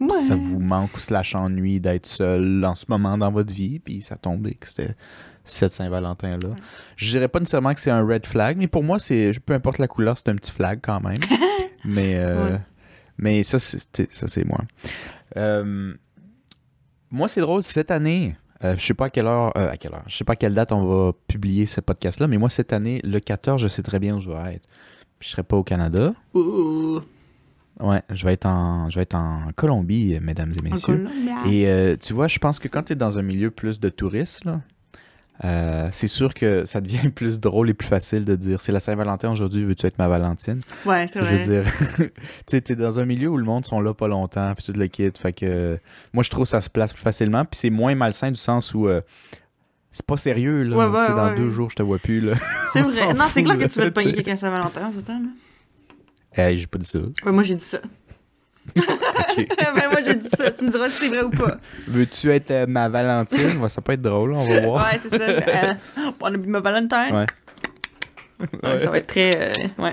Ouais. 0.00 0.08
ça 0.10 0.34
vous 0.36 0.60
manque 0.60 0.94
ou 0.96 0.98
slash 1.00 1.34
ennui 1.34 1.78
d'être 1.80 2.06
seul 2.06 2.64
en 2.64 2.74
ce 2.74 2.86
moment 2.88 3.18
dans 3.18 3.30
votre 3.30 3.52
vie, 3.52 3.80
puis 3.80 4.00
ça 4.02 4.16
tombait 4.16 4.54
que 4.54 4.66
c'était 4.66 4.94
cette 5.44 5.72
Saint-Valentin-là. 5.72 6.48
Ouais. 6.48 6.54
Je 6.96 7.10
dirais 7.10 7.28
pas 7.28 7.38
nécessairement 7.40 7.74
que 7.74 7.80
c'est 7.80 7.90
un 7.90 8.06
red 8.06 8.24
flag, 8.24 8.56
mais 8.56 8.68
pour 8.68 8.82
moi, 8.84 8.98
c'est 8.98 9.32
peu 9.44 9.52
importe 9.52 9.78
la 9.78 9.88
couleur, 9.88 10.16
c'est 10.16 10.28
un 10.30 10.36
petit 10.36 10.52
flag 10.52 10.78
quand 10.82 11.00
même. 11.00 11.18
mais 11.84 12.14
euh, 12.18 12.52
Ouais. 12.52 12.60
mais 13.18 13.42
ça, 13.42 13.58
c'est 13.58 14.10
ça 14.12 14.26
c'est 14.28 14.44
moi. 14.46 14.60
Euh, 15.36 15.92
moi, 17.10 17.28
c'est 17.28 17.40
drôle, 17.40 17.62
cette 17.62 17.90
année, 17.90 18.36
Euh, 18.62 18.74
je 18.76 18.84
sais 18.84 18.94
pas 18.94 19.06
à 19.06 19.10
quelle 19.10 19.26
heure, 19.26 19.56
euh, 19.56 19.70
à 19.70 19.76
quelle 19.76 19.94
heure, 19.94 20.04
je 20.06 20.16
sais 20.16 20.24
pas 20.24 20.34
à 20.34 20.36
quelle 20.36 20.54
date 20.54 20.70
on 20.72 20.84
va 20.84 21.12
publier 21.28 21.64
ce 21.66 21.80
podcast-là, 21.80 22.26
mais 22.26 22.36
moi 22.36 22.50
cette 22.50 22.72
année, 22.72 23.00
le 23.04 23.18
14, 23.20 23.60
je 23.62 23.68
sais 23.68 23.82
très 23.82 23.98
bien 23.98 24.16
où 24.16 24.20
je 24.20 24.30
vais 24.30 24.54
être. 24.56 24.68
Je 25.20 25.28
serai 25.28 25.42
pas 25.42 25.56
au 25.56 25.62
Canada. 25.64 26.12
Ouh. 26.34 27.00
Ouais, 27.78 28.02
je 28.10 28.24
vais 28.26 28.34
être 28.34 28.46
en, 28.46 28.90
je 28.90 28.96
vais 28.96 29.02
être 29.02 29.14
en 29.14 29.48
Colombie, 29.56 30.18
mesdames 30.20 30.52
et 30.54 30.60
En 30.60 30.70
messieurs. 30.74 31.06
Colombie. 31.08 31.54
Et 31.54 31.68
euh, 31.68 31.96
tu 31.98 32.12
vois, 32.12 32.28
je 32.28 32.38
pense 32.38 32.58
que 32.58 32.68
quand 32.68 32.82
tu 32.84 32.92
es 32.92 32.96
dans 32.96 33.18
un 33.18 33.22
milieu 33.22 33.50
plus 33.50 33.80
de 33.80 33.88
touristes, 33.88 34.44
là, 34.44 34.60
euh, 35.44 35.88
c'est 35.92 36.06
sûr 36.06 36.34
que 36.34 36.64
ça 36.64 36.80
devient 36.80 37.08
plus 37.14 37.40
drôle 37.40 37.70
et 37.70 37.74
plus 37.74 37.88
facile 37.88 38.24
de 38.24 38.36
dire 38.36 38.60
c'est 38.60 38.72
la 38.72 38.80
Saint-Valentin 38.80 39.30
aujourd'hui, 39.32 39.64
veux-tu 39.64 39.86
être 39.86 39.98
ma 39.98 40.06
Valentine? 40.08 40.60
Ouais, 40.84 41.06
c'est 41.08 41.20
Je 41.20 41.24
vrai. 41.24 41.36
veux 41.38 41.62
dire, 41.62 41.72
tu 41.96 42.10
sais, 42.46 42.60
t'es 42.60 42.76
dans 42.76 43.00
un 43.00 43.04
milieu 43.06 43.28
où 43.28 43.36
le 43.38 43.44
monde 43.44 43.64
sont 43.64 43.80
là 43.80 43.94
pas 43.94 44.08
longtemps, 44.08 44.52
puis 44.54 44.64
tout 44.66 44.78
le 44.78 44.86
kit. 44.86 45.10
Fait 45.18 45.32
que 45.32 45.46
euh, 45.46 45.76
moi, 46.12 46.22
je 46.22 46.30
trouve 46.30 46.44
que 46.44 46.50
ça 46.50 46.60
se 46.60 46.68
place 46.70 46.92
plus 46.92 47.02
facilement, 47.02 47.44
puis 47.44 47.58
c'est 47.58 47.70
moins 47.70 47.94
malsain 47.94 48.30
du 48.30 48.36
sens 48.40 48.74
où 48.74 48.86
euh, 48.88 49.00
c'est 49.90 50.06
pas 50.06 50.16
sérieux, 50.16 50.62
là. 50.64 50.76
Ouais, 50.76 50.98
ouais, 50.98 51.08
dans 51.08 51.34
deux 51.34 51.50
jours, 51.50 51.70
je 51.70 51.76
te 51.76 51.82
vois 51.82 51.98
plus, 51.98 52.20
là. 52.20 52.34
C'est 52.74 52.82
vrai. 52.82 53.14
Non, 53.14 53.24
c'est 53.28 53.42
clair 53.42 53.58
que 53.58 53.64
tu 53.64 53.78
vas 53.80 53.86
te 53.86 53.94
pogner 53.94 54.12
quelqu'un 54.12 54.36
Saint-Valentin 54.36 54.86
en 54.88 54.92
ce 54.92 55.00
temps, 55.00 55.18
là. 55.20 55.28
Hey, 56.32 56.56
j'ai 56.58 56.68
pas 56.68 56.78
dit 56.78 56.86
ça. 56.86 57.00
Ouais, 57.26 57.32
moi 57.32 57.42
j'ai 57.42 57.56
dit 57.56 57.64
ça. 57.64 57.78
Ok. 59.38 59.46
ben, 59.58 59.88
moi 59.90 60.00
j'ai 60.04 60.14
dit 60.16 60.28
ça. 60.28 60.50
Tu 60.50 60.64
me 60.64 60.70
diras 60.70 60.88
si 60.88 61.04
c'est 61.04 61.08
vrai 61.08 61.22
ou 61.22 61.30
pas. 61.30 61.58
Veux-tu 61.86 62.30
être 62.32 62.50
euh, 62.50 62.66
ma 62.66 62.88
Valentine? 62.88 63.58
Ouais, 63.58 63.68
ça 63.68 63.80
peut 63.80 63.92
être 63.92 64.02
drôle, 64.02 64.32
on 64.32 64.46
va 64.46 64.60
voir. 64.66 64.86
Ouais, 64.92 64.98
c'est 65.02 65.08
ça. 65.10 65.24
Euh, 65.24 65.74
on 66.20 66.26
a 66.26 66.36
bu 66.36 66.48
ma 66.48 66.60
Valentine. 66.60 67.14
Ouais. 67.14 67.26
Ouais, 68.62 68.80
Ça 68.80 68.90
va 68.90 68.98
être 68.98 69.06
très. 69.06 69.30
euh, 69.36 69.52
ouais. 69.82 69.92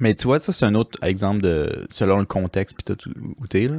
Mais 0.00 0.14
tu 0.14 0.24
vois, 0.24 0.38
ça, 0.38 0.52
c'est 0.52 0.64
un 0.64 0.74
autre 0.74 0.98
exemple 1.02 1.40
de 1.42 1.86
selon 1.90 2.18
le 2.18 2.24
contexte 2.26 2.76
puis 2.76 2.94
tout 2.94 3.10
où- 3.10 3.34
où 3.42 3.46
t'es, 3.46 3.68
là. 3.68 3.76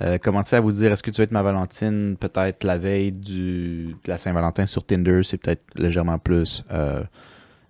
Euh, 0.00 0.16
commencer 0.16 0.54
à 0.54 0.60
vous 0.60 0.70
dire 0.70 0.92
est-ce 0.92 1.02
que 1.02 1.10
tu 1.10 1.16
veux 1.20 1.24
être 1.24 1.32
ma 1.32 1.42
Valentine 1.42 2.16
peut-être 2.18 2.62
la 2.62 2.78
veille 2.78 3.10
du, 3.10 3.86
de 4.04 4.08
la 4.08 4.16
Saint-Valentin 4.16 4.64
sur 4.66 4.84
Tinder, 4.86 5.22
c'est 5.24 5.38
peut-être 5.38 5.62
légèrement 5.74 6.18
plus 6.20 6.64
euh, 6.70 7.02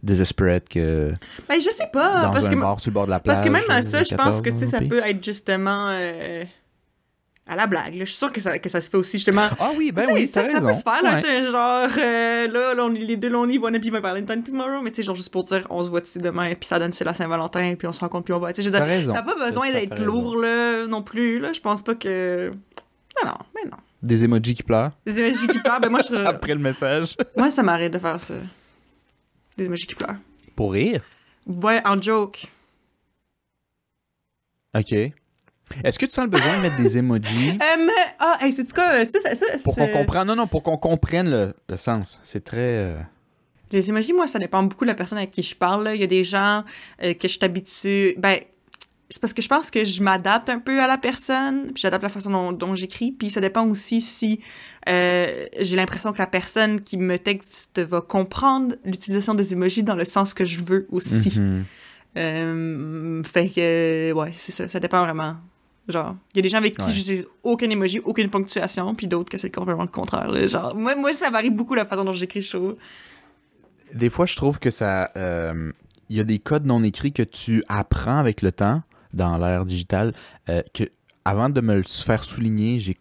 desperate 0.03 0.69
que 0.69 1.13
Ben, 1.49 1.61
je 1.61 1.71
sais 1.71 1.89
pas. 1.93 2.23
dans 2.23 2.31
parce 2.33 2.47
un 2.47 2.51
que, 2.51 2.81
sur 2.81 2.91
le 2.91 2.95
bord 2.95 3.07
de 3.07 3.11
la 3.11 3.19
plage. 3.21 3.37
parce 3.37 3.47
que 3.47 3.53
même 3.53 3.63
à 3.69 3.79
euh, 3.79 3.83
ça, 3.83 4.03
je 4.03 4.15
pense 4.15 4.41
que 4.41 4.51
14, 4.51 4.53
tu 4.53 4.59
sais, 4.59 4.67
ça 4.67 4.79
puis- 4.79 4.89
peut 4.89 5.03
être 5.05 5.25
justement. 5.25 5.87
euh, 5.91 6.45
à 7.51 7.57
la 7.57 7.67
blague. 7.67 7.95
là. 7.95 8.01
Je 8.05 8.11
suis 8.11 8.19
sûre 8.19 8.31
que 8.31 8.43
ça, 8.43 8.59
que 8.59 8.69
ça 8.69 8.79
se 8.79 8.91
fait 8.91 8.99
aussi 8.99 9.17
justement. 9.17 9.49
Ah 9.59 9.71
oui, 9.75 9.91
ben 9.91 10.05
oui, 10.13 10.27
ça, 10.27 10.45
ça 10.45 10.61
peut 10.61 10.71
se 10.75 10.83
faire, 10.83 11.03
là, 11.03 11.15
Ouais. 11.15 11.23
tu 11.23 11.27
sais, 11.27 11.43
genre, 11.45 11.89
euh, 11.99 12.47
là, 12.47 12.75
là, 12.75 12.85
on 12.85 12.89
les 12.91 13.17
deux 13.17 13.31
lonely, 13.31 13.57
wanna 13.57 13.79
be 13.79 13.85
my 13.87 14.01
Valentine 14.03 14.43
tomorrow, 14.43 14.83
mais 14.83 14.91
tu 14.91 14.97
sais, 14.97 15.03
genre, 15.03 15.15
juste 15.15 15.33
pour 15.33 15.45
dire, 15.45 15.67
on 15.71 15.83
se 15.83 15.89
voit 15.89 16.03
tu 16.03 16.19
demain, 16.19 16.55
puis 16.55 16.69
ça 16.69 16.79
donne, 16.79 16.93
c'est 16.93 17.07
la 17.07 17.15
Saint-Valentin, 17.15 17.75
puis 17.79 17.89
on 17.89 17.93
se 17.93 18.01
rencontre, 18.01 18.25
puis 18.27 18.35
on 18.35 18.39
va, 18.39 18.53
tu 18.53 18.57
sais, 18.63 18.69
je 18.69 18.69
veux 18.69 18.79
dire, 18.87 19.11
ça 19.11 19.15
n'a 19.15 19.23
pas 19.23 19.35
besoin 19.47 19.71
d'être 19.71 19.99
lourd, 19.99 20.37
là, 20.37 20.87
non 20.87 21.01
plus, 21.03 21.39
là, 21.39 21.55
je 21.55 21.61
pense 21.61 21.81
pas 21.81 21.95
que... 21.95 22.51
Non, 23.25 23.31
non, 23.31 23.39
mais 23.55 23.63
non. 23.71 23.79
Des 24.03 24.25
emojis 24.25 24.55
qui 24.55 24.63
pleurent 24.63 24.91
Des 25.07 25.19
émojis 25.19 25.49
qui 25.49 25.59
pleurent, 25.59 25.81
ben 25.81 25.89
moi, 25.89 26.01
je... 26.09 26.15
après 26.27 26.53
le 26.53 26.61
message. 26.61 27.17
Moi, 27.35 27.51
ça 27.51 27.63
m'arrête 27.63 27.95
de 27.95 27.99
faire 27.99 28.21
ça. 28.21 28.35
Des 29.59 29.75
qui 29.75 29.95
pleurent. 29.95 30.17
Pour 30.57 30.73
rire? 30.73 31.03
Ouais, 31.47 31.81
en 31.85 32.01
joke. 32.01 32.47
OK. 34.77 34.93
Est-ce 35.85 35.99
que 35.99 36.07
tu 36.07 36.13
sens 36.13 36.25
le 36.25 36.31
besoin 36.31 36.57
de 36.59 36.63
mettre 36.63 36.77
des 36.77 36.97
emojis? 36.99 37.51
Euh, 37.61 37.85
mais... 37.85 37.93
Ah, 38.19 38.39
hey, 38.41 38.53
c'est-tu 38.53 38.73
quoi, 38.73 39.05
ça, 39.05 39.21
ça, 39.21 39.35
ça, 39.35 39.47
pour 39.65 39.75
qu'on 39.75 39.87
c'est- 39.87 39.93
comprenne 39.93 40.27
Non 40.27 40.37
non, 40.37 40.47
pour 40.47 40.63
qu'on 40.63 40.77
comprenne 40.79 41.29
le, 41.31 41.53
le 41.69 41.77
sens. 41.77 42.19
C'est 42.23 42.43
très 42.45 42.59
euh, 42.79 42.99
Les 43.73 43.89
emojis, 43.91 44.13
moi, 44.13 44.27
ça 44.27 44.39
dépend 44.39 44.63
beaucoup 44.63 44.85
de 44.85 44.91
la 44.91 44.95
personne 44.95 45.19
avec 45.19 45.31
qui 45.31 45.43
je 45.43 45.55
parle. 45.55 45.85
là. 45.85 45.95
Il 45.95 46.01
y 46.01 46.05
a 46.05 46.09
des 46.09 46.25
gens 46.25 46.65
euh, 47.03 47.15
que 47.15 47.29
je 47.29 47.39
t'habitue. 47.39 48.15
Ben, 48.17 48.41
c'est 49.11 49.21
parce 49.21 49.33
que 49.33 49.41
je 49.43 49.49
pense 49.49 49.71
que 49.71 49.85
je 49.85 50.03
m'adapte 50.03 50.49
un 50.51 50.59
peu 50.59 50.81
à 50.83 50.87
la 50.87 50.99
personne, 50.99 51.73
puis 51.73 51.81
j'adapte 51.81 52.03
la 52.03 52.09
façon 52.11 52.31
dont, 52.31 52.53
dont 52.53 52.75
j'écris. 52.75 53.13
Puis 53.13 53.31
ça 53.31 53.41
dépend 53.41 53.67
aussi 53.67 54.01
si 54.03 54.41
euh, 54.89 55.47
j'ai 55.59 55.77
l'impression 55.77 56.13
que 56.13 56.19
la 56.19 56.27
personne 56.27 56.83
qui 56.83 56.97
me 56.99 57.19
texte 57.19 57.81
va 57.81 58.01
comprendre 58.03 58.75
l'utilisation 58.85 59.35
des 59.35 59.53
emojis 59.55 59.83
dans 59.83 59.95
le 59.97 60.05
sens 60.05 60.35
que 60.35 60.45
je 60.45 60.63
veux 60.63 60.87
aussi. 60.91 61.33
mhm. 61.39 61.65
Euh, 62.17 63.23
fait 63.23 63.49
que, 63.49 64.13
ouais, 64.13 64.31
c'est 64.37 64.53
ça. 64.53 64.69
Ça 64.69 64.81
dépend 64.81 65.03
vraiment. 65.05 65.37
Genre, 65.89 66.17
il 66.35 66.39
y 66.39 66.41
a 66.41 66.43
des 66.43 66.49
gens 66.49 66.59
avec 66.59 66.77
qui 66.77 66.85
Ouais. 66.85 66.93
j'utilise 66.93 67.27
aucun 67.43 67.71
emoji, 67.71 68.01
aucune 68.01 68.29
ponctuation, 68.29 68.95
puis 68.95 69.07
d'autres 69.07 69.31
que 69.31 69.39
c'est 69.39 69.51
complètement 69.51 69.85
le 69.85 69.89
contraire. 69.89 70.29
là. 70.31 70.47
Genre, 70.47 70.75
moi, 70.75 70.95
moi, 70.97 71.13
ça 71.13 71.31
varie 71.31 71.51
beaucoup 71.51 71.75
la 71.75 71.87
façon 71.87 72.05
dont 72.05 72.13
j'écris, 72.13 72.43
je 72.43 72.57
trouve. 72.57 72.77
Des 73.95 74.11
fois, 74.11 74.27
je 74.27 74.37
trouve 74.37 74.59
que 74.59 74.71
ça. 74.71 75.11
euh, 75.17 75.73
Il 76.11 76.17
y 76.17 76.21
a 76.21 76.25
des 76.25 76.39
codes 76.39 76.67
non 76.67 76.83
écrits 76.83 77.13
que 77.13 77.23
tu 77.23 77.63
apprends 77.69 78.19
avec 78.19 78.43
le 78.43 78.53
temps 78.53 78.83
dans 79.13 79.37
l'ère 79.39 79.65
digitale. 79.65 80.13
euh, 80.49 80.63
que 80.75 80.85
avant 81.25 81.49
de 81.51 81.61
me 81.61 81.77
le 81.77 81.83
faire 81.83 82.25
souligner, 82.25 82.79
j'ai. 82.79 82.97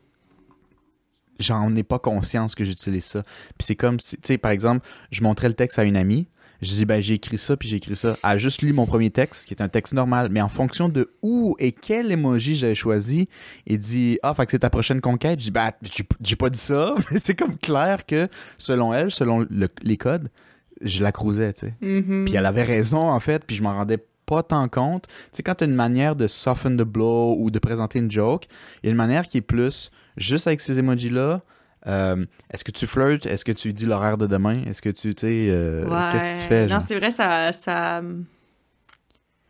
J'en 1.39 1.76
ai 1.76 1.84
pas 1.84 1.99
conscience 1.99 2.55
que 2.55 2.64
j'utilise 2.64 3.05
ça. 3.05 3.22
Puis 3.24 3.60
c'est 3.68 3.76
comme 3.76 3.99
si, 3.99 4.16
tu 4.16 4.22
sais, 4.26 4.38
par 4.39 4.49
exemple, 4.51 4.88
je 5.12 5.22
montrais 5.22 5.47
le 5.47 5.53
texte 5.53 5.78
à 5.78 5.84
une 5.84 5.95
amie. 5.95 6.28
Je 6.64 6.70
dis, 6.70 6.86
ben, 6.86 6.99
j'ai 6.99 7.14
écrit 7.14 7.38
ça, 7.38 7.55
puis 7.55 7.70
j'ai 7.70 7.76
écrit 7.78 7.95
ça. 7.95 8.18
Elle 8.24 8.30
a 8.32 8.38
juste 8.39 8.64
lu 8.64 8.74
mon 8.74 8.88
premier 8.88 9.12
texte, 9.12 9.45
qui 9.45 9.53
est 9.53 9.62
un 9.62 9.70
texte 9.70 9.93
normal. 9.93 10.30
Mais 10.32 10.41
en 10.41 10.49
fonction 10.49 10.89
de 10.89 11.12
où 11.22 11.55
et 11.60 11.72
quel 11.72 12.12
emoji 12.12 12.55
j'avais 12.55 12.74
choisi, 12.74 13.30
il 13.68 13.78
dit, 13.78 14.18
ah, 14.24 14.34
fait 14.34 14.45
que 14.47 14.51
c'est 14.51 14.58
ta 14.60 14.72
prochaine 14.72 14.99
conquête. 14.99 15.39
Je 15.39 15.45
dis, 15.45 15.51
ben, 15.51 15.70
j'ai 16.24 16.36
pas 16.36 16.49
dit 16.49 16.58
ça. 16.58 16.95
Mais 17.12 17.20
c'est 17.20 17.36
comme 17.36 17.55
clair 17.58 18.08
que, 18.08 18.28
selon 18.58 18.91
elle, 18.91 19.12
selon 19.12 19.45
le- 19.47 19.70
les 19.84 19.97
codes, 19.97 20.30
je 20.82 21.03
la 21.03 21.12
crousais, 21.12 21.53
tu 21.53 21.68
sais. 21.68 21.76
Mhm. 21.82 22.26
Puis 22.26 22.34
elle 22.36 22.47
avait 22.47 22.64
raison, 22.64 23.01
en 23.12 23.20
fait, 23.20 23.45
puis 23.45 23.55
je 23.55 23.62
m'en 23.62 23.76
rendais 23.76 24.03
pas 24.28 24.43
tant 24.43 24.67
compte. 24.67 25.07
Tu 25.07 25.13
sais, 25.38 25.43
quand 25.43 25.55
tu 25.55 25.63
as 25.63 25.67
une 25.67 25.73
manière 25.73 26.15
de 26.15 26.28
soften 26.28 26.78
the 26.78 26.84
blow 26.84 27.36
ou 27.39 27.49
de 27.49 27.57
présenter 27.59 27.97
une 27.97 28.11
joke, 28.11 28.45
il 28.84 28.86
y 28.86 28.89
a 28.89 28.91
une 28.91 28.97
manière 28.97 29.28
qui 29.28 29.38
est 29.38 29.41
plus 29.41 29.89
juste 30.17 30.45
avec 30.45 30.61
ces 30.61 30.78
emojis-là. 30.78 31.41
euh, 31.88 32.25
Est-ce 32.51 32.63
que 32.63 32.71
tu 32.71 32.86
flirtes? 32.86 33.25
Est-ce 33.25 33.43
que 33.45 33.51
tu 33.53 33.71
dis 33.73 33.86
l'horaire 33.86 34.17
de 34.17 34.28
demain? 34.28 34.61
Est-ce 34.67 34.82
que 34.82 34.89
tu, 34.89 35.15
tu 35.15 35.21
sais, 35.25 35.45
euh, 35.49 35.86
Ouais. 35.89 36.11
qu'est-ce 36.11 36.36
que 36.36 36.41
tu 36.43 36.47
fais? 36.49 36.67
Non, 36.67 36.80
c'est 36.80 36.95
vrai, 36.99 37.09
ça, 37.11 37.51
ça. 37.53 38.01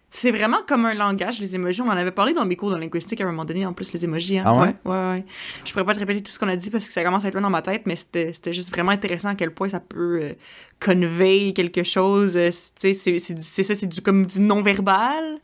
C'est 0.10 0.32
vraiment 0.32 0.60
comme 0.66 0.86
un 0.86 0.94
langage, 0.94 1.42
les 1.42 1.54
emojis. 1.56 1.82
On 1.82 1.88
en 1.88 1.90
avait 1.92 2.12
parlé 2.12 2.34
dans 2.34 2.46
mes 2.46 2.56
cours 2.56 2.72
de 2.72 2.78
linguistique 2.78 3.20
à 3.20 3.26
un 3.26 3.28
moment 3.28 3.44
donné, 3.44 3.66
en 3.66 3.74
plus, 3.74 3.92
les 3.92 4.06
emojis. 4.06 4.40
Hein? 4.40 4.44
Ah 4.46 4.56
ouais? 4.56 4.74
Ouais, 4.86 4.92
ouais. 5.10 5.26
Je 5.66 5.72
pourrais 5.74 5.84
pas 5.84 5.94
te 5.94 6.00
répéter 6.00 6.24
tout 6.24 6.32
ce 6.32 6.40
qu'on 6.40 6.48
a 6.48 6.56
dit 6.56 6.70
parce 6.70 6.88
que 6.88 6.94
ça 6.94 7.04
commence 7.04 7.26
à 7.26 7.28
être 7.28 7.34
loin 7.34 7.42
dans 7.44 7.50
ma 7.50 7.62
tête, 7.62 7.82
mais 7.86 7.98
c'était 7.98 8.32
juste 8.54 8.70
vraiment 8.72 8.92
intéressant 8.92 9.30
à 9.30 9.36
quel 9.36 9.52
point 9.54 9.68
ça 9.68 9.82
peut 9.82 10.20
euh, 10.24 10.34
convey 10.80 11.52
quelque 11.54 11.84
chose. 11.84 12.38
euh, 12.38 12.48
tu 12.80 12.94
sais, 12.94 13.20
c'est- 13.20 13.64
ça, 13.64 13.76
c'est 13.76 13.86
du, 13.88 14.02
comme 14.02 14.26
du 14.26 14.40
non-verbal, 14.40 15.40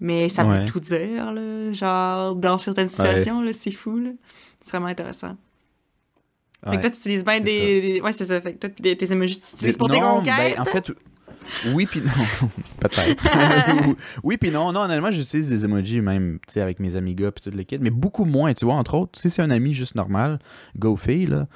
mais 0.00 0.28
ça 0.28 0.44
Ouais. 0.44 0.60
veut 0.60 0.66
tout 0.66 0.80
dire, 0.80 1.32
là. 1.32 1.72
Genre, 1.72 2.34
dans 2.34 2.58
certaines 2.58 2.88
situations, 2.88 3.40
là, 3.42 3.52
c'est 3.52 3.70
fou, 3.70 3.96
là. 3.96 4.10
C'est 4.60 4.72
vraiment 4.72 4.86
intéressant. 4.88 5.36
Fait 6.64 6.70
Ouais. 6.70 6.76
que 6.76 6.80
toi, 6.82 6.90
tu 6.90 6.96
utilises 6.98 7.24
bien 7.24 7.40
des, 7.40 7.80
des- 7.80 8.00
Ouais, 8.02 8.12
c'est 8.12 8.24
ça. 8.26 8.40
Fait 8.40 8.54
que 8.54 8.66
toi, 8.66 8.68
tes 8.70 9.12
emojis, 9.12 9.40
tu 9.40 9.54
utilises 9.54 9.76
pour 9.78 9.88
tes 9.88 9.98
non, 10.00 10.16
conquêtes. 10.18 10.56
ben, 10.56 10.60
en 10.60 10.64
fait, 10.66 10.90
oui 11.72 11.86
puis 11.86 12.00
non. 12.02 12.48
Peut-être. 12.80 13.22
oui 14.22 14.36
puis 14.36 14.50
non. 14.50 14.72
Non, 14.72 14.80
honnêtement, 14.82 15.10
j'utilise 15.10 15.48
des 15.48 15.64
emojis 15.64 16.00
même, 16.00 16.38
tu 16.46 16.54
sais, 16.54 16.60
avec 16.60 16.80
mes 16.80 16.96
amis 16.96 17.14
gars 17.14 17.30
puis 17.32 17.50
tout 17.50 17.56
le 17.56 17.62
kit, 17.64 17.78
mais 17.80 17.90
beaucoup 17.90 18.24
moins, 18.24 18.52
tu 18.54 18.64
vois, 18.64 18.74
entre 18.74 18.94
autres. 18.94 19.18
Si 19.18 19.30
c'est 19.30 19.42
un 19.42 19.50
ami 19.50 19.72
juste 19.74 19.94
normal, 19.94 20.38
go 20.78 20.96
fille, 20.96 21.26
là, 21.26 21.46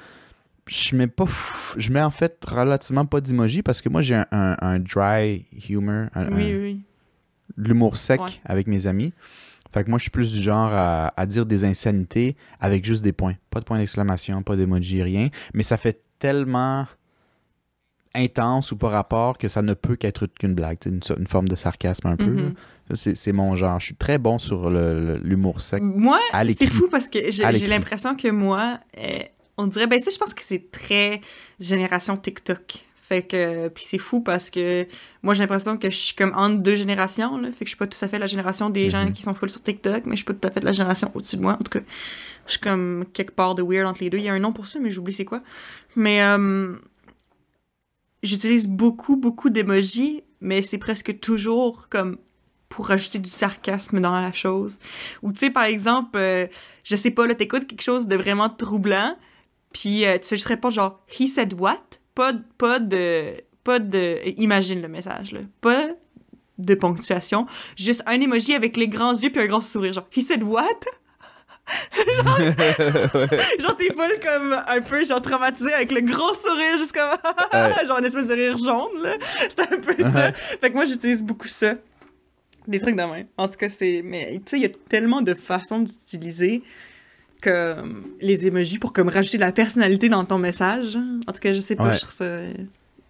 je 0.67 0.95
mets 0.95 1.07
pas... 1.07 1.25
f- 1.25 1.73
Je 1.77 1.91
mets 1.91 2.01
en 2.01 2.11
fait 2.11 2.43
relativement 2.45 3.05
pas 3.05 3.21
d'emojis 3.21 3.61
parce 3.61 3.81
que 3.81 3.89
moi, 3.89 4.01
j'ai 4.01 4.15
un, 4.15 4.25
un- 4.31 4.57
un 4.59 4.79
dry 4.79 5.45
humor, 5.69 6.07
un- 6.15 6.31
Oui, 6.31 6.51
un- 6.53 6.57
oui, 6.61 6.81
l'humour 7.57 7.97
sec 7.97 8.19
Ouais. 8.21 8.29
avec 8.45 8.67
mes 8.67 8.87
amis. 8.87 9.13
Fait 9.73 9.83
que 9.83 9.89
moi, 9.89 9.99
je 9.99 10.03
suis 10.03 10.11
plus 10.11 10.31
du 10.31 10.41
genre 10.41 10.71
à, 10.73 11.13
à 11.19 11.25
dire 11.25 11.45
des 11.45 11.65
insanités 11.65 12.35
avec 12.61 12.85
juste 12.85 13.03
des 13.03 13.11
points. 13.11 13.35
Pas 13.49 13.59
de 13.59 13.65
points 13.65 13.77
d'exclamation, 13.77 14.41
pas 14.41 14.55
d'emoji, 14.55 15.03
rien. 15.03 15.29
Mais 15.53 15.63
ça 15.63 15.75
fait 15.77 16.01
tellement 16.17 16.87
intense 18.15 18.71
ou 18.71 18.77
pas 18.77 18.89
rapport 18.89 19.37
que 19.37 19.47
ça 19.47 19.61
ne 19.61 19.73
peut 19.73 19.95
qu'être 19.95 20.27
qu'une 20.27 20.53
blague. 20.55 20.77
Une, 20.85 20.99
une 21.17 21.27
forme 21.27 21.47
de 21.47 21.55
sarcasme 21.55 22.07
un 22.07 22.15
peu. 22.17 22.25
Mhm. 22.25 22.53
C'est 22.93 23.31
mon 23.31 23.55
genre. 23.55 23.79
Je 23.79 23.85
suis 23.87 23.95
très 23.95 24.17
bon 24.17 24.37
sur 24.39 24.69
l'humour 24.69 25.61
sec. 25.61 25.81
Moi, 25.81 26.19
c'est 26.57 26.67
fou 26.67 26.87
parce 26.89 27.07
que 27.09 27.19
j'ai 27.31 27.67
l'impression 27.67 28.15
que 28.15 28.27
moi, 28.29 28.79
euh, 28.99 29.19
on 29.57 29.67
dirait, 29.67 29.87
ben 29.87 29.99
ça, 29.99 30.11
je 30.11 30.17
pense 30.17 30.33
que 30.33 30.43
c'est 30.43 30.69
très 30.71 31.21
génération 31.59 32.15
TikTok. 32.17 32.83
Fait 33.01 33.21
que, 33.21 33.67
puis 33.69 33.85
c'est 33.87 33.99
fou 33.99 34.21
parce 34.21 34.49
que 34.49 34.87
moi, 35.21 35.33
j'ai 35.35 35.41
l'impression 35.43 35.77
que 35.77 35.89
je 35.91 35.95
suis 35.95 36.15
comme 36.15 36.33
entre 36.35 36.57
deux 36.57 36.73
générations, 36.75 37.37
là. 37.37 37.51
Fait 37.51 37.59
que 37.59 37.65
je 37.65 37.69
suis 37.69 37.77
pas 37.77 37.85
tout 37.85 37.97
à 38.03 38.07
fait 38.07 38.17
la 38.17 38.25
génération 38.25 38.69
des 38.71 38.89
gens 38.89 39.05
Mhm. 39.05 39.13
qui 39.13 39.21
sont 39.21 39.33
full 39.35 39.49
sur 39.51 39.61
TikTok, 39.61 40.05
mais 40.05 40.11
je 40.13 40.17
suis 40.17 40.25
pas 40.25 40.33
tout 40.33 40.47
à 40.47 40.51
fait 40.51 40.63
la 40.63 40.71
génération 40.71 41.11
au-dessus 41.13 41.37
de 41.37 41.41
moi. 41.43 41.53
En 41.53 41.63
tout 41.63 41.71
cas, 41.79 41.85
je 42.47 42.51
suis 42.53 42.59
comme 42.59 43.05
quelque 43.13 43.31
part 43.33 43.53
de 43.53 43.61
weird 43.61 43.85
entre 43.87 44.03
les 44.03 44.09
deux. 44.09 44.17
Il 44.17 44.23
y 44.23 44.29
a 44.29 44.33
un 44.33 44.39
nom 44.39 44.53
pour 44.53 44.65
ça, 44.67 44.79
mais 44.79 44.89
j'oublie 44.89 45.13
c'est 45.13 45.23
quoi. 45.25 45.41
Mais, 45.95 46.21
euh, 46.23 46.73
j'utilise 48.25 48.67
beaucoup, 48.67 49.15
beaucoup 49.15 49.49
d'emojis, 49.49 50.23
mais 50.41 50.61
c'est 50.61 50.77
presque 50.77 51.19
toujours 51.19 51.87
comme 51.89 52.17
pour 52.69 52.87
rajouter 52.87 53.19
du 53.19 53.29
sarcasme 53.29 54.01
dans 54.01 54.19
la 54.19 54.33
chose. 54.33 54.79
Ou 55.21 55.31
tu 55.31 55.39
sais, 55.39 55.49
par 55.49 55.63
exemple, 55.63 56.17
euh, 56.17 56.47
je 56.83 56.95
sais 56.95 57.11
pas, 57.11 57.25
là, 57.27 57.35
t'écoutes 57.35 57.67
quelque 57.67 57.81
chose 57.81 58.07
de 58.07 58.15
vraiment 58.15 58.49
troublant, 58.49 59.15
puis 59.71 60.05
euh, 60.05 60.17
tu 60.17 60.27
fais 60.27 60.35
juste 60.35 60.47
répondre 60.47 60.73
genre 60.73 60.99
«He 61.19 61.27
said 61.27 61.53
what?» 61.53 61.77
Pas, 62.15 62.33
pas 62.57 62.79
de... 62.79 63.33
Pas 63.63 63.79
de... 63.79 64.19
Imagine 64.37 64.81
le 64.81 64.87
message, 64.87 65.31
là. 65.31 65.39
Pas 65.61 65.89
de 66.57 66.75
ponctuation. 66.75 67.45
Juste 67.75 68.01
un 68.05 68.19
emoji 68.21 68.53
avec 68.53 68.77
les 68.77 68.87
grands 68.87 69.13
yeux 69.13 69.31
puis 69.31 69.41
un 69.41 69.47
grand 69.47 69.61
sourire. 69.61 69.93
Genre 69.93 70.07
«He 70.15 70.21
said 70.21 70.43
what?» 70.43 70.63
genre, 73.59 73.77
t'es 73.77 73.91
full 73.91 74.19
comme 74.21 74.53
un 74.67 74.81
peu, 74.81 75.03
genre, 75.03 75.21
traumatisé 75.21 75.73
avec 75.73 75.91
le 75.91 76.01
gros 76.01 76.33
sourire, 76.33 76.77
juste 76.77 76.93
comme, 76.93 77.17
genre, 77.87 77.99
une 77.99 78.05
espèce 78.05 78.27
de 78.27 78.33
rire 78.33 78.57
jaune, 78.57 79.01
là. 79.01 79.15
C'est 79.49 79.61
un 79.61 79.77
peu 79.79 79.95
ça. 80.09 80.31
Fait 80.33 80.69
que 80.69 80.75
moi, 80.75 80.85
j'utilise 80.85 81.23
beaucoup 81.23 81.47
ça. 81.47 81.75
Des 82.67 82.79
trucs 82.79 82.95
de 82.95 83.01
même. 83.01 83.27
En 83.37 83.47
tout 83.47 83.57
cas, 83.57 83.69
c'est. 83.69 84.01
Mais, 84.03 84.41
tu 84.43 84.51
sais, 84.51 84.57
il 84.57 84.63
y 84.63 84.65
a 84.65 84.71
tellement 84.89 85.21
de 85.21 85.35
façons 85.35 85.79
d'utiliser 85.79 86.63
que 87.41 87.75
les 88.21 88.47
emojis 88.47 88.79
pour 88.79 88.91
comme 88.91 89.07
rajouter 89.09 89.37
de 89.37 89.43
la 89.43 89.51
personnalité 89.51 90.09
dans 90.09 90.25
ton 90.25 90.39
message. 90.39 90.97
En 91.27 91.31
tout 91.31 91.39
cas, 91.39 91.51
je 91.51 91.61
sais 91.61 91.75
pas, 91.75 91.91
je 91.91 91.99
trouve 91.99 92.13
ça 92.13 92.25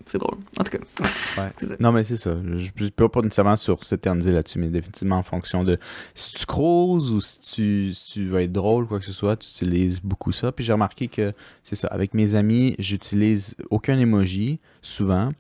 c'est 0.06 0.18
drôle. 0.18 0.38
En 0.60 0.64
tout 0.64 0.78
cas. 0.78 1.48
Non, 1.80 1.92
mais 1.92 2.04
c'est 2.04 2.18
ça. 2.18 2.36
Je 2.58 2.84
ne 2.84 2.90
peux 2.90 3.10
pas 3.10 3.22
nécessairement 3.22 3.56
sur 3.56 3.84
s'éterniser 3.84 4.32
là-dessus, 4.32 4.60
mais 4.60 4.68
définitivement 4.68 5.18
en 5.18 5.24
fonction 5.24 5.64
de 5.64 5.78
si 6.14 6.34
tu 6.34 6.46
croses 6.46 7.12
ou 7.12 7.22
si 7.22 7.42
tu, 7.42 7.94
si 7.94 8.12
tu 8.14 8.26
veux 8.26 8.42
être 8.42 8.52
drôle, 8.52 8.88
quoi 8.88 9.00
que 9.00 9.06
ce 9.06 9.14
soit, 9.14 9.36
tu 9.36 9.50
utilises 9.50 10.00
beaucoup 10.02 10.32
ça. 10.32 10.52
Puis 10.52 10.64
j'ai 10.64 10.74
remarqué 10.74 11.08
que 11.08 11.34
c'est 11.64 11.76
ça. 11.76 11.88
Avec 11.88 12.14
mes 12.14 12.36
amis, 12.36 12.76
j'utilise 12.80 13.56
aucun 13.70 14.00
emoji, 14.00 14.60
souvent. 14.82 15.32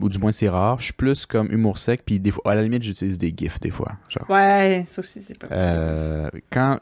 Ou 0.00 0.08
du 0.08 0.18
moins, 0.18 0.32
c'est 0.32 0.48
rare. 0.48 0.78
Je 0.78 0.84
suis 0.84 0.92
plus 0.92 1.26
comme 1.26 1.52
humour 1.52 1.78
sec, 1.78 2.02
puis 2.04 2.18
des 2.18 2.30
fois, 2.30 2.52
à 2.52 2.54
la 2.54 2.62
limite, 2.62 2.82
j'utilise 2.82 3.18
des 3.18 3.34
gifs 3.36 3.60
des 3.60 3.70
fois. 3.70 3.92
Genre. 4.08 4.28
Ouais, 4.30 4.84
ça 4.86 5.00
aussi, 5.00 5.20
c'est 5.20 5.38
pas. 5.38 5.48
Euh, 5.50 6.30
quand, 6.50 6.78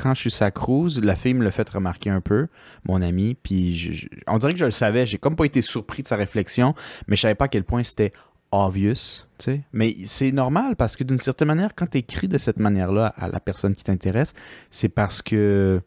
quand 0.00 0.14
je 0.14 0.20
suis 0.20 0.30
sa 0.30 0.50
cruise, 0.50 1.00
la 1.02 1.14
fille 1.14 1.34
me 1.34 1.44
l'a 1.44 1.50
fait 1.50 1.68
remarquer 1.68 2.08
un 2.08 2.22
peu, 2.22 2.48
mon 2.88 3.02
ami, 3.02 3.34
puis 3.34 4.08
on 4.26 4.38
dirait 4.38 4.54
que 4.54 4.58
je 4.58 4.64
le 4.64 4.70
savais, 4.70 5.04
j'ai 5.04 5.18
comme 5.18 5.36
pas 5.36 5.44
été 5.44 5.60
surpris 5.60 6.02
de 6.02 6.08
sa 6.08 6.16
réflexion, 6.16 6.74
mais 7.06 7.16
je 7.16 7.22
savais 7.22 7.34
pas 7.34 7.44
à 7.44 7.48
quel 7.48 7.64
point 7.64 7.82
c'était 7.82 8.12
obvious, 8.50 8.94
tu 9.38 9.44
sais. 9.44 9.60
Mais 9.72 9.94
c'est 10.06 10.32
normal 10.32 10.74
parce 10.76 10.96
que 10.96 11.04
d'une 11.04 11.18
certaine 11.18 11.48
manière, 11.48 11.74
quand 11.74 11.86
tu 11.90 11.98
écris 11.98 12.28
de 12.28 12.38
cette 12.38 12.58
manière-là 12.58 13.12
à 13.16 13.28
la 13.28 13.40
personne 13.40 13.74
qui 13.74 13.84
t'intéresse, 13.84 14.32
c'est 14.70 14.88
parce 14.88 15.20
que 15.20 15.82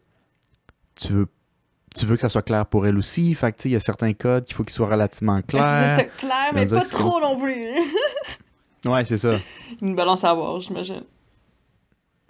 tu 0.94 1.12
veux 1.12 1.26
tu 1.96 2.06
veux 2.06 2.16
que 2.16 2.22
ça 2.22 2.28
soit 2.28 2.42
clair 2.42 2.66
pour 2.66 2.88
elle 2.88 2.98
aussi. 2.98 3.32
Fait 3.34 3.52
que, 3.52 3.68
il 3.68 3.70
y 3.70 3.76
a 3.76 3.80
certains 3.80 4.12
codes 4.14 4.44
qu'il 4.44 4.56
faut 4.56 4.64
qu'ils 4.64 4.74
soient 4.74 4.88
relativement 4.88 5.40
clairs. 5.42 5.94
C'est 5.96 6.10
clair, 6.16 6.50
mais 6.52 6.66
pas 6.66 6.84
trop 6.84 7.20
non 7.20 7.38
plus. 7.38 7.66
ouais, 8.84 9.04
c'est 9.04 9.16
ça. 9.16 9.36
Une 9.80 9.94
balance 9.94 10.24
à 10.24 10.30
avoir, 10.30 10.60
j'imagine. 10.60 11.04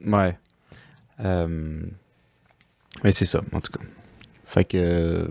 Ouais. 0.04 0.38
Euh, 1.20 1.80
mais 3.02 3.12
c'est 3.12 3.24
ça, 3.24 3.40
en 3.52 3.60
tout 3.60 3.72
cas. 3.72 3.84
Fait 4.46 4.64
que 4.64 5.28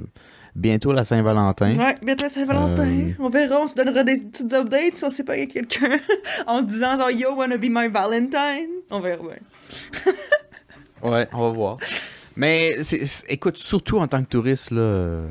bientôt 0.56 0.92
la 0.94 1.04
Saint-Valentin. 1.04 1.76
Ouais, 1.76 1.96
bientôt 2.02 2.26
la 2.26 2.30
Saint-Valentin. 2.30 2.88
Euh, 2.88 3.12
on 3.20 3.30
verra, 3.30 3.60
on 3.62 3.68
se 3.68 3.76
donnera 3.76 4.04
des 4.04 4.22
petites 4.22 4.54
updates 4.54 4.98
si 4.98 5.04
on 5.04 5.10
sait 5.10 5.24
pas 5.24 5.36
qu'il 5.36 5.44
y 5.44 5.50
a 5.50 5.54
quelqu'un 5.54 6.00
en 6.48 6.60
se 6.62 6.66
disant 6.66 6.98
genre 6.98 7.12
Yo, 7.12 7.34
wanna 7.36 7.58
be 7.58 7.70
my 7.70 7.88
Valentine? 7.88 8.70
On 8.90 9.00
verra 9.00 9.24
bien. 9.24 10.12
ouais, 11.12 11.28
on 11.34 11.42
va 11.42 11.50
voir. 11.50 11.78
Mais 12.36 12.78
écoute, 13.30 13.58
surtout 13.58 14.00
en 14.00 14.08
tant 14.08 14.24
que 14.24 14.30
touriste, 14.30 14.72
là. 14.72 15.22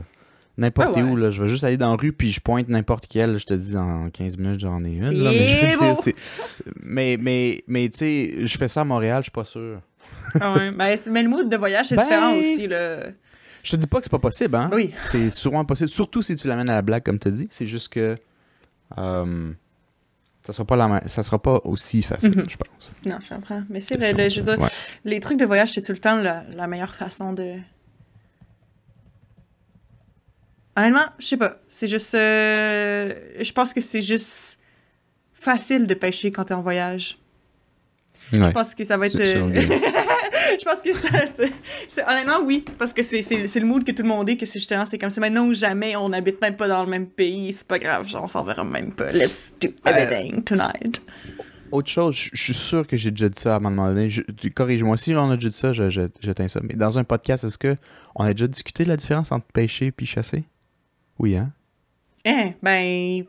N'importe 0.58 0.94
ah 0.96 1.00
où, 1.00 1.16
là. 1.16 1.30
Je 1.30 1.42
vais 1.42 1.48
juste 1.48 1.64
aller 1.64 1.78
dans 1.78 1.90
la 1.90 1.96
rue, 1.96 2.12
puis 2.12 2.30
je 2.30 2.40
pointe 2.40 2.68
n'importe 2.68 3.06
quel. 3.08 3.38
Je 3.38 3.46
te 3.46 3.54
dis, 3.54 3.76
en 3.76 4.10
15 4.10 4.36
minutes, 4.36 4.60
j'en 4.60 4.84
ai 4.84 4.90
une. 4.90 5.22
Là, 5.22 5.30
mais, 5.30 6.12
mais, 6.82 7.16
mais, 7.18 7.64
mais 7.66 7.88
tu 7.88 7.98
sais, 7.98 8.46
je 8.46 8.58
fais 8.58 8.68
ça 8.68 8.82
à 8.82 8.84
Montréal, 8.84 9.18
je 9.20 9.24
suis 9.24 9.30
pas 9.30 9.44
sûr. 9.44 9.80
ah 10.40 10.54
ouais. 10.54 10.70
Ben, 10.76 10.98
mais 11.10 11.22
le 11.22 11.28
mood 11.28 11.48
de 11.48 11.56
voyage, 11.56 11.86
c'est 11.86 11.96
différent 11.96 12.32
ben, 12.32 12.40
aussi. 12.40 12.66
Là. 12.66 12.98
Je 13.62 13.70
te 13.70 13.76
dis 13.76 13.86
pas 13.86 13.98
que 13.98 14.04
c'est 14.04 14.10
pas 14.10 14.18
possible, 14.18 14.56
hein? 14.56 14.68
Oui. 14.72 14.92
C'est 15.06 15.30
souvent 15.30 15.64
possible, 15.64 15.88
surtout 15.88 16.20
si 16.22 16.36
tu 16.36 16.48
l'amènes 16.48 16.68
à 16.68 16.74
la 16.74 16.82
blague, 16.82 17.02
comme 17.02 17.18
tu 17.18 17.30
dis. 17.30 17.48
C'est 17.50 17.66
juste 17.66 17.88
que. 17.88 18.18
Euh, 18.98 19.52
ça 20.42 20.52
sera 20.52 20.64
pas 20.64 20.76
la 20.76 21.06
ça 21.06 21.22
sera 21.22 21.40
pas 21.40 21.60
aussi 21.64 22.02
facile, 22.02 22.36
mhm. 22.36 22.50
je 22.50 22.56
pense. 22.56 22.92
Non, 23.06 23.18
je 23.20 23.34
comprends. 23.34 23.62
Mais 23.70 23.80
c'est 23.80 23.96
vrai, 23.96 24.28
je 24.28 24.40
veux 24.40 24.56
dire, 24.56 24.68
les 25.04 25.20
trucs 25.20 25.38
de 25.38 25.44
voyage, 25.44 25.70
c'est 25.72 25.82
tout 25.82 25.92
le 25.92 25.98
temps 25.98 26.16
la, 26.16 26.44
la 26.54 26.66
meilleure 26.66 26.94
façon 26.94 27.32
de. 27.32 27.54
Honnêtement, 30.76 31.06
je 31.18 31.26
sais 31.26 31.36
pas. 31.36 31.56
C'est 31.68 31.86
juste. 31.86 32.14
Euh, 32.14 33.14
je 33.40 33.52
pense 33.52 33.74
que 33.74 33.80
c'est 33.80 34.00
juste 34.00 34.58
facile 35.34 35.86
de 35.86 35.94
pêcher 35.94 36.32
quand 36.32 36.44
t'es 36.44 36.54
en 36.54 36.62
voyage. 36.62 37.18
Je 38.32 38.50
pense 38.50 38.74
que 38.74 38.84
ça 38.84 38.96
va 38.96 39.06
être. 39.06 39.20
Euh, 39.20 39.52
je 40.58 40.64
pense 40.64 40.78
que 40.82 40.94
ça. 40.94 42.10
Honnêtement, 42.10 42.40
oui. 42.44 42.64
Parce 42.78 42.92
que 42.92 43.02
c'est, 43.02 43.20
le 43.20 43.66
mood 43.66 43.84
que 43.84 43.92
tout 43.92 44.02
le 44.02 44.08
monde 44.08 44.28
est, 44.30 44.36
que 44.36 44.46
c'est 44.46 44.58
justement, 44.58 44.86
c'est 44.86 44.98
comme 44.98 45.10
c'est 45.10 45.20
maintenant 45.20 45.46
ou 45.46 45.54
jamais, 45.54 45.96
on 45.96 46.08
n'habite 46.08 46.40
même 46.40 46.56
pas 46.56 46.68
dans 46.68 46.84
le 46.84 46.90
même 46.90 47.06
pays, 47.06 47.52
c'est 47.52 47.66
pas 47.66 47.78
grave, 47.78 48.08
genre, 48.08 48.24
on 48.24 48.28
s'en 48.28 48.44
verra 48.44 48.64
même 48.64 48.92
pas. 48.92 49.12
Let's 49.12 49.54
do 49.60 49.68
euh, 49.68 49.90
everything 49.90 50.42
tonight. 50.44 51.02
Autre 51.70 51.88
chose, 51.88 52.14
je 52.32 52.42
suis 52.42 52.54
sûr 52.54 52.86
que 52.86 52.96
j'ai 52.96 53.10
déjà 53.10 53.28
dit 53.28 53.40
ça 53.40 53.54
à 53.54 53.56
un 53.56 53.60
moment 53.60 53.88
donné. 53.88 54.08
Corrige-moi 54.54 54.96
si 54.96 55.14
on 55.14 55.30
a 55.30 55.36
déjà 55.36 55.48
dit 55.48 55.56
ça, 55.56 55.72
j'éteins 55.72 56.48
ça. 56.48 56.60
Mais 56.62 56.74
dans 56.74 56.98
un 56.98 57.04
podcast, 57.04 57.44
est-ce 57.44 57.58
que 57.58 57.76
on 58.14 58.24
a 58.24 58.32
déjà 58.32 58.46
discuté 58.46 58.84
de 58.84 58.88
la 58.88 58.96
différence 58.96 59.32
entre 59.32 59.46
pêcher 59.52 59.92
et 59.98 60.04
chasser? 60.04 60.44
Oui, 61.18 61.36
hein? 61.36 61.52
Eh, 62.24 62.54
ben. 62.62 63.24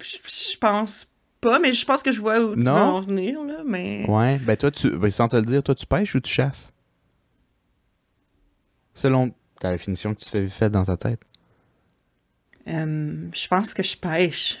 Je 0.00 0.58
pense 0.58 1.06
pas, 1.40 1.58
mais 1.58 1.72
je 1.72 1.84
pense 1.84 2.02
que 2.02 2.12
je 2.12 2.20
vois 2.20 2.40
où 2.40 2.54
tu 2.54 2.62
veux 2.62 2.70
en 2.70 3.00
venir, 3.00 3.42
là, 3.44 3.62
mais... 3.64 4.04
Ouais, 4.08 4.38
ben 4.38 4.56
toi, 4.56 4.70
tu, 4.70 4.90
ben, 4.90 5.10
sans 5.10 5.28
te 5.28 5.36
le 5.36 5.44
dire, 5.44 5.62
toi, 5.62 5.74
tu 5.74 5.86
pêches 5.86 6.14
ou 6.14 6.20
tu 6.20 6.32
chasses? 6.32 6.72
Selon 8.92 9.32
ta 9.60 9.72
définition 9.72 10.14
que 10.14 10.20
tu 10.20 10.28
fais 10.28 10.48
faite 10.48 10.72
dans 10.72 10.84
ta 10.84 10.96
tête. 10.96 11.20
Euh, 12.68 13.28
je 13.32 13.48
pense 13.48 13.74
que 13.74 13.82
je 13.82 13.96
pêche. 13.96 14.58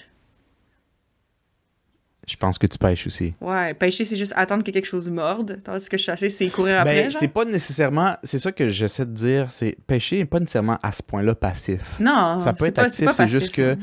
Je 2.26 2.36
pense 2.36 2.58
que 2.58 2.66
tu 2.66 2.78
pêches 2.78 3.06
aussi. 3.06 3.34
Ouais, 3.40 3.74
pêcher, 3.74 4.04
c'est 4.04 4.16
juste 4.16 4.32
attendre 4.36 4.64
que 4.64 4.70
quelque 4.70 4.86
chose 4.86 5.08
morde, 5.10 5.60
tandis 5.62 5.88
que 5.88 5.96
chasser, 5.96 6.30
c'est 6.30 6.48
courir 6.48 6.80
après. 6.80 7.04
Ben, 7.04 7.12
c'est 7.12 7.28
pas 7.28 7.44
nécessairement. 7.44 8.16
C'est 8.22 8.38
ça 8.38 8.50
que 8.52 8.70
j'essaie 8.70 9.04
de 9.04 9.12
dire. 9.12 9.50
C'est 9.50 9.76
pêcher 9.86 10.18
n'est 10.18 10.24
pas 10.24 10.40
nécessairement 10.40 10.78
à 10.82 10.92
ce 10.92 11.02
point-là 11.02 11.34
passif. 11.34 11.98
Non, 12.00 12.38
ça 12.38 12.52
peut 12.52 12.66
être 12.66 12.78
actif. 12.78 13.10
C'est 13.12 13.28
juste 13.28 13.54
que 13.54 13.76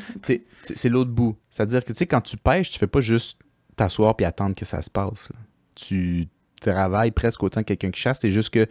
c'est 0.61 0.89
l'autre 0.89 1.11
bout. 1.11 1.37
C'est-à-dire 1.49 1.83
que 1.83 1.93
tu 1.93 1.97
sais, 1.97 2.07
quand 2.07 2.21
tu 2.21 2.37
pêches, 2.37 2.71
tu 2.71 2.79
fais 2.79 2.87
pas 2.87 3.01
juste 3.01 3.37
t'asseoir 3.75 4.15
puis 4.15 4.25
attendre 4.25 4.55
que 4.55 4.65
ça 4.65 4.81
se 4.81 4.89
passe. 4.89 5.29
Tu 5.75 6.27
travailles 6.59 7.11
presque 7.11 7.41
autant 7.43 7.61
que 7.61 7.67
quelqu'un 7.67 7.89
qui 7.89 8.01
chasse. 8.01 8.19
C'est 8.21 8.31
juste 8.31 8.51
que 8.51 8.67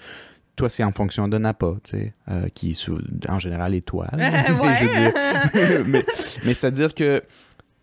toi, 0.56 0.68
c'est 0.68 0.84
en 0.84 0.92
fonction 0.92 1.26
d'un 1.28 1.44
appât, 1.44 1.76
tu 1.84 1.90
sais, 1.90 2.14
euh, 2.28 2.48
qui 2.54 2.76
en 3.28 3.38
général 3.38 3.74
étoile. 3.74 4.10
ouais. 4.18 5.82
mais, 5.86 6.04
mais 6.44 6.54
c'est-à-dire 6.54 6.94
que 6.94 7.22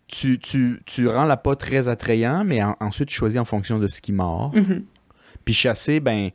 tu, 0.08 0.38
tu, 0.38 0.80
tu 0.86 1.06
rends 1.06 1.36
très 1.56 1.88
attrayant, 1.88 2.42
mais 2.44 2.60
ensuite 2.80 3.08
tu 3.08 3.14
choisis 3.14 3.38
en 3.38 3.44
fonction 3.44 3.78
de 3.78 3.86
ce 3.86 4.00
qui 4.00 4.12
mord. 4.12 4.54
Mm-hmm. 4.54 4.82
Puis 5.44 5.54
chasser, 5.54 6.00
ben, 6.00 6.30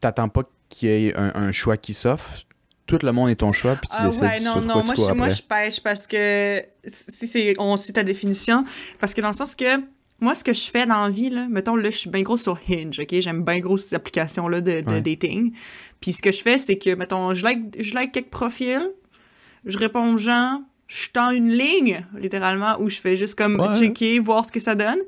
t'attends 0.00 0.28
pas 0.28 0.42
qu'il 0.68 0.88
y 0.88 1.08
ait 1.08 1.14
un, 1.16 1.52
choix 1.52 1.76
qui 1.76 1.94
s'offre. 1.94 2.44
Tout 2.86 2.98
le 3.02 3.12
monde 3.12 3.30
est 3.30 3.36
ton 3.36 3.50
choix, 3.50 3.74
puis 3.74 3.88
tu 3.88 3.96
ah, 3.98 4.06
décides 4.06 4.22
ouais, 4.22 4.40
non, 4.40 4.60
non, 4.60 4.84
moi, 4.84 4.94
je, 4.96 5.12
moi, 5.12 5.28
je 5.28 5.42
pêche 5.42 5.80
parce 5.80 6.06
que, 6.06 6.64
si 6.86 7.26
c'est, 7.26 7.54
on 7.58 7.76
suit 7.76 7.92
ta 7.92 8.04
définition, 8.04 8.64
parce 9.00 9.12
que 9.12 9.20
dans 9.20 9.30
le 9.30 9.34
sens 9.34 9.56
que, 9.56 9.80
moi, 10.20 10.36
ce 10.36 10.44
que 10.44 10.52
je 10.52 10.70
fais 10.70 10.86
dans 10.86 11.02
la 11.02 11.10
vie, 11.10 11.28
là, 11.28 11.48
mettons, 11.48 11.74
là, 11.74 11.90
je 11.90 11.96
suis 11.96 12.10
bien 12.10 12.22
gros 12.22 12.36
sur 12.36 12.58
Hinge, 12.70 13.00
OK? 13.00 13.12
J'aime 13.18 13.42
bien 13.42 13.58
gros 13.58 13.76
ces 13.76 13.96
applications-là 13.96 14.60
de, 14.60 14.82
de 14.82 15.00
dating. 15.00 15.52
Puis 16.00 16.12
ce 16.12 16.22
que 16.22 16.30
je 16.30 16.40
fais, 16.40 16.58
c'est 16.58 16.78
que, 16.78 16.94
mettons, 16.94 17.34
je 17.34 17.44
like, 17.44 17.82
je 17.82 17.92
like 17.92 18.12
quelques 18.12 18.30
profils, 18.30 18.88
je 19.64 19.78
réponds 19.78 20.14
aux 20.14 20.16
gens, 20.16 20.62
je 20.86 21.08
tends 21.10 21.30
une 21.30 21.50
ligne, 21.50 22.04
littéralement, 22.16 22.80
où 22.80 22.88
je 22.88 23.00
fais 23.00 23.16
juste 23.16 23.36
comme 23.36 23.74
checker, 23.74 24.18
voir 24.18 24.44
ce 24.44 24.52
que 24.52 24.60
ça 24.60 24.74
donne. 24.74 24.98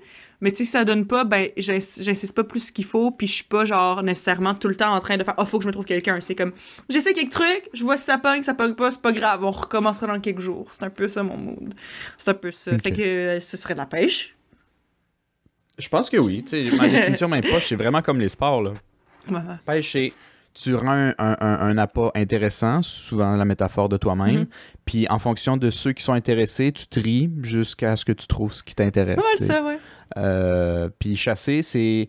Mais 0.40 0.52
tu 0.52 0.58
sais, 0.58 0.64
si 0.64 0.70
ça 0.70 0.84
donne 0.84 1.04
pas, 1.06 1.24
ben, 1.24 1.48
j'insiste 1.56 2.32
pas 2.32 2.44
plus 2.44 2.70
qu'il 2.70 2.84
faut, 2.84 3.10
puis 3.10 3.26
je 3.26 3.32
suis 3.34 3.44
pas, 3.44 3.64
genre, 3.64 4.04
nécessairement 4.04 4.54
tout 4.54 4.68
le 4.68 4.76
temps 4.76 4.94
en 4.94 5.00
train 5.00 5.16
de 5.16 5.24
faire, 5.24 5.34
oh, 5.36 5.44
faut 5.44 5.58
que 5.58 5.64
je 5.64 5.68
me 5.68 5.72
trouve 5.72 5.84
quelqu'un. 5.84 6.20
C'est 6.20 6.36
comme, 6.36 6.52
j'essaie 6.88 7.12
quelques 7.12 7.32
trucs, 7.32 7.68
je 7.72 7.82
vois 7.82 7.96
si 7.96 8.04
ça 8.04 8.18
pogne, 8.18 8.42
ça 8.42 8.54
pogne 8.54 8.74
pas, 8.74 8.92
c'est 8.92 9.02
pas 9.02 9.10
grave, 9.10 9.42
on 9.42 9.50
recommencera 9.50 10.06
dans 10.06 10.20
quelques 10.20 10.40
jours. 10.40 10.68
C'est 10.70 10.84
un 10.84 10.90
peu 10.90 11.08
ça, 11.08 11.24
mon 11.24 11.36
mood. 11.36 11.74
C'est 12.18 12.30
un 12.30 12.34
peu 12.34 12.52
ça. 12.52 12.78
Fait 12.78 12.92
que 12.92 13.02
euh, 13.02 13.40
ce 13.40 13.56
serait 13.56 13.74
de 13.74 13.80
la 13.80 13.86
pêche. 13.86 14.36
Je 15.76 15.88
pense 15.88 16.08
que 16.08 16.16
oui. 16.16 16.44
Tu 16.44 16.70
sais, 16.70 16.76
ma 16.76 16.88
définition, 16.88 17.28
même 17.28 17.42
pas, 17.42 17.60
c'est 17.60 17.76
vraiment 17.76 18.02
comme 18.02 18.20
les 18.20 18.28
sports, 18.28 18.62
là. 18.62 18.74
Pêche, 19.66 19.92
c'est 19.92 20.12
tu 20.60 20.74
rends 20.74 21.12
un, 21.18 21.36
un, 21.40 21.78
appât 21.78 22.10
intéressant, 22.14 22.82
souvent 22.82 23.36
la 23.36 23.44
métaphore 23.44 23.88
de 23.88 23.96
toi-même, 23.96 24.42
mm-hmm. 24.42 24.48
puis 24.84 25.06
en 25.08 25.18
fonction 25.18 25.56
de 25.56 25.70
ceux 25.70 25.92
qui 25.92 26.02
sont 26.02 26.14
intéressés, 26.14 26.72
tu 26.72 26.86
tries 26.86 27.30
jusqu'à 27.42 27.94
ce 27.96 28.04
que 28.04 28.12
tu 28.12 28.26
trouves 28.26 28.52
ce 28.52 28.62
qui 28.62 28.74
t'intéresse. 28.74 29.18
Ouais, 29.18 29.46
ça, 29.46 29.62
ouais. 29.62 29.78
Euh, 30.16 30.88
puis 30.98 31.16
chasser, 31.16 31.62
c'est 31.62 32.08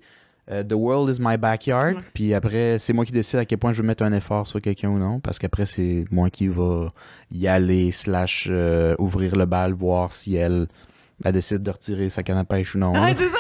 euh, 0.50 0.64
The 0.64 0.74
world 0.74 1.16
is 1.16 1.22
my 1.22 1.38
backyard, 1.38 1.98
puis 2.14 2.34
après, 2.34 2.80
c'est 2.80 2.94
moi 2.94 3.06
qui 3.06 3.12
décide 3.12 3.40
à 3.40 3.46
quel 3.46 3.60
point 3.60 3.72
je 3.72 3.82
veux 3.82 3.88
mettre 3.88 4.04
un 4.04 4.14
effort 4.14 4.48
sur 4.48 4.60
quelqu'un 4.62 4.90
ou 4.90 4.98
non, 4.98 5.20
parce 5.20 5.38
qu'après, 5.38 5.68
c'est 5.68 6.06
moi 6.10 6.32
qui 6.32 6.48
va 6.48 6.92
y 7.32 7.48
aller, 7.48 7.92
slash 7.92 8.48
euh, 8.50 8.96
ouvrir 8.98 9.36
le 9.36 9.46
bal, 9.46 9.74
voir 9.74 10.12
si 10.12 10.36
elle, 10.36 10.68
elle 11.24 11.34
décide 11.34 11.62
de 11.62 11.70
retirer 11.70 12.10
sa 12.10 12.24
canne 12.24 12.38
à 12.38 12.46
pêche 12.46 12.74
ou 12.74 12.80
non. 12.80 12.94
Ah, 12.96 13.12
c'est 13.16 13.28
ça! 13.28 13.38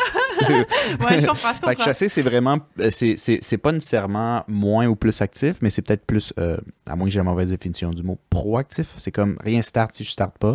Ouais, 0.47 1.17
je 1.19 1.25
comprends, 1.27 1.53
je 1.53 1.59
comprends. 1.59 1.69
Fait 1.69 1.75
que 1.75 1.83
chasser, 1.83 2.07
c'est 2.07 2.21
vraiment. 2.21 2.59
Euh, 2.79 2.89
c'est 2.91 3.57
pas 3.57 3.71
nécessairement 3.71 4.43
moins 4.47 4.87
ou 4.87 4.95
plus 4.95 5.21
actif, 5.21 5.57
mais 5.61 5.69
c'est 5.69 5.81
peut-être 5.81 6.05
plus, 6.05 6.33
euh, 6.39 6.57
à 6.87 6.95
moins 6.95 7.07
que 7.07 7.11
j'ai 7.13 7.19
la 7.19 7.23
mauvaise 7.23 7.49
définition 7.49 7.91
du 7.91 8.03
mot, 8.03 8.17
proactif. 8.29 8.87
C'est 8.97 9.11
comme 9.11 9.37
rien 9.43 9.61
start 9.61 9.93
si 9.93 10.03
je 10.03 10.11
starte 10.11 10.37
pas. 10.37 10.53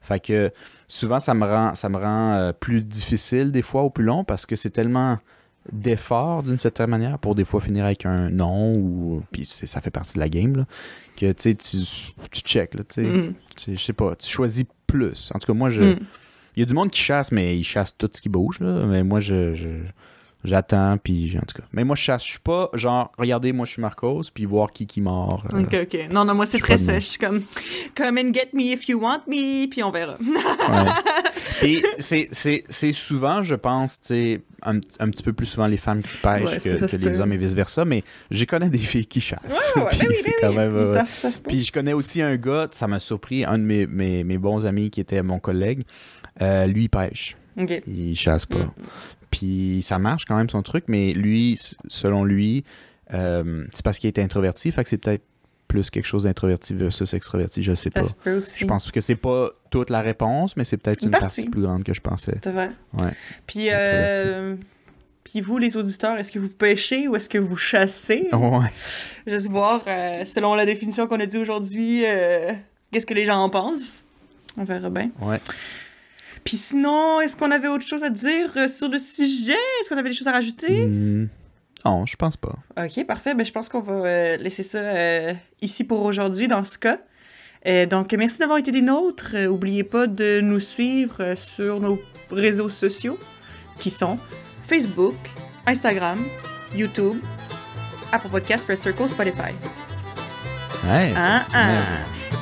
Fait 0.00 0.20
que 0.20 0.50
souvent, 0.86 1.18
ça 1.18 1.34
me 1.34 1.44
rend, 1.44 1.74
ça 1.74 1.88
me 1.88 1.98
rend 1.98 2.32
euh, 2.32 2.52
plus 2.52 2.80
difficile 2.82 3.52
des 3.52 3.62
fois 3.62 3.84
ou 3.84 3.90
plus 3.90 4.04
long 4.04 4.24
parce 4.24 4.46
que 4.46 4.56
c'est 4.56 4.70
tellement 4.70 5.18
d'effort 5.70 6.42
d'une 6.44 6.56
certaine 6.56 6.88
manière 6.88 7.18
pour 7.18 7.34
des 7.34 7.44
fois 7.44 7.60
finir 7.60 7.84
avec 7.84 8.06
un 8.06 8.30
non 8.30 8.72
ou 8.74 9.22
puis 9.32 9.44
ça 9.44 9.82
fait 9.82 9.90
partie 9.90 10.14
de 10.14 10.20
la 10.20 10.30
game 10.30 10.56
là 10.56 10.64
que 11.14 11.30
tu 11.32 11.42
sais 11.42 11.54
tu 11.54 11.76
tu 12.30 12.40
check 12.40 12.72
là 12.74 12.84
tu 12.88 13.02
sais 13.02 13.06
Mm. 13.06 13.34
Tu 13.54 13.62
sais, 13.64 13.76
je 13.76 13.84
sais 13.84 13.92
pas 13.92 14.16
tu 14.16 14.30
choisis 14.30 14.64
plus 14.86 15.30
en 15.34 15.38
tout 15.38 15.46
cas 15.46 15.52
moi 15.52 15.68
je 15.68 15.82
Mm. 15.82 15.98
Il 16.58 16.60
y 16.60 16.62
a 16.62 16.66
du 16.66 16.74
monde 16.74 16.90
qui 16.90 17.00
chasse 17.00 17.30
mais 17.32 17.54
ils 17.54 17.62
chassent 17.64 17.96
tout 17.96 18.10
ce 18.12 18.20
qui 18.20 18.28
bouge 18.28 18.58
là 18.60 18.84
mais 18.86 19.04
moi 19.04 19.20
je, 19.20 19.54
je- 19.54 19.68
j'attends 20.44 20.96
puis 20.98 21.36
en 21.36 21.44
tout 21.46 21.56
cas 21.60 21.66
mais 21.72 21.84
moi 21.84 21.96
je 21.96 22.02
chasse 22.02 22.24
je 22.24 22.30
suis 22.30 22.38
pas 22.38 22.70
genre 22.74 23.12
regardez 23.18 23.52
moi 23.52 23.66
je 23.66 23.72
suis 23.72 23.82
Marcos 23.82 24.22
puis 24.32 24.44
voir 24.44 24.72
qui 24.72 24.86
qui 24.86 25.00
mord 25.00 25.44
euh, 25.52 25.62
Ok, 25.62 25.74
ok. 25.82 26.12
Non, 26.12 26.24
non, 26.24 26.34
moi, 26.34 26.46
c'est 26.46 26.58
je 26.58 26.62
très 26.62 26.78
sèche. 26.78 27.04
Je 27.04 27.08
suis 27.10 27.18
comme, 27.18 27.42
come 27.96 28.18
and 28.18 28.32
get 28.32 28.50
me 28.52 28.72
if 28.72 28.88
you 28.88 29.00
want 29.00 29.22
me, 29.26 29.66
puis 29.68 29.82
on 29.82 29.90
verra. 29.90 30.16
Ouais. 30.20 30.90
Et 31.62 31.82
c'est, 31.98 32.28
c'est, 32.30 32.62
c'est 32.68 32.92
souvent, 32.92 33.42
je 33.42 33.54
pense, 33.56 34.00
tu 34.00 34.06
sais, 34.08 34.42
un, 34.62 34.76
un 34.76 35.10
petit 35.10 35.22
peu 35.24 35.32
plus 35.32 35.46
souvent 35.46 35.66
les 35.66 35.76
femmes 35.76 36.02
qui 36.02 36.16
pêchent 36.18 36.44
Ouais, 36.44 36.58
que, 36.60 36.96
les 36.96 37.18
hommes 37.18 37.32
et 37.32 37.36
vice-versa, 37.36 37.84
mais 37.84 38.02
j'ai 38.30 38.46
connais 38.46 38.68
des 38.70 38.78
filles 38.78 39.06
qui 39.06 39.20
chassent. 39.20 39.72
Ouais, 39.74 39.82
ouais, 39.82 39.88
Puis 39.98 39.98
ben 40.00 40.08
oui, 40.10 40.16
ben 40.24 40.32
quand 40.40 40.48
oui. 40.50 40.56
même... 40.56 40.76
euh, 40.76 40.94
Ça, 40.94 41.04
ça. 41.04 41.30
Puis 41.48 41.64
je 41.64 41.72
connais 41.72 41.92
aussi 41.94 42.22
un 42.22 42.36
gars, 42.36 42.68
ça 42.70 42.86
m'a 42.86 43.00
surpris, 43.00 43.44
un 43.44 43.58
de 43.58 43.64
mes, 43.64 43.86
mes, 43.86 44.22
mes 44.22 44.38
bons 44.38 44.64
amis 44.66 44.90
qui 44.90 45.00
était 45.00 45.22
mon 45.22 45.40
collègue, 45.40 45.82
euh, 46.42 46.66
lui, 46.66 46.84
il 46.84 46.88
pêche. 46.88 47.36
Ok. 47.60 47.82
Il 47.86 48.14
chasse 48.16 48.46
pas. 48.46 48.58
Mm. 48.58 48.72
Puis 49.30 49.80
ça 49.82 49.98
marche 49.98 50.24
quand 50.24 50.36
même 50.36 50.48
son 50.48 50.62
truc, 50.62 50.84
mais 50.88 51.12
lui, 51.12 51.58
selon 51.88 52.24
lui, 52.24 52.64
euh, 53.12 53.64
c'est 53.72 53.84
parce 53.84 53.98
qu'il 53.98 54.08
est 54.08 54.18
introverti, 54.18 54.70
fait 54.72 54.82
que 54.84 54.88
c'est 54.88 54.98
peut-être 54.98 55.22
plus 55.66 55.90
quelque 55.90 56.06
chose 56.06 56.22
d'introverti 56.22 56.72
versus 56.72 57.12
extroverti, 57.12 57.62
je 57.62 57.74
sais 57.74 57.90
Ça 57.94 58.00
pas. 58.00 58.06
se 58.06 58.14
peut 58.14 58.36
aussi. 58.38 58.60
Je 58.60 58.64
pense 58.66 58.90
que 58.90 59.02
c'est 59.02 59.16
pas 59.16 59.50
toute 59.70 59.90
la 59.90 60.00
réponse, 60.00 60.56
mais 60.56 60.64
c'est 60.64 60.78
peut-être 60.78 61.02
Une 61.02 61.08
une 61.08 61.10
partie. 61.10 61.42
partie 61.42 61.50
plus 61.50 61.60
grande 61.62 61.84
que 61.84 61.92
je 61.92 62.00
pensais. 62.00 62.38
C'est 62.42 62.52
vrai. 62.52 62.70
Ouais. 62.94 63.10
Puis, 63.46 63.68
euh, 63.70 64.56
puis 65.24 65.42
vous, 65.42 65.58
les 65.58 65.76
auditeurs, 65.76 66.16
est-ce 66.16 66.32
que 66.32 66.38
vous 66.38 66.48
pêchez 66.48 67.06
ou 67.06 67.16
est-ce 67.16 67.28
que 67.28 67.36
vous 67.36 67.58
chassez? 67.58 68.28
Ouais. 68.32 68.66
Juste 69.26 69.48
voir, 69.48 69.82
euh, 69.86 70.24
selon 70.24 70.54
la 70.54 70.64
définition 70.64 71.06
qu'on 71.06 71.20
a 71.20 71.26
dit 71.26 71.36
aujourd'hui, 71.36 72.02
qu'est-ce 72.92 73.04
que 73.04 73.14
les 73.14 73.26
gens 73.26 73.36
en 73.42 73.50
pensent. 73.50 74.02
On 74.56 74.64
verra 74.64 74.88
bien. 74.88 75.10
Ouais. 75.20 75.40
Puis 76.48 76.56
sinon, 76.56 77.20
est-ce 77.20 77.36
qu'on 77.36 77.50
avait 77.50 77.68
autre 77.68 77.86
chose 77.86 78.02
à 78.02 78.08
dire 78.08 78.48
euh, 78.56 78.68
sur 78.68 78.88
le 78.88 78.96
sujet? 78.98 79.52
Est-ce 79.52 79.90
qu'on 79.90 79.98
avait 79.98 80.08
des 80.08 80.14
choses 80.14 80.28
à 80.28 80.32
rajouter? 80.32 80.86
Hmm, 80.86 81.28
Non, 81.84 82.06
je 82.06 82.16
pense 82.16 82.38
pas. 82.38 82.54
Ok, 82.82 83.04
parfait. 83.06 83.34
Ben, 83.34 83.44
je 83.44 83.52
pense 83.52 83.68
qu'on 83.68 83.80
va 83.80 83.92
euh, 83.92 84.36
laisser 84.38 84.62
ça 84.62 84.78
euh, 84.78 85.34
ici 85.60 85.84
pour 85.84 86.02
aujourd'hui 86.06 86.48
dans 86.48 86.64
ce 86.64 86.78
cas. 86.78 87.00
Euh, 87.66 87.84
donc, 87.84 88.14
merci 88.14 88.38
d'avoir 88.38 88.56
été 88.56 88.70
des 88.70 88.80
nôtres. 88.80 89.32
Euh, 89.34 89.46
Oubliez 89.48 89.84
pas 89.84 90.06
de 90.06 90.40
nous 90.40 90.58
suivre 90.58 91.34
sur 91.36 91.80
nos 91.80 91.98
réseaux 92.30 92.70
sociaux 92.70 93.18
qui 93.78 93.90
sont 93.90 94.18
Facebook, 94.66 95.16
Instagram, 95.66 96.24
YouTube, 96.74 97.18
Apple 98.10 98.30
Podcast, 98.30 98.66
Red 98.66 98.80
Circle, 98.80 99.06
Spotify. 99.06 99.52
Ouais. 100.86 101.12
Hein, 101.14 101.44
hein. 101.52 101.76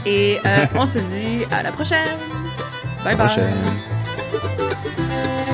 Et 0.07 0.39
on 0.77 0.87
se 0.87 1.01
dit 1.01 1.45
à 1.51 1.65
la 1.65 1.73
prochaine. 1.73 2.17
Bye 3.03 3.17
bye. 3.17 3.27
Prochaine. 3.27 3.96
Thank 4.33 5.41
you. 5.41 5.46